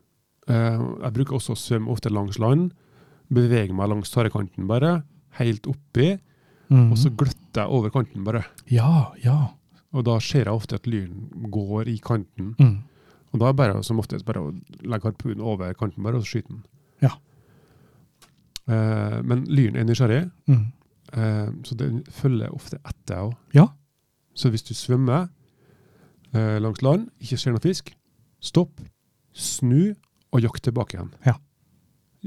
Eh, 0.49 0.81
jeg 1.05 1.13
bruker 1.17 1.37
også 1.39 1.55
å 1.55 1.61
svømme 1.61 1.91
ofte 1.93 2.11
langs 2.13 2.39
land. 2.39 2.73
Bevege 3.31 3.73
meg 3.77 3.89
langs 3.93 4.11
tarekanten 4.11 4.67
bare, 4.67 5.03
helt 5.39 5.67
oppi. 5.71 6.17
Mm. 6.71 6.93
Og 6.93 6.99
så 6.99 7.11
gløtter 7.11 7.65
jeg 7.65 7.71
over 7.71 7.91
kanten 7.95 8.25
bare. 8.27 8.45
Ja, 8.71 9.13
ja. 9.25 9.39
Og 9.93 10.05
da 10.07 10.19
ser 10.23 10.45
jeg 10.47 10.55
ofte 10.55 10.77
at 10.79 10.87
lyren 10.87 11.29
går 11.51 11.89
i 11.91 11.97
kanten. 12.03 12.55
Mm. 12.59 12.77
Og 13.33 13.39
da 13.41 13.47
er 13.49 13.53
det 13.55 13.59
bare 13.63 13.83
som 13.87 13.99
oftest 14.03 14.25
bare 14.27 14.43
å 14.43 14.53
legge 14.83 15.07
harpunen 15.11 15.41
over 15.43 15.73
kanten 15.79 16.03
bare, 16.03 16.19
og 16.19 16.23
så 16.27 16.37
skyte 16.39 16.51
den. 16.55 16.63
Ja. 17.03 17.11
Eh, 18.71 19.19
men 19.27 19.45
lyren 19.51 19.77
er 19.77 19.85
nysgjerrig, 19.89 20.31
Mm. 20.49 20.73
eh, 21.13 21.49
så 21.65 21.77
den 21.77 22.03
følger 22.11 22.55
ofte 22.55 22.79
etter 22.85 23.17
òg. 23.29 23.37
Ja. 23.55 23.69
Så 24.35 24.51
hvis 24.51 24.63
du 24.63 24.75
svømmer 24.75 25.29
langs 26.33 26.83
land, 26.87 27.09
ikke 27.19 27.39
ser 27.41 27.55
noe 27.57 27.63
fisk, 27.65 27.91
stopp, 28.41 28.81
snu 29.35 29.95
og 30.31 30.45
jakt 30.45 30.63
tilbake 30.63 30.95
igjen. 30.97 31.11
Ja. 31.27 31.35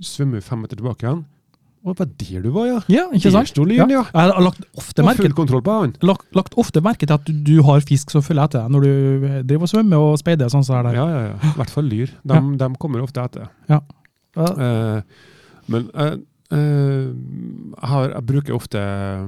Svømmer 0.04 0.44
fem 0.44 0.64
meter 0.64 0.80
tilbake 0.80 1.06
igjen. 1.06 1.24
Og 1.84 1.92
det 1.92 2.00
var 2.00 2.12
der 2.16 2.44
du 2.46 2.52
var, 2.56 2.66
ja! 2.70 2.78
Ja, 2.88 3.02
ikke 3.12 3.28
Der 3.28 3.34
sant? 3.36 3.50
sto 3.52 3.64
lyren, 3.68 3.92
ja! 3.92 4.06
Jeg 4.08 4.32
har 4.32 4.40
lagt 4.40 4.62
ofte, 4.80 5.04
merke, 5.04 5.26
full 5.26 5.34
kontroll 5.36 5.64
på 5.66 5.74
han. 5.82 5.96
lagt, 6.08 6.30
lagt 6.32 6.54
ofte 6.56 6.80
merke 6.80 7.04
til 7.06 7.14
at 7.18 7.26
du, 7.28 7.34
du 7.44 7.58
har 7.68 7.84
fisk 7.84 8.14
som 8.14 8.24
følger 8.24 8.48
etter 8.48 8.64
deg 8.64 8.72
når 8.72 8.86
du 8.86 9.26
eh, 9.28 9.42
driver 9.44 9.68
og 9.68 9.72
svømmer 9.74 10.06
og 10.06 10.16
speider. 10.22 10.48
sånn 10.52 10.64
som 10.64 10.78
det 10.78 10.80
er 10.80 10.88
der. 10.88 11.00
Ja, 11.02 11.08
ja, 11.12 11.26
ja. 11.28 11.52
I 11.52 11.58
hvert 11.60 11.74
fall 11.76 11.90
lyr. 11.92 12.14
De, 12.24 12.40
de 12.62 12.70
kommer 12.80 13.04
ofte 13.04 13.26
etter. 13.28 13.50
Ja. 13.68 13.82
Uh, 14.40 15.04
men 15.68 15.90
uh, 15.92 16.16
uh, 16.56 17.12
jeg, 17.12 17.90
har, 17.92 18.08
jeg 18.16 18.26
bruker 18.32 18.56
ofte 18.56 18.80
eh, 18.80 19.28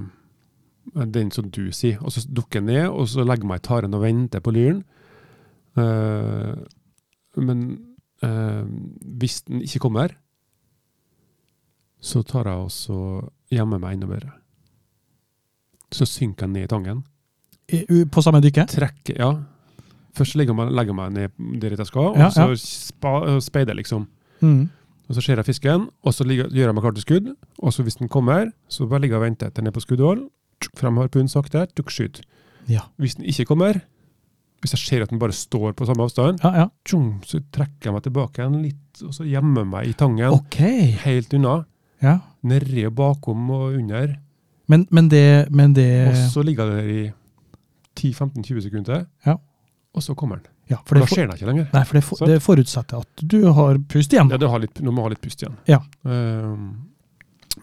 den 0.96 1.32
som 1.32 1.50
du 1.52 1.72
sier, 1.76 1.98
og 2.02 2.12
så 2.16 2.24
dukker 2.28 2.62
jeg 2.62 2.68
ned, 2.70 2.86
og 2.90 3.08
så 3.12 3.26
legger 3.28 3.48
meg 3.50 3.60
i 3.60 3.68
taren 3.68 3.94
og 3.98 4.02
venter 4.06 4.40
på 4.44 4.54
lyren. 4.56 4.84
Uh, 5.76 6.56
men 7.36 7.66
uh, 8.24 8.64
hvis 9.20 9.42
den 9.44 9.62
ikke 9.66 9.82
kommer, 9.84 10.14
så 12.06 12.22
tar 12.24 12.48
jeg 12.48 12.68
også 12.70 12.98
gjemmer 13.52 13.82
meg 13.82 13.98
enda 13.98 14.08
bedre. 14.10 14.32
Så 15.96 16.06
synker 16.10 16.46
jeg 16.48 16.54
ned 16.54 16.64
i 16.68 16.72
tangen. 16.72 17.04
I- 17.74 18.06
På 18.12 18.22
samme 18.22 18.42
dykke? 18.44 18.68
Trekker, 18.70 19.18
ja. 19.20 19.32
Først 20.16 20.36
legger 20.38 20.54
jeg 20.54 20.60
meg, 20.62 20.72
legger 20.78 20.96
meg 20.96 21.12
ned 21.16 21.60
der 21.62 21.76
jeg 21.76 21.88
skal, 21.90 22.14
Ja, 22.16 22.28
og 22.28 22.56
så 22.60 23.40
speider 23.44 23.74
jeg 23.74 23.82
liksom. 23.84 24.08
Mm. 24.42 24.70
Og 25.10 25.16
så 25.16 25.22
ser 25.22 25.36
jeg 25.38 25.46
fisken, 25.46 25.90
og 26.04 26.14
så 26.14 26.24
ligger, 26.26 26.48
gjør 26.50 26.70
jeg 26.72 26.74
meg 26.76 26.82
klar 26.86 26.96
til 26.96 27.02
skudd. 27.04 27.28
Og 27.60 27.74
så 27.74 27.84
hvis 27.84 27.96
den 28.00 28.08
kommer, 28.10 28.48
så 28.70 28.88
bare 28.88 29.02
ligger 29.02 29.18
jeg 29.18 29.22
og 29.22 29.26
venter 29.28 29.50
til 29.50 29.62
den 29.64 29.68
er 29.68 29.72
på 29.76 29.84
skuddhold. 29.84 30.24
Frem 30.80 30.98
harpunen 30.98 31.30
sakte, 31.32 31.66
tuk, 31.76 31.92
skyt. 31.94 32.22
Ja. 32.72 32.82
Hvis 32.98 33.16
den 33.20 33.26
ikke 33.30 33.46
kommer, 33.46 33.82
hvis 34.64 34.74
jeg 34.74 34.82
ser 34.82 35.04
at 35.06 35.12
den 35.12 35.20
bare 35.22 35.36
står 35.36 35.74
på 35.78 35.86
samme 35.86 36.04
avstand, 36.08 36.40
Ja, 36.44 36.52
ja. 36.64 36.68
Tjum, 36.88 37.22
så 37.28 37.40
trekker 37.54 37.90
jeg 37.92 37.94
meg 37.94 38.04
tilbake 38.08 38.42
igjen 38.42 38.62
litt, 38.64 39.04
og 39.06 39.14
så 39.14 39.28
gjemmer 39.30 39.66
meg 39.70 39.92
i 39.92 39.94
tangen. 39.94 40.32
Okay. 40.40 40.92
Helt 41.04 41.34
unna. 41.38 41.66
Ja. 42.02 42.20
Nedi 42.44 42.86
og 42.88 42.96
bakom 42.98 43.50
og 43.54 43.76
under. 43.78 44.16
Men, 44.68 44.88
men 44.92 45.10
det, 45.10 45.48
men 45.54 45.74
det 45.78 46.08
Og 46.10 46.16
så 46.34 46.42
ligger 46.44 46.72
jeg 46.72 46.82
der 46.82 46.90
i 46.90 47.04
10-15-20 47.96 48.62
sekunder, 48.66 49.06
Ja. 49.26 49.38
og 49.94 50.04
så 50.04 50.16
kommer 50.16 50.38
den. 50.42 50.52
ja, 50.70 50.78
for 50.86 50.96
det, 50.98 51.04
da 51.06 51.08
skjer 51.14 51.28
den 51.30 51.36
ikke 51.38 51.46
lenger. 51.52 51.68
nei, 51.74 51.84
for 51.86 51.94
det, 52.00 52.04
for, 52.04 52.26
det 52.26 52.42
forutsetter 52.42 52.98
at 53.06 53.22
du 53.30 53.52
har 53.54 53.78
pust 53.88 54.12
igjen. 54.14 54.32
Ja, 54.34 54.38
du, 54.42 54.48
har 54.50 54.60
litt, 54.60 54.74
du 54.82 54.90
må 54.92 55.04
ha 55.06 55.10
litt 55.14 55.22
pust 55.22 55.44
igjen. 55.44 55.56
Ja. 55.70 55.80
Ehm, 56.10 56.66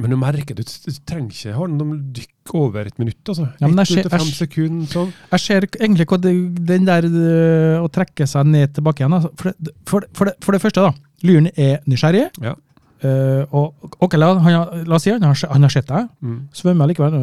men 0.00 0.12
du 0.12 0.16
merker, 0.20 0.56
du, 0.56 0.62
du 0.64 0.90
trenger 1.08 1.34
ikke 1.34 1.54
ha 1.56 1.68
den 1.68 1.92
dykk 2.16 2.52
over 2.58 2.88
et 2.88 2.98
minutt, 3.00 3.20
altså. 3.28 3.46
Ja, 3.60 3.68
men 3.68 3.82
ett 3.82 4.06
og 4.06 4.14
fem 4.14 4.30
sekunder, 4.32 4.88
sånn. 4.90 5.14
Jeg 5.34 5.44
ser 5.44 5.66
egentlig 5.68 6.08
hva 6.10 6.18
det, 6.22 6.34
den 6.72 6.88
der 6.88 7.06
øh, 7.08 7.84
å 7.84 7.90
trekke 7.92 8.26
seg 8.28 8.48
ned 8.48 8.74
tilbake 8.76 9.04
igjen. 9.04 9.16
Altså. 9.18 9.32
For, 9.38 9.56
det, 9.58 9.74
for, 9.88 10.04
det, 10.04 10.12
for, 10.16 10.30
det, 10.30 10.36
for 10.44 10.56
det 10.56 10.62
første, 10.64 10.86
da. 10.88 11.10
Lyren 11.26 11.50
er 11.52 11.82
nysgjerrig. 11.90 12.28
Ja. 12.42 12.56
Uh, 13.02 13.42
og 13.50 13.96
ok, 14.06 14.12
la, 14.14 14.28
han, 14.44 14.84
la 14.86 14.94
oss 14.94 15.02
si 15.02 15.10
han 15.10 15.24
har, 15.26 15.34
han 15.50 15.66
har 15.66 15.72
sett 15.74 15.88
deg. 15.88 16.10
Mm. 16.22 16.36
Svømmer 16.54 16.90
likevel. 16.90 17.16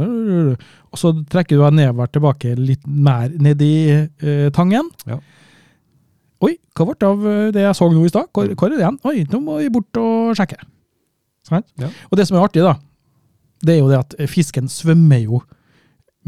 Og 0.91 0.99
så 0.99 1.13
trekker 1.31 1.55
du 1.55 1.63
deg 1.63 1.77
nedover 1.77 2.11
tilbake 2.11 2.51
litt 2.59 2.83
mer 2.83 3.31
ned 3.39 3.63
i 3.63 3.75
uh, 3.95 4.49
tangen. 4.55 4.91
Ja. 5.07 5.21
Oi, 6.43 6.53
hva 6.75 6.87
ble 6.87 6.95
det 6.95 7.07
av 7.07 7.23
eh, 7.27 7.47
det 7.51 7.63
jeg 7.65 7.75
så 7.75 7.87
nå 7.91 8.05
i 8.07 8.11
stad? 8.11 8.29
Hvor, 8.31 8.47
hvor 8.55 8.69
er 8.69 8.77
det 8.77 8.83
igjen? 8.83 8.99
Oi, 9.09 9.15
nå 9.27 9.41
må 9.43 9.57
vi 9.59 9.71
bort 9.75 9.99
og 9.99 10.37
sjekke. 10.39 10.55
Ja. 11.51 11.93
Og 12.09 12.19
det 12.19 12.27
som 12.29 12.37
er 12.37 12.45
artig, 12.45 12.65
da, 12.65 12.75
det 13.65 13.75
er 13.75 13.81
jo 13.81 13.89
det 13.91 14.01
at 14.03 14.19
fisken 14.31 14.69
svømmer 14.71 15.23
jo 15.23 15.41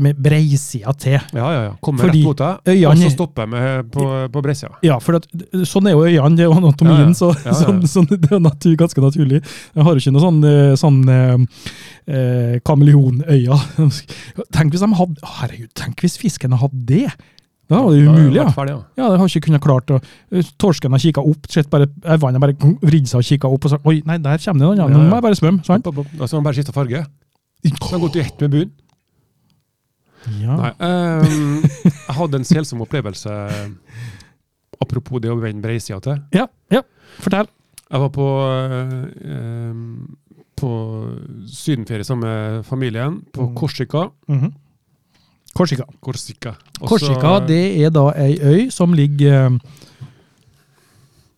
med 0.02 0.18
breisida 0.24 0.94
til. 0.98 1.18
Ja, 1.36 1.48
ja, 1.52 1.64
ja. 1.68 1.72
Kommer 1.84 2.08
Fordi 2.08 2.22
rett 2.22 2.28
mot 2.30 2.40
deg, 2.40 2.70
øyene, 2.72 2.92
og 2.94 3.02
så 3.02 3.10
stopper 3.12 3.44
jeg 3.44 3.52
med 3.52 3.90
på, 3.92 4.06
på 4.34 4.44
breisida. 4.46 4.72
Ja, 4.88 4.96
for 5.04 5.20
at, 5.20 5.28
sånn 5.68 5.90
er 5.90 5.98
jo 5.98 6.06
øynene, 6.08 6.38
det 6.40 6.46
er 6.46 6.50
jo 6.50 6.56
anatomien, 6.56 7.02
Ja, 7.04 7.10
ja. 7.12 7.18
så 7.18 7.32
ja. 7.44 7.56
Sånn, 7.60 7.82
sånn, 7.92 8.08
det 8.14 8.32
er 8.32 8.42
natur, 8.42 8.74
ganske 8.80 9.04
naturlig. 9.04 9.42
Jeg 9.76 9.86
har 9.86 9.92
jo 9.92 10.02
ikke 10.02 10.16
noe 10.16 10.24
sånn, 10.24 10.40
eh, 10.48 10.72
sånn 10.80 11.02
eh, 11.12 11.36
eh, 12.08 12.56
kameleonøyne. 12.68 13.60
Tenk 14.56 14.74
hvis 14.74 14.86
de 14.86 14.92
hadde 15.04 15.36
Herregud, 15.42 15.70
tenk 15.78 16.02
hvis 16.06 16.18
fisken 16.22 16.56
hadde 16.64 16.82
det! 16.88 17.06
Da 17.72 17.80
det 17.88 18.02
er 18.02 18.10
umulig, 18.12 18.36
ja. 18.36 18.46
Ferdig, 18.52 18.74
ja. 18.76 18.82
Ja, 19.00 19.10
det 19.14 19.20
har 19.22 19.30
ikke 19.32 19.46
kunnet 19.48 19.64
klart 19.64 19.92
å 19.96 20.00
Torsken 20.60 20.92
har 20.92 21.00
kikka 21.00 21.24
opp, 21.24 21.48
sett 21.52 21.70
bare 21.72 21.88
vannet 22.20 22.44
bare 22.44 22.56
vridd 22.84 23.08
seg 23.08 23.22
og 23.22 23.28
kikka 23.30 23.48
opp 23.48 23.66
og 23.70 23.72
sagt 23.78 23.88
Oi, 23.88 24.02
nei, 24.06 24.18
der 24.20 24.38
kommer 24.44 24.60
det 24.60 24.68
noen, 24.68 24.82
ja. 24.82 24.88
Ja, 24.92 24.98
Nå 24.98 25.08
må 25.08 25.16
jeg 25.22 25.26
bare 25.30 25.40
svømme. 25.40 25.64
Sant? 25.68 25.88
Opp, 25.88 26.02
opp, 26.04 26.12
opp. 26.20 26.32
Man 26.36 26.44
bare 26.50 26.58
skifte 26.60 26.76
farge. 26.76 27.06
Så 27.64 27.92
har 27.94 28.02
gått 28.04 28.16
i 28.20 28.24
ett 28.26 28.42
med 28.44 28.52
bunnen. 28.58 28.72
Ja. 30.42 30.54
Nei, 30.60 30.72
ehm, 30.86 31.64
jeg 31.88 32.16
hadde 32.20 32.38
en 32.38 32.46
selsom 32.46 32.84
opplevelse 32.86 33.32
apropos 34.82 35.22
det 35.24 35.32
å 35.34 35.40
vende 35.42 35.64
breisida 35.66 35.98
til. 36.04 36.20
ja, 36.36 36.46
ja. 36.74 36.82
Fortell. 37.22 37.48
Jeg 37.92 38.00
var 38.00 38.10
på, 38.16 38.26
eh, 38.48 38.92
ehm, 39.36 39.82
på 40.56 40.70
sydenferie 41.52 42.06
sammen 42.08 42.24
med 42.30 42.66
familien 42.66 43.18
på 43.34 43.50
Mm. 43.50 43.56
Korsika. 43.58 44.12
Mhm. 44.30 44.52
Korsika. 45.58 45.86
Korsika. 46.00 46.54
Også, 46.80 46.88
Korsika 46.94 47.32
det 47.48 47.64
er 47.86 47.90
da 47.94 48.06
ei 48.16 48.38
øy 48.40 48.70
som 48.72 48.94
ligger 48.96 49.50
eh, 49.52 49.58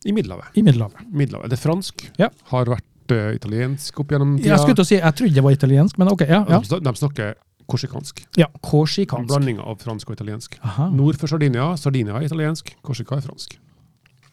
I 0.05 0.11
Middelhavet. 0.11 0.51
i 0.55 0.61
Middelhavet. 0.61 1.05
Middelhavet. 1.11 1.49
Det 1.51 1.57
er 1.57 1.63
fransk. 1.63 2.05
Ja. 2.19 2.27
Har 2.51 2.67
vært 2.69 3.13
uh, 3.15 3.31
italiensk 3.35 3.99
opp 4.03 4.11
gjennom 4.11 4.35
tida. 4.37 4.51
Jeg 4.53 4.59
skulle 4.59 4.75
til 4.75 4.85
å 4.85 4.89
si, 4.89 4.99
jeg 4.99 5.15
trodde 5.19 5.33
det 5.39 5.43
var 5.45 5.55
italiensk, 5.55 5.97
men 6.01 6.11
ok. 6.11 6.25
ja, 6.27 6.43
ja. 6.49 6.59
De, 6.59 6.79
de 6.83 6.93
snakker 6.99 7.33
korsikansk. 7.71 8.19
ja 8.37 8.49
En 8.51 8.59
Korsikansk. 8.61 9.29
blanding 9.31 9.61
av 9.63 9.79
fransk 9.81 10.09
og 10.11 10.17
italiensk. 10.19 10.57
Aha. 10.61 10.89
Nord 10.91 11.15
for 11.21 11.31
Sardinia. 11.31 11.71
Sardinia 11.79 12.19
er 12.19 12.27
italiensk, 12.27 12.73
Korsika 12.83 13.15
er 13.15 13.23
fransk. 13.25 13.55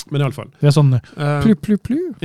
Men 0.09 0.25
iallfall. 0.25 0.49
Det 0.61 0.71
er 0.71 0.75
sånn 0.75 0.95
Uh, 0.97 1.43
plu, 1.45 1.55
plu, 1.61 1.77
plu. 1.77 1.99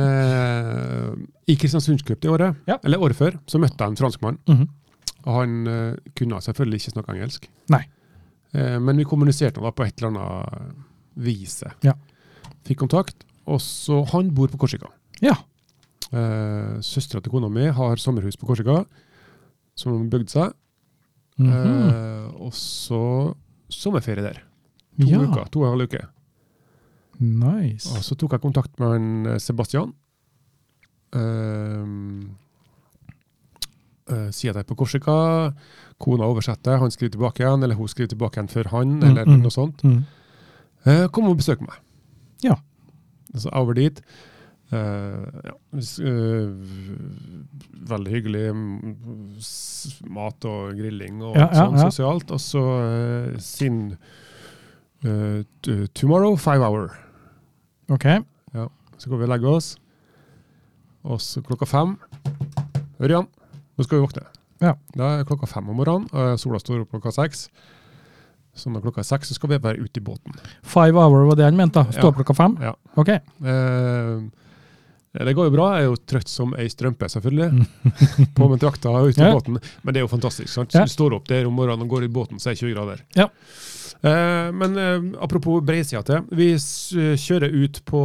uh, 0.00 1.12
I 1.46 1.56
Kristiansundscup 1.60 2.22
det 2.22 2.32
året, 2.32 2.56
Ja. 2.70 2.78
eller 2.82 3.02
året 3.02 3.18
før, 3.18 3.36
så 3.50 3.60
møtte 3.62 3.76
jeg 3.78 3.92
en 3.92 4.00
franskmann. 4.00 4.40
Mhm. 4.48 4.66
Og 5.26 5.32
han 5.40 5.54
uh, 5.66 6.10
kunne 6.16 6.40
selvfølgelig 6.42 6.80
ikke 6.80 6.94
snakke 6.94 7.16
engelsk. 7.16 7.48
Nei. 7.74 7.82
Uh, 8.54 8.78
men 8.82 9.02
vi 9.02 9.08
kommuniserte 9.08 9.62
da 9.62 9.72
på 9.74 9.86
et 9.86 9.98
eller 9.98 10.14
annet 10.14 10.84
vis. 11.26 11.60
Ja. 11.84 11.96
Fikk 12.66 12.84
kontakt. 12.84 13.26
Og 13.46 13.60
så 13.62 14.00
Han 14.10 14.32
bor 14.34 14.50
på 14.50 14.58
Korsika. 14.58 14.88
Ja. 15.22 15.36
Uh, 16.12 16.78
Søstera 16.84 17.22
til 17.22 17.32
kona 17.34 17.50
mi 17.50 17.66
har 17.74 17.96
sommerhus 18.02 18.38
på 18.38 18.46
Korsika, 18.46 18.84
som 19.78 20.08
bygde 20.10 20.30
seg. 20.30 20.52
seg. 21.38 21.46
-hmm. 21.46 22.32
uh, 22.32 22.42
og 22.46 22.52
så 22.54 23.34
sommerferie 23.68 24.22
der. 24.22 24.42
To 24.96 25.08
Ja, 25.10 25.20
uker, 25.20 25.48
to 25.52 25.60
og 25.60 25.66
en 25.66 25.74
halv 25.76 25.88
uke. 25.90 26.06
nice. 27.20 27.92
Og 27.96 28.04
så 28.04 28.16
tok 28.16 28.32
jeg 28.36 28.44
kontakt 28.44 28.78
med 28.80 28.88
han 28.92 29.26
eh, 29.26 29.38
Sebastian. 29.40 29.92
Uh, 31.16 32.28
uh, 34.10 34.28
sier 34.34 34.52
at 34.52 34.58
jeg 34.60 34.64
er 34.66 34.68
på 34.68 34.76
Korsika. 34.76 35.16
Kona 36.02 36.28
oversetter, 36.28 36.78
han 36.82 36.92
skriver 36.92 37.14
tilbake 37.14 37.44
igjen, 37.44 37.62
eller 37.64 37.78
hun 37.78 37.88
skriver 37.88 38.12
tilbake 38.12 38.36
igjen 38.36 38.52
for 38.52 38.68
han, 38.74 38.98
eller 39.02 39.28
mm. 39.28 39.36
noe 39.44 39.54
sånt. 39.54 39.84
Mm. 39.86 40.02
Uh, 40.86 41.06
kom 41.12 41.30
og 41.30 41.38
besøk 41.40 41.62
meg. 41.64 41.78
Ja. 42.44 42.58
Så 43.36 43.52
over 43.52 43.76
dit. 43.76 44.02
Ja. 44.66 45.52
veldig 47.86 48.12
hyggelig. 48.12 48.46
mm, 48.50 48.96
Mat 50.10 50.44
og 50.44 50.74
grilling 50.74 51.20
og 51.22 51.36
Ja, 51.38 51.46
sånn 51.54 51.78
ja. 51.78 51.84
sosialt. 51.86 52.32
Og 52.34 52.40
så 52.42 52.64
sin 53.38 53.94
Tomorrow, 55.94 56.36
five 56.40 56.62
hour. 56.64 56.90
Ok. 57.92 58.04
Ja. 58.54 58.66
Så 58.98 59.10
går 59.10 59.18
vi 59.20 59.26
og 59.28 59.32
legger 59.34 59.48
oss. 59.58 59.76
Og 61.06 61.20
så 61.22 61.42
klokka 61.46 61.66
fem 61.70 61.96
Ørjan, 62.98 63.26
nå 63.76 63.84
skal 63.84 63.98
vi 64.00 64.06
våkne. 64.06 64.22
Ja. 64.64 64.72
Da 64.96 65.10
er 65.20 65.26
klokka 65.28 65.46
fem 65.50 65.68
om 65.68 65.76
morgenen, 65.76 66.08
og 66.16 66.38
sola 66.40 66.58
står 66.62 66.80
opp 66.86 66.94
klokka 66.94 67.12
seks. 67.12 67.48
Så 68.56 68.70
når 68.72 68.86
klokka 68.86 69.02
er 69.02 69.08
seks, 69.10 69.28
så 69.28 69.36
skal 69.36 69.50
vi 69.52 69.58
være 69.60 69.82
ute 69.84 70.00
i 70.00 70.04
båten. 70.04 70.32
Five 70.64 70.96
hour 70.96 71.26
var 71.28 71.36
det 71.36 71.44
han 71.44 71.58
mente, 71.58 71.76
da. 71.82 71.92
Stå 71.92 72.08
Ja. 72.08 72.12
klokka 72.16 72.34
fem? 72.34 72.56
Ja. 72.64 72.72
Ok. 72.96 73.08
Eh, 73.12 74.22
det 75.24 75.32
går 75.38 75.46
jo 75.48 75.52
bra. 75.54 75.66
Jeg 75.76 75.86
er 75.86 75.88
jo 75.88 75.96
trøtt 76.10 76.28
som 76.28 76.52
ei 76.58 76.66
strømpe, 76.68 77.08
selvfølgelig. 77.08 77.66
På 78.36 78.48
med 78.50 78.60
drakta 78.60 78.90
og 78.90 79.08
ute 79.08 79.22
i 79.22 79.24
Ja. 79.24 79.32
båten. 79.32 79.56
Men 79.82 79.94
det 79.94 80.00
er 80.00 80.04
jo 80.04 80.10
fantastisk. 80.12 80.48
sant? 80.52 80.74
Ja. 80.74 80.84
Du 80.84 80.92
står 80.92 81.14
opp 81.16 81.28
der 81.28 81.46
om 81.48 81.54
morgenen 81.56 81.86
og 81.86 81.88
går 81.94 82.04
i 82.04 82.12
båten, 82.12 82.38
så 82.42 82.50
er 82.50 82.54
det 82.58 82.60
20 82.66 82.74
grader. 82.76 83.02
Ja. 83.16 83.28
Eh, 84.02 84.50
men 84.52 84.76
eh, 84.76 85.22
apropos 85.24 85.62
breisida. 85.64 86.20
Vi 86.30 86.50
kjører 87.16 87.54
ut 87.64 87.80
på 87.88 88.02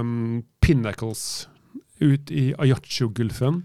um, 0.00 0.42
Pinnacles. 0.64 1.48
Ut 2.00 2.30
i 2.30 2.52
Ayacho-gulfen. 2.58 3.62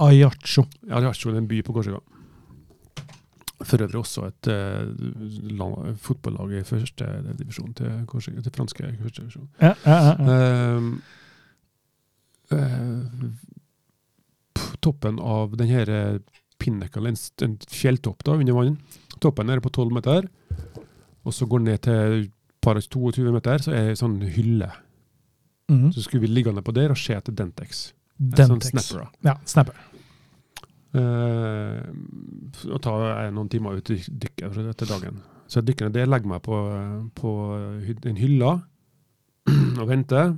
Ayacho. 0.00 0.64
Ayacho 0.90 1.30
er 1.30 1.38
en 1.38 1.46
by 1.48 1.62
på 1.62 1.72
Korsika. 1.76 2.00
For 3.60 3.76
øvrig 3.84 3.98
også 4.00 4.22
et 4.24 4.48
uh, 4.48 5.94
fotballag 6.00 6.54
i 6.56 6.62
første 6.64 7.04
divisjon 7.36 7.74
til, 7.76 7.90
Korsika, 8.08 8.40
til 8.40 8.54
franske 8.56 8.86
første 9.02 9.20
divisjon. 9.20 9.48
Ja, 9.60 9.74
ja, 9.84 9.98
ja, 10.06 10.14
ja. 10.16 10.78
Eh, 12.50 13.00
toppen 14.80 15.20
av 15.20 15.56
den 15.56 15.70
her 15.70 15.90
eh, 15.90 16.18
Pinnacle, 16.60 17.08
en, 17.08 17.56
fjelltopp 17.70 18.24
da, 18.26 18.36
under 18.36 18.56
vann. 18.56 18.76
Toppen 19.20 19.50
er 19.50 19.62
på 19.64 19.72
12 19.72 19.94
meter, 19.96 20.28
og 21.24 21.34
så 21.34 21.46
går 21.48 21.62
den 21.62 21.72
ned 21.72 21.82
til 21.86 22.28
par 22.60 22.80
22 22.80 23.32
meter, 23.32 23.62
så 23.64 23.72
er 23.72 23.86
det 23.88 23.94
en 23.94 24.02
sånn 24.02 24.18
hylle. 24.34 24.68
Mhm. 25.70 25.92
Så 25.94 26.04
skulle 26.04 26.26
vi 26.26 26.32
liggende 26.34 26.62
på 26.62 26.74
der 26.76 26.92
og 26.92 26.98
se 26.98 27.14
etter 27.16 27.32
Dentex. 27.32 27.92
Dentex. 28.18 28.48
Sånn 28.50 28.60
snapper. 28.60 29.04
da. 29.04 29.30
Ja, 29.30 29.36
snapper. 29.48 29.86
Uh, 30.90 31.86
og 32.74 32.80
tar 32.82 33.30
noen 33.30 33.48
timer 33.48 33.78
ut 33.78 33.92
og 33.94 34.08
dykket 34.10 34.58
etter 34.72 34.90
dagen. 34.90 35.20
Så 35.46 35.60
jeg 35.60 35.70
dykker 35.70 35.86
ned 35.86 35.94
der, 35.94 36.10
legger 36.10 36.32
meg 36.32 36.42
på, 36.42 36.56
på 37.14 37.30
en 38.10 38.18
hylle 38.18 38.50
og 39.80 39.86
venter. 39.88 40.34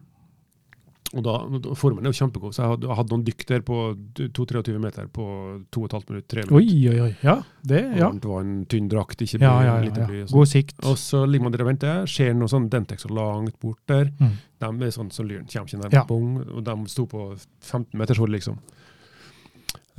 Og 1.12 1.20
da, 1.26 1.32
Formen 1.76 2.06
er 2.06 2.12
jo 2.12 2.16
kjempegod, 2.22 2.54
så 2.56 2.62
jeg 2.62 2.70
hadde, 2.72 2.86
jeg 2.88 2.96
hadde 2.96 3.12
noen 3.12 3.24
dykk 3.26 3.42
der 3.50 3.64
på 3.68 3.78
2-23 4.38 4.78
meter 4.80 5.08
på 5.12 5.24
2,5 5.76 6.06
minutter. 6.08 6.28
3 6.32 6.44
minutter. 6.48 6.56
oi, 6.56 7.02
oi. 7.04 7.10
Ja, 7.20 7.34
det, 7.68 7.82
ja. 7.98 8.08
Og 8.08 8.20
Det 8.22 8.30
var 8.30 8.46
en 8.46 8.54
tynn 8.72 8.88
drakt, 8.88 9.20
ikke 9.20 9.42
bly, 9.42 9.44
Ja, 9.44 9.52
ja, 9.60 9.74
ja, 9.74 9.82
lite 9.84 10.06
bly. 10.08 10.22
sånn. 10.24 10.38
God 10.38 10.48
sikt. 10.48 10.78
Og 10.88 10.96
så 11.02 11.20
ligger 11.28 11.44
man 11.44 11.52
der 11.52 11.64
og 11.66 11.68
venter, 11.68 12.06
ser 12.08 12.32
noe 12.38 12.48
sånn 12.48 12.70
Dentex 12.72 13.04
så 13.04 13.12
langt 13.12 13.58
bort 13.60 13.80
der. 13.92 14.08
Mm. 14.22 14.38
De 14.64 14.88
er 14.88 14.94
sånn 14.96 15.12
som 15.12 15.28
lyren 15.28 15.44
kommer 15.52 15.68
ikke 15.68 15.82
nærmere. 15.82 16.00
Ja. 16.00 16.04
Bong, 16.08 16.38
og 16.48 16.64
de 16.64 16.76
sto 16.88 17.04
på 17.10 17.26
15 17.60 17.98
meters 18.00 18.22
hold, 18.22 18.32
liksom. 18.32 18.56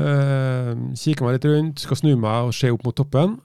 Uh, 0.02 0.74
kikker 0.98 1.28
meg 1.28 1.36
litt 1.38 1.46
rundt, 1.46 1.84
skal 1.84 2.00
snu 2.00 2.16
meg 2.18 2.48
og 2.50 2.56
se 2.58 2.72
opp 2.74 2.82
mot 2.88 2.96
toppen. 2.98 3.36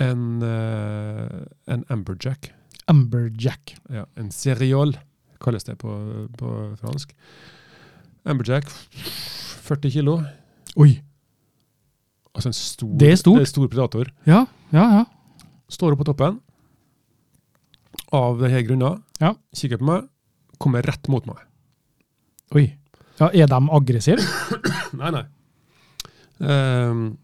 En, 0.00 0.22
uh, 0.40 1.44
en 1.68 1.84
amberjack. 1.92 2.54
Amberjack. 2.88 3.74
Ja, 3.92 4.06
en 4.16 4.30
seriol, 4.32 4.94
kalles 5.40 5.64
det 5.64 5.76
på, 5.78 5.92
på 6.38 6.54
fransk. 6.80 7.12
Amberjack, 8.28 8.66
40 9.68 9.90
kilo. 9.94 10.18
Oi. 10.76 10.98
Altså 12.34 12.50
en 12.50 12.56
stor, 12.56 12.90
Det 13.00 13.12
er 13.12 13.16
stort. 13.20 13.40
en 13.40 13.46
stor 13.50 13.68
predator. 13.72 14.10
Ja, 14.28 14.44
ja, 14.72 14.84
ja. 14.98 15.04
Står 15.68 15.92
opp 15.94 16.02
på 16.02 16.08
toppen 16.12 16.38
av 18.14 18.38
denne 18.40 18.62
grunnen, 18.64 19.02
Ja. 19.20 19.34
kikker 19.54 19.78
på 19.80 19.84
meg, 19.88 20.04
kommer 20.58 20.82
rett 20.86 21.08
mot 21.12 21.26
meg. 21.26 21.40
Oi. 22.56 22.66
Ja, 23.20 23.28
er 23.34 23.46
de 23.50 23.58
aggressive? 23.74 24.22
Nei, 24.98 25.10
nei. 25.10 25.24
Um, 26.40 27.18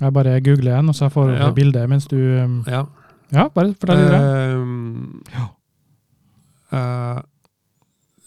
Jeg 0.00 0.12
bare 0.12 0.40
googler 0.44 0.78
en, 0.78 0.88
og 0.90 0.96
så 0.96 1.08
får 1.12 1.30
jeg 1.34 1.40
Ja. 1.44 1.50
bildet 1.56 1.88
mens 1.88 2.06
du 2.08 2.16
um, 2.16 2.56
ja. 2.66 2.82
Ja, 3.32 3.48
bare 3.52 3.74
fortell 3.74 4.00
videre. 4.00 4.56
Um. 4.56 4.65
Eh, 6.72 7.20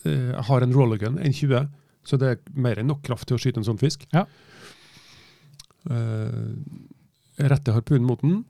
eh, 0.05 0.29
jeg 0.31 0.45
har 0.49 0.65
en 0.65 0.75
rollergun, 0.75 1.19
en 1.19 1.35
20, 1.35 1.67
så 2.03 2.19
det 2.21 2.31
er 2.31 2.39
mer 2.55 2.79
enn 2.79 2.89
nok 2.91 3.03
kraft 3.05 3.27
til 3.29 3.37
å 3.37 3.41
skyte 3.41 3.61
en 3.61 3.67
sånn 3.67 3.81
fisk. 3.81 4.05
Ja. 4.15 4.25
Eh, 5.89 6.55
jeg 7.39 7.51
retter 7.51 7.77
harpunen 7.77 8.07
mot 8.07 8.21
den. 8.23 8.43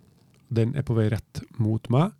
Den 0.49 0.73
er 0.77 0.85
på 0.85 0.95
vei 0.97 1.09
rett 1.13 1.43
mot 1.61 1.91
meg. 1.93 2.15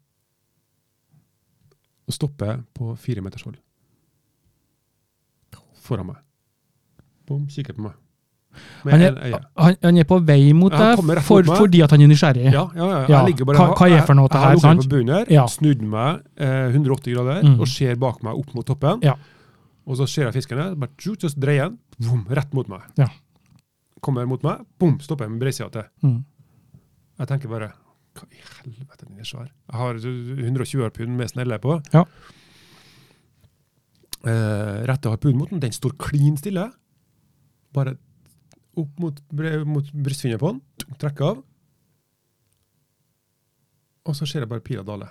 Og 2.10 2.16
stopper 2.18 2.64
på 2.78 2.94
fire 2.98 3.22
meters 3.26 3.46
hold. 3.46 3.58
Foran 5.80 6.12
meg. 6.12 6.22
Bom, 7.30 7.48
kikker 7.50 7.78
på 7.78 7.88
meg. 7.88 7.98
Han 8.84 9.02
er, 9.06 9.18
han, 9.58 9.76
han 9.84 9.98
er 10.02 10.06
på 10.10 10.18
vei 10.26 10.52
mot 10.58 10.74
Ja, 10.74 10.96
deg 10.96 11.22
for, 11.24 11.44
fordi 11.48 11.82
at 11.86 11.92
han 11.94 12.02
er 12.02 12.10
nysgjerrig. 12.12 12.48
Ja, 12.52 12.64
ja, 12.76 12.88
ja. 12.88 13.02
Jeg 13.14 13.28
ligger 13.34 13.46
bare, 13.46 13.58
hva- 13.62 13.76
hva 13.78 13.88
er 13.98 14.06
for 14.08 14.18
noe 14.18 14.28
det 14.28 14.36
jeg, 14.40 14.44
her, 14.44 14.56
jeg 14.56 14.64
har 14.66 14.80
på 14.82 14.90
bunnen 14.94 15.14
her, 15.16 15.26
Ja. 15.32 15.46
snudde 15.48 15.86
meg 15.86 16.22
eh, 16.38 16.70
180 16.74 17.14
grader 17.16 17.44
Mm. 17.44 17.60
og 17.60 17.68
ser 17.68 17.96
bak 17.96 18.24
meg 18.24 18.34
opp 18.40 18.54
mot 18.56 18.66
toppen. 18.66 19.02
Ja. 19.06 19.14
Og 19.88 19.98
så 19.98 20.08
ser 20.08 20.26
jeg 20.30 20.34
fisken 20.34 20.58
her, 20.58 20.76
bare 20.76 20.90
tjut, 20.98 21.22
så 21.22 21.32
dreier 21.40 21.72
den 22.00 22.26
rett 22.30 22.54
mot 22.54 22.68
meg. 22.68 22.82
Ja. 22.98 23.08
Kommer 24.02 24.26
mot 24.28 24.44
meg, 24.44 24.66
bom, 24.80 24.98
stopper 25.00 25.26
jeg 25.26 25.32
med 25.32 25.40
breisida 25.42 25.70
til. 25.72 25.84
Mm. 26.04 26.24
Jeg 27.20 27.28
tenker 27.28 27.50
bare 27.50 27.72
Hva 28.16 28.26
i 28.34 28.42
helvete, 28.66 29.06
den 29.08 29.20
er 29.20 29.24
svær. 29.30 29.48
Jeg 29.70 29.78
har 29.78 29.94
120 29.96 30.90
pund 30.92 31.16
med 31.16 31.30
snelle 31.30 31.60
på. 31.62 31.80
Ja. 31.94 32.04
Eh, 34.26 34.84
retter 34.90 35.14
harpunen 35.14 35.38
mot 35.40 35.50
den, 35.54 35.62
den 35.64 35.72
står 35.72 35.94
klin 36.02 36.36
stille. 36.38 36.66
Bare 37.74 37.94
opp 38.78 39.00
mot, 39.02 39.22
mot 39.66 39.90
brystfinnet 39.94 40.40
på 40.42 40.54
den, 40.54 40.62
trekker 41.02 41.32
av. 41.34 41.42
Og 44.10 44.16
så 44.18 44.26
ser 44.30 44.44
jeg 44.46 44.50
bare 44.52 44.64
pila 44.66 44.84
dale. 44.88 45.10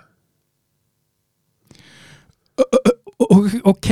OK! 3.69 3.89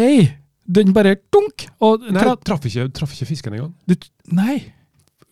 Den 0.68 0.94
bare 0.96 1.16
dunk! 1.32 1.68
Og 1.80 2.04
Nei, 2.12 2.24
tra- 2.24 2.36
traff 2.44 2.66
ikke, 2.68 2.90
traff 2.96 3.14
ikke 3.16 3.30
fisken 3.30 3.56
engang. 3.56 3.74
du, 3.88 3.96
nei! 4.36 4.58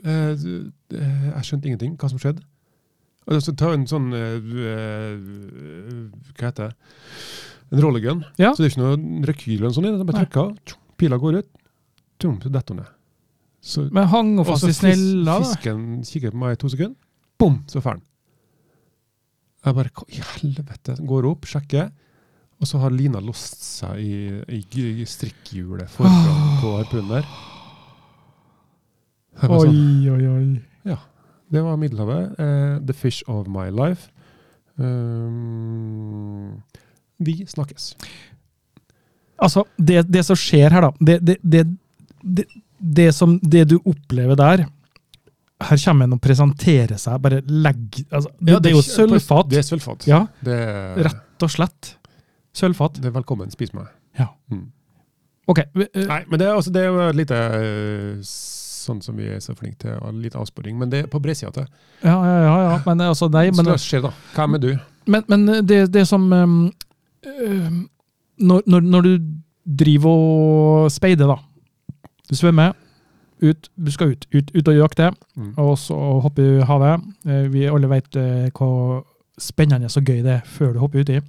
Eh, 0.06 0.32
eh, 0.32 1.26
jeg 1.34 1.48
skjønte 1.48 1.68
ingenting 1.72 1.96
hva 2.00 2.10
som 2.12 2.22
skjedde. 2.22 2.44
Og 3.26 3.42
så 3.42 3.56
ta 3.58 3.72
en 3.74 3.88
sånn 3.90 4.12
eh, 4.14 4.36
Hva 6.38 6.52
heter 6.52 6.70
det? 6.70 6.76
En 7.74 7.82
rollergun. 7.82 8.22
Ja. 8.38 8.52
Så 8.54 8.62
det 8.62 8.68
er 8.70 8.74
ikke 8.76 8.84
noe 8.84 9.26
rekyl 9.28 9.56
eller 9.58 9.72
noe 9.72 9.78
sånt. 9.80 9.90
er 9.90 10.06
bare 10.06 10.22
trekker 10.22 10.52
tjong, 10.70 10.82
pila 11.02 11.18
går 11.20 11.40
ut, 11.42 11.50
tjong, 12.22 12.38
så 12.44 12.52
detter 12.54 12.76
hun 12.76 12.84
ned. 12.84 12.92
Så, 13.66 13.88
Men 13.96 14.06
hang 14.12 14.36
og 14.38 14.46
fast 14.46 14.68
i 14.70 14.74
snella, 14.78 15.40
da. 15.40 15.46
fisken 15.48 16.04
kikker 16.06 16.34
på 16.36 16.38
meg 16.44 16.54
i 16.54 16.60
to 16.62 16.70
sekunder, 16.70 16.94
bom, 17.42 17.56
så 17.72 17.82
fer 17.82 17.98
den. 17.98 18.04
Jeg 19.66 19.74
bare 19.80 19.90
Hva 19.98 20.06
i 20.14 20.20
helvete? 20.22 20.96
Går 21.10 21.26
opp, 21.32 21.48
sjekker, 21.50 21.88
og 22.62 22.70
så 22.70 22.78
har 22.84 22.94
lina 22.94 23.20
låst 23.26 23.64
seg 23.66 23.98
i, 24.04 24.20
i, 24.54 24.62
i 25.02 25.06
strikkhjulet 25.10 25.90
foran 25.92 26.60
på 26.62 26.76
harpunen 26.78 27.10
der. 27.16 27.26
Oi, 29.50 29.58
sånn, 29.66 30.28
oi, 30.32 30.46
Ja. 30.88 31.00
det 31.52 31.64
var 31.66 31.76
Middelhavet. 31.82 32.38
Uh, 32.40 32.78
the 32.86 32.94
fish 32.96 33.24
of 33.28 33.50
my 33.52 33.68
life. 33.74 34.12
Um, 34.78 36.62
vi 37.18 37.42
snakkes. 37.50 37.96
Altså, 39.42 39.66
det, 39.78 40.06
det 40.14 40.24
som 40.28 40.38
skjer 40.40 40.72
her, 40.72 40.86
da 40.86 40.92
Det, 41.20 41.38
det, 41.44 42.46
det, 42.80 42.96
det, 42.96 43.06
det, 43.06 43.14
som, 43.16 43.38
det 43.42 43.64
du 43.72 43.78
opplever 43.86 44.36
der 44.36 44.66
Her 45.64 45.78
kommer 45.86 46.06
en 46.06 46.14
og 46.18 46.22
presenterer 46.22 46.98
seg. 47.00 47.20
Bare 47.24 47.42
legg 47.48 48.02
altså, 48.12 48.30
det, 48.40 48.58
det 48.64 48.72
er 48.72 48.76
jo 48.76 48.82
sølvfat. 48.84 49.50
Det 49.50 49.62
er 49.62 49.68
sølvfat. 49.68 50.08
Ja, 50.10 50.26
Det 50.44 50.56
er, 50.56 50.98
rett 51.08 51.46
og 51.48 51.52
slett. 51.54 51.94
Sølvfat. 52.56 53.00
det 53.02 53.08
er 53.12 53.16
velkommen, 53.16 53.52
spis 53.52 53.72
meg. 53.76 53.88
Ja. 54.20 54.30
Mm. 54.52 54.66
OK. 55.48 55.60
eh, 55.60 56.06
Nei, 56.08 56.22
men 56.28 56.40
det, 56.42 56.48
er 56.48 56.56
altså, 56.56 56.72
det 56.76 56.84
er 56.84 56.92
jo 56.92 57.00
et 57.06 57.18
lite 57.20 57.40
eh, 57.60 58.20
sånn 58.86 59.02
som 59.06 59.18
vi 59.18 59.28
er 59.32 59.40
så 59.44 59.56
flinke 59.58 59.80
til. 59.86 59.96
og 60.02 60.20
Litt 60.20 60.36
avsporing. 60.40 60.78
Men 60.80 60.92
det 60.92 61.06
er 61.06 61.10
på 61.12 61.20
bredsida 61.24 61.52
til. 61.56 61.68
Ja, 62.04 62.16
ja, 62.20 62.38
ja, 62.46 62.56
ja. 62.70 62.76
Men 62.86 63.06
altså, 63.08 63.30
nei, 63.34 63.48
Så 63.52 63.62
men, 63.62 63.72
det 63.72 63.80
skjer, 63.84 64.06
da. 64.08 64.14
Hvem 64.36 64.58
er 64.60 64.64
du? 64.64 64.70
men, 65.12 65.26
men 65.30 65.48
det, 65.68 65.82
det 65.94 66.06
som 66.10 66.24
um, 66.34 66.56
når, 68.42 68.64
når, 68.66 68.88
når 68.96 69.06
du 69.08 69.12
driver 69.66 70.10
og 70.86 70.92
speider, 70.94 71.30
da. 71.32 71.38
Du 72.30 72.36
svømmer 72.36 72.74
ut, 73.44 73.68
du 73.76 73.92
skal 73.92 74.14
ut, 74.16 74.26
ut, 74.34 74.52
ut 74.56 74.68
og 74.72 74.78
jakte, 74.80 75.12
Mm. 75.36 75.54
og 75.60 75.74
så 75.78 75.96
hopper 76.24 76.44
du 76.44 76.60
i 76.62 76.66
havet. 76.66 77.02
Eh, 77.28 77.48
Vi 77.52 77.66
alle 77.68 77.90
vet 77.92 78.16
eh, 78.16 78.50
hvor 78.56 79.04
spennende 79.38 79.86
og 79.92 80.04
gøy 80.08 80.22
det 80.24 80.32
er 80.38 80.42
før 80.46 80.74
du 80.74 80.80
hopper 80.80 81.00
uti. 81.04 81.20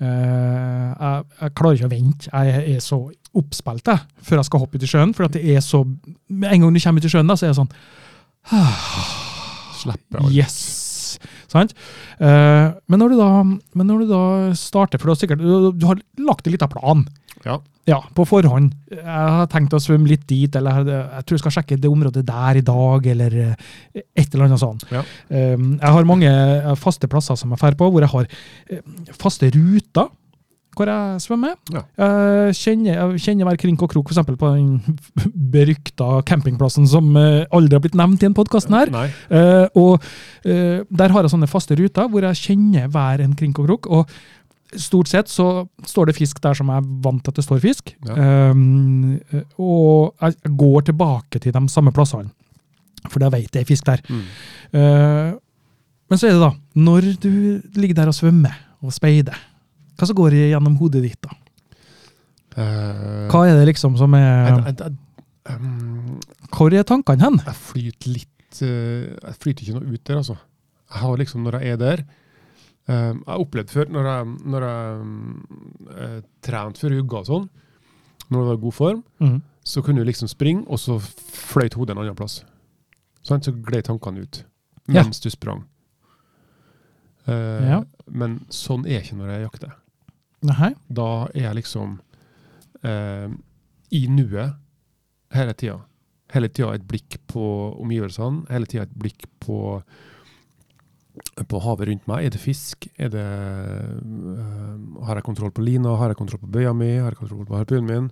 Eh, 0.00 0.94
jeg, 1.00 1.24
jeg 1.40 1.54
klarer 1.54 1.74
ikke 1.78 1.88
å 1.88 1.92
vente. 1.92 2.30
Jeg 2.32 2.76
er 2.76 2.80
så 2.80 2.98
oppspilt 3.34 3.86
jeg, 3.90 3.98
før 4.22 4.36
jeg 4.40 4.44
skal 4.48 4.60
hoppe 4.62 4.78
ut 4.78 4.86
i 4.86 4.90
sjøen. 4.90 5.14
For 5.14 5.26
det 5.28 5.42
er 5.56 5.60
så 5.60 5.82
Med 6.28 6.52
en 6.52 6.60
gang 6.64 6.74
du 6.74 6.80
kommer 6.80 7.00
ut 7.02 7.04
i 7.04 7.12
sjøen, 7.12 7.26
da, 7.30 7.34
så 7.36 7.46
er 7.46 7.52
det 7.52 7.58
sånn 7.58 7.74
Slipper 9.82 10.22
alt. 10.22 10.32
Yes! 10.34 11.18
Sant? 11.50 11.74
Men, 12.18 12.98
når 12.98 13.12
du 13.12 13.18
da, 13.20 13.28
men 13.44 13.86
når 13.86 14.02
du 14.02 14.08
da 14.10 14.22
starter, 14.58 14.98
for 14.98 15.06
du 15.06 15.12
har 15.14 15.20
sikkert 15.20 15.42
du, 15.42 15.70
du 15.78 15.86
har 15.86 16.00
lagt 16.18 16.46
en 16.48 16.54
liten 16.54 16.70
plan 16.72 17.04
Ja. 17.46 17.58
Ja, 17.88 17.98
på 18.16 18.24
forhånd. 18.28 18.72
Jeg 18.88 19.04
har 19.04 19.46
tenkt 19.52 19.74
å 19.76 19.82
svømme 19.82 20.08
litt 20.08 20.24
dit, 20.28 20.56
eller 20.56 20.88
jeg, 20.88 21.24
tror 21.26 21.36
jeg 21.36 21.42
skal 21.42 21.56
sjekke 21.58 21.78
det 21.80 21.90
området 21.90 22.24
der 22.26 22.60
i 22.60 22.64
dag, 22.64 23.08
eller 23.12 23.38
eh, 23.42 23.54
et 23.92 24.26
eller 24.32 24.48
annet 24.48 24.62
sånt. 24.62 24.86
Ja. 24.92 25.04
Um, 25.28 25.74
jeg 25.76 25.96
har 25.96 26.08
mange 26.08 26.30
eh, 26.32 26.74
faste 26.80 27.10
plasser 27.12 27.36
som 27.36 27.52
jeg 27.52 27.60
drar 27.60 27.76
på, 27.80 27.88
hvor 27.92 28.04
jeg 28.04 28.12
har 28.14 28.28
eh, 28.28 28.84
faste 29.20 29.52
ruter 29.54 30.12
hvor 30.74 30.90
jeg 30.90 31.20
svømmer. 31.22 31.52
Ja. 31.70 31.84
Jeg 32.02 32.54
kjenner, 32.58 32.96
jeg 32.96 33.20
kjenner 33.22 33.46
hver 33.46 33.58
krink 33.62 33.84
og 33.86 33.92
krok, 33.92 34.08
f.eks. 34.10 34.32
på 34.40 34.48
den 34.56 34.96
berykta 35.54 36.16
campingplassen 36.26 36.88
som 36.90 37.12
aldri 37.14 37.76
har 37.76 37.84
blitt 37.84 37.94
nevnt 37.94 38.24
i 38.24 38.26
en 38.26 38.34
podkasten 38.34 38.74
her. 38.74 38.90
Og 39.78 40.02
Der 40.42 41.14
har 41.14 41.22
jeg 41.22 41.30
sånne 41.30 41.46
faste 41.46 41.78
ruter 41.78 42.10
hvor 42.10 42.26
jeg 42.26 42.40
kjenner 42.40 42.90
hver 42.90 43.22
en 43.22 43.38
krink 43.38 43.62
og 43.62 43.70
krok. 43.70 43.86
og 43.86 44.10
Stort 44.80 45.10
sett 45.10 45.30
så 45.30 45.66
står 45.86 46.10
det 46.10 46.16
fisk 46.16 46.40
der 46.42 46.56
som 46.58 46.70
er 46.74 46.82
vant 47.04 47.22
til 47.24 47.32
at 47.32 47.38
det 47.38 47.44
står 47.46 47.62
fisk. 47.62 47.94
Ja. 48.08 48.50
Um, 48.50 49.20
og 49.60 50.14
jeg 50.20 50.54
går 50.58 50.88
tilbake 50.90 51.40
til 51.40 51.54
de 51.54 51.62
samme 51.72 51.92
plassene, 51.94 52.32
for 53.06 53.22
da 53.22 53.30
vet 53.34 53.54
jeg 53.54 53.64
er 53.64 53.68
fisk 53.68 53.86
der. 53.86 54.02
Mm. 54.08 54.26
Uh, 54.74 55.30
men 56.10 56.20
så 56.20 56.28
er 56.28 56.36
det 56.36 56.42
da, 56.42 56.52
når 56.76 57.08
du 57.22 57.32
ligger 57.80 58.02
der 58.02 58.10
og 58.12 58.16
svømmer 58.16 58.54
og 58.84 58.92
speider, 58.94 59.38
hva 59.94 60.08
som 60.08 60.18
går 60.18 60.36
gjennom 60.36 60.76
hodet 60.80 61.04
ditt 61.04 61.20
da? 61.24 61.32
Uh, 62.54 63.26
Hva 63.32 63.48
er 63.48 63.56
det 63.58 63.70
liksom 63.72 63.96
som 63.98 64.12
er 64.14 64.28
jeg, 64.28 64.58
jeg, 64.68 64.74
jeg, 64.78 65.56
um, 65.56 66.20
Hvor 66.54 66.70
er 66.70 66.84
tankene 66.86 67.24
hen? 67.24 67.38
jeg 67.42 67.58
flyter 67.58 68.12
litt 68.14 68.60
uh, 68.62 69.08
Jeg 69.10 69.38
flyter 69.42 69.64
ikke 69.64 69.74
noe 69.80 69.88
ut 69.90 70.02
der, 70.06 70.20
altså. 70.20 70.36
Jeg 70.92 71.00
har 71.02 71.16
liksom, 71.18 71.42
når 71.42 71.58
jeg 71.58 71.74
er 71.74 71.80
der 71.80 72.04
um, 72.88 73.20
Jeg 73.24 73.28
har 73.32 73.42
opplevd 73.44 73.70
før, 73.72 73.90
når 73.92 74.08
jeg, 74.10 74.32
når 74.54 74.66
jeg 74.68 75.00
um, 75.00 75.44
trente 76.44 76.90
hugga 76.92 77.22
og 77.22 77.26
sånn, 77.30 77.46
når 78.30 78.40
jeg 78.40 78.48
var 78.48 78.58
i 78.58 78.62
god 78.64 78.72
form, 78.78 79.04
mm. 79.20 79.38
så 79.64 79.82
kunne 79.84 80.00
du 80.00 80.08
liksom 80.08 80.28
springe, 80.28 80.64
og 80.68 80.78
så 80.80 80.98
fløyt 81.00 81.74
hodet 81.78 81.94
en 81.96 82.02
annen 82.04 82.16
plass. 82.18 82.42
Sånn, 83.24 83.42
Så 83.44 83.52
gled 83.52 83.84
tankene 83.88 84.24
ut 84.24 84.44
Ja. 84.88 85.02
mens 85.02 85.20
du 85.20 85.30
sprang. 85.30 85.64
Uh, 87.28 87.60
Ja. 87.64 87.84
Men 88.06 88.40
sånn 88.52 88.84
er 88.86 89.00
ikke 89.00 89.16
når 89.16 89.30
jeg 89.32 89.46
jakter. 89.46 89.72
Nei. 90.44 90.74
Da 90.92 91.26
er 91.34 91.46
jeg 91.48 91.54
liksom 91.62 91.98
uh, 92.84 93.28
i 93.90 94.06
nuet 94.12 94.56
hele 95.32 95.54
tida. 95.56 95.78
Hele 96.34 96.48
tida 96.52 96.74
et 96.74 96.84
blikk 96.88 97.16
på 97.30 97.44
omgivelsene, 97.80 98.44
hele 98.50 98.66
tida 98.68 98.82
et 98.84 98.92
blikk 98.98 99.24
på, 99.40 99.82
på 101.48 101.60
havet 101.62 101.88
rundt 101.88 102.06
meg. 102.10 102.24
Er 102.26 102.30
det 102.34 102.40
fisk? 102.42 102.88
Er 102.98 103.08
det, 103.08 103.24
eh, 103.24 105.04
har 105.06 105.14
jeg 105.18 105.24
kontroll 105.26 105.52
på 105.54 105.62
lina? 105.64 105.96
Har 105.96 106.08
jeg 106.12 106.16
kontroll 106.18 106.40
på 106.42 106.50
bøya 106.56 106.72
mi? 106.76 106.96
Har 106.98 107.10
jeg 107.14 107.20
kontroll 107.20 107.46
på 107.46 107.56
harpunen 107.58 107.86
min? 107.90 108.10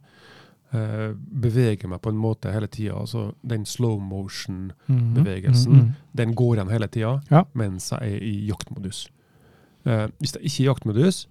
Uh, 0.72 1.12
beveger 1.12 1.84
meg 1.86 2.00
på 2.00 2.09
en 2.09 2.16
måte 2.16 2.48
hele 2.50 2.66
tida. 2.72 2.94
Altså 2.96 3.34
den 3.44 3.66
slow 3.68 3.98
motion, 4.00 4.72
Mhm. 4.88 5.14
Bevegelsen. 5.14 5.72
-hmm. 5.74 5.90
den 6.16 6.34
går 6.34 6.55
igjen 6.57 6.70
hele 6.70 6.86
tida 6.88 7.20
Ja. 7.30 7.44
mens 7.55 7.90
jeg 7.90 8.00
er 8.00 8.22
i 8.22 8.46
jaktmodus. 8.48 9.09
Uh, 9.84 10.09
hvis 10.18 10.32
jeg 10.34 10.42
ikke 10.44 10.61
er 10.61 10.64
i 10.64 10.70
jaktmodus, 10.72 11.26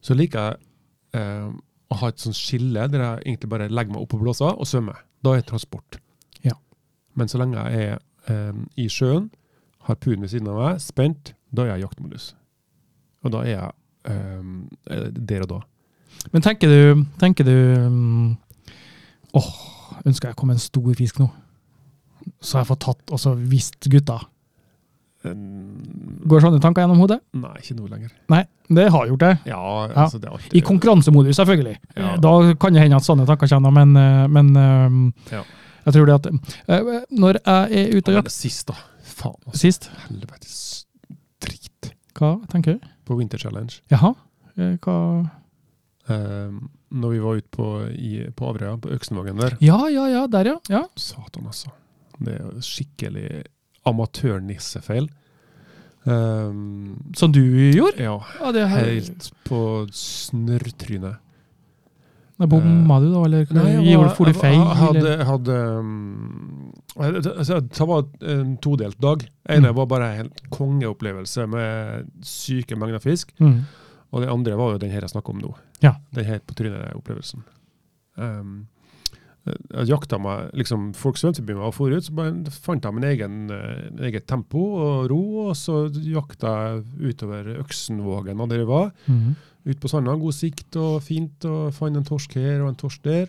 så 0.00 0.14
liker 0.14 0.38
jeg 0.40 0.56
uh, 1.20 1.52
å 1.90 1.94
ha 1.94 2.06
et 2.08 2.18
sånt 2.20 2.34
skille 2.36 2.88
der 2.88 2.98
jeg 2.98 3.22
egentlig 3.26 3.48
bare 3.50 3.68
legger 3.68 3.92
meg 3.92 4.00
opp 4.02 4.08
på 4.08 4.18
blåsa 4.18 4.44
og 4.58 4.66
svømmer. 4.66 4.96
Da 5.22 5.30
er 5.32 5.36
det 5.36 5.46
transport. 5.46 5.98
Ja. 6.42 6.52
Men 7.14 7.28
så 7.28 7.36
lenge 7.38 7.56
jeg 7.70 7.98
er 8.28 8.54
i 8.76 8.86
sjøen, 8.88 9.30
har 9.88 9.98
punen 10.00 10.22
ved 10.24 10.32
siden 10.32 10.48
av 10.52 10.58
meg, 10.60 10.80
spent, 10.82 11.32
da 11.50 11.64
er 11.64 11.74
jeg 11.74 11.82
i 11.82 11.84
jaktmodus. 11.86 12.30
Og 13.24 13.32
da 13.34 13.42
er 13.44 13.52
jeg 13.52 13.70
um, 14.10 14.56
der 15.16 15.44
og 15.46 15.50
da. 15.54 15.60
Men 16.34 16.44
tenker 16.44 16.68
du, 16.72 17.04
tenker 17.20 17.46
du 17.46 17.54
um, 17.86 18.36
Åh, 19.38 19.50
ønsker 20.08 20.30
jeg 20.32 20.36
kom 20.40 20.50
en 20.50 20.58
stor 20.60 20.90
fisk 20.98 21.20
nå. 21.22 21.28
Så 22.42 22.58
jeg 22.60 22.68
får 22.68 22.78
tatt 22.82 23.12
og 23.14 23.20
så 23.22 23.32
visst 23.38 23.86
gutta. 23.92 24.18
Går 25.20 26.40
sånne 26.42 26.60
tanker 26.64 26.82
gjennom 26.82 27.00
hodet? 27.02 27.18
nei, 27.36 27.52
ikke 27.60 27.76
nå 27.76 27.88
lenger. 27.90 28.12
Nei, 28.32 28.40
det 28.72 28.86
har 28.94 29.08
gjort 29.10 29.22
det. 29.22 29.32
Ja, 29.50 29.60
altså 29.92 30.18
det 30.20 30.30
er 30.30 30.36
alltid 30.36 30.56
I 30.56 30.62
konkurransemodus, 30.64 31.36
selvfølgelig. 31.36 31.74
Ja. 31.96 32.14
Da 32.24 32.32
kan 32.60 32.76
det 32.76 32.84
hende 32.86 32.96
at 33.00 33.06
sånne 33.06 33.26
tanker 33.28 33.50
kommer, 33.52 33.74
men, 33.76 33.92
eh, 34.00 34.26
men 34.32 34.50
um, 34.56 35.02
Ja. 35.30 35.42
jeg 35.84 35.96
tror 35.96 36.08
det 36.08 36.16
at 36.16 36.30
uh, 36.32 36.94
Når 37.12 37.40
jeg 37.44 37.84
er 37.84 37.98
ute 37.98 38.14
og 38.14 38.18
jakter 38.20 38.32
Sist, 38.34 38.66
da. 38.72 38.78
Faen, 39.20 39.36
altså. 39.46 39.60
Sist, 39.60 39.90
Helvetes 40.06 40.86
dritt. 41.44 41.90
hva 42.16 42.32
tenker 42.52 42.78
du? 42.78 42.88
På 43.08 43.16
Winter 43.18 43.38
Challenge. 43.42 43.80
Jaha? 43.92 44.14
Eh, 44.56 44.76
Hva 44.80 44.96
Eh, 46.10 46.50
når 46.90 47.10
vi 47.12 47.18
var 47.22 47.36
ute 47.38 47.50
på, 47.54 47.66
i- 47.92 48.30
på 48.34 48.46
Averøya, 48.48 48.80
på 48.82 48.90
Øksenvågen 48.96 49.36
der. 49.38 49.56
Ja, 49.62 49.76
ja, 49.92 50.06
ja, 50.10 50.26
der, 50.26 50.44
ja. 50.48 50.56
ja. 50.68 50.80
Satan, 50.96 51.46
altså. 51.46 51.70
Det 52.18 52.34
er 52.34 52.40
jo 52.48 52.60
skikkelig 52.66 53.44
amatørnissefeil. 53.86 55.06
Um, 56.06 57.12
Som 57.14 57.30
du 57.32 57.40
gjorde? 57.74 58.00
ja, 58.02 58.16
Ja, 58.40 58.52
det 58.52 58.68
helt 58.72 59.30
på 59.44 59.86
snørrtrynet. 59.92 61.18
Bomma 62.48 63.00
du, 63.00 63.10
da? 63.12 63.24
Eller 63.24 63.46
Nei, 63.52 63.92
gjorde 63.92 64.14
for 64.16 64.24
du 64.24 64.32
feil? 64.32 64.54
Jeg 64.54 64.76
hadde, 64.76 65.18
jeg 65.18 65.26
hadde 65.26 65.56
jeg- 66.96 67.68
Det 67.70 67.86
var 67.86 68.04
en 68.22 68.56
todelt 68.58 68.98
dag. 69.00 69.28
ene 69.48 69.68
Mm. 69.68 69.74
var 69.74 69.86
bare 69.86 70.08
en 70.20 70.30
kongeopplevelse 70.50 71.46
med 71.48 72.10
syke 72.22 72.76
mengder 72.76 72.98
fisk. 73.00 73.32
Mm. 73.40 73.60
Og 74.12 74.22
det 74.22 74.28
andre 74.30 74.56
var 74.56 74.72
jo 74.72 74.78
den 74.78 74.90
her 74.90 75.00
jeg 75.00 75.10
snakker 75.10 75.30
om 75.30 75.40
nå. 75.40 75.54
Ja. 75.82 75.94
Den 76.12 76.24
helt 76.24 76.46
på 76.46 76.54
trynet-opplevelsen. 76.54 77.42
Um, 78.16 78.66
jeg 79.50 79.90
jakta 79.90 80.18
meg, 80.22 80.50
liksom, 80.58 80.90
Folk 80.98 81.18
svømte 81.20 81.42
forbi 81.42 81.56
meg 81.58 81.68
og 81.68 81.74
for 81.76 81.94
ut, 81.94 82.06
så 82.06 82.14
bare 82.16 82.54
fant 82.54 82.84
jeg 82.84 82.96
min 82.96 83.06
egen, 83.10 83.36
eh, 83.54 84.06
eget 84.08 84.26
tempo 84.30 84.62
og 84.80 85.10
ro. 85.12 85.22
Og 85.48 85.52
så 85.58 85.82
jakta 86.04 86.54
jeg 86.66 87.12
utover 87.12 87.52
Øksenvågen 87.60 88.40
og 88.40 88.50
der 88.50 88.64
jeg 88.64 88.70
var. 88.70 88.92
Mhm. 89.06 89.36
Ut 89.70 89.80
på 89.80 89.90
sanda, 89.92 90.14
god 90.16 90.32
sikt 90.32 90.76
og 90.80 91.02
fint, 91.04 91.44
og 91.44 91.74
fant 91.76 91.96
en 91.96 92.06
torsk 92.06 92.32
her 92.40 92.62
og 92.62 92.70
en 92.70 92.80
torsk 92.80 93.02
der. 93.04 93.28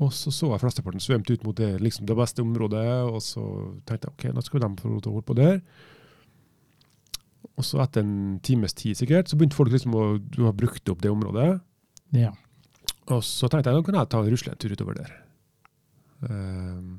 Og 0.00 0.10
så 0.10 0.32
så 0.32 0.50
jeg 0.50 0.62
flesteparten 0.62 1.02
svømte 1.02 1.34
ut 1.34 1.44
mot 1.44 1.56
det, 1.56 1.80
liksom 1.80 2.06
det 2.06 2.16
beste 2.16 2.42
området, 2.42 2.86
og 3.06 3.20
så 3.22 3.44
tenkte 3.86 4.08
jeg 4.08 4.14
ok, 4.14 4.24
nå 4.34 4.42
skal 4.42 4.64
de 4.64 4.70
få 4.80 4.88
lov 4.88 5.02
til 5.02 5.12
å 5.12 5.14
holde 5.14 5.28
på 5.28 5.36
der. 5.38 5.60
Og 7.54 7.66
så 7.66 7.82
etter 7.84 8.02
en 8.02 8.40
times 8.42 8.74
tid 8.74 8.98
sikkert, 8.98 9.28
så 9.28 9.36
begynte 9.38 9.54
folk 9.54 9.70
liksom 9.70 9.94
å 9.94 10.06
du 10.18 10.42
har 10.48 10.56
brukt 10.56 10.88
opp 10.90 11.04
det 11.04 11.12
området. 11.12 11.60
Ja. 12.16 12.32
Og 13.12 13.22
så 13.26 13.50
tenkte 13.50 13.70
jeg 13.70 13.78
nå 13.78 13.84
kan 13.86 14.00
jeg 14.00 14.10
ta 14.10 14.22
en 14.24 14.58
tur 14.58 14.74
utover 14.74 14.98
der. 14.98 15.12
Ehm, 16.30 16.94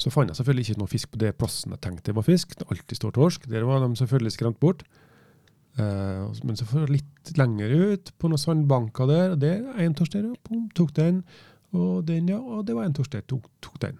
så 0.00 0.10
fant 0.10 0.30
jeg 0.30 0.38
selvfølgelig 0.40 0.68
ikke 0.68 0.82
noe 0.82 0.90
fisk 0.90 1.12
på 1.14 1.20
det 1.22 1.34
plassen 1.38 1.74
jeg 1.74 1.82
tenkte 1.84 2.10
det 2.10 2.16
var 2.16 2.26
fisk. 2.26 2.56
Det 2.58 2.66
alltid 2.66 2.98
står 2.98 3.14
torsk. 3.14 3.48
Der 3.50 3.66
var 3.68 3.84
de 3.84 3.90
selvfølgelig 4.00 4.34
skremt 4.34 4.60
bort. 4.62 4.82
Eh, 5.78 6.24
men 6.46 6.58
så 6.58 6.66
for 6.70 6.90
litt 6.90 7.34
lenger 7.38 7.74
ut, 7.74 8.12
på 8.18 8.30
noen 8.30 8.42
sandbanker 8.42 9.10
der, 9.10 9.34
og 9.34 9.40
der 9.42 9.62
er 9.74 9.86
en 9.86 9.96
torsk 9.98 10.16
der, 10.16 10.28
og 10.30 10.66
tok 10.74 10.92
den. 10.98 11.22
Og 11.74 12.04
den, 12.06 12.28
ja, 12.30 12.38
og 12.38 12.66
det 12.66 12.76
var 12.76 12.86
en 12.86 12.94
torsk 12.94 13.14
der, 13.14 13.24
tok, 13.30 13.48
tok 13.64 13.80
den. 13.82 13.98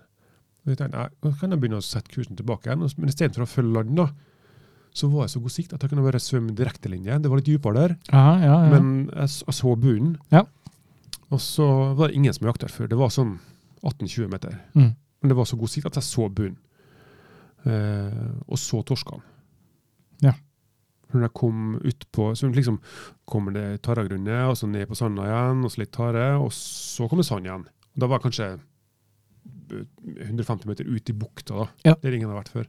Og 0.64 0.72
jeg 0.72 0.80
tenkte, 0.80 1.00
nei, 1.00 1.08
nå 1.24 1.32
kan 1.40 1.54
jeg 1.54 1.62
begynne 1.62 1.80
å 1.82 1.84
sette 1.84 2.12
kursen 2.12 2.38
tilbake 2.38 2.70
igjen. 2.70 2.84
Men 2.98 3.10
istedenfor 3.10 3.44
å 3.44 3.50
følge 3.50 3.74
land, 3.74 3.96
da, 3.98 4.08
så 4.94 5.10
var 5.10 5.26
jeg 5.26 5.34
så 5.34 5.42
god 5.42 5.54
sikt 5.54 5.74
at 5.74 5.82
jeg 5.82 5.90
kunne 5.90 6.04
bare 6.06 6.22
svømme 6.22 6.54
direktelinje. 6.56 7.18
Det 7.20 7.30
var 7.30 7.40
litt 7.40 7.48
dypere 7.50 7.80
der. 7.80 7.96
Aha, 8.14 8.36
ja, 8.38 8.54
ja. 8.54 8.70
Men 8.70 8.92
jeg, 9.10 9.32
jeg 9.42 9.56
så 9.58 9.74
bunnen. 9.74 10.14
Ja. 10.30 10.44
Og 11.34 11.42
så 11.42 11.66
var 11.98 12.08
det 12.08 12.20
ingen 12.20 12.36
som 12.36 12.46
jakta 12.46 12.70
før. 12.70 12.88
Det 12.92 12.98
var 13.00 13.10
sånn 13.10 13.34
18-20 13.84 14.30
meter. 14.32 14.58
Mm. 14.74 14.90
Men 15.22 15.28
det 15.32 15.36
var 15.36 15.44
så 15.48 15.56
god 15.60 15.68
sikt 15.72 15.86
at 15.86 15.94
jeg 16.00 16.06
så 16.08 16.28
bunnen. 16.32 16.56
Eh, 17.64 18.32
og 18.48 18.58
så 18.60 18.82
torskene. 18.84 19.22
Ja. 20.24 20.34
Når 21.14 21.22
jeg 21.28 21.34
kom 21.38 21.76
utpå, 21.80 22.30
så 22.36 22.48
liksom 22.52 22.78
kommer 23.28 23.54
det 23.54 23.82
tarragrunnet, 23.86 24.48
og 24.50 24.56
så 24.58 24.68
ned 24.68 24.88
på 24.90 24.96
sanda 24.98 25.24
igjen, 25.28 25.62
og 25.64 25.70
så 25.72 25.80
litt 25.84 25.92
tare, 25.94 26.26
og 26.40 26.50
så 26.56 27.08
kommer 27.08 27.24
sand 27.26 27.46
igjen. 27.48 27.64
Da 27.96 28.08
var 28.10 28.18
jeg 28.20 28.26
kanskje 28.26 28.48
eh, 28.54 29.86
150 30.28 30.66
meter 30.68 30.88
ut 30.90 31.10
i 31.10 31.16
bukta, 31.16 31.54
da, 31.62 31.68
Ja. 31.84 31.94
der 32.02 32.12
ingen 32.18 32.28
har 32.30 32.40
vært 32.42 32.52
før. 32.52 32.66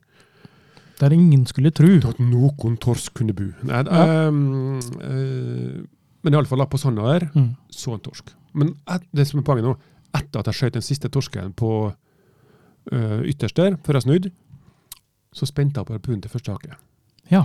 Der 1.01 1.11
ingen 1.11 1.43
skulle 1.45 1.71
tro. 1.75 1.89
At 2.07 2.19
noen 2.23 2.77
torsk 2.79 3.13
kunne 3.19 3.33
bo. 3.35 3.49
Nei, 3.67 3.83
Ja. 3.83 4.27
ehm, 4.29 4.79
eh, 5.01 5.83
men 6.23 6.33
iallfall 6.33 6.65
på 6.69 6.79
sanda 6.79 7.01
der 7.19 7.27
Mm. 7.35 7.55
så 7.69 7.93
en 7.93 7.99
torsk. 7.99 8.31
Men 8.53 8.75
det 9.13 9.27
som 9.27 9.39
er 9.39 9.43
poenget 9.43 9.65
nå, 9.65 9.77
etter 10.15 10.41
at 10.41 10.49
jeg 10.51 10.59
skjøt 10.59 10.79
den 10.79 10.85
siste 10.85 11.11
torsken 11.11 11.53
på 11.57 11.69
uh, 11.91 13.21
ytterst 13.27 13.59
der, 13.59 13.77
før 13.85 13.99
jeg 13.99 14.07
snudde, 14.07 14.31
så 15.35 15.47
spente 15.49 15.79
jeg 15.81 15.87
på 15.87 15.95
harpunen 15.95 16.21
til 16.23 16.31
første 16.31 16.55
hake. 16.55 16.75
Ja. 17.31 17.43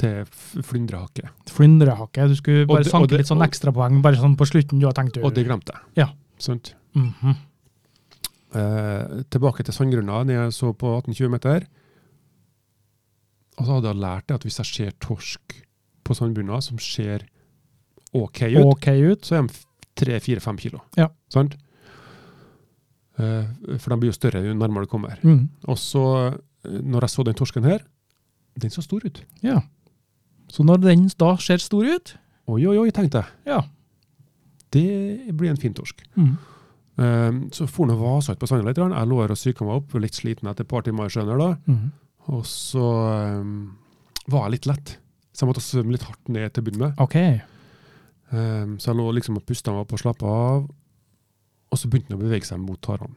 Til 0.00 0.24
flyndrehake. 0.64 1.28
Flyndrehake. 1.48 2.28
Du 2.28 2.36
skulle 2.36 2.66
bare 2.68 2.84
det- 2.84 2.92
sanke 2.92 3.08
det- 3.08 3.20
litt 3.22 3.30
sånn 3.30 3.44
ekstrapoeng 3.44 4.02
bare 4.02 4.16
sånn 4.16 4.36
på 4.36 4.48
slutten. 4.48 4.80
Du 4.80 4.86
har 4.86 4.96
tenkt 4.96 5.18
Og 5.22 5.34
det 5.34 5.46
glemte 5.46 5.72
jeg. 5.72 5.82
Ja. 5.96 6.08
Sant? 6.38 6.74
Mm 6.94 7.12
-hmm. 7.20 7.36
uh, 8.54 9.22
tilbake 9.30 9.62
til 9.62 9.74
sandgrunna, 9.74 10.24
når 10.24 10.32
jeg 10.32 10.52
så 10.52 10.72
på 10.72 11.02
18-20 11.02 11.28
meter. 11.28 11.66
Og 13.58 13.66
så 13.66 13.72
hadde 13.72 13.88
jeg 13.88 13.96
lært 13.96 14.26
det 14.26 14.34
at 14.34 14.42
hvis 14.42 14.58
jeg 14.58 14.66
ser 14.66 14.90
torsk 15.00 15.40
på 16.04 16.14
sandbunna 16.14 16.60
som 16.60 16.78
ser 16.78 17.26
OK 18.12 18.42
ut, 18.42 18.64
okay 18.64 19.02
ut. 19.12 19.26
så 19.26 19.36
er 19.36 19.42
de 19.46 19.54
tre-fire-fem 19.96 20.56
kilo. 20.56 20.80
Ja. 20.96 21.08
Sant? 21.28 21.56
Eh, 23.20 23.76
for 23.78 23.92
de 23.92 24.00
blir 24.00 24.12
jo 24.12 24.16
større 24.16 24.42
jo 24.44 24.54
nærmere 24.56 24.86
du 24.86 24.92
kommer. 24.92 25.18
Mm. 25.22 25.48
Og 25.68 25.78
så, 25.78 26.04
eh, 26.64 26.78
når 26.80 27.06
jeg 27.06 27.14
så 27.14 27.24
den 27.26 27.38
torsken 27.38 27.66
her, 27.68 27.84
den 28.60 28.72
så 28.72 28.82
stor 28.82 29.04
ut. 29.04 29.22
Ja. 29.42 29.60
Så 30.50 30.64
når 30.66 30.82
den 30.82 31.08
da 31.18 31.36
ser 31.36 31.62
stor 31.62 31.86
ut 31.86 32.16
Oi, 32.50 32.64
oi, 32.66 32.76
oi, 32.80 32.90
tenkte 32.90 33.20
jeg. 33.20 33.28
Ja. 33.46 33.60
Det 34.74 35.36
blir 35.38 35.52
en 35.52 35.60
fin 35.60 35.74
torsk. 35.76 36.00
Mm. 36.16 36.32
Um, 37.00 37.36
så 37.54 37.68
for 37.70 37.86
han 37.86 37.94
og 37.94 38.00
vasa 38.02 38.34
ut 38.34 38.40
på 38.40 38.48
sanda 38.50 38.66
litt. 38.66 38.80
Jeg 38.80 39.06
lå 39.06 39.20
her 39.22 39.30
og 39.30 39.38
psyka 39.38 39.66
meg 39.68 39.76
opp, 39.78 39.94
litt 40.02 40.18
sliten 40.18 40.50
etter 40.50 40.66
et 40.66 40.70
par 40.72 40.82
timer 40.82 41.06
i 41.06 41.14
sjøen. 41.14 41.30
da. 41.38 41.52
Mm. 41.70 41.92
Og 42.34 42.42
så 42.48 42.88
um, 43.38 43.54
var 44.26 44.48
jeg 44.48 44.56
litt 44.56 44.66
lett. 44.66 44.96
Så 45.30 45.44
jeg 45.44 45.52
måtte 45.52 45.62
svømme 45.62 45.94
litt 45.94 46.08
hardt 46.08 46.32
ned 46.32 46.50
til 46.50 46.64
å 46.64 46.66
begynne 46.66 46.88
med. 46.88 46.98
OK. 47.06 47.16
Um, 48.34 48.76
så 48.82 48.90
jeg 48.90 48.98
lå 48.98 49.06
liksom 49.14 49.38
og 49.38 49.46
pusta 49.46 49.74
meg 49.74 49.86
opp 49.86 49.94
og 49.94 50.02
slappa 50.02 50.34
av. 50.40 50.66
Og 51.70 51.78
så 51.78 51.88
begynte 51.88 52.12
han 52.14 52.18
å 52.20 52.24
bevege 52.24 52.44
seg 52.48 52.58
mot 52.58 52.80
tarene. 52.82 53.14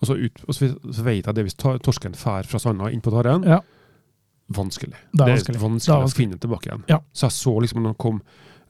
Og 0.00 0.06
så, 0.10 0.14
ut, 0.20 0.42
og 0.46 0.54
så, 0.54 0.68
så 0.92 1.02
vet 1.06 1.24
jeg 1.26 1.34
det 1.34 1.44
hvis 1.46 1.56
torsken 1.56 2.14
fær 2.14 2.44
fra 2.46 2.58
sanda 2.60 2.90
inn 2.92 3.00
på 3.00 3.10
taren, 3.14 3.42
Ja. 3.48 3.60
vanskelig. 4.52 4.92
Det 5.12 5.20
er 5.20 5.24
Det 5.24 5.32
vanskelig. 5.32 5.48
er 5.48 5.52
Det 5.52 5.56
er 5.56 5.68
vanskelig 5.68 5.94
å 5.96 6.00
vanskelig. 6.02 6.16
finne 6.20 6.36
den 6.36 6.42
tilbake 6.44 6.66
igjen. 6.70 6.84
Ja. 6.88 6.98
Så 7.12 7.26
jeg 7.26 7.32
så 7.32 7.54
liksom 7.60 7.80
når 7.82 7.94
han 7.94 7.94
kom, 8.04 8.20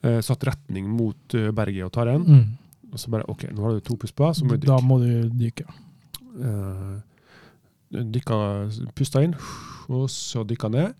uh, 0.03 0.21
satt 0.21 0.39
retning 0.47 0.87
mot 0.89 1.35
uh, 1.35 1.51
berget 1.51 1.85
og 1.85 1.91
taren, 1.91 2.23
Mm. 2.25 2.45
og 2.93 2.97
så 2.99 3.09
bare 3.09 3.29
OK, 3.29 3.43
nå 3.53 3.61
har 3.61 3.71
du 3.73 3.79
to 3.81 3.95
puss 3.97 4.11
på, 4.11 4.23
så 4.33 4.45
må 4.45 4.57
du 4.57 4.65
Da 4.65 4.79
må 4.79 4.97
du 4.99 5.29
dykke. 5.29 5.65
Uh, 6.39 7.01
dykka, 7.91 8.69
pusta 8.95 9.21
inn, 9.23 9.35
og 9.89 10.07
så 10.09 10.43
dykka 10.47 10.69
ned. 10.71 10.93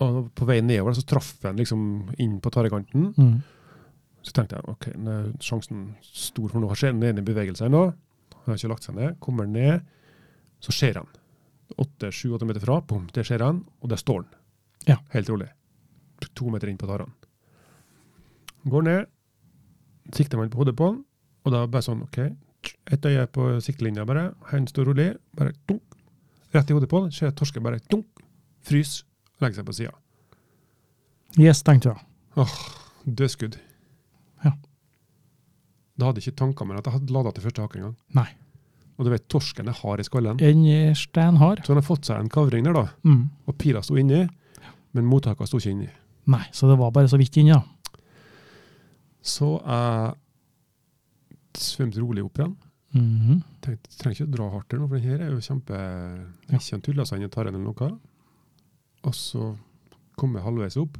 Og 0.00 0.28
på 0.34 0.44
vei 0.46 0.60
nedover 0.60 0.92
så 0.94 1.02
traff 1.08 1.34
den 1.42 1.56
liksom 1.56 2.10
inn 2.18 2.38
på 2.40 2.50
tarekanten. 2.52 3.14
Mm. 3.16 3.42
Så 4.26 4.34
tenkte 4.34 4.58
jeg 4.58 4.66
ok, 4.72 4.88
er 4.90 5.28
sjansen 5.44 5.84
stor 6.02 6.50
for 6.50 6.62
noe. 6.62 6.74
Skjer 6.78 6.96
den 6.98 7.20
i 7.22 7.26
bevegelsen 7.26 7.70
nå? 7.70 7.84
Han 8.46 8.52
har 8.52 8.58
ikke 8.58 8.72
lagt 8.72 8.86
seg 8.86 8.96
ned. 8.98 9.18
Kommer 9.22 9.46
ned, 9.46 9.86
så 10.62 10.74
ser 10.74 10.98
han. 10.98 11.08
Åtte-sju-åtte 11.82 12.46
meter 12.48 12.62
fra, 12.62 12.80
bom, 12.86 13.06
der 13.14 13.26
ser 13.26 13.42
han, 13.42 13.64
og 13.82 13.90
der 13.90 14.00
står 14.00 14.24
han. 14.24 14.32
Ja. 14.86 14.96
Helt 15.14 15.30
rolig. 15.30 15.48
To 16.38 16.50
meter 16.50 16.70
inn 16.70 16.78
på 16.80 16.88
tarene. 16.90 17.14
Går 18.66 18.82
ned, 18.86 19.10
sikter 20.14 20.40
man 20.40 20.50
på 20.50 20.58
hodet 20.62 20.74
på 20.78 20.88
han, 20.90 21.02
og 21.46 21.54
da 21.54 21.66
bare 21.70 21.86
sånn, 21.86 22.02
ok, 22.06 22.18
ett 22.90 23.06
øye 23.06 23.26
på 23.30 23.44
siktelinja 23.62 24.06
bare, 24.08 24.32
han 24.50 24.66
står 24.66 24.88
rolig, 24.90 25.10
bare 25.38 25.54
dunk, 25.70 25.94
rett 26.54 26.70
i 26.70 26.74
hodet 26.74 26.90
på 26.90 27.04
han, 27.04 27.12
ser 27.14 27.34
torsken 27.38 27.62
bare 27.62 27.78
dunk, 27.92 28.24
frys, 28.66 29.04
legger 29.42 29.60
seg 29.60 29.68
på 29.68 29.76
sida. 29.78 29.94
Yes, 31.38 31.62
tenkte 31.66 31.92
jeg. 31.92 32.06
Åh, 32.42 32.56
Dødskudd. 33.06 33.60
Ja. 34.44 34.52
Da 35.96 36.08
hadde 36.10 36.20
jeg 36.20 36.28
ikke 36.32 36.40
tanker 36.44 36.68
med 36.68 36.78
at 36.80 36.88
jeg 36.90 36.98
hadde 36.98 37.14
lada 37.16 37.32
til 37.32 37.46
første 37.46 37.62
hake 37.64 37.78
engang. 37.80 37.96
Nei. 38.18 38.28
Og 38.96 39.04
du 39.06 39.12
vet, 39.12 39.26
torsken 39.32 39.68
er 39.68 39.76
hard 39.76 40.00
i 40.00 40.06
skallen. 40.08 40.38
Den 40.40 40.64
er 40.72 40.94
steinhard. 40.96 41.62
Så 41.64 41.72
han 41.72 41.80
har 41.80 41.86
fått 41.86 42.08
seg 42.08 42.20
en 42.20 42.32
kavring 42.32 42.64
der, 42.64 42.76
da. 42.76 42.86
Mm. 43.04 43.26
Og 43.48 43.56
pila 43.60 43.82
sto 43.84 43.96
inni, 44.00 44.22
men 44.96 45.08
mottaket 45.08 45.50
sto 45.50 45.60
ikke 45.60 45.74
inni. 45.74 45.88
Nei, 46.32 46.44
så 46.56 46.68
det 46.70 46.78
var 46.80 46.92
bare 46.96 47.10
så 47.12 47.18
vidt 47.20 47.36
inni 47.38 47.52
ja. 47.52 47.60
Så 49.26 49.56
jeg 49.58 50.14
svømte 51.60 52.02
rolig 52.02 52.24
opp 52.24 52.40
igjen. 52.40 52.56
Mhm. 52.96 53.40
Tenkte, 53.64 53.90
jeg 53.90 53.98
trenger 54.00 54.16
ikke 54.16 54.28
å 54.28 54.34
dra 54.36 54.48
hardt 54.54 54.76
nå, 54.76 54.86
for 54.88 54.96
den 54.96 55.08
her 55.10 55.24
er 55.26 55.32
jo 55.34 55.42
kjempe 55.44 55.76
Ja. 55.76 56.58
Ikke 56.58 56.74
en 56.76 56.84
tullasand 56.86 57.24
i 57.24 57.28
taren 57.28 57.54
eller 57.54 57.66
noe. 57.66 57.98
Og 59.04 59.14
så 59.14 59.56
kom 60.16 60.34
jeg 60.34 60.44
halvveis 60.44 60.76
opp. 60.80 60.96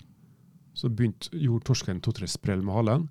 Så 0.77 0.91
begynte, 0.93 1.31
gjorde 1.33 1.65
torsken 1.65 2.03
to-tre 2.05 2.27
sprell 2.29 2.63
med 2.63 2.75
halen. 2.75 3.09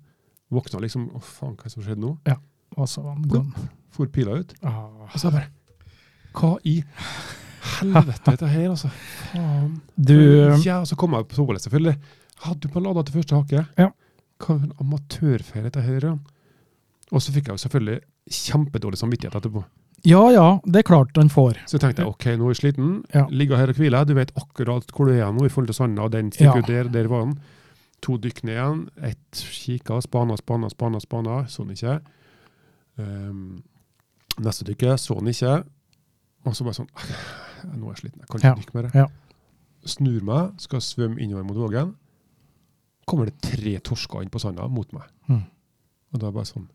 Våkna 0.52 0.78
liksom 0.84 1.08
Å, 1.16 1.20
faen, 1.22 1.54
hva 1.56 1.64
er 1.66 1.68
det 1.70 1.72
som 1.74 1.82
skjedde 1.82 2.02
nå? 2.04 2.12
Ja, 2.28 2.36
Og 2.76 2.88
så 2.88 3.02
var 3.02 3.16
han 3.16 3.26
gone. 3.30 3.68
For 3.96 4.06
pila 4.12 4.36
ut. 4.42 4.52
Ah. 4.62 5.08
Og 5.12 5.18
så 5.18 5.30
bare 5.32 5.48
Hva 6.36 6.52
i 6.68 6.76
helvete 7.80 8.30
dette 8.34 8.48
her, 8.52 8.68
altså? 8.70 8.90
Faen. 9.32 9.80
Du 9.96 10.14
Ja, 10.64 10.80
og 10.82 10.86
så 10.90 10.96
kom 10.98 11.16
jeg 11.16 11.26
på 11.30 11.38
toalettet, 11.38 11.66
selvfølgelig. 11.68 11.96
Hadde 12.44 12.60
du 12.60 12.68
på 12.72 12.82
lada 12.84 13.02
til 13.02 13.16
første 13.20 13.38
hake? 13.40 13.64
Ja. 13.80 13.88
Hva 14.38 14.46
for 14.52 14.66
en 14.66 14.74
amatørfeil 14.84 15.64
dette 15.66 15.82
her 15.82 16.04
er. 16.12 16.18
Og 17.12 17.22
så 17.22 17.32
fikk 17.32 17.48
jeg 17.48 17.56
jo 17.56 17.62
selvfølgelig 17.64 18.00
kjempedårlig 18.36 18.98
samvittighet 19.00 19.38
etterpå. 19.40 19.64
Ja 20.06 20.20
ja, 20.30 20.46
det 20.68 20.82
er 20.82 20.86
klart 20.86 21.14
den 21.16 21.30
får. 21.32 21.56
Så 21.66 21.78
tenkte 21.82 22.04
jeg 22.04 22.10
ok, 22.12 22.26
nå 22.38 22.46
er 22.50 22.52
jeg 22.54 22.60
sliten. 22.60 22.90
Ja. 23.14 23.24
Ligger 23.32 23.56
her 23.58 23.72
og 23.72 23.78
hviler. 23.80 24.04
Du 24.06 24.12
vet 24.14 24.30
akkurat 24.38 24.90
hvor 24.94 25.08
du 25.08 25.14
er 25.16 25.32
nå 25.34 25.46
i 25.46 25.50
forhold 25.50 25.70
til 25.72 25.78
sanda. 25.80 26.06
Den 26.12 26.28
stikker 26.34 26.60
Ja. 26.60 26.62
ut 26.62 26.68
der, 26.70 26.90
der 26.92 27.08
var 27.10 27.24
den. 27.24 27.38
To 28.04 28.18
dykk 28.20 28.42
ned 28.44 28.54
igjen. 28.56 28.82
Ett 29.02 29.40
kikka, 29.40 30.00
spana, 30.04 30.36
spana, 30.36 30.68
spana, 30.70 31.00
spana. 31.00 31.36
Så 31.48 31.64
han 31.64 31.72
ikke. 31.74 32.00
Um, 32.96 33.62
neste 34.40 34.64
dykket 34.68 35.00
så 35.00 35.16
han 35.18 35.28
ikke. 35.32 35.54
Og 36.46 36.54
så 36.54 36.64
bare 36.66 36.78
sånn 36.78 36.90
Nå 37.66 37.88
er 37.88 37.94
jeg 37.96 38.02
sliten, 38.04 38.20
jeg 38.22 38.28
kan 38.30 38.38
ikke 38.38 38.46
Ja. 38.46 38.54
dykke 38.60 38.74
mer. 38.76 38.90
Ja. 38.94 39.06
Snur 39.86 40.22
meg, 40.22 40.60
skal 40.60 40.80
svømme 40.84 41.18
innover 41.18 41.42
mot 41.48 41.56
vågen. 41.56 41.94
Kommer 43.08 43.26
det 43.26 43.40
tre 43.42 43.72
torsker 43.80 44.22
inn 44.22 44.30
på 44.30 44.38
sanda 44.42 44.68
mot 44.68 44.92
meg. 44.92 45.02
Mm. 45.28 45.42
Og 46.12 46.20
da 46.20 46.28
er 46.28 46.32
bare 46.36 46.44
sånn 46.52 46.68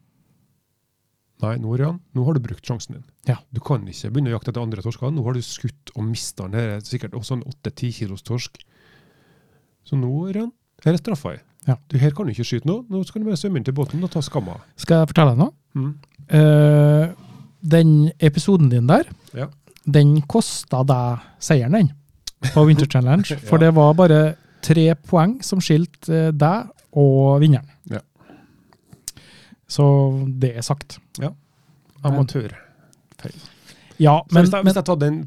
Nei, 1.42 1.56
nå 1.58 1.72
Rian, 1.76 2.00
nå 2.14 2.24
har 2.28 2.34
du 2.38 2.40
brukt 2.40 2.62
sjansen 2.68 2.94
din. 3.00 3.06
Ja. 3.26 3.38
Du 3.52 3.60
kan 3.66 3.82
ikke 3.90 4.12
begynne 4.14 4.30
å 4.30 4.36
jakte 4.38 4.52
etter 4.52 4.62
andre 4.62 4.84
torsker. 4.86 5.10
Nå 5.10 5.24
har 5.26 5.34
du 5.34 5.42
skutt 5.42 5.90
og 5.96 6.04
mista 6.06 6.44
den. 6.46 6.54
Her 6.60 6.76
er 6.76 6.84
sikkert 6.86 7.16
også 7.18 7.34
en 7.40 7.44
8-10 7.50 7.96
kilos 7.98 8.22
torsk. 8.22 8.60
Så 9.84 9.98
nå, 9.98 10.12
Ørjan, 10.30 10.52
her 10.86 10.94
er 10.94 10.98
straffa. 11.02 11.36
Ja. 11.68 11.76
Du, 11.92 11.98
her 12.02 12.12
kan 12.18 12.26
du 12.26 12.32
ikke 12.34 12.46
skyte 12.48 12.66
nå. 12.70 12.80
Nå 12.90 13.04
skal 13.06 13.22
du 13.22 13.28
bare 13.30 13.38
svømme 13.38 13.60
inn 13.62 13.66
til 13.68 13.76
båten 13.78 14.02
og 14.04 14.10
ta 14.14 14.22
skamma. 14.26 14.56
Skal 14.82 15.04
jeg 15.04 15.12
fortelle 15.12 15.36
deg 15.36 15.42
noe? 15.44 15.54
Mm. 15.78 15.92
Uh, 16.32 17.12
den 17.62 17.92
episoden 18.20 18.70
din 18.72 18.88
der, 18.90 19.04
Ja. 19.38 19.48
den 19.86 20.22
kosta 20.32 20.82
deg 20.88 21.20
seieren, 21.40 21.74
den, 21.78 21.92
på 22.54 22.64
Winter 22.66 22.88
Challenge. 22.90 23.38
For 23.50 23.58
Ja. 23.62 23.68
det 23.68 23.76
var 23.78 23.94
bare 23.94 24.22
tre 24.66 24.88
poeng 24.96 25.40
som 25.46 25.62
skilte 25.62 26.28
eh, 26.28 26.32
deg 26.32 26.70
og 26.98 27.40
vinneren. 27.42 27.70
Ja. 27.90 28.02
Så 29.70 29.86
det 30.42 30.56
er 30.58 30.62
sagt. 30.66 30.98
Ja, 34.02 34.22
Så 34.28 34.34
men, 34.34 34.44
hvis, 34.44 34.52
jeg, 34.52 34.64
men 34.64 34.66
hvis 34.72 34.76
jeg 34.80 34.86
tar 34.86 34.98
den 35.02 35.18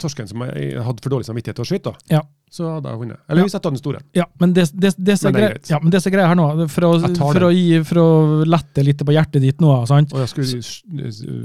torsken 0.00 0.28
som 0.30 0.42
jeg 0.48 0.80
hadde 0.82 1.02
for 1.04 1.12
dårlig 1.12 1.26
samvittighet 1.28 1.58
til 1.58 1.66
å 1.66 1.68
skyte, 1.68 1.92
da, 1.92 2.16
Ja. 2.16 2.22
Så 2.52 2.66
hadde 2.74 2.90
jeg 2.92 3.00
vunnet. 3.00 3.20
Eller 3.32 3.46
hvis 3.46 3.54
jeg 3.56 3.62
tar 3.64 3.72
den 3.72 3.80
store. 3.80 4.00
Ja, 4.18 4.26
men 4.42 4.50
det, 4.52 4.66
det, 4.76 4.90
det, 5.00 5.14
som 5.16 5.30
er 5.32 5.38
greit. 5.40 5.70
ja, 5.72 5.78
men 5.80 5.94
det 5.94 6.02
som 6.04 6.10
er 6.12 6.16
greia 6.18 6.28
her 6.28 6.36
nå, 6.36 6.46
for 6.68 6.84
å, 6.84 6.90
for, 7.16 7.46
å 7.48 7.50
gi, 7.54 7.80
for 7.88 8.00
å 8.02 8.08
lette 8.44 8.84
litt 8.84 9.00
på 9.08 9.14
hjertet 9.16 9.40
ditt 9.46 9.64
nå, 9.64 9.72
sant? 9.88 10.12
Skulle 10.28 10.60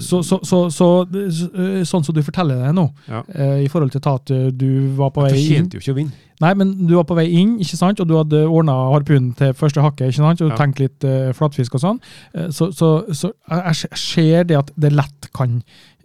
Så, 0.03 0.19
så, 0.27 0.41
så, 0.43 0.59
så, 0.69 0.91
så, 1.07 1.47
sånn 1.88 2.03
som 2.03 2.15
du 2.17 2.21
forteller 2.27 2.59
det 2.67 2.75
nå, 2.75 2.89
Ja. 3.07 3.23
eh, 3.34 3.63
i 3.63 3.69
forhold 3.71 3.95
til 3.95 4.03
at 4.03 4.31
eh, 4.35 4.49
du 4.51 4.89
var 4.99 5.15
på 5.15 5.23
vei 5.23 5.31
inn 5.38 5.45
fortjente 5.47 5.79
jo 5.79 5.85
ikke 5.85 5.95
å 5.95 5.99
vinne. 6.03 6.23
Nei, 6.38 6.51
men 6.53 6.75
du 6.85 6.91
var 6.93 7.05
på 7.09 7.15
vei 7.17 7.25
inn, 7.34 7.55
ikke 7.63 7.79
sant? 7.79 7.99
og 8.03 8.05
du 8.11 8.13
hadde 8.13 8.43
ordna 8.45 8.75
harpunen 8.93 9.31
til 9.39 9.55
første 9.57 9.81
hakket, 9.81 10.11
ikke 10.11 10.21
sant? 10.21 10.41
og 10.45 10.51
Ja. 10.51 10.57
tenkt 10.59 10.77
litt 10.84 11.07
uh, 11.07 11.31
flatfisk 11.34 11.79
og 11.79 11.81
sånn. 11.81 12.01
Eh, 12.38 12.51
så, 12.53 12.67
så, 12.77 12.91
så 13.09 13.31
jeg 13.49 13.73
jeg 13.88 13.97
ser 14.03 14.43
det 14.51 14.57
at 14.59 14.69
det 14.77 14.91
lett 14.93 15.31
kan 15.34 15.55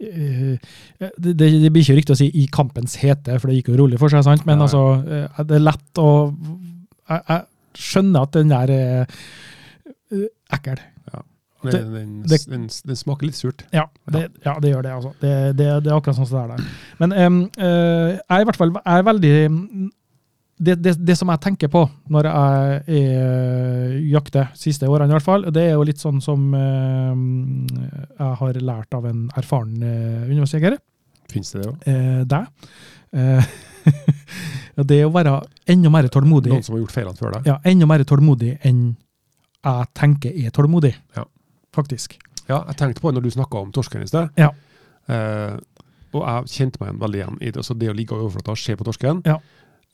uh, 0.01 0.55
det, 1.21 1.35
det, 1.37 1.49
det 1.61 1.69
blir 1.71 1.83
ikke 1.85 1.99
riktig 1.99 2.15
å 2.15 2.17
si 2.17 2.31
'i 2.33 2.47
kampens 2.49 2.97
hete', 3.03 3.37
for 3.39 3.47
det 3.51 3.59
gikk 3.61 3.69
jo 3.75 3.77
rolig 3.83 3.99
for 4.01 4.09
seg, 4.09 4.23
sant? 4.25 4.45
men 4.45 4.57
Ja, 4.57 4.65
ja. 4.65 4.65
altså, 4.65 4.83
eh, 5.01 5.43
det 5.49 5.57
er 5.59 5.63
lett 5.67 6.01
å 6.01 6.09
jeg, 6.33 7.21
jeg 7.27 7.41
skjønner 7.83 8.25
at 8.27 8.35
den 8.37 8.51
der 8.53 8.73
er 8.73 9.05
eh, 9.05 10.27
ekkel. 10.57 10.81
Den, 11.63 11.71
Det- 11.71 11.79
den, 11.93 12.07
det- 12.27 12.45
den, 12.51 12.63
den 12.89 12.97
smaker 12.99 13.23
litt 13.29 13.37
surt. 13.39 13.61
Ja, 13.71 13.85
det, 14.11 14.25
ja, 14.43 14.57
det 14.59 14.73
gjør 14.73 14.81
det. 14.83 14.91
altså. 14.97 15.11
Det, 15.21 15.29
det, 15.55 15.67
det 15.85 15.91
er 15.91 15.95
akkurat 15.95 16.17
sånn 16.17 16.27
som 16.27 16.35
det 16.35 16.43
er 16.43 16.57
der. 16.57 16.71
Men 16.99 17.13
um, 17.15 17.37
eh, 17.55 18.09
jeg 18.17 18.35
er 18.35 18.41
i 18.43 18.47
hvert 18.49 18.59
fall 18.59 18.73
er 18.83 19.05
veldig 19.07 19.31
det, 20.63 20.75
det, 20.83 20.93
det 21.07 21.15
som 21.17 21.31
jeg 21.31 21.39
tenker 21.43 21.71
på 21.71 21.85
når 22.13 22.27
jeg 22.27 22.99
er 22.99 23.95
jakter, 24.11 24.51
siste 24.59 24.87
årene 24.91 25.07
i 25.11 25.15
hvert 25.15 25.25
fall, 25.25 25.47
det 25.55 25.63
er 25.69 25.73
jo 25.77 25.87
litt 25.87 26.03
sånn 26.03 26.19
som 26.23 26.43
eh, 26.59 27.15
jeg 28.19 28.37
har 28.43 28.59
lært 28.59 28.99
av 28.99 29.07
en 29.09 29.23
erfaren 29.39 29.73
eh, 29.87 30.27
undervannsjeger. 30.27 30.75
Fins 31.31 31.55
det 31.55 31.63
det 31.63 31.71
òg? 31.71 31.87
Eh, 31.87 32.21
deg. 32.27 32.43
Eh, 33.15 33.43
det 34.75 34.97
er 35.01 35.05
å 35.05 35.13
være 35.13 35.35
enda 35.69 35.89
mer 35.93 36.07
tålmodig. 36.09 36.49
Noen 36.49 36.63
som 36.65 36.73
har 36.75 36.81
gjort 36.81 36.91
feilene 36.95 37.17
før 37.19 37.31
deg? 37.37 37.45
Ja, 37.45 37.59
enda 37.69 37.85
mer 37.85 38.03
tålmodig 38.03 38.55
enn 38.65 38.95
jeg 39.63 39.87
tenker 39.93 40.33
er 40.45 40.49
tålmodig. 40.51 40.95
Ja. 41.15 41.23
Faktisk. 41.73 42.17
Ja, 42.49 42.63
jeg 42.67 42.75
tenkte 42.79 43.01
på 43.01 43.11
det 43.11 43.19
når 43.19 43.27
du 43.27 43.29
snakka 43.37 43.61
om 43.61 43.71
torsken 43.71 44.01
i 44.03 44.07
sted. 44.09 44.29
Ja. 44.35 44.49
Eh, 45.07 45.57
og 46.13 46.21
jeg 46.25 46.49
kjente 46.55 46.81
meg 46.81 46.97
veldig 46.99 47.19
igjen 47.21 47.37
i 47.41 47.51
det. 47.51 47.57
Altså 47.61 47.77
det 47.77 47.89
å 47.89 47.93
ligge 47.95 48.13
over 48.15 48.25
overflata 48.27 48.51
og 48.51 48.57
se 48.57 48.75
på 48.75 48.83
torsken. 48.89 49.21
Ja. 49.25 49.37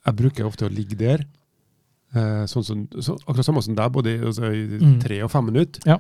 Jeg 0.08 0.16
bruker 0.16 0.48
ofte 0.48 0.66
å 0.66 0.72
ligge 0.74 0.96
der, 0.98 1.26
eh, 2.16 2.46
sånn 2.50 2.64
som, 2.66 2.88
så, 3.00 3.18
akkurat 3.28 3.46
samme 3.46 3.62
som 3.64 3.76
deg, 3.76 3.92
både 3.92 4.16
i, 4.16 4.20
altså, 4.26 4.50
i 4.56 4.80
Mm. 4.80 5.00
tre 5.04 5.22
og 5.24 5.32
fem 5.32 5.46
minutter. 5.46 5.82
Ja. 5.86 6.00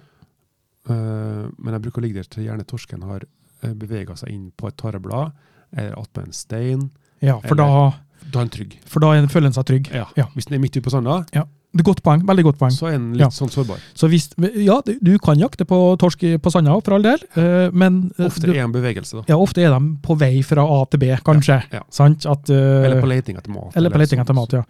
Eh, 0.89 1.45
men 1.60 1.73
jeg 1.76 1.81
bruker 1.84 2.01
å 2.01 2.06
ligge 2.07 2.15
der 2.23 2.30
til 2.31 2.45
gjerne 2.47 2.65
torsken 2.65 3.03
har 3.03 3.23
uh, 3.64 3.73
bevega 3.76 4.15
seg 4.15 4.30
inn 4.31 4.51
på 4.56 4.69
et 4.69 4.77
tareblad, 4.80 5.34
eller 5.76 5.95
attpå 5.99 6.22
en 6.23 6.31
stein. 6.31 6.85
Ja, 7.22 7.39
for, 7.43 7.51
Eller- 7.60 7.91
da, 7.91 7.99
Da 8.30 8.40
er 8.40 8.46
han 8.46 8.50
trygg. 8.50 8.76
for 8.86 9.00
da 9.00 9.14
føler 9.28 9.48
en 9.48 9.54
seg 9.54 9.66
trygg. 9.66 9.91
Ja. 9.94 10.06
Ja. 10.16 10.26
Hvis 10.36 10.46
den 10.50 10.60
er 10.60 10.60
midt 10.60 10.76
ute 10.78 10.86
på 10.86 10.91
sanda, 10.91 11.26
ja. 11.34 11.46
Det 11.70 11.84
er 11.84 11.86
godt 11.86 12.00
poeng. 12.02 12.24
Veldig 12.26 12.44
godt 12.48 12.58
poeng. 12.58 12.72
så 12.74 12.88
er 12.88 12.96
den 12.98 13.12
litt 13.14 13.22
Ja. 13.22 13.28
sånn 13.30 13.52
sårbar. 13.54 13.78
Så 13.94 14.08
hvis, 14.10 14.30
ja, 14.58 14.82
du- 14.82 15.20
kan 15.20 15.38
jakte 15.38 15.66
på 15.66 15.96
torsk 16.00 16.41
på 16.41 16.52
sanda, 16.52 16.74
for 16.82 16.96
all 16.96 17.04
del, 17.04 17.20
eh, 17.36 17.70
men 17.72 18.12
eh, 18.18 18.26
Ofte 18.26 18.50
er 18.50 18.64
en 18.64 18.72
bevegelse, 18.72 19.18
da. 19.18 19.24
ja, 19.28 19.36
ofte 19.38 19.62
er 19.62 19.70
de 19.78 19.98
på 20.02 20.18
vei 20.18 20.41
fra 20.41 20.64
A 20.64 20.86
til 20.86 20.98
B, 20.98 21.16
kanskje. 21.24 21.62
Ja. 21.72 21.82
Sant? 21.91 22.26
At, 22.26 22.50
uh, 22.50 22.56
Eller 22.56 23.00
på 23.00 23.08
leting 23.08 23.38
etter 23.38 23.52
mat. 23.52 23.78
eller 23.78 23.91
på 23.91 24.00
leting 24.00 24.20
etter 24.20 24.34
mat, 24.34 24.52
ja. 24.52 24.64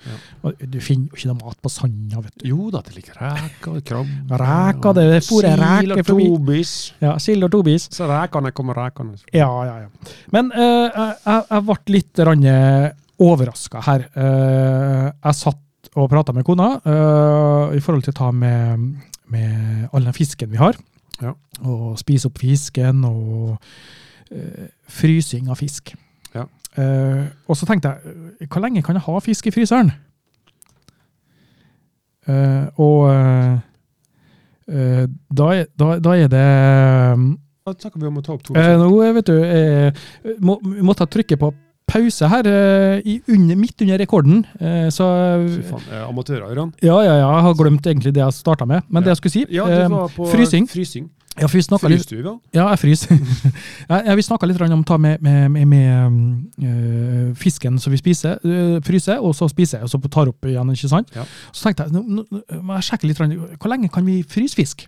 Du 0.59 0.79
finner 0.81 1.07
jo 1.07 1.15
ikke 1.15 1.27
noe 1.27 1.45
mat 1.45 1.61
på 1.61 1.69
sanda, 1.71 2.19
vet 2.21 2.37
du. 2.37 2.49
Jo 2.49 2.69
da, 2.69 2.81
det 2.81 2.95
ligger 2.95 3.13
reker, 3.15 3.81
krabbe 3.81 4.37
Reker, 4.43 4.93
det 4.93 5.03
er 5.03 5.19
fôret 5.21 5.57
reker 5.57 6.03
forbi. 6.03 6.23
Sild 6.25 6.33
og 6.33 6.45
tobis. 6.45 6.93
Ja, 6.99 7.17
Sild 7.17 7.43
og 7.45 7.51
tobis. 7.51 7.87
Så 7.89 8.09
rekene 8.09 8.51
kommer 8.51 8.75
rekene. 8.75 9.15
Ja, 9.31 9.47
ja, 9.63 9.79
ja. 9.85 9.87
Men 10.33 10.51
uh, 10.51 10.91
jeg, 10.91 11.43
jeg, 11.49 11.63
ble 11.63 11.77
litt 11.87 12.19
overraska 13.19 13.81
her. 13.85 14.07
Eh, 14.15 15.07
jeg 15.11 15.37
satt 15.37 15.91
og 15.97 16.09
prata 16.11 16.33
med 16.35 16.45
kona 16.47 16.69
eh, 16.77 17.77
i 17.77 17.83
forhold 17.83 18.05
til 18.05 18.13
å 18.13 18.19
ta 18.19 18.29
med, 18.35 18.89
med 19.31 19.87
all 19.93 20.05
den 20.07 20.15
fisken 20.15 20.51
vi 20.51 20.59
har. 20.61 20.77
Ja. 21.19 21.33
Og 21.67 21.97
spise 21.99 22.29
opp 22.29 22.39
fisken 22.39 23.03
og 23.07 23.57
eh, 24.31 24.69
frysing 24.99 25.49
av 25.51 25.59
fisk. 25.59 25.93
Ja. 26.35 26.45
Og 27.49 27.57
så 27.57 27.65
tenkte 27.67 27.89
jeg, 27.91 28.47
hvor 28.47 28.61
lenge 28.63 28.83
kan 28.85 28.95
jeg 28.95 29.03
ha 29.03 29.19
fisk 29.25 29.49
i 29.49 29.51
fryseren? 29.51 29.89
Og 32.79 33.07
da, 34.69 35.47
da, 35.81 35.87
da 35.97 36.13
er 36.13 36.29
det 36.29 36.43
Da 37.65 37.73
snakker 37.73 37.97
vi 37.97 38.05
om 38.11 38.19
å 38.21 38.23
ta 38.23 38.35
opp 38.35 38.45
to. 38.45 38.53
Nå, 38.53 38.89
vet 39.17 39.31
du, 39.31 39.33
eh, 39.41 40.05
må, 40.45 40.59
måtte 40.85 41.07
jeg 41.07 41.13
trykke 41.17 41.39
på 41.41 41.49
pause 41.89 42.29
her, 42.31 42.47
eh, 42.47 43.01
i 43.05 43.19
under, 43.33 43.57
midt 43.59 43.81
under 43.83 43.99
rekorden. 44.01 44.43
Eh, 44.59 44.89
så 44.93 45.05
Fy 45.45 45.63
faen, 45.67 45.87
eh, 45.91 46.49
Ørjan. 46.49 46.73
ja, 46.81 46.97
ja, 47.03 47.15
ja, 47.19 47.29
jeg 47.35 47.45
har 47.47 47.55
glemt 47.59 47.85
egentlig 47.85 48.13
det 48.13 48.23
jeg 48.23 48.33
starta 48.37 48.67
med. 48.69 48.83
Men 48.89 49.03
det 49.03 49.15
jeg 49.15 49.21
skulle 49.21 49.31
si 49.37 49.45
Ja, 49.49 49.65
det 49.67 49.89
var 49.91 50.11
på 50.13 50.27
frysing. 50.31 50.67
frysing. 50.69 51.09
ja, 51.39 51.47
for 51.47 51.57
vi 51.57 51.63
snakket 51.63 51.89
litt, 51.89 52.09
du, 52.09 52.39
ja, 52.53 52.69
jeg 52.69 52.79
fryser. 52.79 53.15
ja, 53.89 54.01
ja, 54.05 54.15
vi 54.15 54.21
snakka 54.21 54.47
litt 54.47 54.61
om 54.61 54.81
å 54.81 54.85
ta 54.85 54.97
med, 54.97 55.21
med, 55.21 55.49
med, 55.51 55.67
med 55.67 56.63
eh, 56.67 57.33
fisken 57.35 57.79
som 57.79 57.91
vi 57.91 57.97
spiser, 57.97 58.39
eh, 58.43 58.79
fryser, 58.83 59.21
og 59.23 59.35
så 59.35 59.47
spiser, 59.47 59.83
og 59.83 59.89
så 59.89 60.01
tar 60.09 60.27
opp 60.27 60.45
igjen. 60.45 60.73
ikke 60.73 60.91
sant? 60.91 61.11
Ja. 61.15 61.23
Så 61.53 61.69
tenkte 61.69 61.87
jeg 61.87 61.93
nå, 61.95 62.25
må 62.61 62.79
jeg 62.79 62.89
sjekke 62.91 63.07
litt, 63.07 63.21
hvor 63.57 63.71
lenge 63.71 63.89
kan 63.89 64.05
vi 64.05 64.21
fryse 64.23 64.55
fisk? 64.57 64.87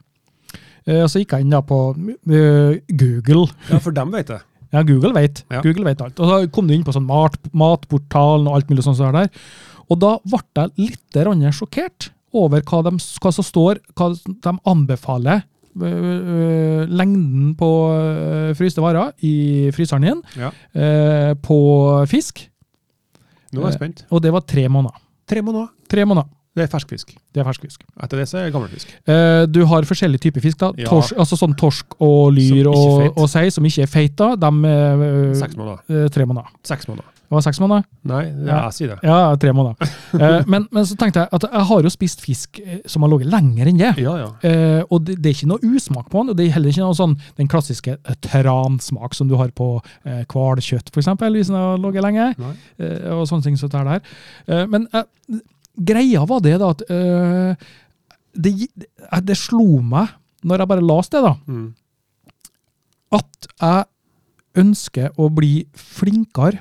Eh, 0.87 1.01
og 1.03 1.09
så 1.11 1.21
gikk 1.21 1.35
jeg 1.35 1.45
inn 1.45 1.53
da 1.53 1.61
på 1.65 1.79
eh, 1.93 2.79
Google. 2.89 3.47
Ja, 3.69 3.79
for 3.83 3.93
dem 3.95 4.13
vet 4.15 4.31
jeg. 4.33 4.41
Ja, 4.71 4.81
Google 4.87 5.13
vet. 5.13 5.43
Ja. 5.51 5.61
Google 5.61 5.85
vet 5.89 6.01
alt. 6.01 6.19
Og 6.19 6.29
så 6.29 6.51
kom 6.55 6.67
du 6.67 6.73
inn 6.73 6.83
på 6.87 6.93
sånn 6.95 7.05
mat, 7.07 7.35
matportalen 7.53 8.47
og 8.47 8.55
alt 8.55 8.69
mulig 8.71 8.83
sånt 8.85 8.97
der. 9.17 9.29
Og 9.91 9.99
da 9.99 10.13
ble 10.23 10.39
jeg 10.55 10.71
litt 10.77 11.17
sjokkert 11.51 12.11
over 12.33 12.61
hva, 12.63 12.79
de, 12.87 12.93
hva 13.19 13.31
som 13.35 13.43
står, 13.43 13.81
hva 13.99 14.13
de 14.15 14.53
anbefaler 14.71 15.41
lengden 16.91 17.53
på 17.59 17.67
fryste 18.59 18.83
varer 18.83 19.11
i 19.23 19.69
fryseren 19.75 20.03
din 20.07 20.21
Ja. 20.39 20.51
på 21.35 21.59
fisk. 22.11 22.47
Nå 23.53 23.61
er 23.61 23.71
jeg 23.71 23.73
Eh, 23.73 23.77
spent. 23.79 24.05
Og 24.11 24.21
det 24.21 24.31
var 24.31 24.41
tre 24.41 24.67
måneder. 24.69 24.95
Tre 25.27 25.41
måneder. 25.41 25.67
Tre 25.89 26.05
måneder. 26.05 26.29
Det 26.55 26.65
er 26.65 26.67
ferskfisk. 26.67 27.13
Det 27.31 27.39
er 27.39 27.45
fersk 27.47 27.61
fisk. 27.63 27.83
Etter 28.03 28.19
det 28.19 28.25
så 28.27 28.41
er 28.41 28.49
det 28.49 28.53
gammelfisk. 28.57 28.89
Eh, 29.07 29.45
du 29.47 29.61
har 29.71 29.85
forskjellige 29.87 30.19
typer 30.25 30.41
fisk. 30.43 30.57
da. 30.59 30.73
Ja. 30.77 30.89
Torsk, 30.91 31.15
altså 31.15 31.37
sånn 31.39 31.53
torsk 31.55 31.95
og 32.03 32.33
lyr 32.35 32.67
og, 32.67 32.99
feit. 32.99 33.17
og 33.23 33.29
sei, 33.31 33.45
som 33.55 33.63
ikke 33.69 33.85
er 33.85 33.87
feit. 33.87 34.17
da. 34.19 34.33
De 34.35 34.49
er 34.67 35.05
øh, 35.07 35.35
Seks 35.39 35.55
måneder. 35.55 35.79
øh, 35.87 36.09
tre 36.11 36.25
måneder. 36.27 36.51
Seks 36.67 36.87
måneder. 36.89 37.07
Det 37.31 37.37
var 37.37 37.43
seks 37.45 37.59
måneder? 37.63 37.83
Nei, 38.11 38.23
det 38.25 38.47
Ja. 38.51 38.57
jeg 38.65 38.73
sier 38.75 38.87
det. 38.91 38.97
Ja, 39.07 39.35
tre 39.39 39.53
måneder. 39.55 39.75
Eh, 40.11 40.43
men, 40.51 40.65
men 40.75 40.83
så 40.83 40.97
tenkte 40.99 41.21
jeg 41.21 41.29
at 41.31 41.43
jeg 41.47 41.61
har 41.69 41.81
jo 41.85 41.89
spist 41.89 42.19
fisk 42.21 42.59
eh, 42.59 42.81
som 42.85 43.01
har 43.05 43.09
ligget 43.13 43.31
lenger 43.31 43.69
enn 43.71 43.77
det. 43.79 43.93
Ja, 44.03 44.17
ja. 44.19 44.25
Eh, 44.43 44.83
og 44.91 45.05
det, 45.07 45.15
det 45.23 45.29
er 45.31 45.37
ikke 45.37 45.47
noe 45.53 45.63
usmak 45.77 46.09
på 46.11 46.19
den. 46.19 46.33
og 46.33 46.35
Det 46.37 46.49
er 46.49 46.51
heller 46.57 46.73
ikke 46.73 46.83
noe 46.83 46.97
sånn 46.99 47.15
den 47.39 47.47
klassiske 47.47 47.95
eh, 47.95 48.17
transmak 48.27 49.15
som 49.15 49.29
du 49.31 49.37
har 49.39 49.53
på 49.55 49.69
eh, 50.03 50.25
hvalkjøtt, 50.27 50.91
f.eks., 50.91 51.07
hvis 51.31 51.47
den 51.47 51.55
har 51.55 51.79
ligget 51.79 52.03
lenge. 52.03 52.27
Nei. 52.43 52.51
Eh, 52.83 53.07
og 53.15 53.23
sånne 53.31 53.47
ting 53.47 53.55
som 53.57 53.71
det 53.71 53.79
er 53.79 53.89
der. 53.93 54.13
Eh, 54.51 54.65
men 54.67 54.89
eh, 54.91 55.07
greia 55.77 56.25
var 56.27 56.39
det 56.43 56.57
da 56.59 56.69
at 56.73 56.81
øh, 56.89 57.55
det, 58.35 58.67
det 59.27 59.37
slo 59.37 59.81
meg, 59.81 60.07
når 60.43 60.57
jeg 60.63 60.67
bare 60.67 60.81
leste 60.87 61.17
det, 61.17 61.23
da, 61.25 61.33
Mm. 61.47 61.73
at 63.11 63.47
jeg 63.61 63.85
ønsker 64.55 65.09
å 65.19 65.29
bli 65.31 65.65
flinkere 65.75 66.59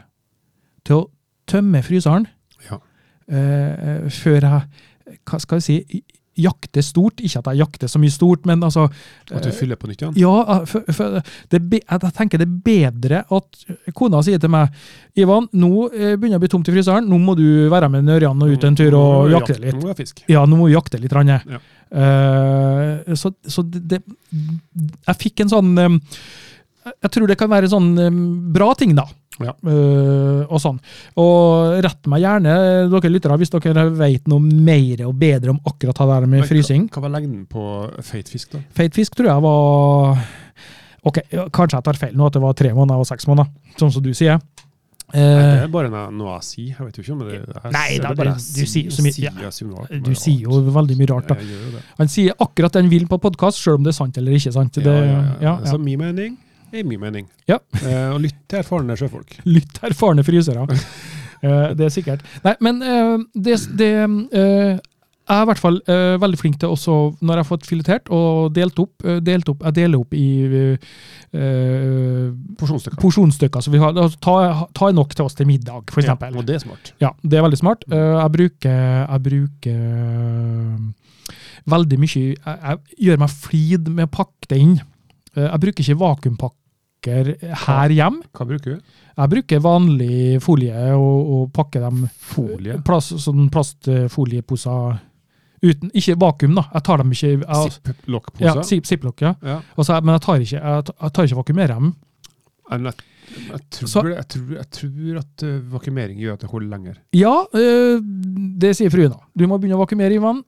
til 0.84 0.94
å 1.02 1.10
tømme 1.50 1.82
fryseren 1.82 2.26
Ja. 2.70 2.78
øh, 3.30 4.10
før 4.10 4.40
jeg 4.40 4.62
hva 5.26 5.38
skal 5.42 5.58
jeg 5.58 5.62
si, 5.62 6.02
jakter 6.38 6.84
stort. 6.84 7.20
Ikke 7.24 7.40
at 7.40 7.50
jeg 7.50 7.62
jakter 7.62 7.90
så 7.90 8.00
mye 8.02 8.12
stort, 8.14 8.46
men 8.48 8.62
altså 8.62 8.86
At 9.30 9.42
du 9.42 9.50
eh, 9.50 9.56
fyller 9.56 9.80
på 9.80 9.90
nytt 9.90 10.04
igjen? 10.04 10.14
ja, 10.20 10.60
for, 10.68 10.86
for 10.94 11.18
det, 11.50 11.60
jeg 11.80 12.12
tenker 12.16 12.40
det 12.40 12.46
er 12.46 12.60
bedre 12.64 13.22
at 13.26 13.60
kona 13.96 14.22
sier 14.24 14.40
til 14.42 14.52
meg 14.52 14.70
Ivan, 15.18 15.48
nå 15.52 15.88
eh, 15.90 16.14
begynner 16.14 16.38
det 16.38 16.40
å 16.40 16.44
bli 16.44 16.52
tomt 16.52 16.70
i 16.70 16.74
fryseren, 16.76 17.08
nå 17.10 17.18
må 17.22 17.34
du 17.38 17.46
være 17.72 17.90
med 17.92 18.08
Ørjan 18.14 18.46
og 18.46 18.54
ut 18.54 18.68
en 18.68 18.78
tur 18.78 18.96
og 18.98 19.34
jakte 19.34 19.58
litt. 19.58 19.76
Nå 19.76 19.90
må 19.90 19.98
fisk. 19.98 20.22
Ja, 20.30 20.46
nå 20.46 20.58
må 20.60 20.70
vi 20.70 20.76
jakte 20.76 21.00
litt. 21.00 21.10
Ja. 21.10 21.58
Uh, 21.90 23.16
så 23.18 23.32
så 23.50 23.64
det, 23.66 23.80
det 23.90 23.98
Jeg 25.08 25.16
fikk 25.18 25.42
en 25.42 25.50
sånn 25.50 25.72
eh, 25.74 25.96
Jeg 26.90 27.12
tror 27.14 27.30
det 27.30 27.38
kan 27.40 27.50
være 27.52 27.70
sånn 27.72 27.90
eh, 27.98 28.20
bra 28.54 28.72
ting, 28.78 28.94
da. 28.98 29.06
Ja. 29.40 29.54
Uh, 29.64 30.44
og 30.52 30.58
sånn. 30.60 30.76
Og 31.20 31.78
rett 31.84 32.08
meg 32.12 32.20
gjerne, 32.20 32.54
dere 32.92 33.12
lyttere, 33.12 33.38
hvis 33.40 33.52
dere 33.54 33.86
vet 33.96 34.28
noe 34.28 34.42
mer 34.44 35.06
og 35.06 35.14
bedre 35.20 35.54
om 35.54 35.60
akkurat 35.64 35.96
det 35.96 36.08
der 36.12 36.26
med 36.26 36.42
Men 36.42 36.50
frysing. 36.50 36.88
Hva, 36.92 37.04
var 37.06 37.14
lengden 37.14 37.46
på 37.48 37.64
feit 38.04 38.28
fisk, 38.28 38.52
da? 38.52 38.60
Feit 38.76 38.96
fisk 38.96 39.16
tror 39.16 39.32
jeg 39.32 39.46
var 39.46 40.24
Ok, 41.00 41.16
kanskje 41.48 41.78
jeg 41.78 41.84
tar 41.86 41.96
feil 41.96 42.16
nå, 42.18 42.26
at 42.28 42.34
det 42.36 42.42
var 42.42 42.56
tre 42.58 42.74
måneder 42.76 43.00
og 43.00 43.06
seks 43.08 43.24
måneder, 43.24 43.48
sånn 43.80 43.92
som 43.94 44.04
du 44.04 44.10
sier. 44.12 44.36
Nei, 44.36 44.60
Eh, 45.10 45.40
det 45.56 45.62
er 45.64 45.70
bare 45.72 45.88
noe, 45.90 46.36
jeg 46.36 46.44
sier. 46.46 46.74
Jeg 46.76 46.86
vet 46.86 46.98
jo 46.98 47.02
ikke 47.02 47.14
om 47.16 47.22
det 47.24 47.32
jeg, 47.34 47.72
Nei, 47.74 47.86
det 47.98 48.10
er 48.10 48.18
bare 48.20 48.34
du 48.36 48.60
sier 48.70 48.92
så 48.94 49.02
mye- 49.02 49.24
ja. 49.24 49.98
du 50.04 50.12
sier 50.14 50.44
jo 50.44 50.60
veldig 50.70 50.96
mye 51.00 51.08
rart, 51.10 51.32
da. 51.32 51.80
Han 51.98 52.12
sier 52.12 52.36
akkurat 52.38 52.76
det 52.76 52.84
han 52.84 52.92
vil 52.92 53.08
på 53.10 53.18
podkast, 53.18 53.58
sjøl 53.58 53.80
om 53.80 53.88
det 53.88 53.90
er 53.90 53.98
sant 53.98 54.20
eller 54.20 54.36
ikke 54.36 54.52
sant. 54.54 54.78
Det, 54.78 54.84
ja, 54.84 55.00
ja, 55.00 55.16
ja. 55.16 55.34
ja, 55.40 55.56
ja. 55.64 55.72
Så 55.72 55.80
min 55.82 55.98
mening 55.98 56.36
er 56.72 56.84
min 56.86 57.00
mening. 57.00 57.26
Ja. 57.48 57.58
Eh, 57.82 58.10
og 58.14 58.20
lytt 58.22 58.38
til 58.48 58.58
erfarne 58.62 58.96
sjøfolk. 58.96 59.40
Lytt 59.54 59.72
til 59.78 59.88
erfarne 59.90 60.22
frysere. 60.26 60.66
Eh, 61.42 61.74
det 61.74 61.86
er 61.88 61.92
sikkert. 61.94 62.22
Nei, 62.44 62.54
men 62.60 62.82
eh, 62.82 63.18
det, 63.34 63.56
det 63.80 63.90
eh, 63.96 64.78
Jeg 65.30 65.38
er 65.38 65.44
i 65.44 65.48
hvert 65.50 65.60
fall 65.62 65.76
eh, 65.86 66.16
veldig 66.20 66.38
flink 66.40 66.56
til 66.60 66.68
også, 66.74 66.94
når 67.22 67.34
jeg 67.38 67.44
har 67.44 67.48
fått 67.48 67.66
filetert 67.68 68.08
og 68.10 68.52
delt 68.56 68.78
opp, 68.82 69.04
eh, 69.06 69.20
delt 69.22 69.48
opp 69.52 69.62
Jeg 69.68 69.76
deler 69.78 70.00
opp 70.02 70.12
i 70.18 70.26
eh, 71.32 72.30
Porsjonsstykker. 72.58 72.98
porsjonsstykker. 73.00 73.60
Så 73.62 73.70
vi 73.72 73.78
har, 73.78 73.94
altså, 73.94 74.18
ta, 74.20 74.34
ta 74.76 74.90
nok 74.92 75.14
til 75.14 75.24
oss 75.28 75.34
til 75.38 75.46
middag, 75.48 75.86
for 75.94 76.02
Ja, 76.04 76.16
og 76.34 76.44
det 76.48 76.56
er 76.58 76.64
smart. 76.64 76.92
Ja, 77.00 77.12
det 77.22 77.38
er 77.38 77.46
veldig 77.46 77.60
smart. 77.62 77.84
Eh, 77.90 78.14
jeg 78.20 78.34
bruker, 78.36 78.80
jeg 79.06 79.22
bruker 79.28 79.80
veldig 81.70 81.98
mye 82.00 82.20
jeg, 82.20 82.36
jeg 82.44 83.06
gjør 83.06 83.20
meg 83.22 83.34
flid 83.46 83.90
med 83.92 84.08
å 84.08 84.12
pakke 84.20 84.50
det 84.50 84.58
inn. 84.64 84.76
Jeg 85.36 85.60
bruker 85.62 85.84
ikke 85.84 86.00
vakuumpakker 87.00 87.56
her 87.66 87.88
hjemme. 87.90 88.22
Hva 88.32 88.46
bruker 88.46 88.74
du? 88.76 88.80
Jeg 89.20 89.30
bruker 89.30 89.60
vanlig 89.60 90.40
folie 90.42 90.94
og, 90.96 91.30
og 91.34 91.52
pakker 91.52 91.80
dem 91.84 92.04
Folie? 92.18 92.78
Plast, 92.84 93.12
sånn 93.20 93.50
plastfolieposer 93.52 95.00
uten 95.62 95.90
Ikke 95.92 96.14
vakuum, 96.16 96.54
da. 96.56 96.62
Jeg 96.72 96.82
tar 96.86 96.98
dem 97.02 97.10
ikke 97.12 97.34
jeg, 97.34 97.40
Ja, 98.40 98.62
ziplock, 98.88 99.20
ja. 99.20 99.34
Ja. 99.44 99.58
Og 99.76 99.84
så- 99.84 100.00
men 100.02 100.14
jeg 100.14 100.22
tar 100.22 100.36
ikke, 100.40 100.56
jeg, 100.62 100.84
tar- 100.84 100.96
jeg 101.02 101.12
tar 101.12 101.24
ikke 101.24 101.36
vakuumere 101.36 101.74
dem. 101.74 101.94
Jeg 102.70 103.60
tror, 103.70 103.86
Så- 103.88 104.02
jeg 104.08 104.26
tror, 104.28 104.54
jeg 104.56 104.70
tror 104.70 105.18
at 105.18 105.42
uh, 105.44 105.58
vakumering 105.70 106.18
gjør 106.18 106.32
at 106.32 106.40
det 106.40 106.50
holder 106.50 106.68
lenger. 106.68 106.96
Ja, 107.12 107.44
eh, 107.54 108.00
det 108.58 108.74
sier 108.76 108.90
fruen. 108.90 109.10
da. 109.10 109.18
Du 109.36 109.46
må 109.46 109.58
begynne 109.60 109.76
å 109.76 109.86
vakumere 109.86 110.12
i 110.14 110.18
vann, 110.18 110.42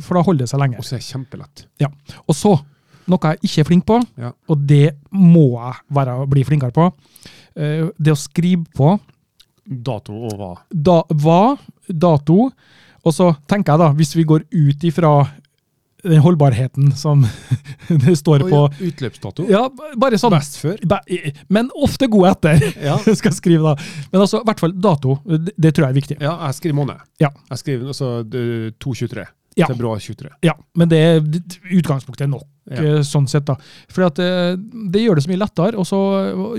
for 0.00 0.14
da 0.14 0.22
holder 0.22 0.38
det 0.46 0.48
seg 0.48 0.60
lenger. 0.60 0.78
Og 0.78 0.84
så 0.84 0.94
er 0.94 0.98
det 0.98 1.10
kjempelett. 1.10 1.66
Ja. 1.80 1.88
Og 2.28 2.34
så, 2.34 2.54
noe 3.08 3.18
jeg 3.32 3.38
ikke 3.46 3.60
er 3.64 3.68
flink 3.70 3.86
på, 3.86 4.00
Ja. 4.18 4.32
og 4.48 4.66
det 4.66 4.96
må 5.12 5.46
jeg 5.58 5.74
være, 5.94 6.26
bli 6.30 6.44
flinkere 6.44 6.72
på, 6.74 6.88
eh, 7.56 7.86
det 7.98 8.12
å 8.12 8.18
skrive 8.18 8.64
på 8.76 8.98
Dato 9.66 10.12
og 10.28 10.36
hva? 10.38 10.52
da, 10.70 11.00
hva, 11.10 11.56
dato, 11.90 12.50
og 13.06 13.12
så 13.14 13.32
tenker 13.50 13.72
jeg 13.74 13.78
da, 13.82 13.88
hvis 13.98 14.14
vi 14.14 14.22
går 14.24 14.44
ut 14.54 14.84
ifra 14.86 15.10
den 16.06 16.20
holdbarheten 16.22 16.92
som 16.94 17.24
det 17.88 18.14
står 18.20 18.44
på 18.46 18.60
ja, 18.68 18.86
Utløpsdato? 18.86 19.46
Ja, 19.50 19.64
bare 19.98 20.18
sånn. 20.22 20.30
Best 20.36 20.60
før? 20.62 20.78
Men 21.50 21.70
ofte 21.74 22.06
god 22.06 22.28
etter, 22.30 22.62
Ja. 22.88 22.94
skal 23.02 23.32
jeg 23.32 23.38
skrive 23.40 23.72
da. 23.72 23.88
Men 24.12 24.22
altså, 24.22 24.38
i 24.38 24.46
hvert 24.46 24.62
fall 24.62 24.74
dato, 24.78 25.16
det, 25.26 25.50
det 25.58 25.74
tror 25.74 25.88
jeg 25.88 25.90
er 25.90 25.98
viktig. 25.98 26.18
ja, 26.22 26.36
jeg 26.46 26.58
skriver 26.60 26.78
måned. 26.78 27.02
Ja. 27.18 27.32
Jeg 27.50 27.58
skriver 27.64 27.90
altså 27.90 28.12
223. 28.78 29.26
Ja. 29.56 29.66
Februar 29.70 29.96
23. 29.98 30.28
Ja, 30.44 30.52
men 30.76 30.88
det 30.92 31.00
utgangspunktet 31.72 32.26
er 32.26 32.28
nok, 32.28 32.44
Ja. 32.70 32.82
eh, 32.82 33.00
sånn 33.06 33.28
sett 33.30 33.46
da. 33.46 33.54
For 33.88 34.04
at 34.04 34.18
eh, 34.18 34.56
det 34.92 35.00
gjør 35.04 35.14
det 35.16 35.24
så 35.24 35.30
mye 35.30 35.40
lettere, 35.40 35.78
og 35.80 35.86
så 35.88 36.00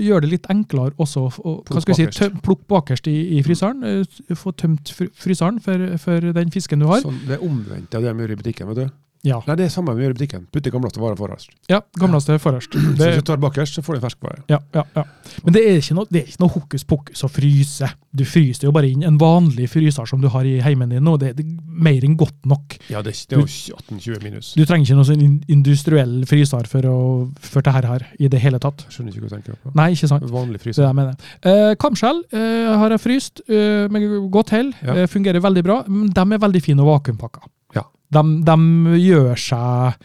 gjør 0.02 0.20
det 0.24 0.30
litt 0.32 0.46
enklere 0.50 0.94
også 0.98 1.26
å 1.28 1.30
hva 1.62 1.62
Plukk 1.68 1.82
skal 1.84 1.94
jeg 1.94 2.12
si, 2.12 2.18
tøm, 2.24 2.40
plukk 2.42 2.66
bakerst 2.66 3.06
i, 3.06 3.38
i 3.38 3.42
fryseren. 3.46 3.84
eh, 3.84 4.34
Få 4.34 4.50
tømt 4.56 4.90
fryseren 5.14 5.60
for, 5.62 5.96
for 5.98 6.20
den 6.32 6.50
fisken 6.50 6.80
du 6.80 6.86
har. 6.90 7.00
Sånn, 7.04 7.20
det 7.28 7.38
er 7.38 7.44
omvendt 7.46 7.94
av 7.94 8.02
det 8.02 8.10
de 8.16 8.24
gjør 8.26 8.34
i 8.34 8.40
butikken. 8.42 8.66
vet 8.74 8.76
du? 8.88 8.94
Ja, 9.26 9.40
Nei, 9.48 9.56
det 9.58 9.64
er 9.66 9.72
samme 9.74 9.94
vi 9.98 10.04
gjør 10.04 10.12
i 10.14 10.16
butikken. 10.18 10.44
Putter 10.54 10.70
gamleste 10.70 11.00
varer 11.02 11.16
forrest. 11.18 11.50
ja 11.68 11.80
gamleste 11.98 12.36
forrest. 12.38 12.72
Så 12.72 12.78
Det, 12.98 13.08
hvis 13.08 13.22
du 13.22 13.26
tar 13.26 13.40
bakerst, 13.42 13.74
så 13.74 13.82
får 13.82 13.98
du 13.98 14.00
ferskvare. 14.06 14.42
ja, 14.48 14.60
ja, 14.74 14.84
ja. 14.94 15.04
Men 15.44 15.54
det 15.54 15.62
er 15.66 15.80
ikke 15.80 15.96
noe, 15.98 16.06
det 16.10 16.22
er 16.22 16.28
ikke 16.30 16.42
noe 16.44 16.52
hokus 16.54 16.84
pokus 16.84 17.24
å 17.26 17.28
fryse. 17.28 17.88
Du 18.14 18.24
fryser 18.24 18.68
jo 18.68 18.72
bare 18.72 18.88
inn 18.88 19.02
en 19.02 19.18
vanlig 19.18 19.68
fryser 19.70 20.06
som 20.06 20.20
du 20.22 20.28
har 20.28 20.46
i 20.46 20.60
heimen 20.64 20.88
din, 20.94 21.06
og 21.08 21.18
det 21.20 21.32
er 21.34 21.42
mer 21.66 22.04
enn 22.06 22.16
godt 22.16 22.46
nok. 22.46 22.78
Ja, 22.88 23.02
det 23.02 23.14
er, 23.14 23.24
det 23.34 23.40
jo 23.40 23.44
18-20 23.44 24.22
minus. 24.22 24.52
Du 24.54 24.64
trenger 24.64 24.86
ikke 24.86 24.98
noen 25.00 25.10
sånn 25.10 25.42
industriell 25.48 26.14
fryser 26.30 26.70
for, 26.70 26.86
å, 26.88 26.96
for 27.42 27.62
det 27.66 27.74
her, 27.74 27.90
her 27.90 28.06
i 28.18 28.30
det 28.30 28.40
hele 28.42 28.58
tatt. 28.62 28.86
Skjønner 28.88 29.12
ikke 29.12 29.26
hva 29.26 29.28
du 29.28 29.36
tenker 29.36 29.58
på. 29.58 29.74
Nei, 29.78 29.90
ikke 29.96 30.10
sant? 30.14 30.24
Vanlig 30.30 30.58
Det 30.58 30.62
er 30.62 30.62
det 30.62 30.64
fryser. 30.68 30.86
jeg 30.88 30.98
mener. 31.02 31.28
Eh, 31.42 31.74
kamskjell 31.82 32.22
eh, 32.32 32.72
har 32.78 32.94
jeg 32.94 33.02
fryst 33.04 33.42
eh, 33.48 33.86
med 33.92 34.08
godt 34.30 34.54
hell. 34.54 34.72
Ja. 34.82 35.02
Eh, 35.02 35.06
fungerer 35.10 35.42
veldig 35.44 35.64
bra. 35.66 35.82
De 35.88 36.26
er 36.38 36.44
veldig 36.46 36.62
fine 36.64 36.84
og 36.84 36.94
vakuumpakka. 36.94 37.44
Ja. 37.78 37.84
De, 38.18 38.22
de 38.46 38.98
gjør 39.02 39.34
seg 39.36 39.98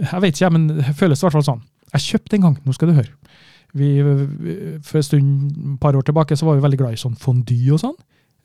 Jeg 0.00 0.20
vet 0.24 0.38
ikke, 0.38 0.50
men 0.54 0.66
det 0.80 0.94
føles 0.98 1.20
i 1.20 1.24
hvert 1.26 1.36
fall 1.38 1.46
sånn. 1.46 1.62
Jeg 1.94 2.04
kjøpte 2.08 2.36
en 2.38 2.44
gang, 2.48 2.56
nå 2.66 2.74
skal 2.76 2.90
du 2.90 2.96
høre. 2.98 3.12
Vi, 3.74 3.88
for 4.86 5.00
et 5.00 5.78
par 5.82 5.96
år 5.98 6.04
tilbake, 6.06 6.36
så 6.38 6.46
var 6.46 6.58
vi 6.58 6.62
veldig 6.66 6.78
glad 6.82 6.96
i 6.96 7.00
sånn 7.00 7.16
fondue 7.18 7.72
og 7.74 7.80
sånn. 7.82 7.96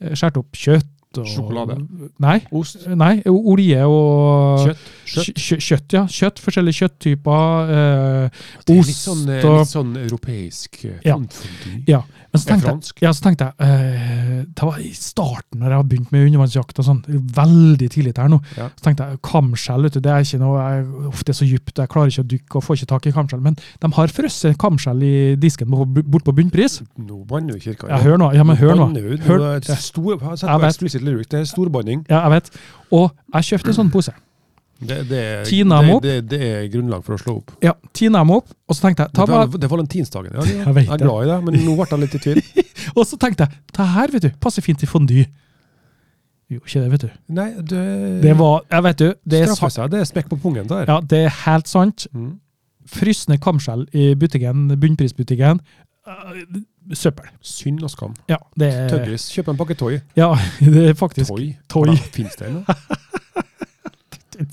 Eh, 0.02 0.16
Skjært 0.18 0.40
opp 0.42 0.58
kjøtt 0.58 1.20
og 1.20 1.26
Sjokolade. 1.26 1.76
Nei, 2.22 2.36
Ost. 2.54 2.84
nei 2.94 3.16
olje 3.30 3.82
og 3.90 4.60
Kjøtt. 4.68 4.84
Kjøtt. 5.10 5.40
kjø, 5.42 5.58
kjøtt 5.68 5.96
ja. 5.98 6.04
Kjøtt, 6.20 6.42
forskjellige 6.46 6.80
kjøtttyper. 6.84 7.74
Eh, 7.76 8.44
Det 8.66 8.76
er 8.78 8.90
litt 8.92 9.00
sånn, 9.02 9.24
eh, 9.34 9.48
litt 9.58 9.72
sånn 9.74 9.96
europeisk 10.06 10.82
fondue. 10.86 11.82
Ja. 11.90 11.98
Ja, 11.98 12.04
men 12.30 12.42
så 12.42 12.50
tenkte, 12.52 12.72
jeg, 12.76 13.02
ja, 13.02 13.12
så 13.16 13.24
tenkte 13.26 13.48
jeg 13.48 13.66
eh, 13.66 14.42
Det 14.54 14.68
var 14.68 14.78
i 14.84 14.92
starten 14.94 15.60
når 15.62 15.72
jeg 15.74 15.80
hadde 15.80 15.90
begynt 15.94 16.12
med 16.14 16.28
undervannsjakt 16.28 16.82
og 16.82 16.86
sånn, 16.86 17.00
veldig 17.40 17.90
tidlig 17.90 18.14
her 18.20 18.30
nå. 18.30 18.40
Ja. 18.58 18.68
Så 18.78 18.86
tenkte 18.86 19.08
jeg 19.10 19.22
kamskjell, 19.26 19.88
vet 19.88 19.98
du, 19.98 20.02
det 20.06 20.14
er 20.14 20.28
ikke 20.28 20.42
noe 20.44 20.62
jeg, 20.62 20.86
ofte 21.10 21.34
er 21.34 21.40
så 21.40 21.50
dypt, 21.50 21.74
jeg 21.82 21.92
klarer 21.96 22.14
ikke 22.14 22.26
å 22.26 22.30
dykke 22.36 22.60
og 22.60 22.66
får 22.68 22.80
ikke 22.80 22.92
tak 22.94 23.10
i 23.10 23.16
kamskjell. 23.18 23.44
Men 23.50 23.58
de 23.58 23.92
har 23.98 24.14
frosset 24.14 24.60
kamskjell 24.62 25.04
i 25.10 25.14
disken 25.42 25.74
bort 25.74 26.28
på 26.28 26.36
bunnpris. 26.38 26.80
Nå 27.02 27.24
banner 27.30 27.58
du 27.58 27.66
kirka. 27.66 27.90
Ja, 27.90 28.02
hør 28.06 28.22
nå. 28.22 28.32
Ja, 28.38 28.46
men 28.46 28.60
hør 28.62 28.78
nå. 28.78 28.90
Hør- 29.26 29.46
stor, 29.80 30.18
Jeg 30.20 30.62
vet. 30.62 31.30
Det 31.30 31.40
er 31.42 31.50
storbanning. 31.50 32.06
Ja, 32.10 32.24
jeg 32.28 32.38
vet. 32.38 32.52
Og 32.92 33.10
jeg 33.34 33.54
kjøpte 33.54 33.74
en 33.74 33.80
sånn 33.82 33.94
pose. 33.94 34.14
Det, 34.80 34.98
det, 35.10 35.18
er- 35.20 35.44
Tina 35.46 35.82
dem 35.82 35.90
opp. 35.98 36.04
det, 36.04 36.14
det, 36.30 36.40
det 36.40 36.50
er 36.56 36.68
grunnlag 36.72 37.02
for 37.04 37.18
å 37.18 37.20
slå 37.20 37.34
opp. 37.42 37.52
Ja, 37.66 37.74
Tina 37.94 38.22
dem 38.24 38.32
opp, 38.38 38.48
og 38.70 38.76
så 38.78 38.86
tenkte 38.88 39.04
jeg 39.08 39.14
ta 39.18 39.26
det, 39.28 39.34
bare, 39.36 39.50
det 39.60 39.68
er 39.68 39.74
valentinsdagen. 39.74 40.32
Ja, 40.40 40.46
Jeg 40.48 40.86
jeg 40.86 40.88
er 40.96 41.02
glad 41.04 41.26
i 41.26 41.30
det, 41.34 41.38
men 41.50 41.58
nå 41.66 41.76
ble 41.76 41.88
jeg 41.92 42.00
litt 42.06 42.16
i 42.16 42.22
tvil. 42.24 42.42
Og 42.98 43.04
så 43.06 43.18
tenkte 43.22 43.46
jeg 43.46 43.60
det 43.76 43.86
her, 43.94 44.12
vet 44.16 44.24
du, 44.24 44.30
passer 44.42 44.64
fint 44.66 44.80
til 44.80 44.88
fondue. 44.90 45.26
Jo, 46.50 46.58
ikke 46.64 46.80
det, 46.82 46.92
vet 46.96 47.04
du. 47.04 47.10
Nei, 47.38 47.50
det, 47.62 47.82
Det 48.24 48.32
var 48.40 48.64
Jeg 48.72 48.84
vet 48.88 49.02
du, 49.04 49.10
det 49.30 49.42
er, 49.44 49.52
straffer 49.52 49.76
seg. 49.76 49.92
Det 49.94 50.00
er 50.02 50.08
smekk 50.10 50.32
på 50.32 50.40
pungen 50.42 50.66
der. 50.72 50.88
ja, 50.90 50.96
det 51.12 51.20
er 51.28 51.36
helt 51.44 51.68
sant. 51.70 52.08
Mm. 52.16 52.32
frysne 52.90 53.38
kamskjell 53.38 53.84
i 53.94 54.08
butikken, 54.18 54.64
bunnprisbutikken. 54.82 55.60
øh, 56.10 56.42
Søppel. 56.98 57.28
Synd 57.46 57.84
og 57.86 57.92
skam. 57.94 58.16
Ja, 58.32 58.40
det 58.58 58.72
er, 58.74 58.88
Tøggis. 58.90 59.28
Kjøp 59.36 59.52
en 59.54 59.60
pakke 59.60 59.76
Toy. 59.78 60.00
ja, 60.18 60.32
det 60.74 60.88
er 60.90 60.98
faktisk 60.98 61.30
Toy? 61.30 61.52
Toy. 61.70 61.94
Fins 62.16 62.40
det 62.40 62.48
ennå? 62.50 62.64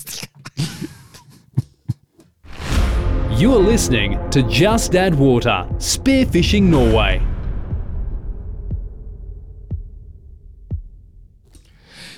You 3.39 3.53
are 3.55 3.63
listening 3.63 4.19
to 4.31 4.43
Just 4.49 4.95
Add 4.95 5.15
Water 5.15 5.67
Spearfishing 5.79 6.71
Norway. 6.71 7.21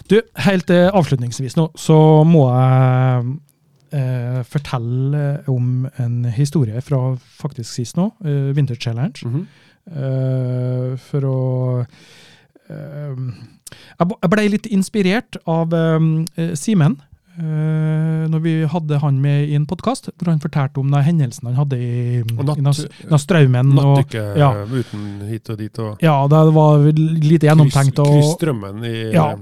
Du, 0.09 0.21
helt 0.47 0.71
eh, 0.71 0.89
avslutningsvis 0.95 1.57
nå, 1.59 1.67
så 1.77 2.25
må 2.25 2.47
jeg 2.49 3.25
eh, 3.99 4.39
fortelle 4.49 5.43
om 5.53 5.89
en 6.01 6.25
historie 6.33 6.81
fra 6.81 7.17
faktisk 7.43 7.75
sist 7.75 7.99
nå, 7.99 8.13
eh, 8.25 8.55
Winter 8.57 8.77
Challenge. 8.81 9.19
Mhm. 9.29 9.47
Eh, 9.89 10.97
for 11.01 11.25
å 11.25 11.37
eh, 12.69 13.17
Jeg 14.01 14.31
ble 14.33 14.49
litt 14.53 14.67
inspirert 14.73 15.37
av 15.49 15.73
eh, 15.75 16.55
Simen. 16.57 17.03
Eh, 17.39 18.25
når 18.29 18.41
vi 18.43 18.55
hadde 18.67 18.99
han 19.03 19.21
med 19.23 19.49
i 19.49 19.55
en 19.59 19.67
podkast, 19.71 20.11
hvor 20.19 20.31
han 20.33 20.41
fortalte 20.43 20.81
om 20.83 20.93
hendelsen 20.93 21.47
han 21.51 21.55
hadde 21.61 21.79
i, 21.79 22.21
Og 22.37 22.45
natt- 22.45 22.59
i 22.59 22.65
Nas- 22.67 22.87
Nastraumen. 23.11 23.71
og- 23.79 23.99
Nattdykke 23.99 24.25
ja. 24.37 24.51
uten 24.67 25.29
hit 25.29 25.51
og 25.51 25.59
dit. 25.59 25.79
og 25.79 26.03
Ja, 26.03 26.17
det 26.29 26.43
var 26.55 26.79
lite 26.93 27.47
gjennomtenkt. 27.47 27.97
Kryss, 27.97 28.11
kryss 28.11 28.35
strømmen 28.39 28.85
i 28.85 29.13
Ja, 29.15 29.37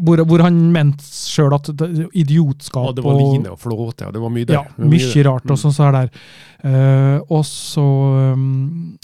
hvor, 0.00 0.16
hvor 0.24 0.40
han 0.40 0.72
mente 0.72 1.04
sjøl 1.04 1.52
at 1.52 1.68
idiotskap 2.16 2.86
Og 2.88 2.96
det 2.96 3.04
var 3.04 3.18
line 3.18 3.50
og 3.52 3.58
flåte, 3.60 4.06
og 4.08 4.12
det 4.14 4.20
var 4.22 4.30
mye 4.30 4.46
der. 4.46 4.54
Ja, 4.54 4.64
mye 4.78 5.12
der. 5.12 5.28
rart 5.30 5.50
og 5.50 5.58
sånn 5.58 5.74
så 5.76 5.88
er 5.90 5.92
der. 5.92 6.10
Uh, 6.64 7.20
og 7.28 7.44
så 7.44 7.84
um, 8.32 8.98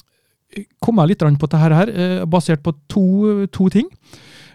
kom 0.80 0.96
jeg 1.02 1.08
litt 1.08 1.18
på 1.38 1.46
dette 1.48 1.58
her, 1.60 1.88
eh, 1.88 2.24
basert 2.24 2.62
på 2.62 2.72
to, 2.88 3.46
to 3.52 3.68
ting. 3.68 3.86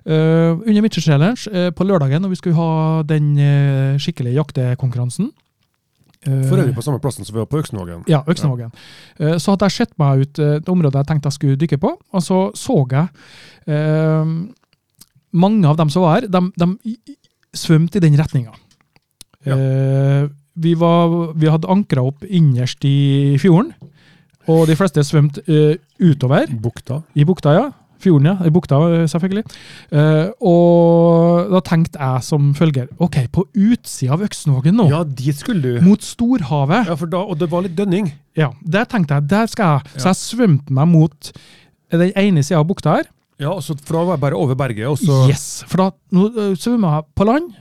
Eh, 0.05 0.51
under 0.67 0.81
Winter 0.83 1.01
Challenge 1.01 1.47
eh, 1.51 1.69
på 1.71 1.85
lørdagen, 1.87 2.21
når 2.21 2.33
vi 2.33 2.35
skulle 2.35 2.57
ha 2.57 3.03
den 3.07 3.37
uh, 3.39 3.95
skikkelige 4.01 4.35
jaktekonkurransen 4.35 5.29
For 6.23 6.55
øvrig 6.59 6.75
på 6.75 6.83
samme 6.83 6.99
plassen 7.03 7.23
som 7.23 7.35
vi 7.35 7.39
var 7.39 7.47
på 7.51 7.59
Øksnevågen. 7.59 8.03
ja, 8.07 8.21
Øksnevågen. 8.27 8.71
Eh, 9.19 9.37
Så 9.39 9.51
hadde 9.51 9.67
jeg 9.67 9.71
sett 9.71 9.93
meg 9.99 10.21
ut 10.23 10.39
eh, 10.39 10.57
et 10.59 10.69
område 10.71 10.97
jeg 10.99 11.07
tenkte 11.07 11.27
jeg 11.27 11.33
skulle 11.37 11.59
dykke 11.59 11.77
på, 11.77 11.91
og 12.11 12.23
så 12.23 12.51
så 12.55 12.77
jeg 12.91 13.07
mange 15.33 15.67
av 15.67 15.77
dem 15.77 15.89
som 15.89 16.03
var 16.03 16.19
her, 16.19 16.27
de, 16.27 16.41
de 16.55 16.95
svømte 17.55 17.97
i 17.97 18.03
den 18.03 18.17
retninga. 18.19 18.51
Ja. 19.45 19.55
Vi, 20.55 20.73
var, 20.77 21.33
vi 21.35 21.49
hadde 21.49 21.67
ankra 21.71 22.03
opp 22.05 22.23
innerst 22.23 22.83
i 22.85 23.35
fjorden, 23.41 23.71
og 24.47 24.67
de 24.67 24.75
fleste 24.75 25.03
svømte 25.03 25.41
utover 25.99 26.47
Bukta. 26.51 27.01
i 27.15 27.23
bukta, 27.25 27.53
ja. 27.55 27.71
Fjorden, 28.03 28.27
ja. 28.29 28.35
I 28.45 28.51
bukta, 28.53 28.79
eh, 28.99 29.05
selvfølgelig. 29.11 29.43
Uh, 29.93 30.27
og 30.43 31.51
da 31.53 31.61
tenkte 31.65 31.99
jeg 32.01 32.23
som 32.27 32.51
følger 32.57 32.87
OK, 33.03 33.17
på 33.33 33.45
utsida 33.55 34.13
av 34.17 34.23
Øksenvågen 34.27 34.77
nå, 34.79 34.87
Ja, 34.91 35.03
dit 35.07 35.39
skulle 35.39 35.61
du. 35.79 35.81
mot 35.85 36.03
storhavet 36.03 36.87
Ja, 36.91 36.95
for 36.99 37.07
da, 37.11 37.23
Og 37.23 37.39
det 37.39 37.49
var 37.51 37.65
litt 37.65 37.75
dønning. 37.77 38.11
ja, 38.37 38.51
der 38.65 38.85
tenkte 38.89 39.15
jeg, 39.19 39.29
der 39.31 39.47
skal 39.51 39.77
jeg. 39.79 39.99
Så 40.01 40.11
jeg 40.11 40.21
svømte 40.21 40.73
meg 40.73 40.87
mot 40.91 41.31
den 41.93 42.11
ene 42.17 42.43
sida 42.43 42.59
av 42.59 42.67
bukta 42.69 42.97
her. 42.99 43.09
Ja, 43.41 43.49
og 43.55 43.63
så 43.65 43.73
For 43.81 43.97
da 43.97 44.03
var 44.05 44.15
jeg 44.17 44.21
bare 44.21 44.37
over 44.39 44.55
berget, 44.55 44.87
og 44.87 44.97
så 45.01 45.23
Yes, 45.29 45.63
For 45.67 45.77
da 45.77 45.89
nå, 46.13 46.29
øh, 46.37 46.55
svømmer 46.57 46.99
jeg 46.99 47.03
på 47.17 47.25
land. 47.27 47.51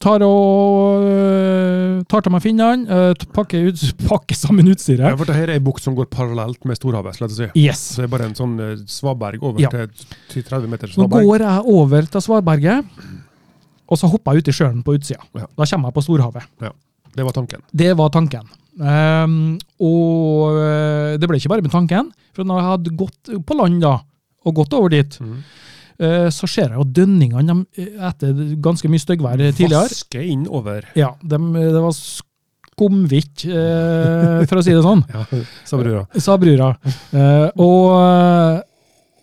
Tar 0.00 0.22
og 0.24 1.02
øh, 1.04 1.98
tar 2.08 2.22
til 2.24 2.32
meg 2.32 2.40
finnene, 2.40 2.86
øh, 2.88 3.24
pakker, 3.36 3.66
ut, 3.68 3.82
pakker 4.08 4.38
sammen 4.38 4.64
ja, 4.64 5.10
for 5.12 5.28
her 5.36 5.50
er 5.50 5.58
ei 5.58 5.60
bukt 5.60 5.84
som 5.84 5.94
går 5.94 6.08
parallelt 6.08 6.64
med 6.64 6.78
storhavet. 6.78 7.18
så 7.18 7.26
la 7.26 7.28
si. 7.34 7.48
Yes. 7.60 7.82
Så 7.96 8.00
det 8.00 8.06
er 8.08 8.12
bare 8.14 8.28
en 8.30 8.38
sånn 8.38 8.54
eh, 8.64 8.78
svaberg 8.88 9.42
over 9.44 9.60
Ja. 9.60 9.68
til 9.68 9.90
til 10.32 10.42
30 10.46 10.72
meter 10.72 10.88
svaberg? 10.88 11.20
Nå 11.20 11.28
går 11.28 11.44
jeg 11.44 11.74
over 11.76 12.08
til 12.14 12.24
svaberget, 12.24 12.84
og 13.90 13.98
så 14.00 14.08
hopper 14.08 14.32
jeg 14.32 14.40
ut 14.40 14.48
i 14.48 14.56
sjøen 14.56 14.82
på 14.86 14.96
utsida. 14.96 15.20
Ja. 15.36 15.44
Da 15.58 15.68
kommer 15.68 15.90
jeg 15.92 15.98
på 16.00 16.06
storhavet. 16.08 16.48
Ja. 16.64 16.72
Det 17.12 17.24
var 17.26 17.32
tanken. 17.36 17.60
Det 17.76 17.92
var 17.98 18.08
tanken. 18.14 18.48
Um, 18.80 19.58
og 19.84 20.56
øh, 20.56 21.18
det 21.20 21.28
ble 21.28 21.36
ikke 21.36 21.52
bare 21.52 21.66
med 21.66 21.74
tanken, 21.76 22.08
for 22.32 22.48
når 22.48 22.56
jeg 22.62 22.70
hadde 22.72 22.96
gått 22.96 23.36
på 23.44 23.56
land 23.58 23.82
da, 23.84 23.98
og 24.46 24.54
gått 24.62 24.72
over 24.72 24.88
dit, 24.88 25.20
Mhm. 25.20 25.42
Eh, 26.00 26.30
så 26.32 26.48
ser 26.48 26.70
jeg 26.70 26.78
jo 26.78 26.86
dønningene 26.96 27.58
de, 27.76 27.86
etter 28.08 28.42
ganske 28.64 28.88
mye 28.88 29.02
styggvær 29.02 29.42
tidligere. 29.52 29.84
Vaske 29.90 30.24
inn 30.24 30.46
over. 30.48 30.86
Ja, 30.96 31.12
de, 31.20 31.40
det 31.60 31.82
var 31.84 31.92
skumhvitt, 31.92 33.44
eh, 33.44 34.40
for 34.48 34.60
å 34.60 34.64
si 34.64 34.72
det 34.72 34.84
sånn. 34.86 35.04
Ja, 35.12 35.26
sa 35.68 35.80
brura. 35.80 36.06
Sa 36.16 36.38
brura. 36.40 36.72
Eh, 37.12 37.48
og 37.60 37.86
eh, 37.98 38.62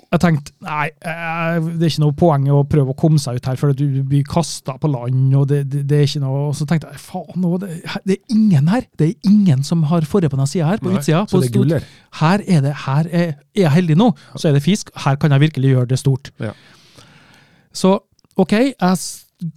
jeg 0.07 0.21
tenkte 0.23 0.53
nei, 0.63 0.85
eh, 1.03 1.57
det 1.67 1.83
er 1.83 1.91
ikke 1.91 2.03
noe 2.05 2.15
poeng 2.15 2.45
å 2.55 2.61
prøve 2.69 2.93
å 2.93 2.97
komme 2.97 3.19
seg 3.19 3.41
ut 3.41 3.49
her, 3.49 3.57
for 3.59 3.75
du 3.75 3.83
blir 4.07 4.23
kasta 4.27 4.77
på 4.79 4.87
land. 4.91 5.35
og 5.35 5.49
det, 5.51 5.65
det, 5.67 5.83
det 5.89 5.99
er 5.99 6.07
ikke 6.07 6.21
noe, 6.23 6.45
og 6.47 6.55
Så 6.55 6.67
tenkte 6.69 6.93
jeg 6.93 7.01
faen, 7.03 7.47
det, 7.63 7.81
det 8.07 8.15
er 8.15 8.35
ingen 8.37 8.71
her 8.71 8.87
Det 8.99 9.09
er 9.09 9.27
ingen 9.27 9.65
som 9.67 9.83
har 9.91 10.07
forre 10.07 10.29
på 10.31 10.39
denne 10.39 10.47
sida 10.47 10.71
her, 10.71 10.79
på 10.79 10.93
utsida. 10.93 11.25
Så 11.27 11.35
på 11.35 11.43
det 11.43 11.49
er 11.51 11.55
gull 11.57 11.75
her? 11.75 11.87
her 12.21 12.45
er 12.47 12.63
det, 12.63 12.73
her 12.85 13.11
er, 13.11 13.35
er 13.51 13.65
jeg 13.65 13.75
heldig 13.75 13.97
nå, 13.99 14.09
så 14.35 14.49
er 14.49 14.55
det 14.55 14.63
fisk. 14.63 14.93
Her 15.05 15.19
kan 15.19 15.35
jeg 15.35 15.43
virkelig 15.43 15.73
gjøre 15.75 15.91
det 15.91 15.99
stort. 15.99 16.31
Ja. 16.39 16.53
Så 17.75 17.97
ok, 18.39 18.53
jeg 18.55 18.97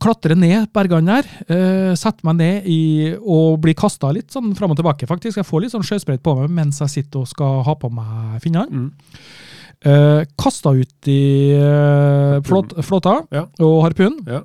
klatrer 0.03 0.37
ned 0.37 0.67
bergene 0.75 1.21
der, 1.21 1.29
Uh, 1.51 1.95
setter 1.99 2.27
meg 2.29 2.37
ned 2.39 2.67
i, 2.71 2.81
og 3.19 3.61
blir 3.63 3.75
kasta 3.79 4.11
litt 4.15 4.35
sånn 4.35 4.53
fram 4.59 4.75
og 4.75 4.79
tilbake, 4.79 5.07
faktisk. 5.09 5.41
Jeg 5.41 5.49
får 5.49 5.65
litt 5.65 5.73
sånn 5.73 5.87
sjøsprøyt 5.87 6.23
på 6.23 6.35
meg 6.39 6.53
mens 6.59 6.79
jeg 6.83 6.93
sitter 6.93 7.25
og 7.25 7.31
skal 7.31 7.63
ha 7.67 7.75
på 7.79 7.91
meg 7.95 8.37
finnene. 8.45 8.67
Mm. 8.71 9.40
Eh, 9.81 10.25
kasta 10.37 10.75
ut 10.77 11.09
i 11.09 11.53
eh, 11.57 12.41
flåt, 12.45 12.75
flåta 12.85 13.15
Ja. 13.33 13.47
og 13.65 13.83
harpun. 13.87 14.19
Ja. 14.27 14.43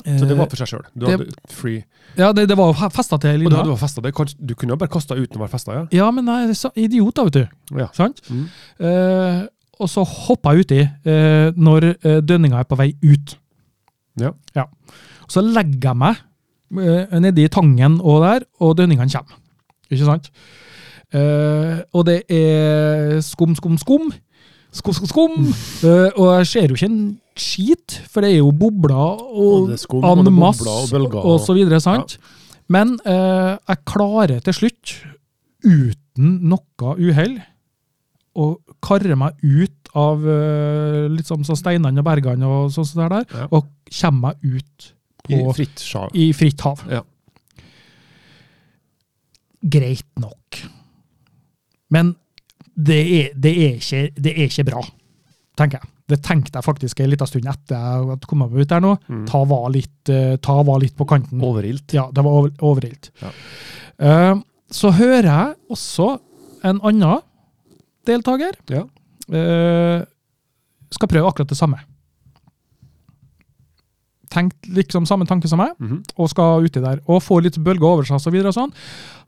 Så 0.00 0.24
det 0.24 0.36
var 0.38 0.48
for 0.48 0.56
seg 0.56 0.70
sjøl. 0.70 0.84
Du 0.96 1.04
det- 1.04 1.18
hadde 1.18 1.34
free. 1.52 1.82
Ja, 2.16 2.32
det, 2.32 2.46
det 2.48 2.56
var 2.56 2.72
festa 2.90 3.18
til 3.20 3.38
lina. 3.38 3.62
du, 3.62 3.74
festet 3.76 4.02
det. 4.02 4.14
Du 4.40 4.54
kunne 4.54 4.76
bare 4.80 4.88
kasta 4.90 5.14
uten 5.14 5.36
å 5.36 5.44
være 5.44 5.52
festa, 5.52 5.72
ja? 5.76 5.82
Ja, 5.92 6.10
men 6.10 6.26
er 6.28 6.54
så 6.56 6.70
idiot, 6.74 7.14
da, 7.14 7.24
vet 7.28 7.32
du. 7.36 7.76
Ja. 7.78 7.86
Sant? 7.92 8.22
Mm. 8.30 8.46
Eh, 8.80 9.42
og 9.78 9.88
så 9.88 10.02
hoppa 10.04 10.54
jeg 10.56 10.64
uti 10.64 10.80
eh, 10.80 11.52
når 11.56 11.86
eh, 12.02 12.20
dønninga 12.24 12.58
er 12.60 12.64
på 12.68 12.76
vei 12.80 12.94
ut. 13.04 13.36
Ja. 14.20 14.64
Så 15.30 15.40
legger 15.44 15.90
jeg 15.92 15.96
meg 16.00 16.16
eh, 16.80 17.20
nedi 17.20 17.46
tangen 17.52 18.00
og 18.00 18.24
der, 18.24 18.48
og 18.60 18.74
dønningene 18.80 19.12
kommer. 19.12 19.36
Ikke 19.92 20.08
sant? 20.08 20.30
Eh, 21.12 21.78
og 21.92 22.04
det 22.06 22.22
er 22.30 23.20
skum, 23.26 23.54
skum, 23.58 23.78
skum. 23.78 24.10
Skum, 24.72 24.94
skum, 24.94 25.08
skum. 25.10 25.32
Uh, 25.82 26.08
og 26.14 26.26
jeg 26.40 26.46
ser 26.46 26.68
jo 26.70 26.76
ikke 26.78 26.88
en 26.90 27.00
skit, 27.40 27.96
for 28.10 28.22
det 28.22 28.34
er 28.34 28.38
jo 28.38 28.52
bobler 28.54 28.94
Og 28.94 29.72
og 29.90 30.20
en 30.22 30.32
masse 30.34 30.66
og 30.68 31.40
så 31.42 31.56
videre. 31.56 31.80
sant? 31.82 32.18
Men 32.70 32.94
uh, 33.02 33.56
jeg 33.66 33.80
klarer 33.90 34.38
til 34.46 34.54
slutt, 34.54 34.92
uten 35.66 36.36
noe 36.52 36.94
uhell, 37.02 37.40
å 38.38 38.52
karre 38.84 39.16
meg 39.18 39.40
ut 39.42 39.90
av 39.98 40.22
uh, 40.22 41.18
sånn 41.26 41.42
så 41.44 41.56
steinene 41.58 41.98
og 41.98 42.06
bergene 42.06 42.46
og 42.46 42.70
sånn 42.70 42.86
som 42.86 43.00
det 43.02 43.06
er 43.08 43.14
der, 43.16 43.26
Ja. 43.42 43.48
og 43.50 43.66
kommer 43.90 44.30
meg 44.30 44.44
ut 44.60 44.92
I 45.30 45.40
fritt 45.54 45.82
i 46.14 46.30
fritt 46.32 46.62
hav. 46.64 46.84
Ja. 46.88 47.02
Greit 49.60 50.06
nok. 50.18 50.62
Men 51.92 52.14
det 52.80 53.00
er, 53.00 53.32
det, 53.36 53.52
er 53.52 53.78
ikke, 53.78 54.02
det 54.16 54.34
er 54.34 54.48
ikke 54.48 54.66
bra, 54.70 54.82
tenker 55.58 55.82
jeg. 55.82 55.92
Det 56.10 56.18
tenkte 56.26 56.58
jeg 56.58 56.66
faktisk 56.66 57.00
en 57.02 57.10
liten 57.12 57.28
stund 57.28 57.48
etter 57.50 57.76
jeg 57.76 58.06
hadde 58.08 58.30
kommet 58.30 58.50
meg 58.50 58.64
ut 58.64 58.70
der 58.72 58.82
nå. 58.82 58.94
Mm. 59.06 59.24
Ta 59.30 59.42
var 59.46 59.68
litt, 59.74 60.10
eh, 60.10 60.36
ta 60.42 60.56
var 60.66 60.80
litt 60.82 60.96
på 60.98 61.06
kanten. 61.08 61.42
Overilt. 61.46 61.94
Ja, 61.94 62.08
det 62.10 62.24
var 62.26 62.38
over, 62.40 62.54
overilt. 62.66 63.12
Ja. 63.22 63.30
Uh, 64.00 64.40
så 64.72 64.90
hører 64.96 65.28
jeg 65.28 65.54
også 65.70 66.14
en 66.66 66.80
annen 66.88 67.20
deltaker 68.08 68.56
Ja. 68.72 68.86
Uh, 69.30 70.02
skal 70.90 71.10
prøve 71.12 71.30
akkurat 71.30 71.52
det 71.52 71.58
samme. 71.58 71.78
Tenkt 74.30 74.68
liksom 74.70 75.06
samme 75.10 75.26
tanke 75.26 75.48
som 75.50 75.58
meg, 75.58 75.72
Mhm. 75.80 76.02
og 76.16 76.28
skal 76.30 76.62
uti 76.62 76.80
der. 76.80 77.00
Og 77.08 77.22
får 77.22 77.42
litt 77.42 77.58
bølger 77.58 77.82
over 77.88 78.04
seg 78.06 78.32
videre 78.32 78.48
og 78.52 78.54
sånn. 78.54 78.72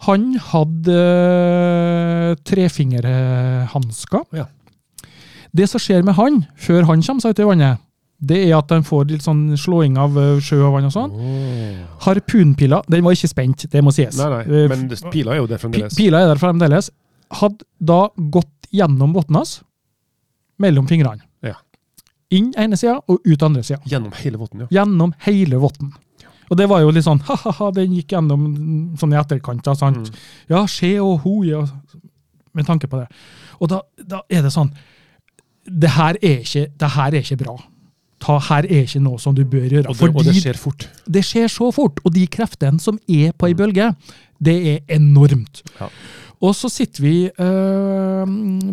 Han 0.07 0.35
hadde 0.39 0.99
uh, 0.99 2.35
trefingerhansker. 2.47 4.23
Ja. 4.37 4.47
Det 5.53 5.67
som 5.69 5.81
skjer 5.83 6.05
med 6.07 6.15
han, 6.17 6.45
før 6.57 6.87
han 6.89 7.03
kommer 7.05 7.21
seg 7.25 7.35
ut 7.35 7.43
i 7.43 7.49
vannet, 7.49 7.83
det 8.23 8.39
er 8.47 8.55
at 8.57 8.71
han 8.71 8.85
får 8.87 9.09
litt 9.11 9.25
sånn 9.27 9.51
slåing 9.59 9.97
av 9.99 10.15
eh, 10.17 10.39
sjø 10.41 10.61
og 10.69 10.77
vann 10.77 10.87
og 10.87 10.93
sånn. 10.95 11.11
Oh. 11.11 11.81
Harpunpila, 12.07 12.79
den 12.89 13.03
var 13.05 13.17
ikke 13.17 13.29
spent, 13.33 13.67
det 13.73 13.83
må 13.83 13.91
sies. 13.93 14.17
Nei, 14.17 14.29
nei, 14.31 14.43
Eh, 14.47 14.69
men 14.71 14.87
pila 15.11 15.35
er 15.35 15.41
jo 15.43 15.49
der 15.51 15.59
fremdeles. 15.59 15.97
Pila 15.99 16.21
er 16.23 16.31
der 16.31 16.39
fremdeles. 16.41 16.91
Hadde 17.41 17.67
da 17.83 18.09
gått 18.31 18.71
gjennom 18.73 19.13
bunnen 19.13 19.41
hans, 19.41 19.57
mellom 20.63 20.87
fingrene. 20.87 21.27
Inn 22.33 22.53
ene 22.59 22.79
sida 22.81 22.99
og 23.11 23.27
ut 23.27 23.45
andre 23.45 23.65
sida. 23.67 23.83
Gjennom 23.89 24.15
hele 24.23 24.41
votten, 24.41 24.65
ja. 24.65 24.71
Gjennom 24.81 25.13
hele 25.27 25.61
votten. 25.63 25.93
Og 26.53 26.59
det 26.61 26.69
var 26.69 26.83
jo 26.85 26.93
litt 26.93 27.07
sånn 27.07 27.23
ha-ha-ha, 27.29 27.71
den 27.77 27.95
gikk 27.97 28.15
gjennom 28.17 28.47
sånn 29.01 29.15
i 29.15 29.21
etterkant. 29.21 29.65
Da, 29.67 29.77
sant? 29.79 30.09
Mm. 30.09 30.25
Ja, 30.53 30.65
skje 30.69 30.95
og 31.05 31.27
ho, 31.27 31.37
ja, 31.49 31.65
med 32.57 32.69
tanke 32.69 32.91
på 32.91 33.01
det. 33.01 33.09
Og 33.61 33.71
da, 33.73 33.83
da 33.97 34.25
er 34.33 34.45
det 34.47 34.53
sånn 34.55 34.73
det 35.63 35.93
her, 35.95 36.17
er 36.19 36.41
ikke, 36.43 36.67
det 36.75 36.89
her 36.97 37.15
er 37.15 37.21
ikke 37.23 37.39
bra. 37.45 37.55
Ta, 38.23 38.37
her 38.49 38.67
er 38.67 38.85
ikke 38.87 39.03
noe 39.03 39.21
som 39.23 39.35
du 39.35 39.45
bør 39.47 39.67
gjøre. 39.67 39.91
Og 39.91 39.99
det, 39.99 40.09
og 40.11 40.27
det 40.27 40.35
skjer 40.39 40.59
fort. 40.59 40.89
det 41.07 41.23
skjer 41.27 41.49
så 41.51 41.71
fort, 41.75 42.01
og 42.03 42.15
de 42.15 42.25
kreftene 42.31 42.83
som 42.83 42.99
er 43.11 43.31
på 43.35 43.51
ei 43.51 43.55
bølge, 43.59 43.93
det 44.43 44.57
er 44.73 44.97
enormt. 44.99 45.63
Ja. 45.79 45.89
Og 46.43 46.57
så 46.59 46.67
sitter 46.73 47.05
vi 47.05 47.17
øh, 47.31 48.27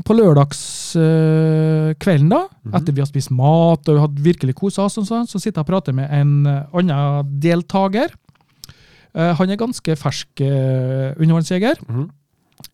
på 0.06 0.14
lørdagskvelden, 0.18 2.32
da, 2.32 2.40
etter 2.80 2.96
vi 2.96 3.04
har 3.04 3.10
spist 3.10 3.32
mat 3.36 3.90
og 3.92 4.02
hadde 4.08 4.26
virkelig 4.26 4.54
kosa 4.58 4.80
oss, 4.88 4.98
og 4.98 5.06
sånn, 5.06 5.28
så 5.30 5.38
sitter 5.38 5.60
jeg 5.60 5.66
og 5.68 5.70
prater 5.70 5.94
med 5.94 6.08
en 6.10 6.32
eh, 6.50 6.78
annen 6.82 7.30
deltaker. 7.44 8.10
Uh, 9.10 9.34
han 9.38 9.50
er 9.50 9.58
ganske 9.58 9.96
fersk 9.98 10.42
uh, 10.46 11.18
undervannsjeger. 11.18 11.76
Mhm. 11.88 12.10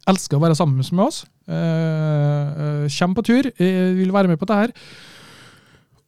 Elsker 0.09 0.37
å 0.37 0.43
være 0.43 0.55
sammen 0.57 0.77
med 0.77 1.05
oss. 1.05 1.23
Uh, 1.49 2.85
Kommer 2.89 3.19
på 3.19 3.25
tur, 3.25 3.49
eh, 3.57 3.93
vil 3.97 4.13
være 4.13 4.29
med 4.31 4.39
på 4.41 4.47
det 4.49 4.57
her. 4.59 4.73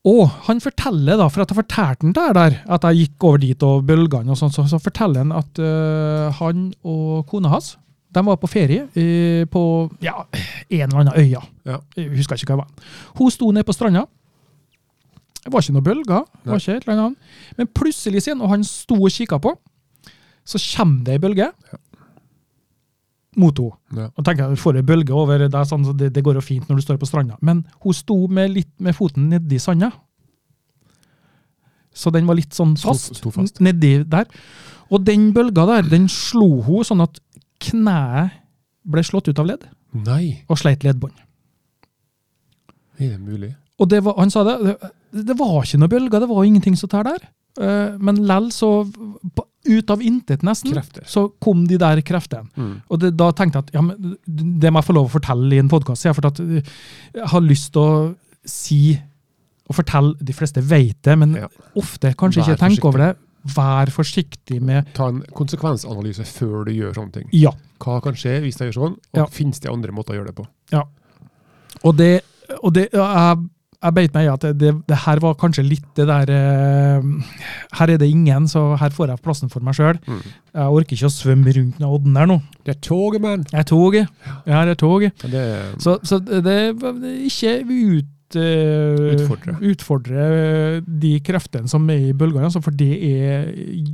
Og 0.08 0.30
han 0.48 0.62
forteller, 0.64 1.18
da, 1.20 1.28
for 1.28 1.44
at 1.44 1.52
jeg 1.52 1.60
fortalte 1.60 2.06
han 2.06 2.14
det 2.16 2.26
her 2.28 2.38
der, 2.38 2.60
at 2.78 2.86
jeg 2.88 3.02
gikk 3.02 3.26
over 3.28 3.42
dit 3.44 3.66
og 3.66 3.84
bølgene 3.88 4.32
og 4.32 4.40
sånn, 4.40 4.54
så, 4.54 4.64
så 4.70 4.80
forteller 4.80 5.26
han 5.26 5.34
at 5.36 5.60
eh, 5.60 6.38
han 6.40 6.70
og 6.88 7.26
kona 7.28 7.52
hans 7.52 7.74
de 8.18 8.26
var 8.26 8.38
på 8.42 8.50
ferie 8.50 8.88
eh, 8.98 9.46
på 9.52 9.64
ja, 10.04 10.20
en 10.34 10.84
eller 10.88 11.02
annen 11.04 11.18
øya. 11.18 11.42
Ja. 11.68 11.80
Jeg 11.96 12.12
husker 12.18 12.40
ikke 12.40 12.56
hva 12.56 12.64
det 12.64 12.66
var. 12.66 12.94
Hun 13.20 13.34
sto 13.34 13.52
nede 13.54 13.68
på 13.68 13.76
stranda. 13.76 14.08
Det 15.44 15.54
var 15.54 15.64
ikke 15.64 15.78
noe 15.78 15.86
bølger. 15.86 16.24
var 16.44 16.62
ikke 16.62 16.80
et 16.80 16.88
eller 16.88 17.04
annet. 17.06 17.36
Men 17.60 17.70
plutselig, 17.72 18.24
siden, 18.26 18.44
han 18.52 18.66
sto 18.68 18.98
og 19.00 19.14
kikka 19.14 19.40
på, 19.44 19.54
så 20.48 20.60
kommer 20.64 21.06
det 21.06 21.18
ei 21.18 21.22
bølge 21.24 21.52
mot 23.38 23.62
henne. 23.62 24.02
Ja. 24.02 24.10
Og 24.16 24.26
tenker 24.26 24.50
jeg, 24.50 24.60
får 24.60 24.82
ei 24.82 24.88
bølge 24.88 25.16
over, 25.16 25.46
det, 25.46 25.54
er 25.54 25.70
sånn, 25.70 25.86
så 25.86 25.94
det, 25.96 26.10
det 26.16 26.24
går 26.26 26.40
jo 26.40 26.44
fint 26.44 26.68
når 26.68 26.80
du 26.80 26.86
står 26.86 27.00
på 27.02 27.10
stranda. 27.10 27.38
Men 27.46 27.64
hun 27.86 27.96
sto 27.96 28.18
med, 28.28 28.52
litt, 28.56 28.74
med 28.84 28.98
foten 28.98 29.30
nedi 29.32 29.60
sanda. 29.62 29.92
Så 31.98 32.12
den 32.14 32.28
var 32.30 32.38
litt 32.38 32.54
sånn 32.54 32.76
fast, 32.78 33.16
sto 33.18 33.32
fast. 33.34 33.62
nedi 33.64 34.00
der. 34.06 34.28
Og 34.94 35.04
den 35.06 35.32
bølga 35.36 35.66
der, 35.70 35.88
den 35.92 36.08
slo 36.12 36.62
hun 36.66 36.86
sånn 36.88 37.04
at 37.04 37.20
kneet 37.70 38.38
ble 38.88 39.04
slått 39.04 39.28
ut 39.32 39.40
av 39.44 39.48
ledd, 39.50 39.66
Nei, 39.98 40.44
og 40.52 40.60
sleit 40.60 40.84
leddbånd. 40.86 41.16
er 43.00 43.10
det 43.16 43.20
mulig? 43.22 43.54
Og 43.78 43.90
det 43.92 44.00
var, 44.06 44.16
han 44.18 44.32
sa 44.34 44.44
det, 44.48 44.76
det, 45.14 45.36
var 45.38 45.60
ikke 45.64 45.80
noe 45.82 45.92
bølger, 45.92 46.24
det 46.24 46.30
var 46.32 46.46
ingenting 46.48 46.78
som 46.80 46.90
tar 46.90 47.06
der. 47.06 47.28
Eh, 47.62 47.98
Men 48.02 48.24
lell 48.26 48.50
så, 48.54 48.72
ut 49.68 49.92
av 49.94 50.02
intet 50.02 50.42
nesten, 50.46 50.74
Krefter. 50.74 51.04
så 51.10 51.28
kom 51.44 51.66
de 51.70 51.78
der 51.82 52.02
kreftene. 52.06 52.50
Mm. 52.56 52.72
Og 52.90 53.02
det, 53.04 53.12
da 53.20 53.30
tenkte 53.38 53.60
jeg 53.62 53.68
at 53.68 53.76
ja, 53.78 53.84
men, 53.86 54.16
det 54.26 54.72
må 54.74 54.82
jeg 54.82 54.88
få 54.90 54.96
lov 54.98 55.10
å 55.12 55.14
fortelle 55.20 55.54
i 55.58 55.62
en 55.62 55.70
podkast. 55.70 56.08
Jeg, 56.08 56.64
jeg 57.14 57.30
har 57.34 57.46
lyst 57.46 57.74
til 57.76 57.84
å 57.84 58.16
si 58.48 58.82
og 59.68 59.76
fortelle 59.76 60.16
De 60.24 60.32
fleste 60.32 60.62
vet 60.64 60.96
det, 61.04 61.18
men 61.20 61.34
Ja. 61.36 61.48
ofte 61.76 62.14
kanskje 62.16 62.40
Vær 62.42 62.54
ikke 62.54 62.62
tenker 62.62 62.88
over 62.88 63.02
det. 63.04 63.10
Vær 63.48 63.92
forsiktig 63.94 64.62
med 64.62 64.90
Ta 64.98 65.08
en 65.12 65.22
konsekvensanalyse 65.38 66.26
før 66.28 66.66
du 66.68 66.72
gjør 66.76 66.96
sånne 66.98 67.14
ting. 67.20 67.30
Ja. 67.32 67.52
Hva 67.80 68.00
kan 68.04 68.18
skje 68.18 68.40
hvis 68.44 68.58
jeg 68.60 68.72
gjør 68.72 68.80
sånn, 68.82 68.96
og 69.14 69.22
Ja. 69.22 69.26
finnes 69.32 69.60
det 69.64 69.70
andre 69.72 69.92
måter 69.96 70.14
å 70.16 70.20
gjøre 70.22 70.34
det 70.34 70.36
på? 70.36 70.48
Og 71.86 71.94
det, 71.98 72.22
og 72.64 72.74
det 72.74 72.88
jeg, 72.92 73.38
jeg 73.84 73.94
beit 73.94 74.14
meg 74.16 74.26
i 74.26 74.32
at 74.34 74.46
det, 74.58 74.72
det 74.90 74.98
her 75.04 75.20
var 75.22 75.36
kanskje 75.38 75.64
litt 75.68 75.86
det 75.96 76.08
der 76.10 76.32
uh, 76.34 77.06
Her 77.78 77.92
er 77.94 77.98
det 78.02 78.08
ingen, 78.10 78.48
så 78.50 78.76
her 78.82 78.90
får 78.96 79.12
jeg 79.14 79.22
plassen 79.22 79.52
for 79.54 79.62
meg 79.62 79.78
sjøl. 79.78 80.00
Mm. 80.08 80.24
Jeg 80.58 80.78
orker 80.80 80.98
ikke 80.98 81.12
å 81.12 81.14
svømme 81.14 81.54
rundt 81.54 81.78
den 81.78 81.86
odden 81.88 82.18
der 82.18 82.26
nå. 82.32 82.40
Det 82.66 82.74
er 82.76 82.82
toget, 82.82 83.22
mann! 83.22 83.44
Det 83.52 83.60
er 83.62 83.68
toget. 83.70 84.08
Ja, 84.48 84.64
det 84.66 84.74
er 84.74 84.82
toget. 84.82 85.28
Det, 85.30 85.46
Så, 85.84 86.00
så 86.04 86.18
det, 86.20 86.42
er 86.48 86.74
ikke 87.30 87.60
eh, 88.36 89.16
Utfordre. 89.16 89.54
utfordre 89.62 90.82
de 90.86 91.20
kreftene 91.24 91.70
som 91.70 91.88
er 91.90 92.10
i 92.10 92.14
bølgene, 92.14 92.44
altså, 92.50 92.62
for 92.64 92.72
det 92.72 92.90
er 93.08 93.52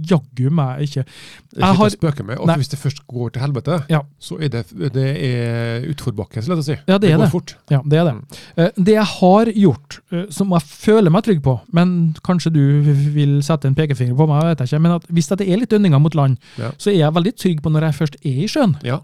jaggu 0.09 0.49
meg 0.49 0.81
ikke 0.87 1.03
Det 1.05 1.59
Jeg 1.61 1.75
har- 1.77 1.89
spøke 1.89 2.23
med. 2.25 2.37
Nei. 2.39 2.53
at 2.53 2.57
Hvis 2.59 2.69
det 2.69 2.79
først 2.79 3.05
går 3.07 3.29
til 3.33 3.41
helvete, 3.43 3.85
Ja. 3.89 4.01
så 4.19 4.41
er 4.41 4.49
det, 4.49 4.65
det 4.93 5.05
er 5.23 5.85
utforbakke, 5.93 6.41
så 6.41 6.49
lett 6.49 6.59
å 6.59 6.63
si. 6.63 6.75
Ja, 6.87 6.97
det 6.97 7.11
er 7.11 7.17
går 7.17 7.23
det. 7.25 7.31
fort. 7.31 7.55
Ja, 7.69 7.81
det 7.85 7.99
er 7.99 8.03
det. 8.05 8.39
Eh, 8.57 8.69
Det 8.83 8.93
jeg 8.95 9.05
har 9.05 9.45
gjort, 9.45 9.99
uh, 10.11 10.25
som 10.29 10.49
jeg 10.49 10.61
føler 10.61 11.11
meg 11.11 11.23
trygg 11.23 11.41
på, 11.43 11.61
men 11.71 12.15
kanskje 12.23 12.51
du 12.51 12.81
vil 13.13 13.41
sette 13.43 13.65
en 13.65 13.75
pekefinger 13.75 14.15
på 14.15 14.27
meg, 14.27 14.43
vet 14.43 14.59
jeg 14.59 14.67
ikke, 14.79 14.81
men 14.81 14.91
at 14.93 15.03
hvis 15.07 15.27
det 15.29 15.41
er 15.47 15.57
litt 15.57 15.69
dønninger 15.69 15.99
mot 16.01 16.15
land, 16.15 16.37
Ja. 16.57 16.71
så 16.77 16.87
er 16.91 16.97
jeg 16.97 17.13
veldig 17.13 17.35
trygg 17.37 17.61
på 17.61 17.69
når 17.71 17.81
jeg 17.81 17.93
først 17.93 18.15
er 18.25 18.43
i 18.43 18.47
sjøen. 18.47 18.75
Ja, 18.83 19.01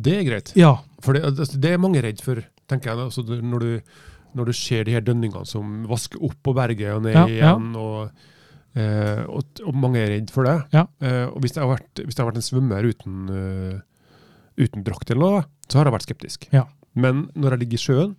det 0.00 0.14
er 0.14 0.24
greit. 0.30 0.52
Ja, 0.56 0.78
For 1.02 1.12
det, 1.14 1.22
altså, 1.24 1.60
det 1.60 1.70
er 1.72 1.78
mange 1.78 2.00
redd 2.00 2.20
for, 2.22 2.36
tenker 2.68 2.84
jeg. 2.90 2.98
Altså, 2.98 3.22
når, 3.42 3.58
du, 3.60 3.80
når 4.38 4.50
du 4.50 4.56
ser 4.56 4.84
de 4.88 4.96
her 4.96 5.04
dønningene 5.04 5.48
som 5.48 5.82
vasker 5.90 6.22
opp 6.24 6.38
på 6.44 6.54
berget 6.56 6.94
og 6.94 7.02
ned 7.06 7.16
Ja, 7.16 7.24
ja. 7.28 7.34
igjen, 7.36 7.70
og, 7.76 8.26
eh, 8.74 9.22
og, 9.28 9.62
og 9.66 9.78
mange 9.78 10.02
er 10.02 10.12
redd 10.14 10.32
for 10.34 10.48
det. 10.48 10.58
Ja. 10.74 10.86
Eh, 11.04 11.24
og 11.28 11.40
hvis 11.44 11.56
jeg 11.56 11.64
har 11.64 11.72
vært, 11.74 12.02
hvis 12.02 12.16
jeg 12.16 12.24
har 12.24 12.30
vært 12.30 12.42
en 12.42 12.48
svømmer 12.48 12.88
uten, 12.88 13.22
uh, 13.30 13.80
uten 14.60 14.84
drakt 14.86 15.10
eller 15.12 15.22
noe, 15.22 15.46
så 15.68 15.80
har 15.80 15.88
jeg 15.88 15.96
vært 15.96 16.08
skeptisk. 16.08 16.48
Ja. 16.52 16.66
Men 16.92 17.26
når 17.34 17.56
jeg 17.56 17.64
ligger 17.64 17.80
i 17.80 17.86
sjøen 17.86 18.12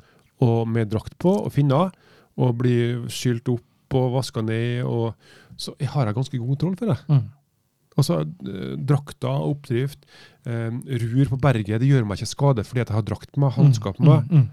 og 0.44 0.68
med 0.68 0.90
drakt 0.92 1.16
på 1.22 1.36
og 1.44 1.54
finner, 1.54 1.94
og 2.34 2.58
blir 2.64 3.06
skylt 3.14 3.50
opp 3.54 3.94
og 3.94 4.16
vaska 4.16 4.42
ned, 4.42 4.82
og, 4.90 5.14
så 5.62 5.76
har 5.78 6.10
jeg 6.10 6.18
ganske 6.18 6.40
god 6.42 6.54
kontroll 6.56 6.78
for 6.80 6.94
det. 6.94 7.00
mm. 7.14 7.24
Altså, 7.94 8.24
eh, 8.50 8.72
drakta, 8.90 9.30
oppdrift, 9.46 10.08
eh, 10.50 10.72
rur 10.74 11.28
på 11.30 11.38
berget, 11.38 11.78
det 11.78 11.90
gjør 11.92 12.08
meg 12.10 12.18
ikke 12.18 12.32
skade 12.32 12.64
fordi 12.66 12.82
jeg 12.82 12.96
har 12.96 13.06
drakt 13.06 13.30
på 13.36 13.44
meg, 13.44 13.54
hansker 13.54 13.94
på 13.94 14.08
meg. 14.08 14.32
Mm, 14.32 14.40
mm, 14.40 14.48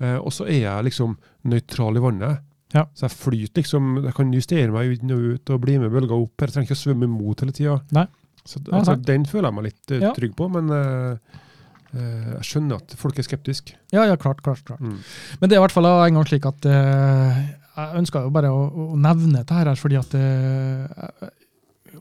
og 0.00 0.32
så 0.34 0.46
er 0.48 0.62
jeg 0.64 0.88
liksom 0.88 1.18
nøytral 1.50 1.98
i 1.98 2.02
vannet. 2.02 2.42
Ja. 2.72 2.86
Så 2.96 3.06
jeg 3.06 3.16
flyter 3.18 3.60
liksom, 3.60 3.92
jeg 4.06 4.14
kan 4.16 4.32
justere 4.32 4.72
meg 4.72 4.96
inn 4.96 5.12
og 5.12 5.24
ut 5.34 5.52
og 5.52 5.62
bli 5.64 5.76
med 5.82 5.92
bølga 5.92 6.16
opp. 6.16 6.34
Jeg 6.40 6.54
trenger 6.54 6.70
ikke 6.70 6.78
å 6.78 6.82
svømme 6.82 7.08
imot 7.08 7.44
hele 7.44 7.54
tida. 7.56 7.78
Så 8.42 8.62
altså, 8.72 8.96
den 8.98 9.26
føler 9.28 9.50
jeg 9.50 9.58
meg 9.58 9.66
litt 9.68 9.94
eh, 9.94 10.02
Ja. 10.02 10.12
trygg 10.16 10.32
på, 10.38 10.48
men 10.50 10.70
eh, 10.74 11.40
eh, 11.92 12.30
jeg 12.38 12.46
skjønner 12.48 12.80
at 12.80 12.96
folk 12.98 13.20
er 13.20 13.28
skeptiske. 13.28 13.76
Ja, 13.94 14.06
ja, 14.08 14.16
klart, 14.16 14.42
klart, 14.42 14.64
klart. 14.66 14.80
Mm. 14.80 14.96
Men 15.40 15.50
det 15.50 15.56
er 15.56 15.60
i 15.60 15.66
hvert 15.66 15.76
fall 15.76 15.90
en 15.90 16.18
gang 16.18 16.26
slik 16.26 16.48
at 16.48 16.66
uh, 16.66 17.42
jeg 17.72 18.00
ønsker 18.02 18.26
jo 18.26 18.32
bare 18.34 18.50
å, 18.52 18.64
å 18.92 18.98
nevne 19.00 19.38
dette 19.38 19.56
her, 19.56 19.70
fordi 19.78 20.00
at 20.00 20.16
eh, 20.18 21.28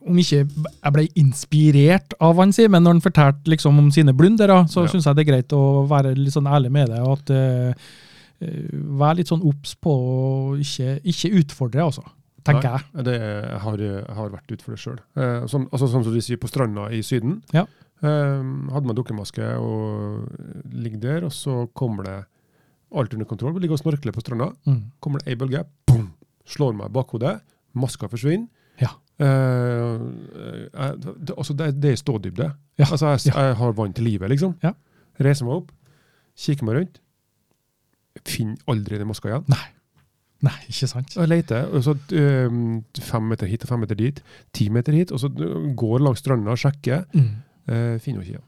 om 0.01 0.17
ikke 0.17 0.39
jeg 0.41 0.93
ble 0.95 1.03
inspirert 1.19 2.15
av 2.23 2.39
han, 2.41 2.53
sier, 2.55 2.71
men 2.71 2.83
når 2.83 2.97
han 2.97 3.03
fortalte 3.03 3.51
liksom 3.51 3.77
om 3.77 3.91
sine 3.93 4.15
blundere, 4.17 4.63
så 4.71 4.85
Ja. 4.85 4.91
syns 4.91 5.05
jeg 5.05 5.15
det 5.15 5.27
er 5.27 5.31
greit 5.31 5.53
å 5.53 5.87
være 5.89 6.15
litt 6.17 6.33
sånn 6.33 6.49
ærlig 6.49 6.71
med 6.71 6.89
det. 6.89 7.01
og 7.01 7.19
at 7.19 7.29
uh, 7.29 7.73
eh, 8.41 8.71
Være 8.71 9.17
litt 9.17 9.29
sånn 9.29 9.45
obs 9.45 9.75
på 9.75 9.91
å 9.91 10.57
ikke, 10.57 10.99
ikke 11.05 11.33
utfordre, 11.41 11.83
altså. 11.83 12.03
Tenker 12.43 12.71
jeg. 12.71 13.03
Det, 13.05 13.19
har, 13.61 13.77
har 14.17 14.31
vært 14.33 14.49
utfordret 14.49 14.79
det 14.79 14.81
sjøl. 14.81 14.99
Uh, 15.13 15.45
sånn, 15.45 15.67
altså, 15.69 15.87
sånn 15.87 16.03
som 16.03 16.13
de 16.13 16.21
sier 16.25 16.41
på 16.41 16.49
stranda 16.49 16.89
i 16.89 17.03
Syden. 17.05 17.43
Ja. 17.53 17.67
Uh, 18.01 18.41
hadde 18.73 18.87
man 18.89 18.97
dukkemaske 18.97 19.45
og 19.61 20.25
ligger 20.73 21.03
der, 21.03 21.27
og 21.29 21.35
så 21.35 21.67
kommer 21.77 22.07
det 22.07 22.17
alt 22.97 23.13
under 23.13 23.29
kontroll. 23.29 23.53
Vi 23.53 23.61
ligger 23.61 23.77
og 23.77 23.83
snorkler 23.83 24.15
på 24.15 24.23
stranda. 24.25 24.49
Mm. 24.65 24.81
kommer 24.99 25.21
det 25.21 25.29
ei 25.29 25.37
bølge, 25.37 25.61
boom, 25.85 26.09
slår 26.49 26.73
meg 26.73 26.89
i 26.89 26.95
bakhodet, 26.97 27.37
maska 27.77 28.09
forsvinner. 28.09 28.49
Ja. 29.21 29.27
Eh, 29.27 30.87
eh, 30.87 30.95
det, 30.97 31.35
altså 31.37 31.55
det, 31.57 31.69
det 31.81 31.93
er 31.93 31.99
stådybde. 32.01 32.47
Ja, 32.81 32.87
Altså 32.89 33.13
jeg, 33.13 33.33
jeg 33.33 33.55
har 33.61 33.77
vann 33.77 33.93
til 33.93 34.07
livet, 34.09 34.29
liksom. 34.33 34.55
Ja. 34.63 34.73
Reiser 35.21 35.45
meg 35.47 35.61
opp, 35.61 35.71
kikker 36.39 36.67
meg 36.67 36.79
rundt. 36.79 37.01
Finner 38.27 38.57
aldri 38.71 38.99
den 38.99 39.07
moska 39.07 39.29
igjen. 39.29 39.45
Nei, 39.51 39.67
Nei, 40.41 40.55
ikke 40.71 40.87
sant? 40.89 41.11
Jeg 41.13 41.29
leter, 41.29 41.67
og 41.69 41.83
så 41.85 41.93
eh, 42.17 42.53
fem 43.05 43.27
meter 43.29 43.49
hit 43.49 43.61
og 43.65 43.69
fem 43.75 43.83
meter 43.85 43.97
dit, 43.99 44.21
ti 44.57 44.71
meter 44.73 44.95
hit, 44.97 45.11
og 45.13 45.21
så 45.21 45.29
går 45.29 46.01
langs 46.01 46.23
stranda 46.23 46.55
og 46.55 46.61
sjekker. 46.61 47.03
Mm. 47.13 47.27
eh, 47.69 47.99
finner 48.01 48.23
ikke 48.25 48.33
igjen. 48.39 48.47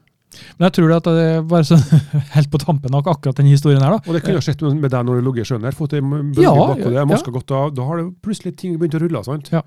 Men 0.58 0.66
jeg 0.66 0.74
tror 0.74 0.90
det 0.90 0.96
at 0.96 1.08
det 1.14 1.28
var 1.52 1.66
sånn 1.68 1.84
helt 2.34 2.50
på 2.50 2.58
tampen 2.58 2.96
av 2.98 3.06
akkurat 3.12 3.38
den 3.38 3.52
historien 3.52 3.82
her, 3.84 3.94
da. 3.94 4.02
Og 4.02 4.16
det 4.16 4.24
kunne 4.24 4.40
ha 4.40 4.42
skjedd 4.42 4.64
med 4.74 4.90
deg 4.90 5.06
når 5.06 5.20
du 5.20 5.28
lå 5.28 5.36
i 5.38 5.46
sjøen 5.46 5.62
der. 5.62 5.76
Fått 5.78 5.94
ei 5.94 6.02
Ja, 6.42 6.54
ja, 6.82 7.06
maska 7.06 7.30
gått 7.34 7.54
av. 7.54 7.70
Da 7.76 7.86
har 7.86 8.02
det 8.02 8.08
plutselig 8.26 8.56
ting 8.58 8.74
begynt 8.80 8.98
å 8.98 9.02
rulle. 9.04 9.22
sant? 9.26 9.52
Ja. 9.54 9.62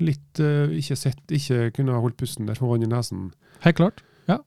Litt 0.00 0.40
uh, 0.42 0.70
ikke 0.76 0.96
sett, 0.98 1.22
ikke 1.34 1.70
kunne 1.76 1.96
ha 1.96 2.02
holdt 2.02 2.18
pusten 2.20 2.48
der, 2.48 2.58
foran 2.58 2.86
i 2.86 2.90
nesen. 2.90 3.30
Helt 3.64 3.80
klart. 3.80 4.04
Ja. 4.30 4.38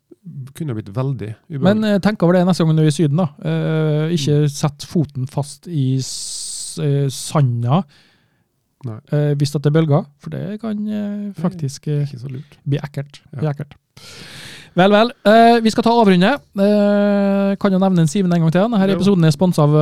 Kunne 0.58 0.76
blitt 0.78 0.94
veldig 0.96 1.34
ubehagelig. 1.50 1.66
Men 1.68 1.86
uh, 1.86 2.00
tenk 2.04 2.24
over 2.26 2.38
det 2.38 2.46
neste 2.48 2.66
gang 2.66 2.80
du 2.80 2.86
er 2.86 2.90
i 2.92 2.96
Syden. 2.96 3.22
da. 3.22 3.30
Uh, 3.44 4.16
ikke 4.16 4.40
sett 4.52 4.88
foten 4.90 5.30
fast 5.30 5.70
i 5.70 5.86
sanda 6.04 7.84
hvis 8.84 9.54
det 9.54 9.70
er 9.70 9.72
bølger, 9.72 10.08
for 10.20 10.34
det 10.34 10.58
kan 10.60 10.80
faktisk 11.38 11.86
bli 11.88 12.80
ekkelt. 12.84 13.22
Ja. 13.32 13.38
Bli 13.38 13.48
ekkelt. 13.54 13.78
Vel, 14.74 14.90
vel. 14.90 15.12
Eh, 15.30 15.60
vi 15.62 15.70
skal 15.70 15.86
ta 15.86 15.94
avrunde. 15.94 16.32
Eh, 16.34 17.54
kan 17.62 17.74
jo 17.74 17.82
nevne 17.82 18.04
en 18.04 18.10
Simen 18.10 18.34
en 18.34 18.42
gang 18.42 18.52
til. 18.52 18.66
Denne 18.66 18.96
episoden 18.96 19.24
er 19.28 19.36
sponsa 19.36 19.68
av, 19.68 19.76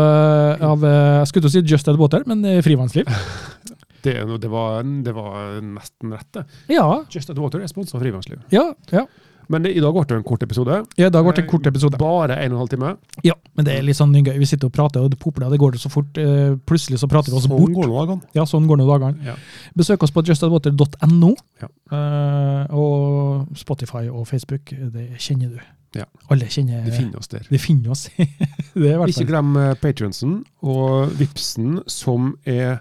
av 0.72 0.84
jeg 0.84 1.30
skulle 1.31 1.48
til 1.48 1.52
å 1.52 1.53
si 1.56 1.64
Just 1.73 1.88
Ed 1.88 1.99
Water, 1.99 2.27
men 2.27 2.43
Frivannsliv. 2.65 3.07
Det, 4.03 4.15
det, 4.41 4.49
var, 4.51 4.83
det 5.05 5.13
var 5.13 5.59
nesten 5.61 6.13
rett, 6.15 6.29
det. 6.33 6.45
Ja, 6.73 7.03
Just 7.13 7.29
at 7.29 7.37
Water 7.37 7.61
er 7.61 7.69
sponsa 7.71 7.97
av 7.97 8.05
Frivannsliv. 8.05 8.41
ja, 8.53 8.71
ja. 8.91 9.05
Men 9.51 9.65
det, 9.65 9.73
i 9.75 9.81
dag 9.83 9.91
ble 9.91 10.03
det 10.07 10.15
en 10.15 10.23
kort 10.23 10.43
episode. 10.45 10.77
ja 10.95 11.09
dag 11.11 11.25
ble 11.25 11.33
det 11.35 11.43
en 11.43 11.49
kort 11.49 11.65
episode. 11.67 11.97
Bare 11.99 12.37
en 12.39 12.53
og 12.53 12.55
en 12.55 12.61
halv 12.61 12.69
time. 12.71 12.91
Ja, 13.27 13.33
men 13.57 13.65
det 13.67 13.73
er 13.75 13.83
litt 13.83 13.97
sånn 13.97 14.13
gøy. 14.15 14.37
Vi 14.39 14.47
sitter 14.47 14.69
og 14.69 14.75
prater, 14.77 15.03
og 15.03 15.11
det 15.11 15.19
popler, 15.19 15.49
det 15.51 15.59
går 15.59 15.75
det 15.75 15.81
så 15.81 15.91
fort. 15.91 16.15
Eh, 16.21 16.53
plutselig 16.69 17.01
så 17.01 17.09
prater 17.11 17.33
vi 17.33 17.39
oss 17.39 17.47
Sånn 17.49 17.57
bort. 17.57 17.73
går 17.75 17.89
noen. 17.89 18.21
Ja, 18.37 18.45
sånn 18.47 18.69
går 18.69 18.79
det 18.79 18.87
dagene. 18.87 19.25
Ja. 19.27 19.35
Besøk 19.75 20.05
oss 20.07 20.13
på 20.15 20.23
justadwater.no. 20.23 21.33
Ja. 21.59 21.67
Eh, 21.97 22.75
og 22.79 23.51
Spotify 23.59 24.05
og 24.07 24.23
Facebook, 24.29 24.71
det 24.71 25.09
kjenner 25.19 25.57
du. 25.57 25.59
Ja. 25.99 26.05
Alle 26.31 26.47
kjenner 26.47 26.85
De 26.87 26.93
finner 26.95 27.19
oss 27.19 27.27
der. 27.27 27.43
De 27.51 27.59
finner 27.59 27.91
oss. 27.91 28.05
det 28.15 28.93
Ikke 29.11 29.27
glem 29.27 29.51
Patronsen 29.81 30.45
og 30.63 31.11
Vipsen, 31.19 31.81
som 31.91 32.37
er 32.47 32.79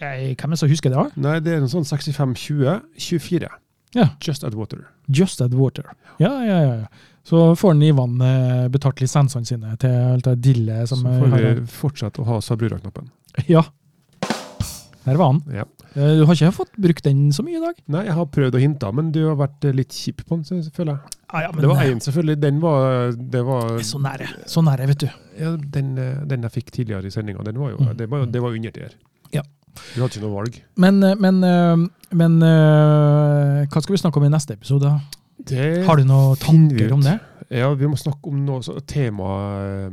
Jeg, 0.00 0.36
hvem 0.36 0.50
er 0.52 0.54
det 0.56 0.58
som 0.58 0.68
husker 0.72 0.90
det? 0.90 0.96
da? 0.96 1.10
Nei, 1.28 1.38
det 1.40 1.52
er 1.52 1.60
en 1.62 1.68
sånn 1.72 1.84
65-20-24. 1.88 3.48
Ja. 3.94 4.08
Just 4.24 4.44
at 4.44 4.54
Water. 4.56 4.86
Just 5.08 5.40
at 5.44 5.52
Water. 5.54 5.84
Ja, 6.18 6.30
ja, 6.44 6.60
ja. 6.62 6.74
ja. 6.82 6.86
Så 7.24 7.54
får 7.56 7.74
den 7.76 7.82
Ivan 7.90 8.16
eh, 8.20 8.68
betalt 8.72 8.98
lisensene 9.00 9.46
sine 9.46 9.76
til 9.78 9.92
alt 9.94 10.24
det 10.26 10.38
dillet 10.42 10.88
som 10.90 11.04
Så 11.04 11.08
eh, 11.12 11.20
får 11.20 11.36
vi 11.36 11.66
fortsette 11.70 12.22
å 12.22 12.26
ha 12.26 12.40
Sabrura-knappen. 12.42 13.10
Ja. 13.46 13.62
Der 15.04 15.16
var 15.18 15.32
han. 15.32 15.40
Ja. 15.50 15.64
Eh, 15.94 16.16
Du 16.18 16.24
har 16.26 16.34
ikke 16.34 16.50
fått 16.56 16.72
brukt 16.80 17.04
den 17.04 17.28
så 17.34 17.42
mye 17.46 17.58
i 17.58 17.62
dag? 17.62 17.78
Nei, 17.90 18.04
jeg 18.08 18.14
har 18.16 18.26
prøvd 18.32 18.54
å 18.58 18.62
hinte, 18.62 18.90
men 18.96 19.12
du 19.14 19.20
har 19.28 19.36
vært 19.38 19.64
eh, 19.68 19.74
litt 19.76 19.92
kjip 19.94 20.24
på 20.26 20.40
den, 20.40 20.64
føler 20.74 20.94
jeg. 20.96 21.18
Ah, 21.32 21.40
ja, 21.46 21.52
Det 21.54 21.68
var 21.70 21.84
én, 21.84 22.00
selvfølgelig. 22.04 22.38
Den 22.42 22.58
var, 22.64 23.12
det 23.16 23.42
var 23.46 23.78
så 23.88 23.98
nære, 24.02 24.28
så 24.50 24.62
nære, 24.66 24.86
vet 24.92 25.04
du. 25.04 25.08
ja, 25.40 25.54
den, 25.78 25.94
eh, 25.98 26.18
den 26.28 26.42
jeg 26.48 26.54
fikk 26.58 26.72
tidligere 26.74 27.06
i 27.08 27.14
sendinga, 27.14 27.44
den 27.46 27.58
var 27.60 27.70
jo, 27.74 27.78
Mm. 27.82 27.96
det 27.96 28.08
var, 28.10 28.18
jo- 28.24 28.30
det 28.34 28.42
var 28.42 28.50
undertier. 28.58 28.92
Ja. 28.98 29.11
Vi 29.72 30.00
hadde 30.00 30.12
ikke 30.12 30.24
noe 30.24 30.36
valg. 30.36 30.60
Men, 30.80 31.02
eh, 31.06 31.18
men, 31.20 31.42
eh, 31.46 31.82
men 32.18 32.38
eh, 32.46 33.66
hva 33.66 33.82
skal 33.82 33.96
vi 33.96 34.00
snakke 34.02 34.20
om 34.20 34.26
i 34.28 34.32
neste 34.32 34.56
episode? 34.58 34.92
Det 35.42 35.84
Har 35.86 35.98
du 35.98 36.06
noen 36.06 36.38
tanker 36.38 36.92
om 36.94 37.02
det? 37.02 37.18
Ja, 37.52 37.68
vi 37.76 37.88
må 37.90 37.98
snakke 38.00 38.30
om 38.30 38.38
noe 38.46 38.62
så, 38.64 38.78
tema 38.88 39.26
uh, 39.60 39.90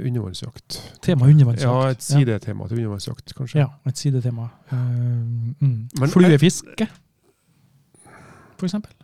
undervannsjakt. 0.00 0.78
Tema 1.04 1.26
undervannsjakt. 1.28 1.68
Ja, 1.68 1.90
et 1.92 2.06
sidetema 2.06 2.68
til 2.70 2.78
undervannsjakt, 2.78 3.34
kanskje. 3.36 3.58
Ja, 3.60 3.66
et 3.90 4.00
sidetema. 4.00 4.48
Uh, 4.72 4.78
mm. 5.60 6.06
Fluefiske, 6.14 6.88
for 8.56 8.70
eksempel. 8.70 8.94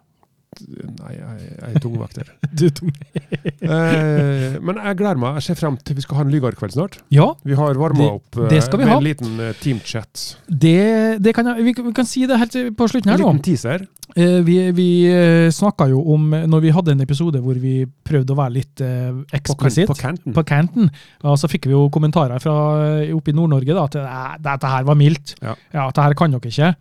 Nei, 0.67 1.13
jeg, 1.15 1.49
jeg 1.61 1.75
er 1.75 1.83
tungvekter. 1.85 2.33
Du 2.59 2.67
er 2.69 2.75
tung. 2.75 2.93
Eh, 3.69 4.55
men 4.65 4.79
jeg 4.81 4.97
gleder 4.97 5.19
meg. 5.21 5.35
Jeg 5.39 5.45
ser 5.51 5.59
frem 5.61 5.75
til 5.85 5.97
vi 5.99 6.03
skal 6.05 6.17
ha 6.21 6.23
en 6.25 6.31
Lygarkveld 6.33 6.73
snart. 6.73 6.95
Ja, 7.13 7.27
Vi 7.45 7.57
har 7.59 7.77
varma 7.81 8.07
opp 8.15 8.39
eh, 8.41 8.47
det 8.53 8.63
skal 8.65 8.81
vi 8.81 8.87
med 8.87 8.93
ha. 8.95 8.99
en 9.01 9.05
liten 9.07 9.41
eh, 9.45 9.51
teamchat. 9.61 10.23
det, 10.49 11.19
det 11.25 11.35
kan 11.37 11.51
jeg, 11.51 11.67
vi, 11.67 11.75
vi 11.91 11.93
kan 11.97 12.09
si 12.09 12.23
det 12.31 12.39
helt 12.41 12.57
på 12.79 12.89
slutten 12.89 13.11
En 13.13 13.17
her 13.17 13.25
nå. 13.25 13.33
liten 13.35 13.45
teaser. 13.45 13.85
Eh, 14.17 14.39
vi 14.47 14.57
vi 14.73 14.87
snakka 15.53 15.89
jo 15.93 16.01
om, 16.15 16.31
når 16.49 16.65
vi 16.65 16.73
hadde 16.75 16.95
en 16.97 17.05
episode 17.05 17.43
hvor 17.45 17.59
vi 17.61 17.75
prøvde 18.09 18.33
å 18.33 18.39
være 18.41 18.57
litt 18.57 18.81
eh, 18.85 19.11
På, 19.13 19.27
kan, 19.29 19.41
eksplisitt 19.43 19.91
på 19.93 19.99
kanten. 20.01 20.33
på 20.39 20.47
Canton. 20.49 20.89
Ja, 21.27 21.37
så 21.37 21.51
fikk 21.53 21.69
vi 21.69 21.77
jo 21.77 21.85
kommentarer 21.93 22.41
fra 22.43 22.57
eh, 23.03 23.13
oppe 23.17 23.35
i 23.35 23.37
Nord-Norge 23.37 23.77
da, 23.77 23.85
at 23.91 24.01
"Nei, 24.01 24.39
dette 24.49 24.73
her 24.73 24.89
var 24.89 24.97
mildt. 24.99 25.37
Ja. 25.45 25.55
Ja, 25.75 25.89
dette 25.91 26.09
her 26.09 26.17
kan 26.19 26.33
dere 26.39 26.49
ikke. 26.55 26.73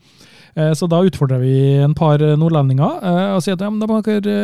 Eh, 0.57 0.73
Så 0.73 0.89
da 0.89 1.03
utfordrer 1.05 1.39
vi 1.43 1.55
en 1.85 1.93
par 1.93 2.17
nordlendinger 2.19 2.97
eh, 3.05 3.35
og 3.37 3.43
sier 3.45 3.53
at 3.57 3.61
ja, 3.61 3.69
men 3.69 3.79
da 3.79 3.87
må 3.89 4.01
dere 4.01 4.37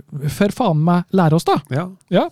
eh, 0.00 0.28
for 0.32 0.48
faen 0.56 0.80
meg 0.86 1.04
lære 1.12 1.36
oss, 1.36 1.44
da. 1.44 1.60
Ja. 1.70 1.86
Ja. 2.10 2.28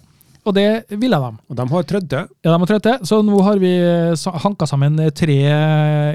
og 0.49 0.55
det 0.57 0.87
ville 0.97 1.19
de. 1.21 1.29
Og 1.53 1.57
de 1.59 1.65
har 1.69 1.83
trødde. 1.85 2.21
Ja, 2.41 2.49
de 2.55 2.57
har 2.63 2.69
trøtt 2.71 2.87
det, 2.87 2.95
så 3.05 3.19
nå 3.21 3.37
har 3.45 3.59
vi 3.61 3.73
hanka 4.45 4.65
sammen 4.71 4.97
tre 5.13 5.35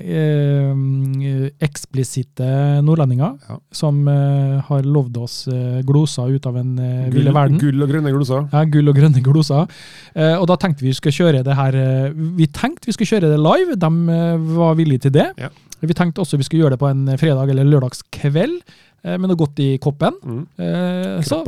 eh, 0.01 1.51
eksplisitte 1.61 2.47
nordlendinger 2.85 3.35
Ja. 3.49 3.57
som 3.71 4.07
eh, 4.09 4.61
har 4.67 4.83
lovd 4.87 5.17
oss 5.21 5.35
eh, 5.47 5.81
gloser 5.85 6.33
ut 6.33 6.45
av 6.49 6.57
en 6.57 6.71
eh, 6.79 7.09
ville 7.13 7.33
verden. 7.35 7.59
gull 7.61 7.83
og 7.85 7.89
grønne 7.93 8.13
gloser. 8.15 8.47
Ja, 8.53 8.63
gull 8.65 8.89
og 8.89 8.97
grønne 8.97 9.21
gloser. 9.25 9.67
Eh, 10.15 10.35
og 10.39 10.47
da 10.49 10.57
tenkte 10.61 10.85
vi 10.87 10.93
skulle 10.97 11.13
kjøre 11.15 11.43
det 11.45 11.55
her 11.57 11.75
eh, 11.77 12.09
Vi 12.39 12.47
tenkte 12.47 12.89
vi 12.89 12.95
skulle 12.97 13.11
kjøre 13.13 13.29
det 13.35 13.39
live, 13.41 13.77
de 13.77 13.91
eh, 14.17 14.49
var 14.57 14.75
villige 14.79 15.05
til 15.07 15.15
det. 15.19 15.29
Ja. 15.45 15.51
Vi 15.89 15.95
tenkte 15.97 16.23
også 16.23 16.37
vi 16.39 16.45
skulle 16.47 16.63
gjøre 16.65 16.75
det 16.77 16.81
på 16.81 16.89
en 16.89 17.05
fredag 17.19 17.49
eller 17.51 17.67
lørdagskveld, 17.67 18.59
men 19.03 19.25
det 19.27 19.33
har 19.33 19.39
gått 19.41 19.57
i 19.59 19.69
koppen. 19.83 20.15
Mm. 20.23 20.43
Eh, 20.63 21.17
så, 21.27 21.41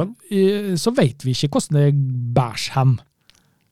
så 0.81 0.91
vet 0.97 1.23
vi 1.23 1.31
ikke 1.31 1.53
hvordan 1.55 1.77
det 1.79 1.85
bærs 2.35 2.65
hen, 2.75 2.97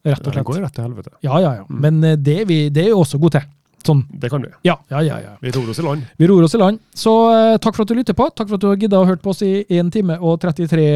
rett 0.07 0.22
og 0.22 0.30
Det 0.30 0.38
slett. 0.38 0.45
går 0.48 0.61
rett 0.64 0.77
til 0.77 0.85
helvete. 0.88 1.11
Ja, 1.26 1.41
ja, 1.44 1.52
ja. 1.60 1.65
Mm. 1.68 1.81
Men 1.84 1.99
eh, 2.07 2.15
det 2.15 2.38
er 2.41 2.48
vi 2.48 2.61
det 2.72 2.85
er 2.88 2.95
også 2.95 3.19
gode 3.19 3.41
til. 3.41 3.49
Sånn. 3.84 4.06
Det 4.15 4.30
kan 4.31 4.40
vi. 4.45 4.48
Ja, 4.64 4.77
ja, 4.94 5.02
ja. 5.03 5.18
ja. 5.19 5.34
Vi 5.44 5.52
ror 5.52 5.68
oss 5.73 5.81
i 5.81 5.84
land. 5.84 6.06
Vi 6.15 6.27
ror 6.31 6.45
oss 6.48 6.56
i 6.56 6.61
land. 6.61 6.80
Så 6.95 7.11
eh, 7.34 7.57
takk 7.60 7.76
for 7.76 7.84
at 7.84 7.91
du 7.91 7.98
lytter 7.99 8.15
på. 8.15 8.30
Takk 8.31 8.48
for 8.48 8.56
at 8.56 8.64
du 8.64 8.69
har 8.69 8.80
gidda 8.80 9.02
å 9.02 9.10
hørt 9.10 9.19
på 9.26 9.34
oss 9.35 9.44
i 9.44 9.65
1 9.68 9.91
time 9.91 10.15
og 10.23 10.40
33 10.40 10.88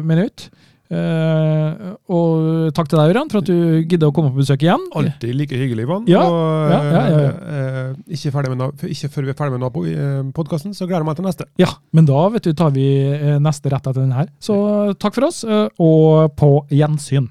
minutter. 0.00 0.48
Eh, 0.90 1.90
og 2.10 2.72
takk 2.74 2.88
til 2.90 2.98
deg, 2.98 3.12
Ørjan, 3.12 3.28
for 3.30 3.38
at 3.44 3.46
du 3.46 3.84
gidder 3.86 4.10
å 4.10 4.14
komme 4.14 4.32
på 4.34 4.40
besøk 4.42 4.64
igjen. 4.66 4.82
Alltid 4.98 5.36
like 5.38 5.58
hyggelig, 5.58 5.86
Ivan. 5.86 6.08
Ja, 6.10 6.24
Og, 6.26 6.72
ja, 6.72 6.80
ja, 6.82 7.02
ja, 7.10 7.28
eh, 7.30 7.92
ikke, 8.16 8.42
med, 8.50 8.82
ikke 8.90 9.10
før 9.14 9.28
vi 9.28 9.34
er 9.34 9.38
ferdig 9.38 9.60
med 9.60 10.32
podkasten, 10.34 10.74
så 10.74 10.88
gleder 10.88 11.04
jeg 11.04 11.10
meg 11.10 11.20
til 11.20 11.28
neste. 11.28 11.46
Ja, 11.62 11.70
men 11.94 12.10
da 12.10 12.24
vet 12.34 12.48
du, 12.48 12.52
tar 12.58 12.74
vi 12.74 12.88
eh, 13.14 13.38
neste 13.38 13.70
rett 13.70 13.86
etter 13.86 14.02
den 14.02 14.16
her. 14.16 14.32
Så 14.42 14.56
takk 14.98 15.14
for 15.14 15.28
oss, 15.30 15.44
eh, 15.46 15.68
og 15.78 16.34
på 16.40 16.50
gjensyn. 16.74 17.30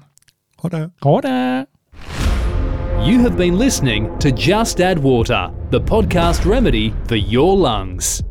Ha 0.64 0.72
det. 0.72 0.86
Ha 1.04 1.20
det! 1.26 1.66
You 3.00 3.18
have 3.20 3.36
been 3.36 3.58
listening 3.58 4.10
to 4.20 4.30
Just 4.30 4.80
Add 4.80 4.98
Water, 4.98 5.50
the 5.70 5.80
podcast 5.80 6.44
remedy 6.44 6.92
for 7.08 7.16
your 7.16 7.56
lungs. 7.56 8.22